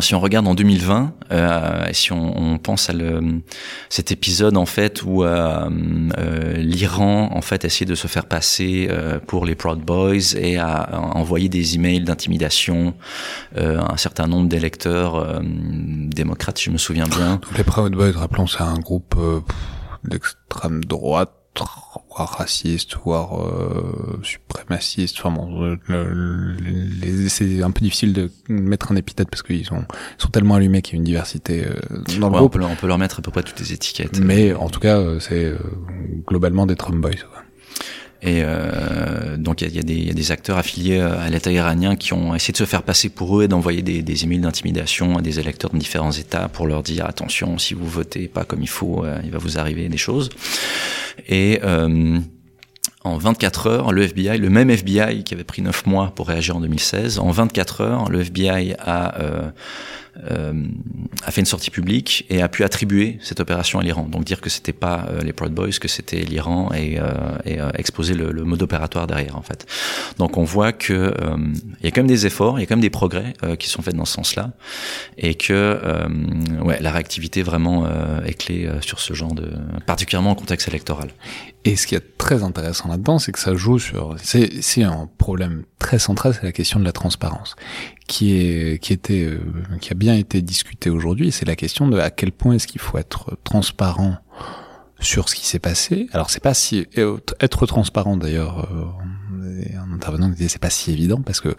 si 0.00 0.14
on 0.14 0.20
regarde 0.20 0.46
en 0.48 0.54
2020, 0.54 1.12
euh, 1.30 1.86
si 1.92 2.12
on, 2.12 2.36
on, 2.36 2.58
pense 2.58 2.90
à 2.90 2.92
le, 2.92 3.20
cet 3.88 4.10
épisode 4.10 4.56
en 4.56 4.66
fait 4.66 5.04
où 5.04 5.22
euh, 5.22 5.70
euh, 6.18 6.54
l'Iran 6.56 7.30
en 7.32 7.40
fait 7.42 7.64
essayé 7.64 7.86
de 7.86 7.94
se 7.94 8.08
faire 8.08 8.26
passer 8.26 8.88
euh, 8.90 9.20
pour 9.24 9.46
les 9.46 9.54
Proud 9.54 9.80
Boys 9.80 10.34
et 10.36 10.58
a, 10.58 11.00
envoyé 11.14 11.48
des 11.48 11.76
emails 11.76 12.00
d'intimidation 12.00 12.94
euh, 13.56 13.78
à 13.78 13.92
un 13.92 13.96
certain 13.96 14.26
nombre 14.26 14.48
d'électeurs 14.48 15.40
démocrates, 15.42 16.60
je 16.60 16.70
me 16.70 16.78
souviens 16.78 17.06
bien. 17.06 17.40
les 17.56 17.64
Proud 17.64 17.92
Boys, 17.92 18.12
rappelons, 18.16 18.46
c'est 18.46 18.62
un 18.62 18.78
groupe 18.78 19.14
d'extrême 20.04 20.84
droite 20.84 21.32
raciste, 22.24 22.96
voire 23.04 23.44
euh, 23.44 24.20
suprémaciste. 24.22 25.18
Enfin 25.18 25.30
bon, 25.30 25.76
c'est 27.28 27.62
un 27.62 27.70
peu 27.70 27.80
difficile 27.80 28.12
de 28.12 28.30
mettre 28.48 28.92
un 28.92 28.96
épithète 28.96 29.28
parce 29.30 29.42
qu'ils 29.42 29.64
sont, 29.64 29.84
sont 30.18 30.28
tellement 30.28 30.54
allumés 30.56 30.82
qu'il 30.82 30.94
y 30.94 30.96
a 30.96 30.98
une 30.98 31.04
diversité 31.04 31.64
euh, 31.66 31.74
dans 32.20 32.28
le 32.28 32.36
groupe. 32.36 32.56
On 32.60 32.76
peut, 32.76 32.86
leur 32.86 32.98
mettre 32.98 33.18
à 33.18 33.22
peu 33.22 33.30
près 33.30 33.42
toutes 33.42 33.60
les 33.60 33.72
étiquettes. 33.72 34.18
Mais 34.20 34.52
en 34.54 34.68
tout 34.68 34.80
cas, 34.80 34.98
euh, 34.98 35.20
c'est 35.20 35.44
euh, 35.44 35.58
globalement 36.26 36.66
des 36.66 36.76
Trump 36.76 37.00
Boys. 37.00 37.24
Et 38.20 38.42
euh, 38.42 39.36
donc 39.36 39.60
il 39.60 39.68
y, 39.68 39.78
y, 39.78 40.06
y, 40.06 40.10
a 40.10 40.12
des 40.12 40.32
acteurs 40.32 40.58
affiliés 40.58 40.98
à 40.98 41.28
l'État 41.30 41.52
iranien 41.52 41.94
qui 41.94 42.12
ont 42.14 42.34
essayé 42.34 42.52
de 42.52 42.58
se 42.58 42.64
faire 42.64 42.82
passer 42.82 43.10
pour 43.10 43.38
eux 43.38 43.44
et 43.44 43.48
d'envoyer 43.48 43.80
des, 43.82 44.02
des 44.02 44.24
emails 44.24 44.40
d'intimidation 44.40 45.18
à 45.18 45.22
des 45.22 45.38
électeurs 45.38 45.70
de 45.70 45.78
différents 45.78 46.10
États 46.10 46.48
pour 46.48 46.66
leur 46.66 46.82
dire 46.82 47.06
attention 47.06 47.58
si 47.58 47.74
vous 47.74 47.86
votez 47.86 48.26
pas 48.26 48.44
comme 48.44 48.62
il 48.62 48.68
faut, 48.68 49.04
euh, 49.04 49.20
il 49.24 49.30
va 49.30 49.38
vous 49.38 49.58
arriver 49.58 49.88
des 49.88 49.98
choses. 49.98 50.30
Et 51.28 51.60
euh, 51.62 52.18
en 53.04 53.16
24 53.16 53.66
heures, 53.68 53.92
le 53.92 54.02
FBI, 54.02 54.38
le 54.38 54.50
même 54.50 54.70
FBI 54.70 55.22
qui 55.22 55.34
avait 55.34 55.44
pris 55.44 55.62
9 55.62 55.86
mois 55.86 56.12
pour 56.14 56.28
réagir 56.28 56.56
en 56.56 56.60
2016, 56.60 57.18
en 57.18 57.30
24 57.30 57.80
heures, 57.80 58.10
le 58.10 58.20
FBI 58.20 58.74
a 58.78 59.20
euh, 59.20 59.22
euh, 59.30 59.50
a 60.24 61.30
fait 61.30 61.40
une 61.40 61.46
sortie 61.46 61.70
publique 61.70 62.26
et 62.28 62.42
a 62.42 62.48
pu 62.48 62.64
attribuer 62.64 63.18
cette 63.20 63.40
opération 63.40 63.78
à 63.78 63.82
l'Iran. 63.82 64.06
Donc 64.08 64.24
dire 64.24 64.40
que 64.40 64.50
c'était 64.50 64.72
pas 64.72 65.06
euh, 65.08 65.20
les 65.20 65.32
Proud 65.32 65.52
Boys, 65.52 65.70
que 65.80 65.88
c'était 65.88 66.20
l'Iran 66.20 66.70
et, 66.74 66.98
euh, 66.98 67.04
et 67.44 67.60
euh, 67.60 67.70
exposer 67.74 68.14
le, 68.14 68.32
le, 68.32 68.44
mode 68.44 68.62
opératoire 68.62 69.06
derrière 69.06 69.36
en 69.36 69.42
fait. 69.42 69.66
Donc 70.18 70.36
on 70.36 70.44
voit 70.44 70.72
que 70.72 71.14
il 71.80 71.84
y 71.84 71.88
a 71.88 71.90
quand 71.90 72.00
même 72.00 72.06
des 72.06 72.26
efforts, 72.26 72.58
il 72.58 72.62
y 72.62 72.64
a 72.64 72.66
quand 72.66 72.76
même 72.76 72.80
des 72.80 72.90
progrès 72.90 73.34
qui 73.58 73.68
sont 73.68 73.82
faits 73.82 73.94
dans 73.94 74.04
ce 74.04 74.14
sens-là 74.14 74.52
et 75.16 75.34
que 75.34 75.80
ouais 76.62 76.78
la 76.80 76.90
réactivité 76.90 77.42
vraiment 77.42 77.86
est 78.24 78.34
clé 78.34 78.70
sur 78.80 79.00
ce 79.00 79.12
genre 79.12 79.34
de 79.34 79.50
particulièrement 79.86 80.30
en 80.30 80.34
contexte 80.34 80.68
électoral. 80.68 81.10
Et 81.64 81.76
ce 81.76 81.86
qui 81.86 81.94
est 81.94 82.16
très 82.16 82.42
intéressant 82.42 82.88
là-dedans, 82.88 83.18
c'est 83.18 83.32
que 83.32 83.38
ça 83.38 83.54
joue 83.54 83.78
sur 83.78 84.16
c'est 84.22 84.82
un 84.82 85.08
problème 85.18 85.64
très 85.78 85.98
central, 85.98 86.34
c'est 86.34 86.44
la 86.44 86.52
question 86.52 86.80
de 86.80 86.84
la 86.84 86.92
transparence 86.92 87.56
qui 88.08 88.34
est 88.34 88.82
qui 88.82 88.92
était 88.92 89.22
euh, 89.24 89.38
qui 89.80 89.92
a 89.92 89.94
bien 89.94 90.14
été 90.14 90.42
discuté 90.42 90.90
aujourd'hui, 90.90 91.30
c'est 91.30 91.44
la 91.44 91.54
question 91.54 91.86
de 91.86 91.98
à 91.98 92.10
quel 92.10 92.32
point 92.32 92.54
est-ce 92.54 92.66
qu'il 92.66 92.80
faut 92.80 92.98
être 92.98 93.36
transparent 93.44 94.16
sur 94.98 95.28
ce 95.28 95.36
qui 95.36 95.46
s'est 95.46 95.60
passé. 95.60 96.08
Alors 96.12 96.30
c'est 96.30 96.42
pas 96.42 96.54
si 96.54 96.86
être 96.96 97.66
transparent 97.66 98.16
d'ailleurs, 98.16 98.66
euh, 98.72 99.62
un 99.76 99.92
intervenant 99.94 100.32
c'est 100.36 100.58
pas 100.60 100.70
si 100.70 100.90
évident 100.90 101.20
parce 101.22 101.40
que 101.40 101.54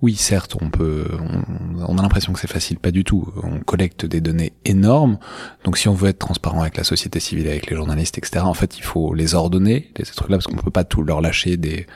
oui 0.00 0.14
certes 0.14 0.56
on 0.62 0.70
peut 0.70 1.06
on, 1.20 1.82
on 1.86 1.98
a 1.98 2.02
l'impression 2.02 2.32
que 2.32 2.38
c'est 2.38 2.50
facile, 2.50 2.78
pas 2.78 2.92
du 2.92 3.02
tout. 3.02 3.26
On 3.42 3.58
collecte 3.58 4.06
des 4.06 4.20
données 4.20 4.52
énormes, 4.64 5.18
donc 5.64 5.76
si 5.76 5.88
on 5.88 5.94
veut 5.94 6.10
être 6.10 6.20
transparent 6.20 6.62
avec 6.62 6.76
la 6.76 6.84
société 6.84 7.18
civile, 7.18 7.48
avec 7.48 7.68
les 7.68 7.76
journalistes, 7.76 8.16
etc. 8.16 8.44
En 8.44 8.54
fait 8.54 8.78
il 8.78 8.84
faut 8.84 9.12
les 9.12 9.34
ordonner 9.34 9.92
ces 9.98 10.14
trucs-là 10.14 10.36
parce 10.36 10.46
qu'on 10.46 10.56
peut 10.56 10.70
pas 10.70 10.84
tout 10.84 11.02
leur 11.02 11.20
lâcher 11.20 11.56
des 11.56 11.86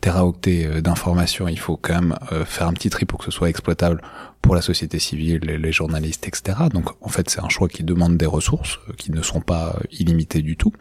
teraoctets 0.00 0.66
euh, 0.66 0.80
d'informations, 0.80 1.48
il 1.48 1.58
faut 1.58 1.76
quand 1.76 1.94
même 1.94 2.16
euh, 2.32 2.44
faire 2.44 2.68
un 2.68 2.72
petit 2.72 2.90
tri 2.90 3.04
pour 3.04 3.18
que 3.18 3.24
ce 3.24 3.30
soit 3.30 3.48
exploitable 3.48 4.00
pour 4.42 4.54
la 4.54 4.62
société 4.62 4.98
civile, 4.98 5.40
les, 5.40 5.72
journalistes, 5.72 6.26
etc. 6.28 6.58
Donc 6.72 6.90
en 7.04 7.08
fait 7.08 7.28
c'est 7.28 7.40
un 7.40 7.48
choix 7.48 7.68
qui 7.68 7.82
demande 7.82 8.16
des 8.16 8.26
ressources 8.26 8.78
euh, 8.88 8.92
qui 8.96 9.10
ne 9.12 9.22
sont 9.22 9.40
pas 9.40 9.76
illimitées 9.90 10.42
du 10.42 10.56
tout. 10.56 10.72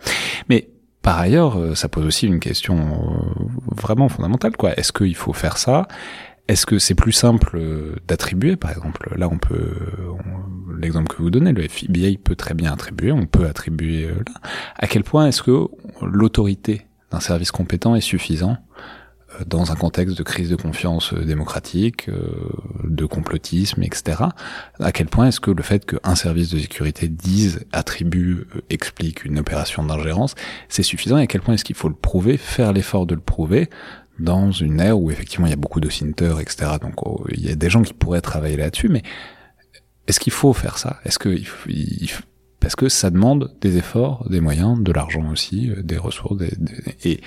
Mais 0.49 0.69
par 1.01 1.19
ailleurs, 1.19 1.77
ça 1.77 1.87
pose 1.87 2.05
aussi 2.05 2.27
une 2.27 2.41
question 2.41 3.23
vraiment 3.73 4.09
fondamentale. 4.09 4.57
quoi. 4.57 4.73
Est-ce 4.77 4.91
qu'il 4.91 5.15
faut 5.15 5.31
faire 5.31 5.57
ça? 5.57 5.87
Est-ce 6.49 6.65
que 6.65 6.79
c'est 6.79 6.95
plus 6.95 7.13
simple 7.13 7.61
d'attribuer, 8.05 8.57
par 8.57 8.71
exemple? 8.71 9.09
Là, 9.15 9.29
on 9.31 9.37
peut, 9.37 9.73
l'exemple 10.77 11.15
que 11.15 11.21
vous 11.21 11.29
donnez, 11.29 11.53
le 11.53 11.63
FBI 11.63 12.17
peut 12.17 12.35
très 12.35 12.55
bien 12.55 12.73
attribuer, 12.73 13.13
on 13.13 13.25
peut 13.25 13.45
attribuer 13.45 14.07
là. 14.07 14.41
À 14.75 14.87
quel 14.87 15.05
point 15.05 15.27
est-ce 15.27 15.43
que 15.43 15.67
l'autorité 16.01 16.87
d'un 17.09 17.21
service 17.21 17.51
compétent 17.51 17.95
est 17.95 18.01
suffisant? 18.01 18.57
Dans 19.45 19.71
un 19.71 19.75
contexte 19.75 20.17
de 20.17 20.23
crise 20.23 20.49
de 20.49 20.55
confiance 20.55 21.13
euh, 21.13 21.23
démocratique, 21.23 22.09
euh, 22.09 22.31
de 22.83 23.05
complotisme, 23.05 23.83
etc. 23.83 24.23
À 24.79 24.91
quel 24.91 25.07
point 25.07 25.27
est-ce 25.27 25.39
que 25.39 25.51
le 25.51 25.63
fait 25.63 25.85
qu'un 25.85 26.15
service 26.15 26.49
de 26.49 26.59
sécurité 26.59 27.07
dise, 27.07 27.65
attribue, 27.71 28.47
euh, 28.55 28.61
explique 28.69 29.25
une 29.25 29.39
opération 29.39 29.83
d'ingérence, 29.83 30.35
c'est 30.69 30.83
suffisant 30.83 31.17
et 31.17 31.23
à 31.23 31.27
quel 31.27 31.41
point 31.41 31.53
est-ce 31.53 31.65
qu'il 31.65 31.75
faut 31.75 31.89
le 31.89 31.95
prouver, 31.95 32.37
faire 32.37 32.73
l'effort 32.73 33.05
de 33.05 33.15
le 33.15 33.21
prouver 33.21 33.69
dans 34.19 34.51
une 34.51 34.79
ère 34.79 34.99
où 34.99 35.11
effectivement 35.11 35.45
il 35.45 35.51
y 35.51 35.53
a 35.53 35.57
beaucoup 35.57 35.79
de 35.79 35.89
cinteurs, 35.89 36.39
etc. 36.39 36.71
Donc 36.81 37.05
oh, 37.05 37.23
il 37.31 37.45
y 37.45 37.51
a 37.51 37.55
des 37.55 37.69
gens 37.69 37.83
qui 37.83 37.93
pourraient 37.93 38.21
travailler 38.21 38.57
là-dessus, 38.57 38.89
mais 38.89 39.03
est-ce 40.07 40.19
qu'il 40.19 40.33
faut 40.33 40.53
faire 40.53 40.77
ça? 40.77 40.99
Est-ce 41.05 41.19
que 41.19 41.29
il, 41.29 42.09
parce 42.59 42.75
que 42.75 42.89
ça 42.89 43.11
demande 43.11 43.53
des 43.61 43.77
efforts, 43.77 44.27
des 44.29 44.41
moyens, 44.41 44.81
de 44.81 44.91
l'argent 44.91 45.29
aussi, 45.31 45.71
des 45.83 45.97
ressources, 45.97 46.37
des, 46.37 46.51
et 47.03 47.21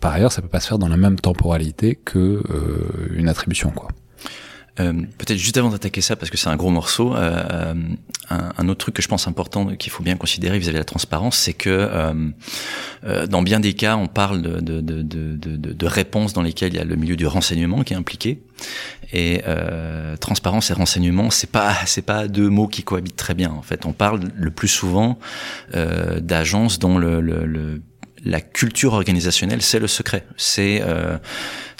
par 0.00 0.12
ailleurs, 0.12 0.32
ça 0.32 0.42
peut 0.42 0.48
pas 0.48 0.60
se 0.60 0.68
faire 0.68 0.78
dans 0.78 0.88
la 0.88 0.96
même 0.96 1.18
temporalité 1.18 1.94
que 1.94 2.18
euh, 2.18 3.14
une 3.14 3.28
attribution, 3.28 3.70
quoi. 3.70 3.88
Euh, 4.78 4.92
Peut-être 5.18 5.38
juste 5.38 5.58
avant 5.58 5.70
d'attaquer 5.70 6.00
ça, 6.00 6.16
parce 6.16 6.30
que 6.30 6.36
c'est 6.36 6.48
un 6.48 6.56
gros 6.56 6.70
morceau, 6.70 7.14
euh, 7.14 7.74
un, 8.30 8.52
un, 8.56 8.68
autre 8.68 8.78
truc 8.78 8.94
que 8.94 9.02
je 9.02 9.08
pense 9.08 9.26
important 9.26 9.66
qu'il 9.76 9.90
faut 9.90 10.02
bien 10.02 10.16
considérer 10.16 10.58
vis-à-vis 10.58 10.74
de 10.74 10.78
la 10.78 10.84
transparence, 10.84 11.36
c'est 11.36 11.52
que 11.52 11.68
euh, 11.68 12.14
euh, 13.04 13.26
dans 13.26 13.42
bien 13.42 13.60
des 13.60 13.74
cas, 13.74 13.96
on 13.96 14.06
parle 14.06 14.40
de, 14.42 14.60
de, 14.60 14.80
de, 14.80 15.02
de, 15.02 15.56
de 15.56 15.86
réponses 15.86 16.32
dans 16.32 16.42
lesquelles 16.42 16.72
il 16.72 16.76
y 16.76 16.80
a 16.80 16.84
le 16.84 16.96
milieu 16.96 17.16
du 17.16 17.26
renseignement 17.26 17.82
qui 17.82 17.92
est 17.92 17.96
impliqué. 17.96 18.42
Et 19.12 19.42
euh, 19.48 20.16
transparence 20.16 20.70
et 20.70 20.74
renseignement, 20.74 21.30
c'est 21.30 21.50
pas 21.50 21.74
c'est 21.86 22.02
pas 22.02 22.28
deux 22.28 22.48
mots 22.48 22.68
qui 22.68 22.82
cohabitent 22.84 23.16
très 23.16 23.34
bien. 23.34 23.50
En 23.50 23.62
fait, 23.62 23.86
on 23.86 23.92
parle 23.92 24.20
le 24.36 24.50
plus 24.50 24.68
souvent 24.68 25.18
euh, 25.74 26.20
d'agences 26.20 26.78
dont 26.78 26.96
le, 26.96 27.20
le, 27.20 27.44
le 27.44 27.82
la 28.24 28.40
culture 28.40 28.92
organisationnelle, 28.92 29.62
c'est 29.62 29.78
le 29.78 29.86
secret. 29.86 30.26
C'est 30.36 30.82
euh, 30.82 31.18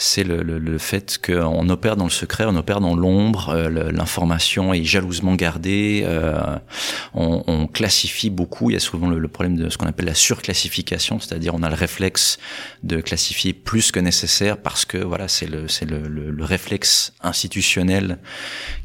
c'est 0.02 0.24
le, 0.24 0.42
le, 0.42 0.58
le, 0.58 0.78
fait 0.78 1.20
qu'on 1.22 1.68
opère 1.68 1.94
dans 1.94 2.04
le 2.04 2.10
secret, 2.10 2.44
on 2.48 2.56
opère 2.56 2.80
dans 2.80 2.96
l'ombre, 2.96 3.50
euh, 3.50 3.92
l'information 3.92 4.72
est 4.72 4.82
jalousement 4.82 5.34
gardée, 5.34 6.02
euh, 6.06 6.40
on, 7.12 7.44
on, 7.46 7.66
classifie 7.66 8.30
beaucoup. 8.30 8.70
Il 8.70 8.72
y 8.72 8.76
a 8.76 8.80
souvent 8.80 9.08
le, 9.10 9.18
le 9.18 9.28
problème 9.28 9.56
de 9.56 9.68
ce 9.68 9.76
qu'on 9.76 9.86
appelle 9.86 10.06
la 10.06 10.14
surclassification, 10.14 11.20
c'est-à-dire 11.20 11.54
on 11.54 11.62
a 11.62 11.68
le 11.68 11.74
réflexe 11.74 12.38
de 12.82 13.02
classifier 13.02 13.52
plus 13.52 13.92
que 13.92 14.00
nécessaire 14.00 14.56
parce 14.56 14.86
que 14.86 14.96
voilà 14.96 15.28
c'est 15.28 15.46
le 15.46 15.68
c'est 15.68 15.84
le, 15.84 16.08
le, 16.08 16.44
réflexe 16.44 17.12
institutionnel 17.22 18.18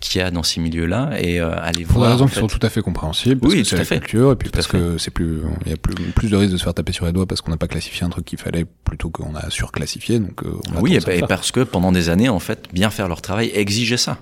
qu'il 0.01 0.19
y 0.19 0.23
a 0.23 0.31
dans 0.31 0.43
ces 0.43 0.59
milieux-là 0.59 1.11
et 1.17 1.39
euh, 1.39 1.55
aller 1.61 1.85
Pour 1.85 1.99
voir. 1.99 2.09
des 2.09 2.13
raisons 2.15 2.27
qui 2.27 2.33
fait, 2.33 2.41
sont 2.41 2.47
tout 2.47 2.59
à 2.61 2.69
fait 2.69 2.81
compréhensibles, 2.81 3.39
parce 3.39 3.53
Oui, 3.53 3.61
que 3.63 3.69
c'est 3.69 3.77
la 3.77 3.85
fait. 3.85 3.99
culture, 4.01 4.33
et 4.33 4.35
puis 4.35 4.49
Tout 4.49 4.51
parce 4.53 4.67
que 4.67 4.97
c'est 4.97 5.11
plus, 5.11 5.39
il 5.65 5.71
y 5.71 5.73
a 5.73 5.77
plus, 5.77 5.95
plus 6.11 6.29
de 6.29 6.35
risques 6.35 6.51
de 6.51 6.57
se 6.57 6.63
faire 6.63 6.73
taper 6.73 6.91
sur 6.91 7.05
les 7.05 7.13
doigts 7.13 7.25
parce 7.25 7.39
qu'on 7.39 7.51
n'a 7.51 7.57
pas 7.57 7.67
classifié 7.69 8.03
un 8.05 8.09
truc 8.09 8.25
qu'il 8.25 8.37
fallait 8.37 8.65
plutôt 8.83 9.09
qu'on 9.09 9.33
a 9.35 9.49
surclassifié, 9.49 10.19
donc 10.19 10.43
euh, 10.43 10.51
on 10.73 10.77
a 10.77 10.81
Oui, 10.81 10.97
et, 11.11 11.21
parce 11.21 11.51
que 11.51 11.61
pendant 11.61 11.91
des 11.91 12.09
années, 12.09 12.29
en 12.29 12.39
fait, 12.39 12.67
bien 12.73 12.89
faire 12.89 13.07
leur 13.07 13.21
travail 13.21 13.51
exigeait 13.53 13.97
ça. 13.97 14.17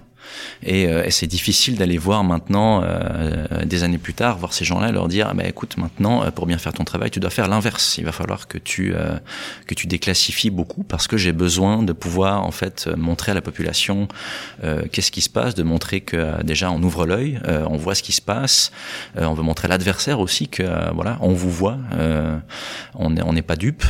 Et, 0.63 0.87
euh, 0.87 1.03
et 1.03 1.11
c'est 1.11 1.27
difficile 1.27 1.77
d'aller 1.77 1.97
voir 1.97 2.23
maintenant, 2.23 2.81
euh, 2.83 3.65
des 3.65 3.83
années 3.83 3.97
plus 3.97 4.13
tard, 4.13 4.37
voir 4.37 4.53
ces 4.53 4.65
gens-là 4.65 4.89
et 4.89 4.91
leur 4.91 5.07
dire, 5.07 5.27
ah 5.29 5.33
ben, 5.33 5.45
écoute, 5.45 5.77
maintenant, 5.77 6.23
euh, 6.23 6.31
pour 6.31 6.45
bien 6.45 6.57
faire 6.57 6.73
ton 6.73 6.83
travail, 6.83 7.11
tu 7.11 7.19
dois 7.19 7.29
faire 7.29 7.47
l'inverse. 7.47 7.97
Il 7.97 8.05
va 8.05 8.11
falloir 8.11 8.47
que 8.47 8.57
tu 8.57 8.93
euh, 8.95 9.17
que 9.67 9.73
tu 9.73 9.87
déclassifies 9.87 10.49
beaucoup 10.49 10.83
parce 10.83 11.07
que 11.07 11.17
j'ai 11.17 11.31
besoin 11.31 11.83
de 11.83 11.93
pouvoir 11.93 12.45
en 12.45 12.51
fait 12.51 12.85
euh, 12.87 12.95
montrer 12.95 13.31
à 13.31 13.35
la 13.35 13.41
population 13.41 14.07
euh, 14.63 14.83
qu'est-ce 14.91 15.11
qui 15.11 15.21
se 15.21 15.29
passe, 15.29 15.55
de 15.55 15.63
montrer 15.63 16.01
que 16.01 16.17
euh, 16.17 16.43
déjà 16.43 16.71
on 16.71 16.81
ouvre 16.81 17.05
l'œil, 17.05 17.39
euh, 17.47 17.65
on 17.69 17.77
voit 17.77 17.95
ce 17.95 18.03
qui 18.03 18.11
se 18.11 18.21
passe, 18.21 18.71
euh, 19.17 19.25
on 19.25 19.33
veut 19.33 19.43
montrer 19.43 19.65
à 19.67 19.69
l'adversaire 19.69 20.19
aussi 20.19 20.47
que 20.47 20.63
euh, 20.63 20.91
voilà, 20.93 21.17
on 21.21 21.33
vous 21.33 21.51
voit, 21.51 21.77
euh, 21.93 22.37
on 22.95 23.11
n'est 23.11 23.23
on 23.23 23.33
n'est 23.33 23.41
pas 23.41 23.55
dupe. 23.55 23.83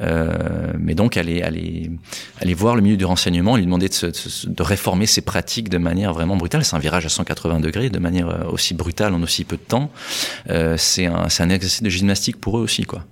Euh, 0.00 0.72
mais 0.78 0.94
donc 0.94 1.16
aller 1.16 1.42
aller 1.42 1.90
aller 2.40 2.54
voir 2.54 2.76
le 2.76 2.82
milieu 2.82 2.96
du 2.96 3.04
renseignement, 3.04 3.56
lui 3.56 3.64
demander 3.64 3.88
de, 3.88 3.94
se- 3.94 4.46
de 4.48 4.62
réformer 4.62 5.06
ses 5.06 5.20
pratiques 5.20 5.68
de 5.68 5.78
manière 5.78 6.12
vraiment 6.14 6.36
brutale. 6.36 6.64
C'est 6.64 6.76
un 6.76 6.80
virage 6.80 7.06
à 7.06 7.08
180 7.08 7.60
degrés, 7.60 7.90
de 7.90 7.98
manière 7.98 8.28
euh, 8.28 8.44
aussi 8.50 8.74
brutale 8.74 9.14
en 9.14 9.22
aussi 9.22 9.44
peu 9.44 9.56
de 9.56 9.62
temps. 9.62 9.90
Euh, 10.50 10.76
c'est 10.78 11.06
un 11.06 11.28
c'est 11.28 11.42
un 11.42 11.50
exercice 11.50 11.82
de 11.82 11.90
gymnastique 11.90 12.40
pour 12.40 12.58
eux 12.58 12.62
aussi 12.62 12.84
quoi. 12.84 13.04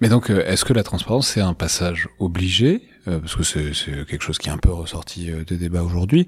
Mais 0.00 0.08
donc, 0.08 0.30
euh, 0.30 0.44
est-ce 0.46 0.64
que 0.64 0.72
la 0.72 0.82
transparence 0.82 1.28
c'est 1.28 1.40
un 1.40 1.54
passage 1.54 2.08
obligé, 2.18 2.82
euh, 3.06 3.20
parce 3.20 3.36
que 3.36 3.44
c'est 3.44 3.72
c'est 3.72 4.04
quelque 4.06 4.22
chose 4.22 4.38
qui 4.38 4.48
est 4.48 4.52
un 4.52 4.58
peu 4.58 4.72
ressorti 4.72 5.30
euh, 5.30 5.44
des 5.44 5.56
débats 5.56 5.82
aujourd'hui, 5.82 6.26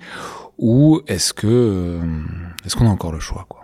ou 0.59 1.01
est-ce 1.09 1.33
que 1.33 1.47
euh, 1.49 1.99
est-ce 2.65 2.77
qu'on 2.77 2.87
a 2.87 2.91
encore 2.91 3.11
le 3.13 3.19
choix, 3.19 3.47
quoi? 3.49 3.63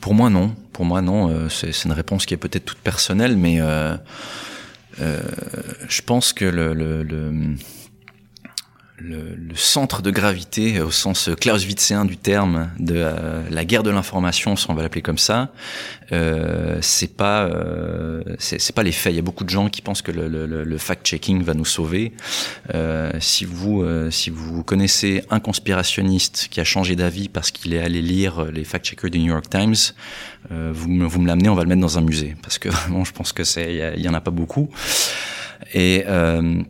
Pour 0.00 0.12
moi 0.14 0.28
non, 0.28 0.54
pour 0.74 0.84
moi 0.84 1.00
non. 1.00 1.30
Euh, 1.30 1.48
c'est 1.48 1.72
c'est 1.72 1.86
une 1.88 1.94
réponse 1.94 2.26
qui 2.26 2.34
est 2.34 2.36
peut-être 2.36 2.66
toute 2.66 2.78
personnelle, 2.78 3.36
mais 3.38 3.58
je 5.00 6.02
pense 6.02 6.32
que 6.32 6.44
le, 6.44 6.74
le, 6.74 7.02
le, 7.02 7.32
le- 8.98 9.34
le 9.36 9.54
centre 9.54 10.02
de 10.02 10.10
gravité, 10.10 10.80
au 10.80 10.90
sens 10.90 11.30
clausewitzéen 11.40 12.04
du 12.04 12.16
terme, 12.16 12.70
de 12.78 12.94
euh, 12.96 13.42
la 13.50 13.64
guerre 13.64 13.82
de 13.82 13.90
l'information, 13.90 14.56
si 14.56 14.68
on 14.70 14.74
va 14.74 14.82
l'appeler 14.82 15.02
comme 15.02 15.18
ça, 15.18 15.52
euh, 16.12 16.78
c'est 16.80 17.16
pas 17.16 17.44
euh, 17.44 18.22
c'est 18.38 18.74
pas 18.74 18.82
les 18.82 18.92
faits. 18.92 19.12
Il 19.12 19.16
y 19.16 19.18
a 19.20 19.22
beaucoup 19.22 19.44
de 19.44 19.50
gens 19.50 19.68
qui 19.68 19.82
pensent 19.82 20.02
que 20.02 20.10
le, 20.10 20.26
le, 20.28 20.46
le- 20.46 20.78
fact-checking 20.78 21.42
va 21.42 21.54
nous 21.54 21.64
sauver. 21.64 22.12
Euh, 22.74 23.12
si 23.20 23.44
vous 23.44 23.82
euh, 23.82 24.10
si 24.10 24.30
vous 24.30 24.62
connaissez 24.64 25.22
un 25.30 25.38
conspirationniste 25.40 26.48
qui 26.50 26.60
a 26.60 26.64
changé 26.64 26.96
d'avis 26.96 27.28
parce 27.28 27.50
qu'il 27.50 27.74
est 27.74 27.80
allé 27.82 28.00
lire 28.02 28.46
les 28.46 28.64
fact-checkers 28.64 29.10
du 29.10 29.18
New 29.20 29.26
York 29.32 29.48
Times, 29.50 29.74
euh, 30.50 30.70
vous, 30.74 30.88
me- 30.88 31.06
vous 31.06 31.20
me 31.20 31.26
l'amenez, 31.26 31.48
on 31.48 31.54
va 31.54 31.62
le 31.62 31.68
mettre 31.68 31.80
dans 31.82 31.98
un 31.98 32.02
musée 32.02 32.36
parce 32.42 32.58
que 32.58 32.68
vraiment, 32.78 33.04
je 33.04 33.12
pense 33.12 33.32
que 33.32 33.44
c'est 33.44 33.74
il 33.94 34.00
y 34.00 34.04
y, 34.04 34.08
en 34.08 34.14
a 34.14 34.20
pas 34.20 34.30
beaucoup. 34.30 34.70
Et 35.74 36.04
euh, 36.06 36.62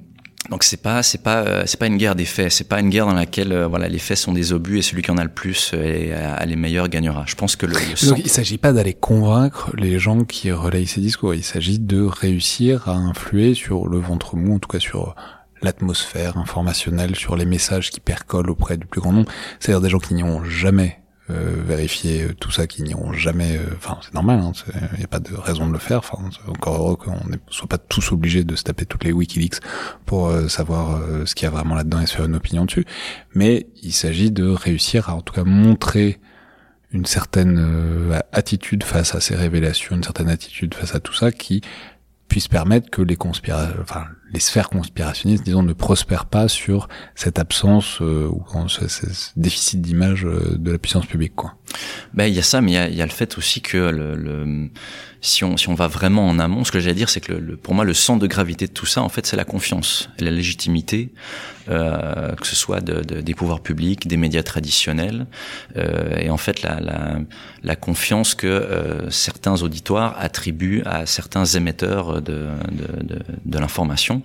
donc 0.49 0.64
c'est 0.64 0.80
pas 0.80 1.03
c'est 1.03 1.22
pas 1.22 1.42
euh, 1.42 1.62
c'est 1.66 1.78
pas 1.78 1.86
une 1.86 1.99
guerre 1.99 2.14
des 2.14 2.24
faits, 2.24 2.51
c'est 2.53 2.68
pas 2.68 2.80
une 2.80 2.88
guerre 2.88 3.07
dans 3.07 3.14
laquelle 3.14 3.53
euh, 3.53 3.66
voilà 3.66 3.88
les 3.88 3.99
faits 3.99 4.16
sont 4.16 4.32
des 4.32 4.53
obus 4.53 4.78
et 4.78 4.82
celui 4.82 5.03
qui 5.03 5.11
en 5.11 5.18
a 5.18 5.24
le 5.24 5.30
plus 5.30 5.72
euh, 5.74 5.82
et 5.82 6.12
a, 6.14 6.34
a 6.34 6.46
les 6.46 6.57
meilleurs 6.57 6.88
gagnera. 6.88 7.24
Je 7.26 7.34
pense 7.34 7.57
que 7.57 7.66
le, 7.66 7.74
le 7.74 8.09
Donc, 8.09 8.18
il 8.24 8.30
s'agit 8.30 8.59
pas 8.59 8.72
d'aller 8.72 8.94
convaincre 8.94 9.70
les 9.76 9.99
gens 9.99 10.24
qui 10.24 10.51
relayent 10.51 10.86
ces 10.86 11.01
discours. 11.01 11.34
Il 11.34 11.44
s'agit 11.44 11.78
de 11.78 12.03
réussir 12.03 12.88
à 12.88 12.92
influer 12.92 13.55
sur 13.55 13.88
le 13.88 13.99
ventre 13.99 14.36
mou, 14.36 14.55
en 14.55 14.59
tout 14.59 14.68
cas 14.68 14.80
sur 14.80 15.14
l'atmosphère 15.61 16.38
informationnelle, 16.38 17.14
sur 17.16 17.36
les 17.36 17.44
messages 17.44 17.90
qui 17.90 18.01
percolent 18.01 18.51
auprès 18.51 18.76
du 18.76 18.86
plus 18.86 19.01
grand 19.01 19.12
nombre. 19.12 19.30
C'est-à-dire 19.61 19.80
des 19.80 19.90
gens 19.90 19.99
qui 19.99 20.14
n'y 20.14 20.22
ont 20.22 20.44
jamais 20.44 21.01
euh, 21.31 21.55
vérifié 21.64 22.22
euh, 22.24 22.35
tout 22.35 22.51
ça, 22.51 22.66
qui 22.66 22.83
n'y 22.83 22.95
ont 22.95 23.12
jamais. 23.12 23.57
euh, 23.57 23.74
Enfin, 23.76 23.99
c'est 24.03 24.14
normal. 24.14 24.43
Il 24.93 24.99
n'y 24.99 25.05
a 25.05 25.09
pas 25.09 25.20
de 25.20 25.35
raison 25.35 25.66
de 25.66 25.72
le 25.72 25.79
faire. 25.79 25.99
Enfin, 25.99 26.18
encore 26.47 26.76
heureux 26.76 26.97
qu'on 26.97 27.12
ne 27.29 27.37
soit 27.51 27.68
pas 27.68 27.79
tous 27.79 28.12
obligés 28.12 28.45
de 28.45 28.57
se 28.57 28.62
taper 28.62 28.87
toutes 28.87 29.05
les 29.05 29.12
WikiLeaks 29.12 29.61
pour 30.07 30.29
euh, 30.29 30.49
savoir 30.49 31.01
ce 31.26 31.35
qu'il 31.35 31.45
y 31.45 31.49
a 31.49 31.51
vraiment 31.51 31.74
là-dedans 31.74 32.01
et 32.01 32.07
se 32.07 32.14
faire 32.16 32.26
une 32.26 32.37
opinion 32.37 32.64
dessus. 32.64 32.85
Mais 33.35 33.66
il 33.83 33.93
s'agit 33.93 34.31
de 34.31 34.49
réussir 34.49 35.09
à, 35.09 35.14
en 35.14 35.20
tout 35.20 35.35
cas, 35.35 35.45
montrer 35.45 36.18
une 36.93 37.05
certaine 37.05 38.18
attitude 38.33 38.83
face 38.83 39.14
à 39.14 39.20
ces 39.20 39.37
révélations, 39.37 39.97
une 39.97 40.03
certaine 40.03 40.29
attitude 40.31 40.74
face 40.74 40.95
à 40.95 41.01
tout 41.01 41.12
ça 41.12 41.33
qui 41.33 41.61
puisse 42.29 42.49
permettre 42.49 42.91
que 42.91 43.03
les 43.03 43.16
conspira 43.16 43.68
enfin 43.83 44.07
les 44.33 44.41
sphères 44.41 44.68
conspirationnistes 44.68 45.45
disons 45.45 45.62
ne 45.62 45.72
prospèrent 45.72 46.26
pas 46.26 46.49
sur 46.49 46.89
cette 47.14 47.39
absence 47.39 47.99
euh, 48.01 48.29
ou 48.29 48.43
ce, 48.68 48.85
déficit 49.37 49.81
d'image 49.81 50.24
euh, 50.24 50.57
de 50.59 50.72
la 50.72 50.79
puissance 50.79 51.07
publique 51.07 51.35
quoi. 51.35 51.55
Ben, 52.14 52.26
il 52.26 52.35
y 52.35 52.39
a 52.39 52.43
ça, 52.43 52.61
mais 52.61 52.72
il 52.72 52.74
y 52.74 52.79
a, 52.79 52.89
y 52.89 53.03
a 53.03 53.07
le 53.07 53.12
fait 53.12 53.39
aussi 53.39 53.61
que 53.61 53.76
le, 53.76 54.14
le- 54.14 54.70
si, 55.21 55.45
on, 55.45 55.57
si 55.57 55.69
on 55.69 55.75
va 55.75 55.89
vraiment 55.89 56.27
en 56.29 56.39
amont, 56.39 56.64
ce 56.64 56.71
que 56.73 56.81
j'allais 56.81 56.95
dire, 56.95 57.09
c'est 57.11 57.21
que 57.21 57.33
le, 57.33 57.41
le- 57.41 57.57
pour 57.57 57.75
moi, 57.75 57.85
le 57.85 57.95
centre 57.95 58.21
de 58.21 58.27
gravité 58.27 58.66
de 58.66 58.73
tout 58.73 58.87
ça, 58.87 59.03
en 59.03 59.09
fait, 59.09 59.27
c'est 59.27 59.37
la 59.37 59.45
confiance 59.45 60.09
la 60.21 60.31
légitimité, 60.31 61.12
euh, 61.69 62.35
que 62.37 62.47
ce 62.47 62.57
soit 62.57 62.81
de, 62.81 63.03
de- 63.03 63.21
des 63.21 63.35
pouvoirs 63.35 63.61
publics, 63.61 64.07
des 64.07 64.16
médias 64.16 64.43
traditionnels, 64.43 65.27
euh, 65.77 66.16
et 66.19 66.31
en 66.31 66.37
fait, 66.37 66.62
la, 66.62 66.81
la, 66.81 67.19
la 67.62 67.77
confiance 67.77 68.35
que 68.35 68.47
euh, 68.47 69.11
certains 69.11 69.62
auditoires 69.62 70.16
attribuent 70.19 70.83
à 70.87 71.05
certains 71.07 71.45
émetteurs 71.45 72.23
de, 72.23 72.49
de 73.45 73.59
l'information. 73.59 74.23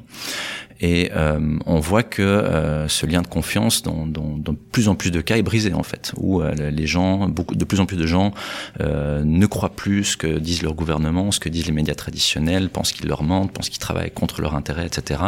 Et 0.82 1.12
euh, 1.16 1.40
on 1.66 1.80
voit 1.80 2.04
que 2.04 2.22
euh, 2.22 2.88
ce 2.88 3.06
lien 3.06 3.22
de 3.22 3.28
confiance, 3.28 3.84
dans, 3.84 4.06
dans, 4.06 4.38
dans 4.38 4.56
plus 4.72 4.88
en 4.88 4.96
plus 4.96 5.12
de 5.12 5.22
cas, 5.22 5.38
est 5.38 5.44
brisé 5.44 5.74
en 5.74 5.84
fait, 5.84 6.12
où 6.18 6.42
euh, 6.42 6.54
les 6.72 6.88
gens, 6.88 7.28
beaucoup, 7.30 7.56
de 7.56 7.64
plus 7.66 7.80
en 7.80 7.86
plus 7.86 7.98
de 7.98 8.08
gens, 8.08 8.34
euh, 8.82 9.24
ne 9.24 9.46
croient 9.46 9.76
plus 9.76 10.04
ce 10.04 10.18
que 10.18 10.40
disent 10.40 10.62
leur 10.64 10.74
gouvernement, 10.74 11.32
ce 11.32 11.40
que 11.40 11.50
disent 11.50 11.66
les 11.68 11.72
médias 11.72 11.96
traditionnels, 11.96 12.70
pensent 12.70 12.92
qu'ils 12.92 13.08
leur 13.08 13.24
mentent, 13.24 13.52
pensent 13.52 13.70
qu'ils 13.70 13.80
travaillent 13.80 14.12
contre 14.12 14.42
leur 14.42 14.56
intérêt, 14.56 14.86
etc. 14.86 15.22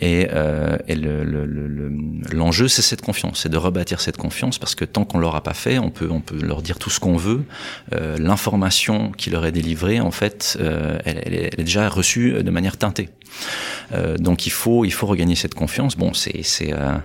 Et, 0.00 0.28
et 0.88 0.94
le- 0.94 1.24
le- 1.24 1.46
le- 1.46 1.66
le- 1.68 1.92
l'enjeu, 2.32 2.68
c'est 2.68 2.82
cette 2.82 3.02
confiance, 3.02 3.40
c'est 3.42 3.48
de 3.48 3.56
rebâtir 3.56 4.00
cette 4.00 4.16
confiance, 4.16 4.58
parce 4.58 4.74
que 4.74 4.84
tant 4.84 5.04
qu'on 5.04 5.18
l'aura 5.18 5.42
pas 5.42 5.54
fait, 5.54 5.78
on 5.78 5.90
peut, 5.90 6.08
on 6.10 6.20
peut 6.20 6.38
leur 6.40 6.62
dire 6.62 6.78
tout 6.78 6.90
ce 6.90 7.00
qu'on 7.00 7.16
veut. 7.16 7.42
Euh, 7.94 8.16
L'information 8.18 9.12
qui 9.12 9.30
leur 9.30 9.46
est 9.46 9.52
délivrée, 9.52 10.00
en 10.00 10.10
fait, 10.10 10.56
euh, 10.60 10.98
elle, 11.04 11.22
elle 11.24 11.34
est, 11.34 11.50
elle 11.54 11.60
est 11.60 11.64
déjà 11.64 11.88
reçue 11.88 12.42
de 12.42 12.50
manière 12.50 12.76
teintée. 12.76 13.08
Donc 14.18 14.46
il 14.66 14.92
faut 14.92 15.06
regagner 15.06 15.34
cette 15.34 15.54
confiance. 15.54 15.96
Bon, 15.96 16.12
c'est 16.14 16.42
c'est 16.42 16.72
euh, 16.72 16.96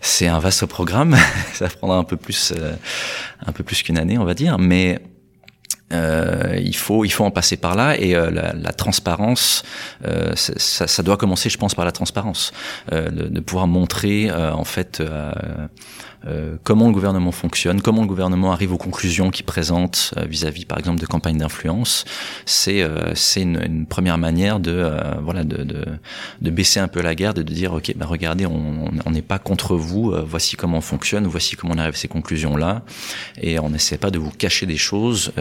c'est 0.00 0.26
un 0.26 0.38
vaste 0.38 0.66
programme. 0.66 1.16
Ça 1.54 1.68
prendra 1.68 1.96
un 1.96 2.04
peu 2.04 2.16
plus 2.16 2.52
euh, 2.56 2.74
un 3.46 3.52
peu 3.52 3.64
plus 3.64 3.82
qu'une 3.82 3.98
année, 3.98 4.18
on 4.18 4.24
va 4.24 4.34
dire, 4.34 4.58
mais 4.58 5.00
euh, 5.92 6.56
il 6.62 6.76
faut 6.76 7.04
il 7.04 7.10
faut 7.10 7.24
en 7.24 7.30
passer 7.30 7.56
par 7.56 7.74
là 7.74 7.98
et 7.98 8.14
euh, 8.14 8.30
la, 8.30 8.52
la 8.52 8.72
transparence 8.72 9.64
euh, 10.06 10.32
ça, 10.36 10.86
ça, 10.86 11.02
doit 11.02 11.16
commencer 11.16 11.50
je 11.50 11.58
pense 11.58 11.74
par 11.74 11.84
la 11.84 11.90
transparence 11.90 12.52
euh, 12.92 13.10
de, 13.10 13.26
de 13.26 13.40
pouvoir 13.40 13.66
montrer 13.66 14.30
en 14.30 14.64
fait 14.64 15.02
euh, 16.26 16.56
comment 16.64 16.86
le 16.86 16.92
gouvernement 16.92 17.32
fonctionne, 17.32 17.80
comment 17.80 18.02
le 18.02 18.06
gouvernement 18.06 18.52
arrive 18.52 18.72
aux 18.72 18.78
conclusions 18.78 19.30
qu'il 19.30 19.46
présente 19.46 20.12
euh, 20.16 20.24
vis-à-vis, 20.24 20.64
par 20.64 20.78
exemple, 20.78 21.00
de 21.00 21.06
campagnes 21.06 21.38
d'influence, 21.38 22.04
c'est 22.44 22.82
euh, 22.82 23.14
c'est 23.14 23.42
une, 23.42 23.60
une 23.62 23.86
première 23.86 24.18
manière 24.18 24.60
de 24.60 24.72
euh, 24.72 25.14
voilà 25.22 25.44
de, 25.44 25.62
de, 25.62 25.84
de 26.40 26.50
baisser 26.50 26.80
un 26.80 26.88
peu 26.88 27.00
la 27.00 27.14
garde 27.14 27.38
et 27.38 27.44
de 27.44 27.52
dire 27.52 27.72
ok 27.72 27.92
ben 27.96 28.06
regardez 28.06 28.46
on 28.46 29.10
n'est 29.10 29.22
pas 29.22 29.38
contre 29.38 29.76
vous, 29.76 30.12
euh, 30.12 30.22
voici 30.26 30.56
comment 30.56 30.78
on 30.78 30.82
fonctionne, 30.82 31.26
voici 31.26 31.56
comment 31.56 31.74
on 31.74 31.78
arrive 31.78 31.94
à 31.94 31.96
ces 31.96 32.08
conclusions 32.08 32.56
là 32.56 32.82
et 33.40 33.58
on 33.58 33.70
n'essaie 33.70 33.98
pas 33.98 34.10
de 34.10 34.18
vous 34.18 34.30
cacher 34.30 34.66
des 34.66 34.76
choses, 34.76 35.32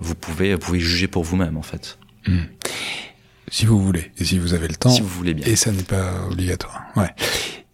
vous 0.00 0.14
pouvez 0.14 0.54
vous 0.54 0.60
pouvez 0.60 0.80
juger 0.80 1.08
pour 1.08 1.24
vous-même 1.24 1.56
en 1.56 1.62
fait, 1.62 1.98
Si 3.48 3.66
vous 3.66 3.78
voulez 3.80 4.12
et 4.18 4.24
si 4.24 4.38
vous 4.38 4.54
avez 4.54 4.68
le 4.68 4.74
temps 4.74 4.90
si 4.90 5.02
vous 5.02 5.08
voulez 5.08 5.34
bien. 5.34 5.46
et 5.46 5.56
ça 5.56 5.70
n'est 5.72 5.82
pas 5.82 6.26
obligatoire. 6.30 6.82
Ouais. 6.96 7.10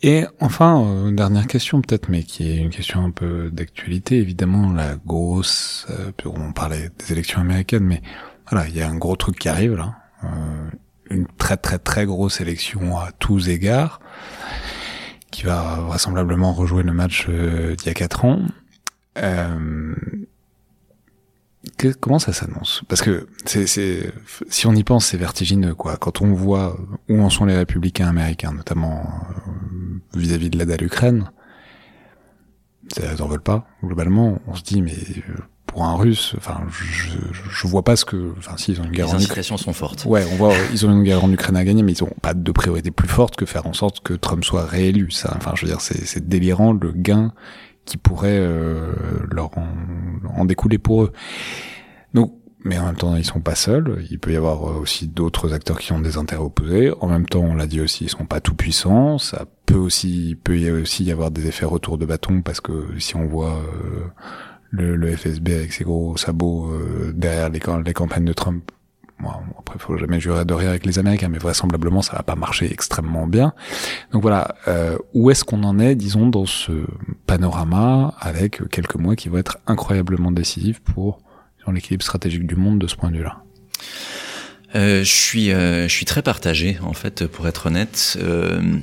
Et 0.02 0.24
enfin, 0.40 0.82
euh, 0.82 1.10
dernière 1.10 1.46
question 1.46 1.82
peut-être, 1.82 2.08
mais 2.08 2.22
qui 2.22 2.50
est 2.50 2.56
une 2.56 2.70
question 2.70 3.04
un 3.04 3.10
peu 3.10 3.50
d'actualité, 3.50 4.16
évidemment, 4.16 4.72
la 4.72 4.96
grosse, 4.96 5.86
euh, 5.90 6.10
on 6.24 6.52
parlait 6.52 6.90
des 6.98 7.12
élections 7.12 7.40
américaines, 7.40 7.84
mais 7.84 8.00
voilà, 8.50 8.66
il 8.68 8.76
y 8.76 8.80
a 8.80 8.88
un 8.88 8.96
gros 8.96 9.16
truc 9.16 9.38
qui 9.38 9.50
arrive 9.50 9.76
là, 9.76 9.96
euh, 10.24 10.70
une 11.10 11.26
très 11.26 11.58
très 11.58 11.78
très 11.78 12.06
grosse 12.06 12.40
élection 12.40 12.98
à 12.98 13.12
tous 13.12 13.50
égards, 13.50 14.00
qui 15.30 15.42
va 15.42 15.80
vraisemblablement 15.80 16.54
rejouer 16.54 16.82
le 16.82 16.92
match 16.92 17.26
euh, 17.28 17.76
d'il 17.76 17.86
y 17.86 17.90
a 17.90 17.94
quatre 17.94 18.24
ans. 18.24 18.40
Que- 21.76 21.92
comment 21.92 22.18
ça 22.18 22.32
s'annonce? 22.32 22.82
Parce 22.88 23.02
que 23.02 23.28
c'est, 23.44 23.66
c'est, 23.66 24.12
si 24.48 24.66
on 24.66 24.72
y 24.74 24.82
pense, 24.82 25.06
c'est 25.06 25.18
vertigineux, 25.18 25.74
quoi. 25.74 25.96
Quand 25.98 26.22
on 26.22 26.32
voit 26.32 26.78
où 27.08 27.20
en 27.20 27.28
sont 27.28 27.44
les 27.44 27.56
républicains 27.56 28.08
américains, 28.08 28.52
notamment 28.52 29.02
euh, 29.46 30.18
vis-à-vis 30.18 30.48
de 30.50 30.56
l'aide 30.58 30.70
à 30.70 30.76
l'Ukraine, 30.78 31.30
ça 32.96 33.14
n'en 33.16 33.28
veulent 33.28 33.40
pas. 33.42 33.66
Globalement, 33.84 34.40
on 34.46 34.54
se 34.54 34.62
dit, 34.62 34.80
mais 34.80 34.92
euh, 34.94 35.34
pour 35.66 35.84
un 35.84 35.94
Russe, 35.96 36.34
enfin, 36.38 36.62
je, 36.70 37.10
je 37.50 37.66
vois 37.68 37.82
pas 37.84 37.94
ce 37.94 38.04
que, 38.06 38.32
enfin, 38.38 38.56
si 38.56 38.72
ils 38.72 38.80
ont 38.80 38.84
une 38.84 38.90
guerre 38.92 39.06
Les 39.08 39.12
en 39.14 39.20
Ukraine. 39.20 39.44
sont 39.44 39.72
fortes. 39.72 40.04
Ouais, 40.06 40.24
on 40.32 40.36
voit, 40.36 40.54
ils 40.72 40.86
ont 40.86 40.90
une 40.90 41.04
guerre 41.04 41.22
en 41.24 41.30
Ukraine 41.30 41.56
à 41.56 41.64
gagner, 41.64 41.82
mais 41.82 41.92
ils 41.92 42.02
ont 42.02 42.12
pas 42.22 42.32
de 42.34 42.52
priorité 42.52 42.90
plus 42.90 43.06
forte 43.08 43.36
que 43.36 43.44
faire 43.46 43.66
en 43.66 43.72
sorte 43.74 44.00
que 44.00 44.14
Trump 44.14 44.44
soit 44.44 44.64
réélu. 44.64 45.10
Ça, 45.10 45.34
enfin, 45.36 45.52
je 45.54 45.66
veux 45.66 45.70
dire, 45.70 45.80
c'est, 45.82 46.04
c'est 46.06 46.26
délirant 46.26 46.72
le 46.72 46.90
gain 46.92 47.32
qui 47.90 47.96
pourrait 47.96 48.38
euh, 48.38 48.92
leur 49.30 49.56
en, 49.58 49.66
en 50.36 50.44
découler 50.44 50.78
pour 50.78 51.04
eux. 51.04 51.12
Donc, 52.14 52.32
mais 52.62 52.78
en 52.78 52.86
même 52.86 52.96
temps, 52.96 53.16
ils 53.16 53.24
sont 53.24 53.40
pas 53.40 53.54
seuls. 53.54 54.04
Il 54.10 54.18
peut 54.18 54.32
y 54.32 54.36
avoir 54.36 54.68
euh, 54.68 54.80
aussi 54.80 55.08
d'autres 55.08 55.54
acteurs 55.54 55.78
qui 55.78 55.92
ont 55.92 56.00
des 56.00 56.18
intérêts 56.18 56.42
opposés. 56.42 56.92
En 57.00 57.08
même 57.08 57.26
temps, 57.26 57.40
on 57.40 57.54
l'a 57.54 57.66
dit 57.66 57.80
aussi, 57.80 58.04
ils 58.04 58.10
sont 58.10 58.26
pas 58.26 58.40
tout 58.40 58.54
puissants. 58.54 59.18
Ça 59.18 59.46
peut 59.66 59.76
aussi, 59.76 60.36
peut 60.42 60.58
y 60.58 60.70
aussi 60.70 61.04
y 61.04 61.12
avoir 61.12 61.30
des 61.30 61.46
effets 61.46 61.64
retour 61.64 61.96
de 61.96 62.04
bâton 62.04 62.42
parce 62.42 62.60
que 62.60 62.98
si 62.98 63.16
on 63.16 63.26
voit 63.26 63.56
euh, 63.56 64.04
le, 64.70 64.96
le 64.96 65.16
FSB 65.16 65.48
avec 65.48 65.72
ses 65.72 65.84
gros 65.84 66.16
sabots 66.16 66.70
euh, 66.70 67.12
derrière 67.14 67.48
les 67.48 67.92
campagnes 67.94 68.26
de 68.26 68.32
Trump, 68.32 68.70
Bon, 69.22 69.30
après, 69.58 69.78
faut 69.78 69.96
jamais 69.96 70.20
jurer 70.20 70.44
de 70.44 70.54
rien 70.54 70.70
avec 70.70 70.86
les 70.86 70.98
Américains, 70.98 71.28
mais 71.28 71.38
vraisemblablement, 71.38 72.02
ça 72.02 72.16
va 72.16 72.22
pas 72.22 72.36
marcher 72.36 72.72
extrêmement 72.72 73.26
bien. 73.26 73.52
Donc 74.12 74.22
voilà, 74.22 74.54
euh, 74.68 74.96
où 75.14 75.30
est-ce 75.30 75.44
qu'on 75.44 75.62
en 75.62 75.78
est, 75.78 75.94
disons, 75.94 76.28
dans 76.28 76.46
ce 76.46 76.86
panorama, 77.26 78.14
avec 78.18 78.68
quelques 78.70 78.96
mois 78.96 79.16
qui 79.16 79.28
vont 79.28 79.38
être 79.38 79.58
incroyablement 79.66 80.32
décisifs 80.32 80.80
pour 80.80 81.20
l'équilibre 81.70 82.02
stratégique 82.02 82.46
du 82.46 82.56
monde 82.56 82.78
de 82.78 82.86
ce 82.88 82.96
point 82.96 83.10
de 83.10 83.18
vue-là? 83.18 83.44
Euh, 84.74 85.00
je 85.00 85.10
suis, 85.10 85.52
euh, 85.52 85.88
je 85.88 85.94
suis 85.94 86.04
très 86.04 86.22
partagé 86.22 86.78
en 86.82 86.92
fait, 86.92 87.26
pour 87.26 87.48
être 87.48 87.66
honnête. 87.66 88.18
Euh, 88.20 88.78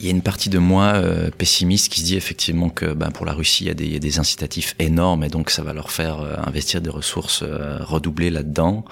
il 0.00 0.06
y 0.06 0.08
a 0.08 0.12
une 0.12 0.22
partie 0.22 0.50
de 0.50 0.58
moi 0.58 0.92
euh, 0.94 1.30
pessimiste 1.36 1.90
qui 1.90 2.00
se 2.00 2.04
dit 2.06 2.16
effectivement 2.16 2.68
que 2.68 2.92
ben, 2.92 3.10
pour 3.10 3.26
la 3.26 3.32
Russie, 3.32 3.64
il 3.64 3.68
y, 3.68 3.70
a 3.70 3.74
des, 3.74 3.86
il 3.86 3.92
y 3.92 3.96
a 3.96 4.00
des 4.00 4.18
incitatifs 4.18 4.74
énormes 4.78 5.24
et 5.24 5.28
donc 5.28 5.50
ça 5.50 5.62
va 5.62 5.72
leur 5.72 5.90
faire 5.90 6.20
euh, 6.20 6.34
investir 6.44 6.80
des 6.80 6.90
ressources 6.90 7.42
euh, 7.42 7.78
redoublées 7.80 8.30
là-dedans. 8.30 8.84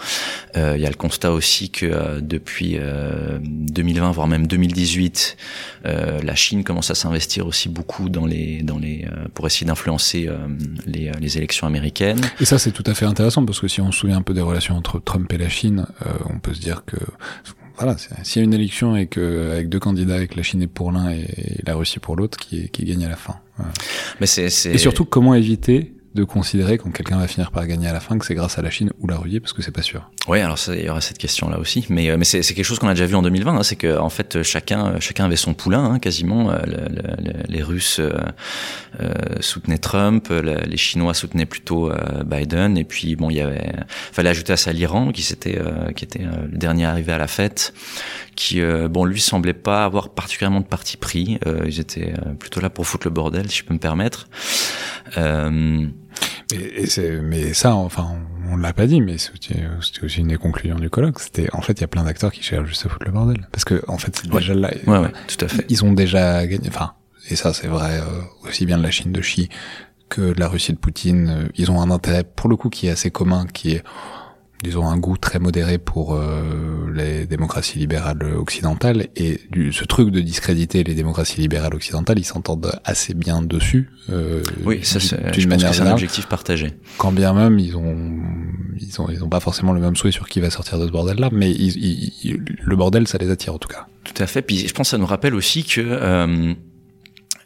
Euh, 0.56 0.74
il 0.76 0.82
y 0.82 0.86
a 0.86 0.90
le 0.90 0.97
constat 0.97 1.32
aussi 1.32 1.70
que 1.70 2.20
depuis 2.20 2.76
euh, 2.78 3.39
2020, 3.43 4.12
voire 4.12 4.26
même 4.26 4.47
2018, 4.47 5.36
euh, 5.86 6.20
la 6.22 6.35
Chine 6.35 6.64
commence 6.64 6.90
à 6.90 6.94
s'investir 6.94 7.47
aussi 7.47 7.68
beaucoup 7.68 8.09
dans 8.09 8.26
les, 8.26 8.62
dans 8.62 8.78
les, 8.78 9.06
pour 9.35 9.47
essayer 9.47 9.66
d'influencer 9.66 10.28
les, 10.86 11.10
les 11.20 11.39
élections 11.39 11.66
américaines. 11.66 12.20
Et 12.40 12.44
ça, 12.44 12.59
c'est 12.59 12.72
tout 12.72 12.85
à 12.86 12.94
fait 12.94 13.05
intéressant, 13.05 13.44
parce 13.44 13.60
que 13.60 13.68
si 13.68 13.81
on 13.81 13.93
se 13.93 14.01
souvient 14.01 14.18
un 14.18 14.22
peu 14.22 14.35
des 14.35 14.40
relations 14.40 14.76
entre 14.76 15.01
Trump 15.01 15.32
et 15.32 15.39
la 15.39 15.48
Chine, 15.48 15.86
on 16.28 16.39
peut 16.39 16.55
se 16.55 16.60
dire 16.60 16.85
que 16.86 16.97
voilà, 17.76 17.96
s'il 18.22 18.40
y 18.40 18.42
a 18.42 18.44
une 18.44 18.55
élection 18.55 18.96
et 18.96 19.06
que 19.06 19.52
avec 19.52 19.68
deux 19.68 19.80
candidats, 19.80 20.26
que 20.26 20.36
la 20.36 20.42
Chine 20.42 20.62
est 20.62 20.66
pour 20.66 20.92
l'un 20.92 21.10
et 21.10 21.60
la 21.66 21.74
Russie 21.74 21.98
pour 21.98 22.16
l'autre, 22.16 22.38
qui, 22.38 22.68
qui 22.68 22.84
gagne 22.84 23.05
à 23.05 23.09
la 23.09 23.16
fin. 23.16 23.36
Voilà. 23.56 23.72
Mais 24.20 24.26
c'est, 24.26 24.51
c'est... 24.51 24.72
Et 24.72 24.78
surtout, 24.78 25.05
comment 25.05 25.34
éviter 25.34 25.93
de 26.15 26.24
considérer 26.24 26.78
quand 26.78 26.91
quelqu'un 26.91 27.19
va 27.19 27.27
finir 27.27 27.51
par 27.51 27.66
gagner 27.66 27.89
à 27.89 27.93
la 27.93 28.01
fin 28.01 28.16
que 28.19 28.24
c'est 28.24 28.35
grâce 28.36 28.59
à 28.59 28.62
la 28.62 28.70
Chine 28.70 28.91
ou 29.01 29.09
la 29.09 29.16
Russie, 29.16 29.41
parce 29.41 29.53
que 29.53 29.62
c'est 29.62 29.73
pas 29.73 29.82
sûr. 29.82 30.11
Oui, 30.28 30.41
alors 30.41 30.59
il 30.69 30.85
y 30.85 30.89
aura 30.89 31.01
cette 31.01 31.19
question-là 31.19 31.59
aussi, 31.59 31.85
mais 31.89 32.09
euh, 32.11 32.16
mais 32.16 32.24
c'est 32.24 32.41
quelque 32.43 32.65
chose 32.65 32.78
qu'on 32.78 32.89
a 32.89 32.95
déjà 32.95 33.07
vu 33.07 33.15
en 33.16 33.23
2020, 33.23 33.57
hein, 33.57 33.62
c'est 33.62 33.77
que 33.77 33.99
en 33.99 34.11
fait 34.11 34.43
chacun 34.43 34.99
chacun 35.01 35.24
avait 35.24 35.36
son 35.36 35.55
poulain, 35.55 35.85
hein, 35.85 35.99
quasiment. 35.99 36.51
Euh, 36.53 36.59
le- 36.66 36.73
le- 36.95 37.32
le- 37.32 37.43
les 37.49 37.62
Russes 37.62 37.99
euh, 38.01 38.12
euh, 39.01 39.12
soutenaient 39.41 39.78
Trump, 39.78 40.28
le- 40.31 40.61
les 40.66 40.77
Chinois 40.77 41.15
soutenaient 41.15 41.47
plutôt 41.47 41.91
euh, 41.91 42.23
Biden, 42.24 42.78
et 42.78 42.85
puis 42.85 43.16
bon, 43.16 43.28
il 43.31 43.36
y 43.36 43.41
avait 43.41 43.73
fallait 43.89 44.31
ajouter 44.31 44.53
à 44.53 44.57
ça 44.57 44.73
l'Iran 44.73 45.11
qui 45.12 45.23
s'était 45.23 45.59
euh, 45.59 45.91
qui 45.93 46.05
était 46.05 46.23
euh, 46.24 46.47
le 46.51 46.57
dernier 46.59 46.85
arrivé 46.86 47.12
à 47.12 47.19
la 47.19 47.27
fête, 47.27 47.74
qui 48.36 48.61
euh, 48.61 48.89
bon 48.89 49.05
lui 49.05 49.20
semblait 49.20 49.53
pas 49.53 49.85
avoir 49.85 50.11
particulièrement 50.11 50.61
de 50.61 50.66
parti 50.66 50.97
pris. 50.97 51.39
Euh, 51.47 51.62
ils 51.66 51.81
étaient 51.81 52.15
euh, 52.24 52.35
plutôt 52.35 52.61
là 52.61 52.70
pour 52.70 52.86
foutre 52.86 53.07
le 53.07 53.11
bordel, 53.12 53.51
si 53.51 53.59
je 53.59 53.65
peux 53.65 53.74
me 53.74 53.78
permettre. 53.81 54.28
Euh, 55.16 55.86
Et, 56.53 56.82
et 56.82 56.86
c'est, 56.86 57.11
mais 57.23 57.55
ça, 57.55 57.74
enfin, 57.74 58.07
on, 58.49 58.53
on 58.55 58.57
l'a 58.57 58.73
pas 58.73 58.86
dit, 58.86 59.01
mais 59.01 59.16
c'était 59.19 59.62
aussi 60.03 60.20
une 60.20 60.28
des 60.28 60.36
conclusions 60.36 60.78
du 60.78 60.91
colloque. 60.91 61.19
C'était, 61.20 61.49
en 61.53 61.61
fait, 61.62 61.73
il 61.74 61.81
y 61.81 61.85
a 61.85 61.89
plein 61.89 62.05
d'acteurs 62.05 62.32
qui 62.32 62.43
cherchent 62.43 62.69
juste 62.69 62.86
à 62.86 62.89
foutre 62.89 63.07
le 63.07 63.12
bordel. 63.12 63.49
Parce 63.53 63.65
que, 63.65 63.82
en 63.89 63.99
fait, 63.99 64.15
c'est 64.16 64.31
Ouais. 64.32 64.41
déjà 64.41 64.55
là. 64.55 64.70
ouais, 64.86 64.99
ouais, 64.99 65.12
tout 65.27 65.45
à 65.45 65.49
fait. 65.49 65.65
Ils 65.69 65.85
ont 65.85 65.93
déjà 65.93 66.47
gagné, 66.47 66.69
enfin, 66.69 66.93
et 67.31 67.36
ça, 67.36 67.55
c'est 67.55 67.66
vrai 67.69 67.99
euh, 68.01 68.20
aussi 68.49 68.66
bien 68.66 68.77
de 68.78 68.82
la 68.82 68.91
Chine 68.91 69.12
de 69.12 69.20
Xi 69.20 69.49
que 70.11 70.35
de 70.35 70.39
la 70.41 70.49
Russie 70.49 70.73
de 70.73 70.78
Poutine. 70.78 71.28
Euh, 71.31 71.49
Ils 71.57 71.70
ont 71.70 71.81
un 71.81 71.91
intérêt, 71.91 72.24
pour 72.24 72.49
le 72.51 72.57
coup, 72.57 72.69
qui 72.69 72.86
est 72.86 72.91
assez 72.91 73.11
commun, 73.11 73.47
qui 73.53 73.73
est, 73.73 73.82
disons, 74.65 74.89
un 74.89 74.97
goût 74.99 75.16
très 75.16 75.39
modéré 75.39 75.78
pour 75.78 76.15
euh, 76.15 76.91
les 76.93 77.27
démocraties 77.27 77.78
libérales 77.78 78.23
occidentales. 78.36 79.07
Et 79.15 79.41
du, 79.51 79.73
ce 79.73 79.85
truc 79.85 80.11
de 80.11 80.20
discréditer 80.20 80.82
les 80.82 80.95
démocraties 80.95 81.41
libérales 81.41 81.74
occidentales, 81.74 82.19
ils 82.19 82.24
s'entendent 82.24 82.73
assez 82.85 83.15
bien 83.15 83.41
dessus. 83.43 83.91
euh, 84.11 84.43
Oui, 84.65 84.81
ça, 84.82 84.99
d'une- 85.31 85.49
manière 85.49 85.73
c'est 85.73 85.82
un 85.82 85.93
objectif 85.93 86.27
partagé. 86.27 86.73
quand 86.99 87.12
bien 87.12 87.32
même 87.32 87.59
ils 87.61 87.77
ont 87.77 87.97
ils 88.81 89.01
ont 89.01 89.09
ils 89.09 89.23
ont 89.23 89.28
pas 89.28 89.41
forcément 89.41 89.73
le 89.73 89.81
même 89.81 89.95
souhait 89.97 90.11
sur 90.12 90.28
qui 90.28 90.41
va 90.41 90.51
sortir 90.51 90.78
de 90.78 90.86
ce 90.86 90.91
bordel 90.93 91.19
là 91.19 91.28
mais 91.32 91.51
ils, 91.51 91.77
ils- 91.77 92.12
ils- 92.24 92.43
le 92.62 92.77
bordel 92.77 93.07
ça 93.07 93.19
les 93.19 93.31
attire 93.31 93.55
en 93.55 93.59
tout 93.59 93.69
cas 93.69 93.86
Tout 94.03 94.20
à 94.23 94.27
fait. 94.27 94.43
Puis 94.43 94.66
je 94.69 94.74
pense 94.74 94.89
que 94.89 94.91
ça 94.91 94.99
nous 94.99 95.07
rappelle 95.07 95.35
aussi 95.35 95.65
que 95.65 95.81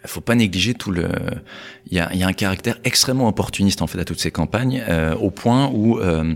euh, 0.05 0.09
faut 0.09 0.21
pas 0.21 0.35
négliger 0.35 0.75
tout 0.75 0.91
le. 0.91 1.09
Il 1.91 1.97
y 1.97 2.01
a, 2.01 2.11
il 2.13 2.19
y 2.21 2.23
a 2.23 2.27
un 2.27 2.33
caractère 2.33 2.79
extrêmement 2.85 3.29
opportuniste 3.29 3.81
en 3.83 3.87
fait 3.87 3.99
à 3.99 4.05
toutes 4.05 4.21
ces 4.21 4.31
campagnes, 4.31 4.83
euh, 4.89 5.15
au 5.17 5.31
point 5.31 5.71
où 5.73 5.99
euh, 5.99 6.35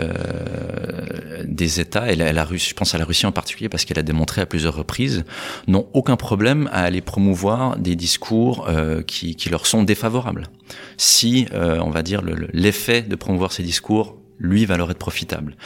euh, 0.00 1.42
des 1.44 1.80
États 1.80 2.10
et 2.10 2.16
la, 2.16 2.32
la 2.32 2.44
Russie, 2.44 2.70
je 2.70 2.74
pense 2.74 2.94
à 2.94 2.98
la 2.98 3.04
Russie 3.04 3.26
en 3.26 3.32
particulier 3.32 3.68
parce 3.68 3.84
qu'elle 3.84 3.98
a 3.98 4.02
démontré 4.02 4.40
à 4.40 4.46
plusieurs 4.46 4.74
reprises, 4.76 5.24
n'ont 5.66 5.86
aucun 5.92 6.16
problème 6.16 6.68
à 6.72 6.82
aller 6.82 7.00
promouvoir 7.00 7.76
des 7.78 7.96
discours 7.96 8.66
euh, 8.68 9.02
qui, 9.02 9.34
qui 9.36 9.50
leur 9.50 9.66
sont 9.66 9.82
défavorables. 9.82 10.48
Si, 10.96 11.46
euh, 11.52 11.78
on 11.82 11.90
va 11.90 12.02
dire, 12.02 12.22
le- 12.22 12.34
le- 12.34 12.48
l'effet 12.52 13.02
de 13.02 13.16
promouvoir 13.16 13.52
ces 13.52 13.62
discours 13.62 14.16
lui 14.38 14.66
va 14.66 14.76
leur 14.76 14.90
être 14.90 14.98
profitable. 14.98 15.56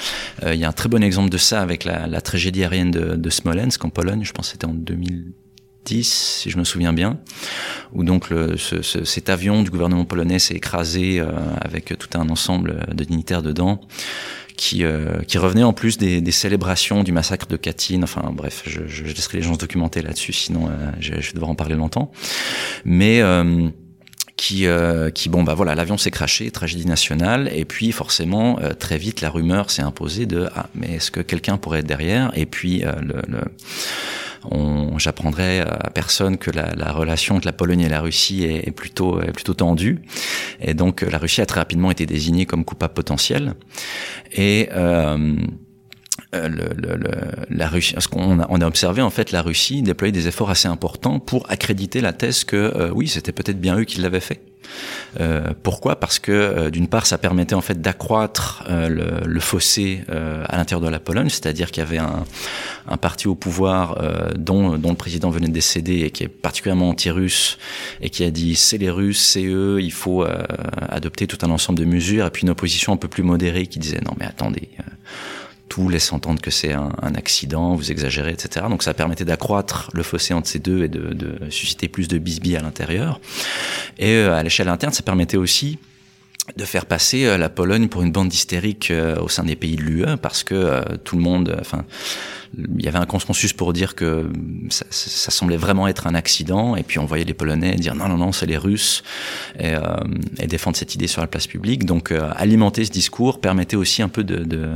Euh, 0.45 0.55
Il 0.55 0.61
y 0.61 0.65
a 0.65 0.69
un 0.69 0.73
très 0.73 0.89
bon 0.89 1.03
exemple 1.03 1.29
de 1.29 1.37
ça 1.37 1.61
avec 1.61 1.85
la, 1.85 2.07
la 2.07 2.21
tragédie 2.23 2.63
aérienne 2.63 2.91
de, 2.91 3.17
de 3.17 3.31
Smolensk 3.31 3.85
en 3.85 3.91
Pologne, 3.91 4.25
je 4.25 4.33
pense 4.33 4.51
c'était 4.51 4.65
en 4.67 4.75
2010 5.85 6.39
si 6.43 6.51
je 6.51 6.59
me 6.59 6.65
souviens 6.65 6.93
bien, 6.93 7.19
où 7.93 8.05
donc 8.05 8.31
le, 8.31 8.57
ce, 8.57 8.83
ce- 8.83 9.05
cet 9.05 9.29
avion 9.29 9.63
du 9.63 9.71
gouvernement 9.71 10.05
polonais 10.05 10.39
s'est 10.39 10.55
écrasé 10.55 11.21
euh, 11.21 11.31
avec 11.61 11.97
tout 11.99 12.19
un 12.19 12.29
ensemble 12.29 12.87
de 12.95 13.05
dignitaires 13.05 13.43
dedans. 13.43 13.81
Qui, 14.55 14.85
euh, 14.85 15.23
qui 15.27 15.39
revenait 15.39 15.63
en 15.65 15.73
plus 15.73 15.97
des, 15.97 16.21
des 16.21 16.31
célébrations 16.31 17.03
du 17.03 17.11
massacre 17.11 17.47
de 17.49 17.57
Katyn. 17.57 18.03
Enfin 18.05 18.31
bref, 18.33 18.63
je, 18.67 18.83
je, 18.87 19.07
je 19.07 19.15
laisserai 19.15 19.39
les 19.39 19.43
gens 19.43 19.55
se 19.55 19.59
documenter 19.59 20.03
là-dessus, 20.03 20.35
sinon 20.35 20.69
euh, 20.69 20.91
je, 21.01 21.15
je 21.15 21.29
vais 21.29 21.33
devoir 21.33 21.51
en 21.51 21.55
parler 21.57 21.75
longtemps. 21.75 22.13
Mais 22.85 23.23
euh, 23.23 23.71
qui, 24.43 24.67
euh, 24.67 25.11
qui 25.11 25.29
bon 25.29 25.45
bah 25.45 25.55
voilà, 25.55 25.77
l'avion 25.77 25.97
s'est 25.97 26.11
craché, 26.11 26.51
tragédie 26.51 26.85
nationale, 26.85 27.49
et 27.55 27.65
puis 27.65 27.93
forcément 27.93 28.59
euh, 28.59 28.73
très 28.75 28.99
vite 28.99 29.21
la 29.21 29.31
rumeur 29.31 29.71
s'est 29.71 29.83
imposée 29.83 30.27
de 30.27 30.49
ah 30.57 30.67
mais 30.75 30.95
est-ce 30.95 31.13
que 31.13 31.21
quelqu'un 31.21 31.59
pourrait 31.59 31.79
être 31.79 31.87
derrière? 31.87 32.33
Et 32.35 32.45
puis 32.45 32.85
euh, 32.85 32.91
le, 33.01 33.23
le 33.29 33.41
j'apprendrai 34.97 35.61
à 35.61 35.91
personne 35.95 36.39
que 36.39 36.51
la, 36.51 36.75
la 36.75 36.91
relation 36.91 37.37
entre 37.37 37.47
la 37.47 37.53
Pologne 37.53 37.83
et 37.83 37.89
la 37.89 38.01
Russie 38.01 38.43
est, 38.43 38.67
est 38.67 38.73
plutôt 38.73 39.23
est 39.23 39.31
plutôt 39.31 39.55
tendue, 39.55 40.01
et 40.61 40.75
donc 40.75 41.03
la 41.03 41.19
Russie 41.19 41.41
a 41.41 41.47
très 41.47 41.61
rapidement 41.61 41.93
été 41.93 42.05
désignée 42.05 42.45
comme 42.45 42.65
coupable 42.65 42.95
potentiel, 42.95 43.55
et 44.33 44.69
euh, 44.73 45.37
euh, 46.35 46.49
le, 46.49 46.69
le, 46.77 46.97
le, 46.97 47.11
la 47.51 47.69
Russie, 47.69 47.95
ce 47.99 48.09
qu'on 48.09 48.41
a, 48.41 48.47
on 48.49 48.61
a 48.61 48.67
observé 48.67 49.03
en 49.03 49.11
fait, 49.11 49.33
la 49.33 49.43
Russie 49.43 49.83
déployer 49.83 50.13
des 50.13 50.29
efforts 50.29 50.51
assez 50.51 50.69
importants 50.69 51.19
pour 51.19 51.51
accréditer 51.51 52.01
la 52.01 52.13
thèse 52.13 52.45
que 52.45 52.57
euh, 52.57 52.91
oui, 52.95 53.09
c'était 53.09 53.33
peut-être 53.33 53.61
bien 53.61 53.77
eux 53.77 53.85
qui 53.85 54.01
l'avaient 54.01 54.21
fait. 54.21 54.41
Euh, 55.21 55.53
pourquoi? 55.63 55.97
Parce 56.01 56.19
que 56.19 56.33
euh, 56.33 56.71
d'une 56.71 56.89
part, 56.89 57.07
ça 57.07 57.19
permettait 57.19 57.55
en 57.55 57.61
fait 57.61 57.81
d'accroître 57.81 58.65
euh, 58.69 58.89
le, 58.89 59.27
le, 59.27 59.41
fossé 59.41 60.05
à 60.09 60.57
l'intérieur 60.57 60.81
de 60.81 60.89
la 60.89 61.01
Pologne, 61.01 61.29
c'est-à-dire 61.29 61.71
qu'il 61.71 61.83
y 61.83 61.87
avait 61.87 61.99
un, 61.99 62.25
un, 62.89 62.97
parti 62.97 63.29
au 63.29 63.35
pouvoir 63.35 63.99
dont, 64.37 64.79
dont 64.79 64.91
le 64.91 64.97
président 64.97 65.31
venait 65.31 65.49
de 65.49 65.53
décéder 65.53 66.01
et 66.01 66.11
qui 66.11 66.25
est 66.25 66.29
particulièrement 66.29 66.91
anti-russe 66.91 67.59
et 68.01 68.11
qui 68.11 68.25
a 68.25 68.31
dit 68.31 68.55
c'est 68.55 68.79
les 68.79 68.91
Russes, 68.91 69.21
c'est 69.21 69.45
eux, 69.45 69.81
il 69.83 69.93
faut 69.93 70.25
adopter 70.89 71.27
tout 71.27 71.39
un 71.43 71.51
ensemble 71.51 71.79
de 71.79 71.85
mesures, 71.85 72.27
et 72.27 72.31
puis 72.31 72.43
une 72.43 72.51
opposition 72.51 72.93
un 72.93 72.97
peu 72.97 73.09
plus 73.09 73.23
modérée 73.23 73.67
qui 73.67 73.79
disait 73.79 74.01
non 74.05 74.13
mais 74.19 74.27
attendez 74.27 74.69
tout 75.73 75.89
laisse 75.89 76.13
entendre 76.13 76.43
que 76.43 76.51
c'est 76.51 76.75
un, 76.75 77.15
accident, 77.15 77.75
vous 77.75 77.91
exagérez, 77.91 78.33
etc. 78.33 78.67
Donc 78.69 78.83
ça 78.83 78.93
permettait 78.93 79.25
d'accroître 79.25 79.89
le 79.95 80.03
fossé 80.03 80.35
entre 80.35 80.47
ces 80.47 80.59
deux 80.59 80.85
et 80.85 80.89
de, 80.89 81.39
susciter 81.49 81.89
plus 81.89 82.09
de 82.09 82.19
bisbis 82.19 82.57
à 82.57 82.61
l'intérieur. 82.61 83.21
Et 83.99 84.17
euh, 84.17 84.35
à 84.35 84.43
l'échelle 84.43 84.69
interne, 84.69 84.93
ça 84.93 85.03
permettait 85.03 85.39
aussi 85.39 85.79
de 86.57 86.65
faire 86.65 86.87
passer 86.87 87.25
euh, 87.25 87.39
la 87.39 87.49
Pologne 87.49 87.89
pour 87.89 88.03
une 88.03 88.13
bande 88.13 88.33
hystérique 88.33 88.91
euh, 88.91 89.17
au 89.21 89.29
sein 89.29 89.45
des 89.45 89.57
pays 89.57 89.77
de 89.77 89.83
l'UE 89.83 90.17
parce 90.21 90.43
que 90.43 90.83
tout 91.05 91.17
le 91.17 91.23
monde, 91.23 91.57
enfin, 91.61 91.85
il 92.57 92.85
y 92.85 92.89
avait 92.89 92.99
un 92.99 93.07
consensus 93.07 93.53
pour 93.53 93.73
dire 93.73 93.95
que 93.95 94.31
ça, 94.69 94.85
ça, 94.91 95.31
semblait 95.31 95.57
vraiment 95.57 95.89
être 95.89 96.07
un 96.07 96.15
accident, 96.15 96.77
et 96.77 96.83
puis 96.83 96.99
on 96.99 97.07
voyait 97.07 97.25
les 97.25 97.35
Polonais 97.35 97.77
dire 97.77 97.95
non, 97.95 98.09
non, 98.09 98.19
non, 98.19 98.33
c'est 98.33 98.47
les 98.47 98.59
Russes, 98.59 99.03
et, 99.59 99.75
euh, 99.75 99.81
et, 100.39 100.47
défendre 100.47 100.77
cette 100.77 100.95
idée 100.95 101.07
sur 101.07 101.23
la 101.23 101.27
place 101.27 101.47
publique. 101.47 101.87
Donc 101.87 102.11
euh, 102.11 102.31
alimenter 102.37 102.85
ce 102.85 102.91
discours 102.91 103.41
permettait 103.41 103.77
aussi 103.77 104.03
un 104.03 104.09
peu 104.09 104.23
de, 104.23 104.45
de 104.45 104.69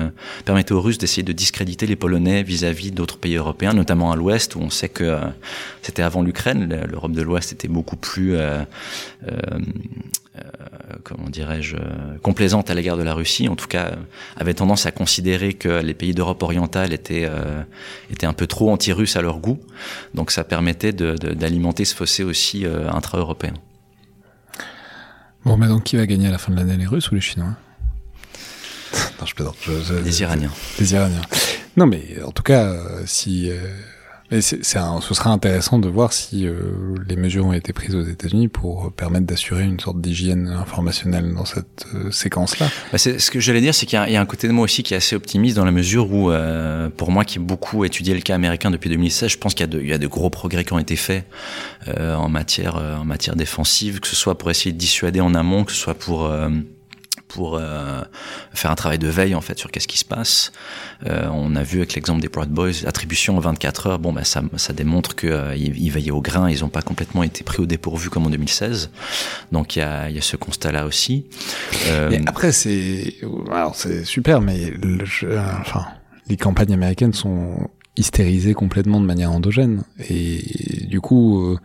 permettait 0.44 0.72
aux 0.72 0.80
Russes 0.80 0.98
d'essayer 0.98 1.22
de 1.22 1.32
discréditer 1.32 1.86
les 1.86 1.96
Polonais 1.96 2.42
vis-à-vis 2.42 2.92
d'autres 2.92 3.18
pays 3.18 3.36
européens, 3.36 3.74
notamment 3.74 4.10
à 4.10 4.16
l'Ouest, 4.16 4.56
où 4.56 4.60
on 4.60 4.70
sait 4.70 4.88
que 4.88 5.04
euh, 5.04 5.20
c'était 5.82 6.02
avant 6.02 6.22
l'Ukraine, 6.22 6.84
l'Europe 6.90 7.12
de 7.12 7.22
l'Ouest 7.22 7.52
était 7.52 7.68
beaucoup 7.68 7.96
plus 7.96 8.36
euh, 8.36 8.62
euh, 9.28 9.34
comment 11.02 11.28
dirais-je, 11.28 11.76
complaisante 12.22 12.70
à 12.70 12.74
l'égard 12.74 12.96
de 12.96 13.02
la 13.02 13.14
Russie, 13.14 13.48
en 13.48 13.56
tout 13.56 13.68
cas, 13.68 13.92
avait 14.36 14.54
tendance 14.54 14.86
à 14.86 14.90
considérer 14.90 15.54
que 15.54 15.68
les 15.68 15.94
pays 15.94 16.14
d'Europe 16.14 16.42
orientale 16.42 16.92
étaient 16.92 17.26
euh, 17.28 17.62
étaient 18.10 18.26
un 18.26 18.32
peu 18.32 18.46
trop 18.46 18.70
anti-russes 18.70 19.16
à 19.16 19.22
leur 19.22 19.38
goût. 19.38 19.60
Donc 20.14 20.30
ça 20.30 20.44
permettait 20.44 20.92
d'alimenter 20.92 21.84
ce 21.84 21.94
fossé 21.94 22.24
aussi 22.24 22.66
euh, 22.66 22.90
intra-européen. 22.90 23.54
Bon, 25.44 25.56
mais 25.56 25.68
donc 25.68 25.84
qui 25.84 25.96
va 25.96 26.06
gagner 26.06 26.28
à 26.28 26.30
la 26.30 26.38
fin 26.38 26.52
de 26.52 26.56
l'année, 26.56 26.76
les 26.76 26.86
Russes 26.86 27.10
ou 27.10 27.14
les 27.14 27.20
Chinois? 27.20 27.54
Non, 29.20 29.26
je 29.26 29.34
plaisante. 29.34 29.56
les 30.04 30.22
Iraniens. 30.22 30.52
Les 30.78 30.92
Iraniens. 30.94 31.22
Non, 31.76 31.86
mais 31.86 32.22
en 32.24 32.32
tout 32.32 32.42
cas, 32.42 32.64
euh, 32.64 33.02
si 33.06 33.50
mais 34.30 34.40
c'est, 34.40 34.62
ce 34.64 35.14
sera 35.14 35.30
intéressant 35.30 35.78
de 35.78 35.88
voir 35.88 36.12
si 36.12 36.46
euh, 36.46 36.54
les 37.08 37.16
mesures 37.16 37.46
ont 37.46 37.52
été 37.52 37.72
prises 37.72 37.94
aux 37.94 38.02
États-Unis 38.02 38.48
pour 38.48 38.92
permettre 38.92 39.26
d'assurer 39.26 39.64
une 39.64 39.78
sorte 39.78 40.00
d'hygiène 40.00 40.48
informationnelle 40.48 41.32
dans 41.34 41.44
cette 41.44 41.86
euh, 41.94 42.10
séquence-là. 42.10 42.68
Bah 42.92 42.98
ce 42.98 43.30
que 43.30 43.40
j'allais 43.40 43.60
dire, 43.60 43.74
c'est 43.74 43.86
qu'il 43.86 43.98
y 43.98 44.02
a, 44.02 44.10
y 44.10 44.16
a, 44.16 44.20
un 44.20 44.26
côté 44.26 44.48
de 44.48 44.52
moi 44.52 44.64
aussi 44.64 44.82
qui 44.82 44.94
est 44.94 44.96
assez 44.96 45.14
optimiste 45.14 45.56
dans 45.56 45.64
la 45.64 45.70
mesure 45.70 46.12
où, 46.12 46.30
euh, 46.30 46.88
pour 46.88 47.10
moi 47.10 47.24
qui 47.24 47.38
ai 47.38 47.40
beaucoup 47.40 47.84
étudié 47.84 48.14
le 48.14 48.20
cas 48.20 48.34
américain 48.34 48.70
depuis 48.70 48.90
2016, 48.90 49.30
je 49.30 49.38
pense 49.38 49.54
qu'il 49.54 49.66
y 49.72 49.86
y 49.86 49.92
a 49.92 49.98
de 49.98 50.06
gros 50.06 50.30
progrès 50.30 50.64
qui 50.64 50.72
ont 50.72 50.78
été 50.78 50.96
faits 50.96 51.24
en 51.96 52.28
matière 52.28 52.76
en 52.76 53.04
matière 53.04 53.36
défensive, 53.36 54.00
que 54.00 54.08
ce 54.08 54.16
soit 54.16 54.36
pour 54.36 54.50
essayer 54.50 54.72
de 54.72 54.78
dissuader 54.78 55.20
en 55.20 55.34
amont, 55.34 55.64
que 55.64 55.72
ce 55.72 55.78
soit 55.78 55.94
pour 55.94 56.28
pour 57.28 57.56
euh, 57.56 58.02
faire 58.54 58.70
un 58.70 58.74
travail 58.74 58.98
de 58.98 59.08
veille 59.08 59.34
en 59.34 59.40
fait 59.40 59.58
sur 59.58 59.70
qu'est-ce 59.70 59.88
qui 59.88 59.98
se 59.98 60.04
passe. 60.04 60.52
Euh, 61.06 61.28
on 61.32 61.56
a 61.56 61.62
vu 61.62 61.78
avec 61.78 61.94
l'exemple 61.94 62.20
des 62.20 62.28
Proud 62.28 62.48
Boys, 62.48 62.86
attribution 62.86 63.36
en 63.36 63.40
24 63.40 63.86
heures, 63.86 63.98
bon 63.98 64.12
bah 64.12 64.24
ça, 64.24 64.42
ça 64.56 64.72
démontre 64.72 65.14
qu'ils 65.16 65.30
euh, 65.30 65.56
ils 65.56 65.90
veillaient 65.90 66.10
au 66.10 66.20
grain, 66.20 66.50
ils 66.50 66.60
n'ont 66.60 66.68
pas 66.68 66.82
complètement 66.82 67.22
été 67.22 67.44
pris 67.44 67.60
au 67.62 67.66
dépourvu 67.66 68.10
comme 68.10 68.26
en 68.26 68.30
2016. 68.30 68.90
Donc 69.52 69.76
il 69.76 69.80
y 69.80 69.82
a, 69.82 70.10
y 70.10 70.18
a 70.18 70.22
ce 70.22 70.36
constat-là 70.36 70.86
aussi. 70.86 71.26
Euh, 71.88 72.18
après 72.26 72.52
c'est, 72.52 73.14
super, 74.04 74.40
mais 74.40 74.72
enfin 75.60 75.86
les 76.28 76.36
campagnes 76.36 76.74
américaines 76.74 77.12
sont 77.12 77.70
hystérisées 77.96 78.54
complètement 78.54 79.00
de 79.00 79.06
manière 79.06 79.32
endogène 79.32 79.84
et 80.08 80.86
du 80.88 81.00
coup 81.00 81.56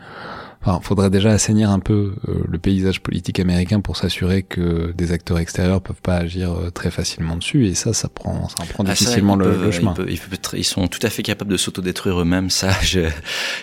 Enfin, 0.64 0.80
faudrait 0.80 1.10
déjà 1.10 1.32
assainir 1.32 1.72
un 1.72 1.80
peu 1.80 2.14
euh, 2.28 2.44
le 2.48 2.60
paysage 2.60 3.02
politique 3.02 3.40
américain 3.40 3.82
pour 3.82 3.98
s'assurer 3.98 4.44
que 4.44 4.92
des 4.92 5.12
acteurs 5.12 5.40
extérieurs 5.40 5.82
peuvent 5.82 6.02
pas 6.04 6.18
agir 6.18 6.52
euh, 6.52 6.70
très 6.70 6.92
facilement 6.92 7.36
dessus. 7.36 7.66
Et 7.66 7.74
ça, 7.74 7.94
ça 7.94 8.10
prend, 8.10 8.48
ça 8.48 8.64
prend 8.72 8.84
ah, 8.86 8.92
difficilement 8.92 9.36
le, 9.36 9.72
chemin. 9.72 9.96
Ils, 10.08 10.20
peuvent, 10.20 10.54
ils, 10.54 10.64
sont 10.64 10.88
tout 10.88 11.00
à 11.02 11.10
fait 11.10 11.24
capables 11.24 11.52
de 11.52 11.58
s'autodétruire 11.58 12.22
eux-mêmes. 12.22 12.52
Ça, 12.52 12.70
je, 12.84 13.10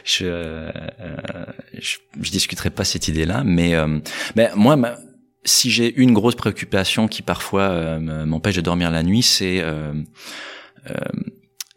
je, 0.04 0.24
euh, 0.24 0.72
je, 1.78 1.98
je, 2.20 2.30
discuterai 2.32 2.70
pas 2.70 2.84
cette 2.84 3.06
idée-là. 3.06 3.44
Mais, 3.44 3.74
mais 4.34 4.50
moi, 4.56 4.76
si 5.44 5.70
j'ai 5.70 5.94
une 5.94 6.12
grosse 6.12 6.34
préoccupation 6.34 7.06
qui 7.06 7.22
parfois 7.22 8.00
m'empêche 8.00 8.56
de 8.56 8.60
dormir 8.60 8.90
la 8.90 9.04
nuit, 9.04 9.22
c'est 9.22 9.62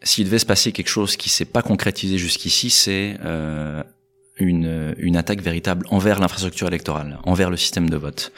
s'il 0.02 0.24
devait 0.24 0.40
se 0.40 0.46
passer 0.46 0.72
quelque 0.72 0.88
chose 0.88 1.16
qui 1.16 1.28
s'est 1.28 1.44
pas 1.44 1.62
concrétisé 1.62 2.18
jusqu'ici, 2.18 2.70
c'est 2.70 3.18
une, 4.38 4.94
une 4.98 5.16
attaque 5.16 5.40
véritable 5.40 5.86
envers 5.90 6.18
l'infrastructure 6.18 6.68
électorale, 6.68 7.18
envers 7.24 7.50
le 7.50 7.56
système 7.56 7.90
de 7.90 7.96
vote. 7.96 8.32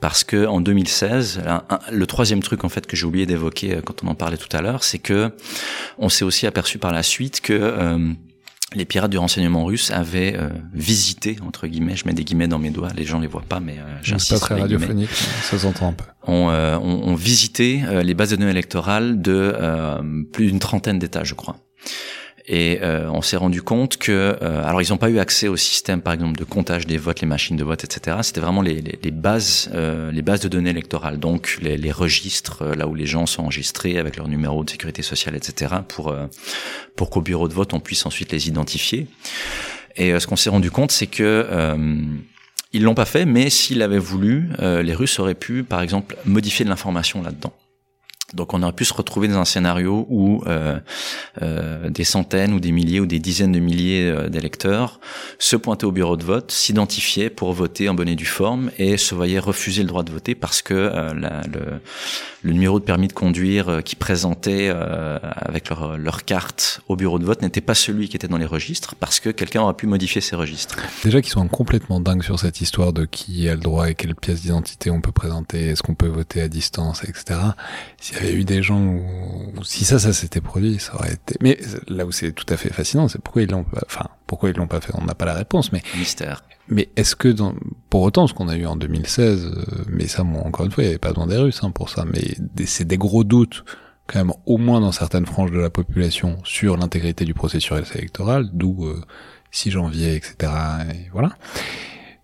Parce 0.00 0.24
que 0.24 0.46
en 0.46 0.60
2016, 0.60 1.42
le 1.90 2.06
troisième 2.06 2.42
truc 2.42 2.64
en 2.64 2.68
fait 2.68 2.86
que 2.86 2.96
j'ai 2.96 3.06
oublié 3.06 3.26
d'évoquer 3.26 3.76
euh, 3.76 3.80
quand 3.80 4.04
on 4.04 4.08
en 4.08 4.14
parlait 4.14 4.36
tout 4.36 4.54
à 4.56 4.60
l'heure, 4.60 4.84
c'est 4.84 4.98
que 4.98 5.32
on 5.98 6.08
s'est 6.08 6.24
aussi 6.24 6.46
aperçu 6.46 6.78
par 6.78 6.92
la 6.92 7.02
suite 7.02 7.40
que 7.40 7.54
euh, 7.54 8.12
les 8.74 8.84
pirates 8.84 9.10
du 9.10 9.16
renseignement 9.16 9.64
russe 9.64 9.90
avaient 9.90 10.36
euh, 10.36 10.50
visité 10.74 11.38
entre 11.46 11.66
guillemets, 11.66 11.96
je 11.96 12.06
mets 12.06 12.12
des 12.12 12.24
guillemets 12.24 12.48
dans 12.48 12.58
mes 12.58 12.70
doigts, 12.70 12.90
les 12.94 13.04
gens 13.04 13.18
les 13.18 13.26
voient 13.26 13.42
pas, 13.48 13.60
mais 13.60 13.78
euh, 13.78 13.98
j'insiste. 14.02 14.28
C'est 14.28 14.34
pas 14.34 14.40
très 14.40 14.60
radiophonique, 14.60 15.10
ça 15.10 15.58
s'entend 15.58 15.88
un 15.88 15.92
peu. 15.94 16.04
On, 16.26 16.48
on, 16.50 17.08
on 17.08 17.14
visité 17.14 17.82
les 18.02 18.12
bases 18.12 18.30
de 18.30 18.36
données 18.36 18.50
électorales 18.50 19.22
de 19.22 19.56
plus 20.30 20.48
d'une 20.48 20.58
trentaine 20.58 20.98
d'États, 20.98 21.24
je 21.24 21.32
crois. 21.32 21.56
Et 22.50 22.78
euh, 22.80 23.10
on 23.12 23.20
s'est 23.20 23.36
rendu 23.36 23.60
compte 23.60 23.98
que, 23.98 24.38
euh, 24.40 24.64
alors 24.64 24.80
ils 24.80 24.90
n'ont 24.90 24.96
pas 24.96 25.10
eu 25.10 25.18
accès 25.18 25.48
au 25.48 25.56
système, 25.56 26.00
par 26.00 26.14
exemple, 26.14 26.38
de 26.38 26.44
comptage 26.44 26.86
des 26.86 26.96
votes, 26.96 27.20
les 27.20 27.26
machines 27.26 27.58
de 27.58 27.64
vote, 27.64 27.84
etc. 27.84 28.16
C'était 28.22 28.40
vraiment 28.40 28.62
les, 28.62 28.80
les, 28.80 28.98
les 29.02 29.10
bases, 29.10 29.70
euh, 29.74 30.10
les 30.10 30.22
bases 30.22 30.40
de 30.40 30.48
données 30.48 30.70
électorales, 30.70 31.18
donc 31.18 31.58
les, 31.60 31.76
les 31.76 31.92
registres 31.92 32.64
là 32.64 32.88
où 32.88 32.94
les 32.94 33.04
gens 33.04 33.26
sont 33.26 33.42
enregistrés 33.42 33.98
avec 33.98 34.16
leur 34.16 34.28
numéro 34.28 34.64
de 34.64 34.70
sécurité 34.70 35.02
sociale, 35.02 35.36
etc. 35.36 35.74
Pour 35.86 36.14
pour 36.96 37.10
qu'au 37.10 37.20
bureau 37.20 37.48
de 37.48 37.54
vote 37.54 37.74
on 37.74 37.80
puisse 37.80 38.06
ensuite 38.06 38.32
les 38.32 38.48
identifier. 38.48 39.06
Et 39.96 40.18
ce 40.18 40.26
qu'on 40.26 40.36
s'est 40.36 40.50
rendu 40.50 40.70
compte, 40.70 40.90
c'est 40.90 41.06
que 41.06 41.46
ils 42.72 42.82
l'ont 42.82 42.94
pas 42.94 43.04
fait, 43.04 43.26
mais 43.26 43.50
s'ils 43.50 43.78
l'avaient 43.78 43.98
voulu, 43.98 44.50
les 44.60 44.94
Russes 44.94 45.18
auraient 45.18 45.34
pu, 45.34 45.64
par 45.64 45.82
exemple, 45.82 46.16
modifier 46.24 46.64
de 46.64 46.70
l'information 46.70 47.22
là-dedans. 47.22 47.52
Donc 48.34 48.52
on 48.52 48.62
aurait 48.62 48.72
pu 48.72 48.84
se 48.84 48.92
retrouver 48.92 49.26
dans 49.26 49.38
un 49.38 49.46
scénario 49.46 50.06
où 50.10 50.42
euh, 50.46 50.78
euh, 51.40 51.88
des 51.88 52.04
centaines 52.04 52.52
ou 52.52 52.60
des 52.60 52.72
milliers 52.72 53.00
ou 53.00 53.06
des 53.06 53.20
dizaines 53.20 53.52
de 53.52 53.58
milliers 53.58 54.04
euh, 54.04 54.28
d'électeurs 54.28 55.00
se 55.38 55.56
pointaient 55.56 55.86
au 55.86 55.92
bureau 55.92 56.18
de 56.18 56.24
vote, 56.24 56.52
s'identifiaient 56.52 57.30
pour 57.30 57.54
voter 57.54 57.88
en 57.88 57.94
bonne 57.94 58.08
et 58.08 58.16
due 58.16 58.26
forme 58.26 58.70
et 58.76 58.98
se 58.98 59.14
voyaient 59.14 59.38
refuser 59.38 59.80
le 59.80 59.88
droit 59.88 60.02
de 60.02 60.12
voter 60.12 60.34
parce 60.34 60.60
que 60.60 60.74
euh, 60.74 61.14
le, 61.14 61.80
le, 62.42 62.52
numéro 62.52 62.78
de 62.78 62.84
permis 62.84 63.08
de 63.08 63.14
conduire 63.14 63.70
euh, 63.70 63.80
qui 63.80 63.96
présentait 63.96 64.68
euh, 64.70 65.18
avec 65.22 65.70
leur, 65.70 65.96
leur, 65.96 66.24
carte 66.26 66.82
au 66.88 66.96
bureau 66.96 67.18
de 67.18 67.24
vote 67.24 67.40
n'était 67.40 67.62
pas 67.62 67.74
celui 67.74 68.10
qui 68.10 68.16
était 68.16 68.28
dans 68.28 68.36
les 68.36 68.44
registres 68.44 68.94
parce 68.94 69.20
que 69.20 69.30
quelqu'un 69.30 69.62
aurait 69.62 69.72
pu 69.72 69.86
modifier 69.86 70.20
ces 70.20 70.36
registres. 70.36 70.76
Déjà 71.02 71.22
qu'ils 71.22 71.32
sont 71.32 71.48
complètement 71.48 72.00
dingues 72.00 72.22
sur 72.22 72.38
cette 72.38 72.60
histoire 72.60 72.92
de 72.92 73.06
qui 73.06 73.48
a 73.48 73.54
le 73.54 73.60
droit 73.60 73.88
et 73.88 73.94
quelle 73.94 74.14
pièce 74.14 74.42
d'identité 74.42 74.90
on 74.90 75.00
peut 75.00 75.12
présenter, 75.12 75.68
est-ce 75.68 75.82
qu'on 75.82 75.94
peut 75.94 76.08
voter 76.08 76.42
à 76.42 76.48
distance, 76.48 77.04
etc 77.04 77.38
y 78.26 78.28
avait 78.28 78.38
eu 78.38 78.44
des 78.44 78.62
gens 78.62 78.80
où, 78.80 79.64
si 79.64 79.84
ça, 79.84 79.98
ça 79.98 80.12
s'était 80.12 80.40
produit, 80.40 80.78
ça 80.78 80.94
aurait 80.94 81.12
été. 81.12 81.36
Mais 81.40 81.58
là 81.88 82.06
où 82.06 82.12
c'est 82.12 82.32
tout 82.32 82.46
à 82.48 82.56
fait 82.56 82.72
fascinant, 82.72 83.08
c'est 83.08 83.20
pourquoi 83.20 83.42
ils 83.42 83.50
l'ont 83.50 83.64
pas. 83.64 83.82
Enfin, 83.86 84.06
pourquoi 84.26 84.50
ils 84.50 84.56
l'ont 84.56 84.66
pas 84.66 84.80
fait? 84.80 84.92
On 84.94 85.04
n'a 85.04 85.14
pas 85.14 85.26
la 85.26 85.34
réponse, 85.34 85.72
mais. 85.72 85.82
Mystère. 85.96 86.44
Mais 86.68 86.90
est-ce 86.96 87.16
que 87.16 87.28
dans, 87.28 87.54
pour 87.88 88.02
autant, 88.02 88.26
ce 88.26 88.34
qu'on 88.34 88.48
a 88.48 88.56
eu 88.56 88.66
en 88.66 88.76
2016, 88.76 89.44
euh, 89.46 89.84
mais 89.88 90.06
ça, 90.06 90.22
bon, 90.22 90.40
encore 90.40 90.66
une 90.66 90.72
fois, 90.72 90.84
il 90.84 90.86
n'y 90.86 90.90
avait 90.90 90.98
pas 90.98 91.10
besoin 91.10 91.26
des 91.26 91.38
Russes 91.38 91.60
hein, 91.62 91.70
pour 91.70 91.88
ça, 91.88 92.04
mais 92.04 92.36
c'est 92.66 92.86
des 92.86 92.98
gros 92.98 93.24
doutes 93.24 93.64
quand 94.06 94.18
même, 94.18 94.32
au 94.46 94.56
moins 94.56 94.80
dans 94.80 94.92
certaines 94.92 95.26
franges 95.26 95.50
de 95.50 95.58
la 95.58 95.70
population, 95.70 96.38
sur 96.44 96.76
l'intégrité 96.76 97.24
du 97.24 97.34
processus 97.34 97.94
électoral, 97.94 98.48
d'où 98.52 98.86
euh, 98.86 99.02
6 99.50 99.70
janvier, 99.70 100.16
etc. 100.16 100.52
Et 100.92 101.08
voilà. 101.12 101.36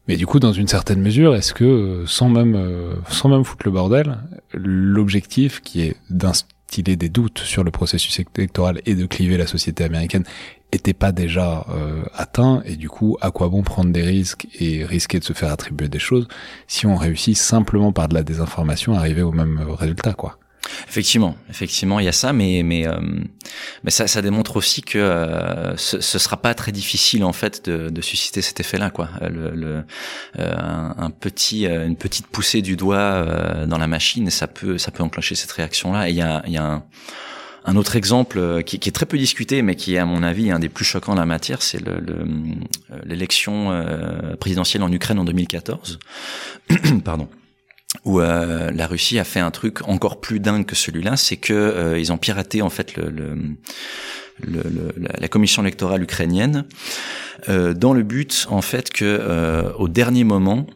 Mais 0.07 0.17
du 0.17 0.27
coup, 0.27 0.39
dans 0.39 0.53
une 0.53 0.69
certaine 0.69 1.01
mesure, 1.01 1.35
est-ce 1.35 1.55
que, 1.55 1.65
euh, 1.65 2.07
sans 2.07 2.29
même, 2.29 2.57
euh, 2.57 2.95
sans 3.09 3.29
même 3.29 3.45
foutre 3.45 3.63
le 3.65 3.73
bordel, 3.73 4.19
l'objectif 4.53 5.61
qui 5.63 5.83
est 5.83 5.97
d'instiller 6.11 6.97
des 6.97 7.09
doutes 7.09 7.39
sur 7.39 7.65
le 7.65 7.71
processus 7.71 8.21
électoral 8.37 8.83
et 8.85 8.95
de 8.95 9.07
cliver 9.07 9.39
la 9.39 9.47
société 9.47 9.85
américaine 9.85 10.25
était 10.73 10.93
pas 10.93 11.13
déjà 11.13 11.65
euh, 11.71 12.03
atteint 12.15 12.63
et 12.65 12.75
du 12.75 12.89
coup 12.89 13.17
à 13.21 13.31
quoi 13.31 13.49
bon 13.49 13.63
prendre 13.63 13.93
des 13.93 14.03
risques 14.03 14.49
et 14.59 14.85
risquer 14.85 15.21
de 15.21 15.25
se 15.25 15.33
faire 15.33 15.53
attribuer 15.53 15.89
des 15.89 16.01
choses 16.01 16.27
si 16.67 16.85
on 16.85 16.97
réussit 16.97 17.37
simplement 17.37 17.93
par 17.93 18.09
de 18.09 18.15
la 18.15 18.25
désinformation 18.25 18.95
à 18.95 18.99
arriver 18.99 19.23
au 19.23 19.31
même 19.31 19.61
résultat 19.69 20.15
quoi? 20.15 20.37
Effectivement, 20.89 21.37
effectivement, 21.51 22.01
il 22.01 22.07
y 22.07 22.09
a 22.09 22.13
ça, 22.13 22.33
mais 22.33 22.63
mais 22.63 22.87
euh, 22.87 22.95
mais 23.83 23.91
ça, 23.91 24.07
ça 24.07 24.23
démontre 24.23 24.57
aussi 24.57 24.83
que 24.83 24.99
euh, 24.99 25.77
ce, 25.77 26.01
ce 26.01 26.19
sera 26.19 26.37
pas 26.37 26.55
très 26.55 26.73
difficile 26.73 27.25
en 27.25 27.33
fait 27.33 27.69
de, 27.69 27.91
de 27.91 28.01
susciter 28.01 28.43
cet 28.43 28.61
effet-là, 28.61 28.91
quoi. 28.91 29.11
Le, 29.21 29.51
le 29.51 29.85
euh, 30.39 30.55
un, 30.57 31.11
petit, 31.11 31.67
euh, 31.67 31.87
une 31.87 31.97
petite 31.97 32.27
poussée 32.27 32.63
du 32.63 32.77
doigt 32.77 32.97
euh, 32.97 33.67
dans 33.67 33.79
la 33.79 33.87
machine, 33.87 34.31
ça 34.31 34.47
peut 34.47 34.79
ça 34.79 34.91
peut 34.91 35.03
enclencher 35.03 35.35
cette 35.35 35.53
réaction-là. 35.53 36.09
Et 36.09 36.13
il 36.13 36.17
y 36.17 36.23
a 36.23 36.43
il 36.47 36.53
y 36.53 36.59
a 36.59 36.65
un, 36.65 36.85
un 37.65 37.77
autre 37.77 37.97
exemple 37.97 38.63
qui, 38.65 38.79
qui, 38.79 38.89
est 38.89 38.93
très 38.93 39.07
peu 39.07 39.19
discuté, 39.19 39.63
mais 39.63 39.75
qui 39.77 39.95
est 39.95 39.99
à 39.99 40.07
mon 40.07 40.23
avis 40.23 40.51
un 40.51 40.59
des 40.59 40.69
plus 40.69 40.85
choquants 40.85 41.15
de 41.15 41.21
la 41.21 41.27
matière, 41.27 41.63
c'est 41.63 41.81
l'élection 43.05 43.71
le, 43.71 44.37
présidentielle 44.37 44.83
en 44.83 44.93
Ukraine 44.93 45.19
en 45.19 45.25
2014. 45.25 45.99
Pardon 47.05 47.29
où 48.05 48.21
euh, 48.21 48.71
la 48.71 48.87
Russie 48.87 49.19
a 49.19 49.25
fait 49.25 49.41
un 49.41 49.51
truc 49.51 49.87
encore 49.89 50.21
plus 50.21 50.41
dingue 50.41 50.67
que 50.67 50.77
celui-là, 50.77 51.17
c'est 51.17 51.37
que 51.37 51.53
euh, 51.53 51.99
ils 51.99 52.13
ont 52.13 52.19
piraté 52.19 52.63
en 52.63 52.71
fait 52.71 52.95
la 54.43 55.29
commission 55.29 55.63
électorale 55.63 56.03
ukrainienne 56.03 56.67
euh, 57.49 57.75
dans 57.75 57.93
le 57.93 58.03
but 58.03 58.47
en 58.51 58.63
fait 58.63 58.91
que 58.91 59.05
euh, 59.05 59.73
au 59.79 59.89
dernier 59.89 60.25
moment 60.25 60.67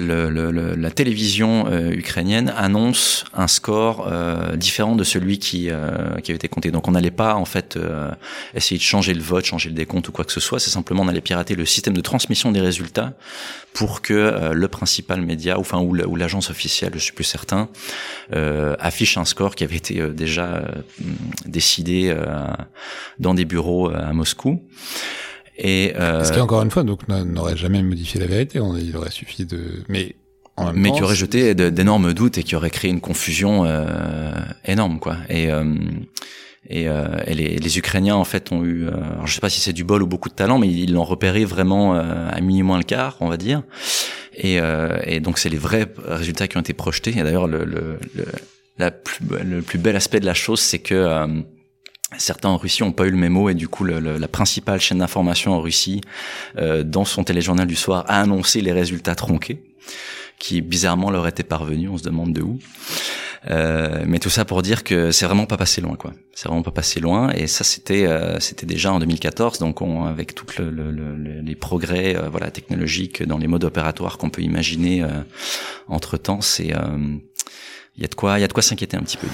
le, 0.00 0.30
le, 0.30 0.74
la 0.74 0.90
télévision 0.90 1.66
euh, 1.66 1.90
ukrainienne 1.92 2.52
annonce 2.56 3.24
un 3.34 3.46
score 3.46 4.08
euh, 4.08 4.56
différent 4.56 4.96
de 4.96 5.04
celui 5.04 5.38
qui, 5.38 5.70
euh, 5.70 6.16
qui 6.22 6.30
avait 6.30 6.36
été 6.36 6.48
compté. 6.48 6.70
Donc 6.70 6.88
on 6.88 6.92
n'allait 6.92 7.10
pas 7.10 7.34
en 7.34 7.44
fait 7.44 7.76
euh, 7.76 8.10
essayer 8.54 8.78
de 8.78 8.82
changer 8.82 9.14
le 9.14 9.20
vote, 9.20 9.44
changer 9.44 9.68
le 9.68 9.74
décompte 9.74 10.08
ou 10.08 10.12
quoi 10.12 10.24
que 10.24 10.32
ce 10.32 10.40
soit. 10.40 10.58
C'est 10.58 10.70
simplement 10.70 11.02
on 11.02 11.08
allait 11.08 11.20
pirater 11.20 11.54
le 11.54 11.64
système 11.64 11.94
de 11.94 12.00
transmission 12.00 12.52
des 12.52 12.60
résultats 12.60 13.12
pour 13.72 14.02
que 14.02 14.14
euh, 14.14 14.52
le 14.52 14.68
principal 14.68 15.20
média, 15.20 15.58
ou 15.58 15.60
enfin 15.60 15.78
ou 15.78 16.16
l'agence 16.16 16.50
officielle, 16.50 16.92
je 16.94 16.98
suis 16.98 17.12
plus 17.12 17.24
certain, 17.24 17.68
affiche 18.78 19.16
un 19.16 19.24
score 19.24 19.54
qui 19.54 19.64
avait 19.64 19.76
été 19.76 20.00
déjà 20.08 20.64
décidé 21.46 22.14
dans 23.18 23.34
des 23.34 23.44
bureaux 23.44 23.90
à 23.90 24.12
Moscou. 24.12 24.62
Et 25.62 25.92
euh, 25.96 26.24
ce 26.24 26.32
qui 26.32 26.40
encore 26.40 26.62
une 26.62 26.70
fois 26.70 26.84
donc 26.84 27.06
n'aurait 27.08 27.56
jamais 27.56 27.82
modifié 27.82 28.18
la 28.18 28.26
vérité. 28.26 28.60
Il 28.80 28.96
aurait 28.96 29.10
suffi 29.10 29.44
de, 29.44 29.84
mais 29.88 30.16
en 30.56 30.66
même 30.66 30.76
mais 30.76 30.88
temps, 30.88 30.96
qui 30.96 31.02
aurait 31.02 31.16
jeté 31.16 31.54
d'énormes 31.54 32.14
doutes 32.14 32.38
et 32.38 32.42
qui 32.42 32.56
aurait 32.56 32.70
créé 32.70 32.90
une 32.90 33.00
confusion 33.00 33.64
euh, 33.66 34.32
énorme, 34.64 34.98
quoi. 34.98 35.18
Et 35.28 35.50
euh, 35.50 35.64
et, 36.68 36.88
euh, 36.88 37.16
et 37.26 37.34
les, 37.34 37.56
les, 37.56 37.78
Ukrainiens 37.78 38.16
en 38.16 38.24
fait 38.24 38.52
ont 38.52 38.62
eu, 38.64 38.86
euh, 38.86 38.90
alors 38.92 39.26
je 39.26 39.34
sais 39.34 39.40
pas 39.40 39.48
si 39.48 39.60
c'est 39.60 39.72
du 39.72 39.82
bol 39.82 40.02
ou 40.02 40.06
beaucoup 40.06 40.28
de 40.28 40.34
talent, 40.34 40.58
mais 40.58 40.68
ils 40.68 40.92
l'ont 40.92 41.04
repéré 41.04 41.44
vraiment 41.44 41.96
euh, 41.96 42.28
à 42.30 42.40
moins 42.40 42.76
le 42.76 42.84
quart, 42.84 43.16
on 43.20 43.28
va 43.28 43.36
dire. 43.38 43.62
Et, 44.36 44.58
et 45.04 45.20
donc 45.20 45.38
c'est 45.38 45.50
les 45.50 45.58
vrais 45.58 45.86
résultats 46.06 46.48
qui 46.48 46.56
ont 46.56 46.60
été 46.60 46.72
projetés. 46.72 47.10
Et 47.10 47.22
d'ailleurs 47.22 47.46
le, 47.46 47.64
le, 47.64 47.98
le, 48.14 48.24
la 48.78 48.90
plus, 48.90 49.18
le 49.44 49.60
plus 49.60 49.78
bel 49.78 49.96
aspect 49.96 50.20
de 50.20 50.24
la 50.24 50.32
chose, 50.32 50.60
c'est 50.60 50.78
que 50.78 51.26
Certains 52.18 52.48
en 52.48 52.56
Russie 52.56 52.82
ont 52.82 52.92
pas 52.92 53.06
eu 53.06 53.10
le 53.10 53.16
mémo 53.16 53.48
et 53.48 53.54
du 53.54 53.68
coup 53.68 53.84
le, 53.84 54.00
le, 54.00 54.18
la 54.18 54.28
principale 54.28 54.80
chaîne 54.80 54.98
d'information 54.98 55.52
en 55.52 55.60
Russie, 55.60 56.00
euh, 56.58 56.82
dans 56.82 57.04
son 57.04 57.24
téléjournal 57.24 57.66
du 57.66 57.76
soir, 57.76 58.04
a 58.08 58.20
annoncé 58.20 58.60
les 58.60 58.72
résultats 58.72 59.14
tronqués, 59.14 59.62
qui 60.38 60.60
bizarrement 60.60 61.10
leur 61.10 61.26
étaient 61.28 61.42
parvenus. 61.42 61.90
On 61.92 61.98
se 61.98 62.02
demande 62.02 62.32
de 62.32 62.42
où. 62.42 62.58
Euh, 63.48 64.04
mais 64.06 64.18
tout 64.18 64.28
ça 64.28 64.44
pour 64.44 64.60
dire 64.62 64.84
que 64.84 65.12
c'est 65.12 65.24
vraiment 65.24 65.46
pas 65.46 65.56
passé 65.56 65.80
loin, 65.80 65.96
quoi. 65.96 66.12
C'est 66.34 66.48
vraiment 66.48 66.62
pas 66.62 66.70
passé 66.70 67.00
loin. 67.00 67.30
Et 67.30 67.46
ça, 67.46 67.64
c'était 67.64 68.06
euh, 68.06 68.38
c'était 68.38 68.66
déjà 68.66 68.92
en 68.92 68.98
2014. 68.98 69.58
Donc, 69.58 69.80
on, 69.80 70.04
avec 70.04 70.34
tous 70.34 70.58
le, 70.58 71.40
les 71.42 71.54
progrès, 71.54 72.16
euh, 72.16 72.28
voilà, 72.28 72.50
technologiques 72.50 73.22
dans 73.22 73.38
les 73.38 73.46
modes 73.46 73.64
opératoires 73.64 74.18
qu'on 74.18 74.30
peut 74.30 74.42
imaginer 74.42 75.04
entre 75.88 76.16
temps, 76.16 76.40
c'est 76.40 76.72
il 78.00 78.04
y 78.04 78.06
a 78.06 78.08
de 78.08 78.14
quoi, 78.14 78.38
il 78.38 78.40
y 78.40 78.44
a 78.44 78.48
de 78.48 78.52
quoi 78.54 78.62
s'inquiéter 78.62 78.96
un 78.96 79.02
petit 79.02 79.18
peu. 79.18 79.26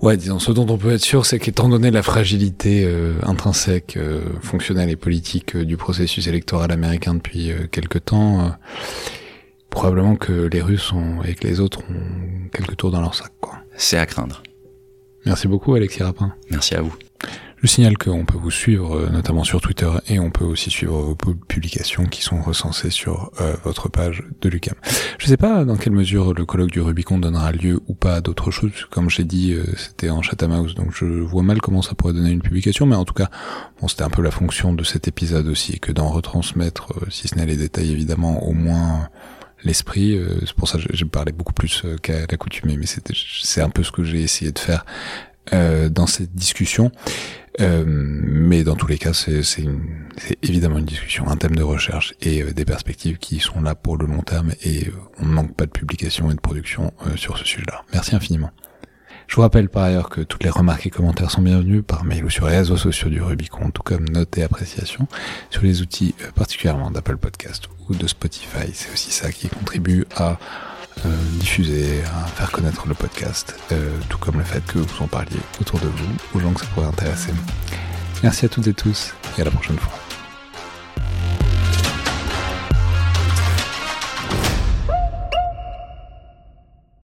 Ouais, 0.00 0.16
disons, 0.16 0.40
ce 0.40 0.50
dont 0.50 0.66
on 0.68 0.76
peut 0.76 0.90
être 0.90 1.04
sûr, 1.04 1.24
c'est 1.24 1.38
qu'étant 1.38 1.68
donné 1.68 1.92
la 1.92 2.02
fragilité 2.02 2.82
euh, 2.84 3.14
intrinsèque, 3.22 3.96
euh, 3.96 4.22
fonctionnelle 4.40 4.90
et 4.90 4.96
politique 4.96 5.54
euh, 5.54 5.64
du 5.64 5.76
processus 5.76 6.26
électoral 6.26 6.72
américain 6.72 7.14
depuis 7.14 7.52
quelque 7.70 7.98
temps, 7.98 8.56
probablement 9.70 10.16
que 10.16 10.48
les 10.52 10.60
Russes 10.60 10.92
ont, 10.92 11.22
et 11.22 11.34
que 11.34 11.46
les 11.46 11.60
autres 11.60 11.82
ont 11.82 12.48
quelques 12.52 12.76
tours 12.76 12.90
dans 12.90 13.00
leur 13.00 13.14
sac, 13.14 13.30
quoi. 13.40 13.54
C'est 13.76 13.98
à 13.98 14.06
craindre. 14.06 14.42
Merci 15.24 15.46
beaucoup, 15.46 15.74
Alexis 15.74 16.02
Rapin. 16.02 16.34
Merci 16.50 16.74
à 16.74 16.82
vous. 16.82 16.94
Je 17.62 17.68
signale 17.68 17.96
qu'on 17.96 18.24
peut 18.24 18.38
vous 18.38 18.50
suivre 18.50 18.96
euh, 18.96 19.08
notamment 19.08 19.44
sur 19.44 19.60
Twitter 19.60 19.88
et 20.08 20.18
on 20.18 20.32
peut 20.32 20.44
aussi 20.44 20.68
suivre 20.68 21.00
vos 21.00 21.14
publications 21.14 22.06
qui 22.06 22.20
sont 22.20 22.42
recensées 22.42 22.90
sur 22.90 23.30
euh, 23.40 23.54
votre 23.62 23.88
page 23.88 24.24
de 24.40 24.48
Lucam. 24.48 24.74
Je 25.18 25.26
ne 25.26 25.28
sais 25.28 25.36
pas 25.36 25.64
dans 25.64 25.76
quelle 25.76 25.92
mesure 25.92 26.34
le 26.34 26.44
colloque 26.44 26.72
du 26.72 26.80
Rubicon 26.80 27.18
donnera 27.18 27.52
lieu 27.52 27.80
ou 27.86 27.94
pas 27.94 28.16
à 28.16 28.20
d'autres 28.20 28.50
choses. 28.50 28.72
Comme 28.90 29.08
j'ai 29.08 29.22
dit, 29.22 29.52
euh, 29.52 29.62
c'était 29.76 30.10
en 30.10 30.22
Chatham 30.22 30.50
donc 30.74 30.88
je 30.92 31.04
vois 31.04 31.44
mal 31.44 31.60
comment 31.60 31.82
ça 31.82 31.94
pourrait 31.94 32.14
donner 32.14 32.32
une 32.32 32.42
publication, 32.42 32.84
mais 32.84 32.96
en 32.96 33.04
tout 33.04 33.14
cas, 33.14 33.30
bon, 33.80 33.86
c'était 33.86 34.02
un 34.02 34.10
peu 34.10 34.22
la 34.22 34.32
fonction 34.32 34.74
de 34.74 34.82
cet 34.82 35.06
épisode 35.06 35.46
aussi, 35.46 35.78
que 35.78 35.92
d'en 35.92 36.08
retransmettre, 36.08 36.92
si 37.10 37.28
ce 37.28 37.36
n'est 37.36 37.46
les 37.46 37.56
détails 37.56 37.92
évidemment, 37.92 38.42
au 38.42 38.54
moins 38.54 39.08
l'esprit. 39.62 40.20
c'est 40.40 40.54
pour 40.54 40.68
ça 40.68 40.78
que 40.78 40.84
j'ai 40.92 41.04
parlé 41.04 41.30
beaucoup 41.30 41.52
plus 41.52 41.84
qu'à 42.02 42.26
l'accoutumée, 42.28 42.76
mais 42.76 42.86
c'est 42.86 43.60
un 43.60 43.70
peu 43.70 43.84
ce 43.84 43.92
que 43.92 44.02
j'ai 44.02 44.20
essayé 44.20 44.50
de 44.50 44.58
faire 44.58 44.84
dans 45.52 46.06
cette 46.08 46.34
discussion. 46.34 46.90
Euh, 47.60 47.84
mais 47.86 48.64
dans 48.64 48.76
tous 48.76 48.86
les 48.86 48.98
cas, 48.98 49.12
c'est 49.12 49.42
évidemment 50.42 50.78
une 50.78 50.86
discussion, 50.86 51.28
un 51.28 51.36
thème 51.36 51.54
de 51.54 51.62
recherche 51.62 52.14
et 52.22 52.42
euh, 52.42 52.52
des 52.52 52.64
perspectives 52.64 53.18
qui 53.18 53.40
sont 53.40 53.60
là 53.60 53.74
pour 53.74 53.96
le 53.96 54.06
long 54.06 54.22
terme 54.22 54.52
et 54.62 54.88
euh, 54.88 54.92
on 55.18 55.26
ne 55.26 55.32
manque 55.32 55.54
pas 55.54 55.66
de 55.66 55.70
publication 55.70 56.30
et 56.30 56.34
de 56.34 56.40
production 56.40 56.92
sur 57.16 57.36
ce 57.36 57.44
sujet-là. 57.44 57.82
Merci 57.92 58.16
infiniment. 58.16 58.50
Je 59.26 59.36
vous 59.36 59.42
rappelle 59.42 59.68
par 59.68 59.84
ailleurs 59.84 60.08
que 60.10 60.20
toutes 60.20 60.44
les 60.44 60.50
remarques 60.50 60.86
et 60.86 60.90
commentaires 60.90 61.30
sont 61.30 61.42
bienvenus 61.42 61.82
par 61.86 62.04
mail 62.04 62.24
ou 62.24 62.30
sur 62.30 62.48
les 62.48 62.56
réseaux 62.56 62.76
sociaux 62.76 63.08
du 63.08 63.22
Rubicon, 63.22 63.70
tout 63.70 63.82
comme 63.82 64.06
notes 64.08 64.36
et 64.36 64.42
appréciations 64.42 65.06
sur 65.48 65.62
les 65.62 65.80
outils 65.80 66.14
particulièrement 66.34 66.90
d'Apple 66.90 67.16
Podcast 67.16 67.68
ou 67.88 67.94
de 67.94 68.06
Spotify. 68.06 68.70
C'est 68.74 68.92
aussi 68.92 69.10
ça 69.10 69.30
qui 69.32 69.48
contribue 69.48 70.04
à 70.16 70.38
euh, 71.04 71.08
diffuser, 71.34 72.02
à 72.04 72.26
faire 72.26 72.50
connaître 72.50 72.86
le 72.86 72.94
podcast, 72.94 73.56
euh, 73.72 73.96
tout 74.08 74.18
comme 74.18 74.38
le 74.38 74.44
fait 74.44 74.64
que 74.66 74.78
vous 74.78 75.02
en 75.02 75.06
parliez 75.06 75.40
autour 75.60 75.78
de 75.80 75.88
vous, 75.88 76.12
aux 76.34 76.40
gens 76.40 76.52
que 76.52 76.60
ça 76.60 76.66
pourrait 76.74 76.86
intéresser. 76.86 77.32
Merci 78.22 78.46
à 78.46 78.48
toutes 78.48 78.66
et 78.66 78.74
tous 78.74 79.14
et 79.36 79.42
à 79.42 79.44
la 79.44 79.50
prochaine 79.50 79.78
fois. 79.78 80.01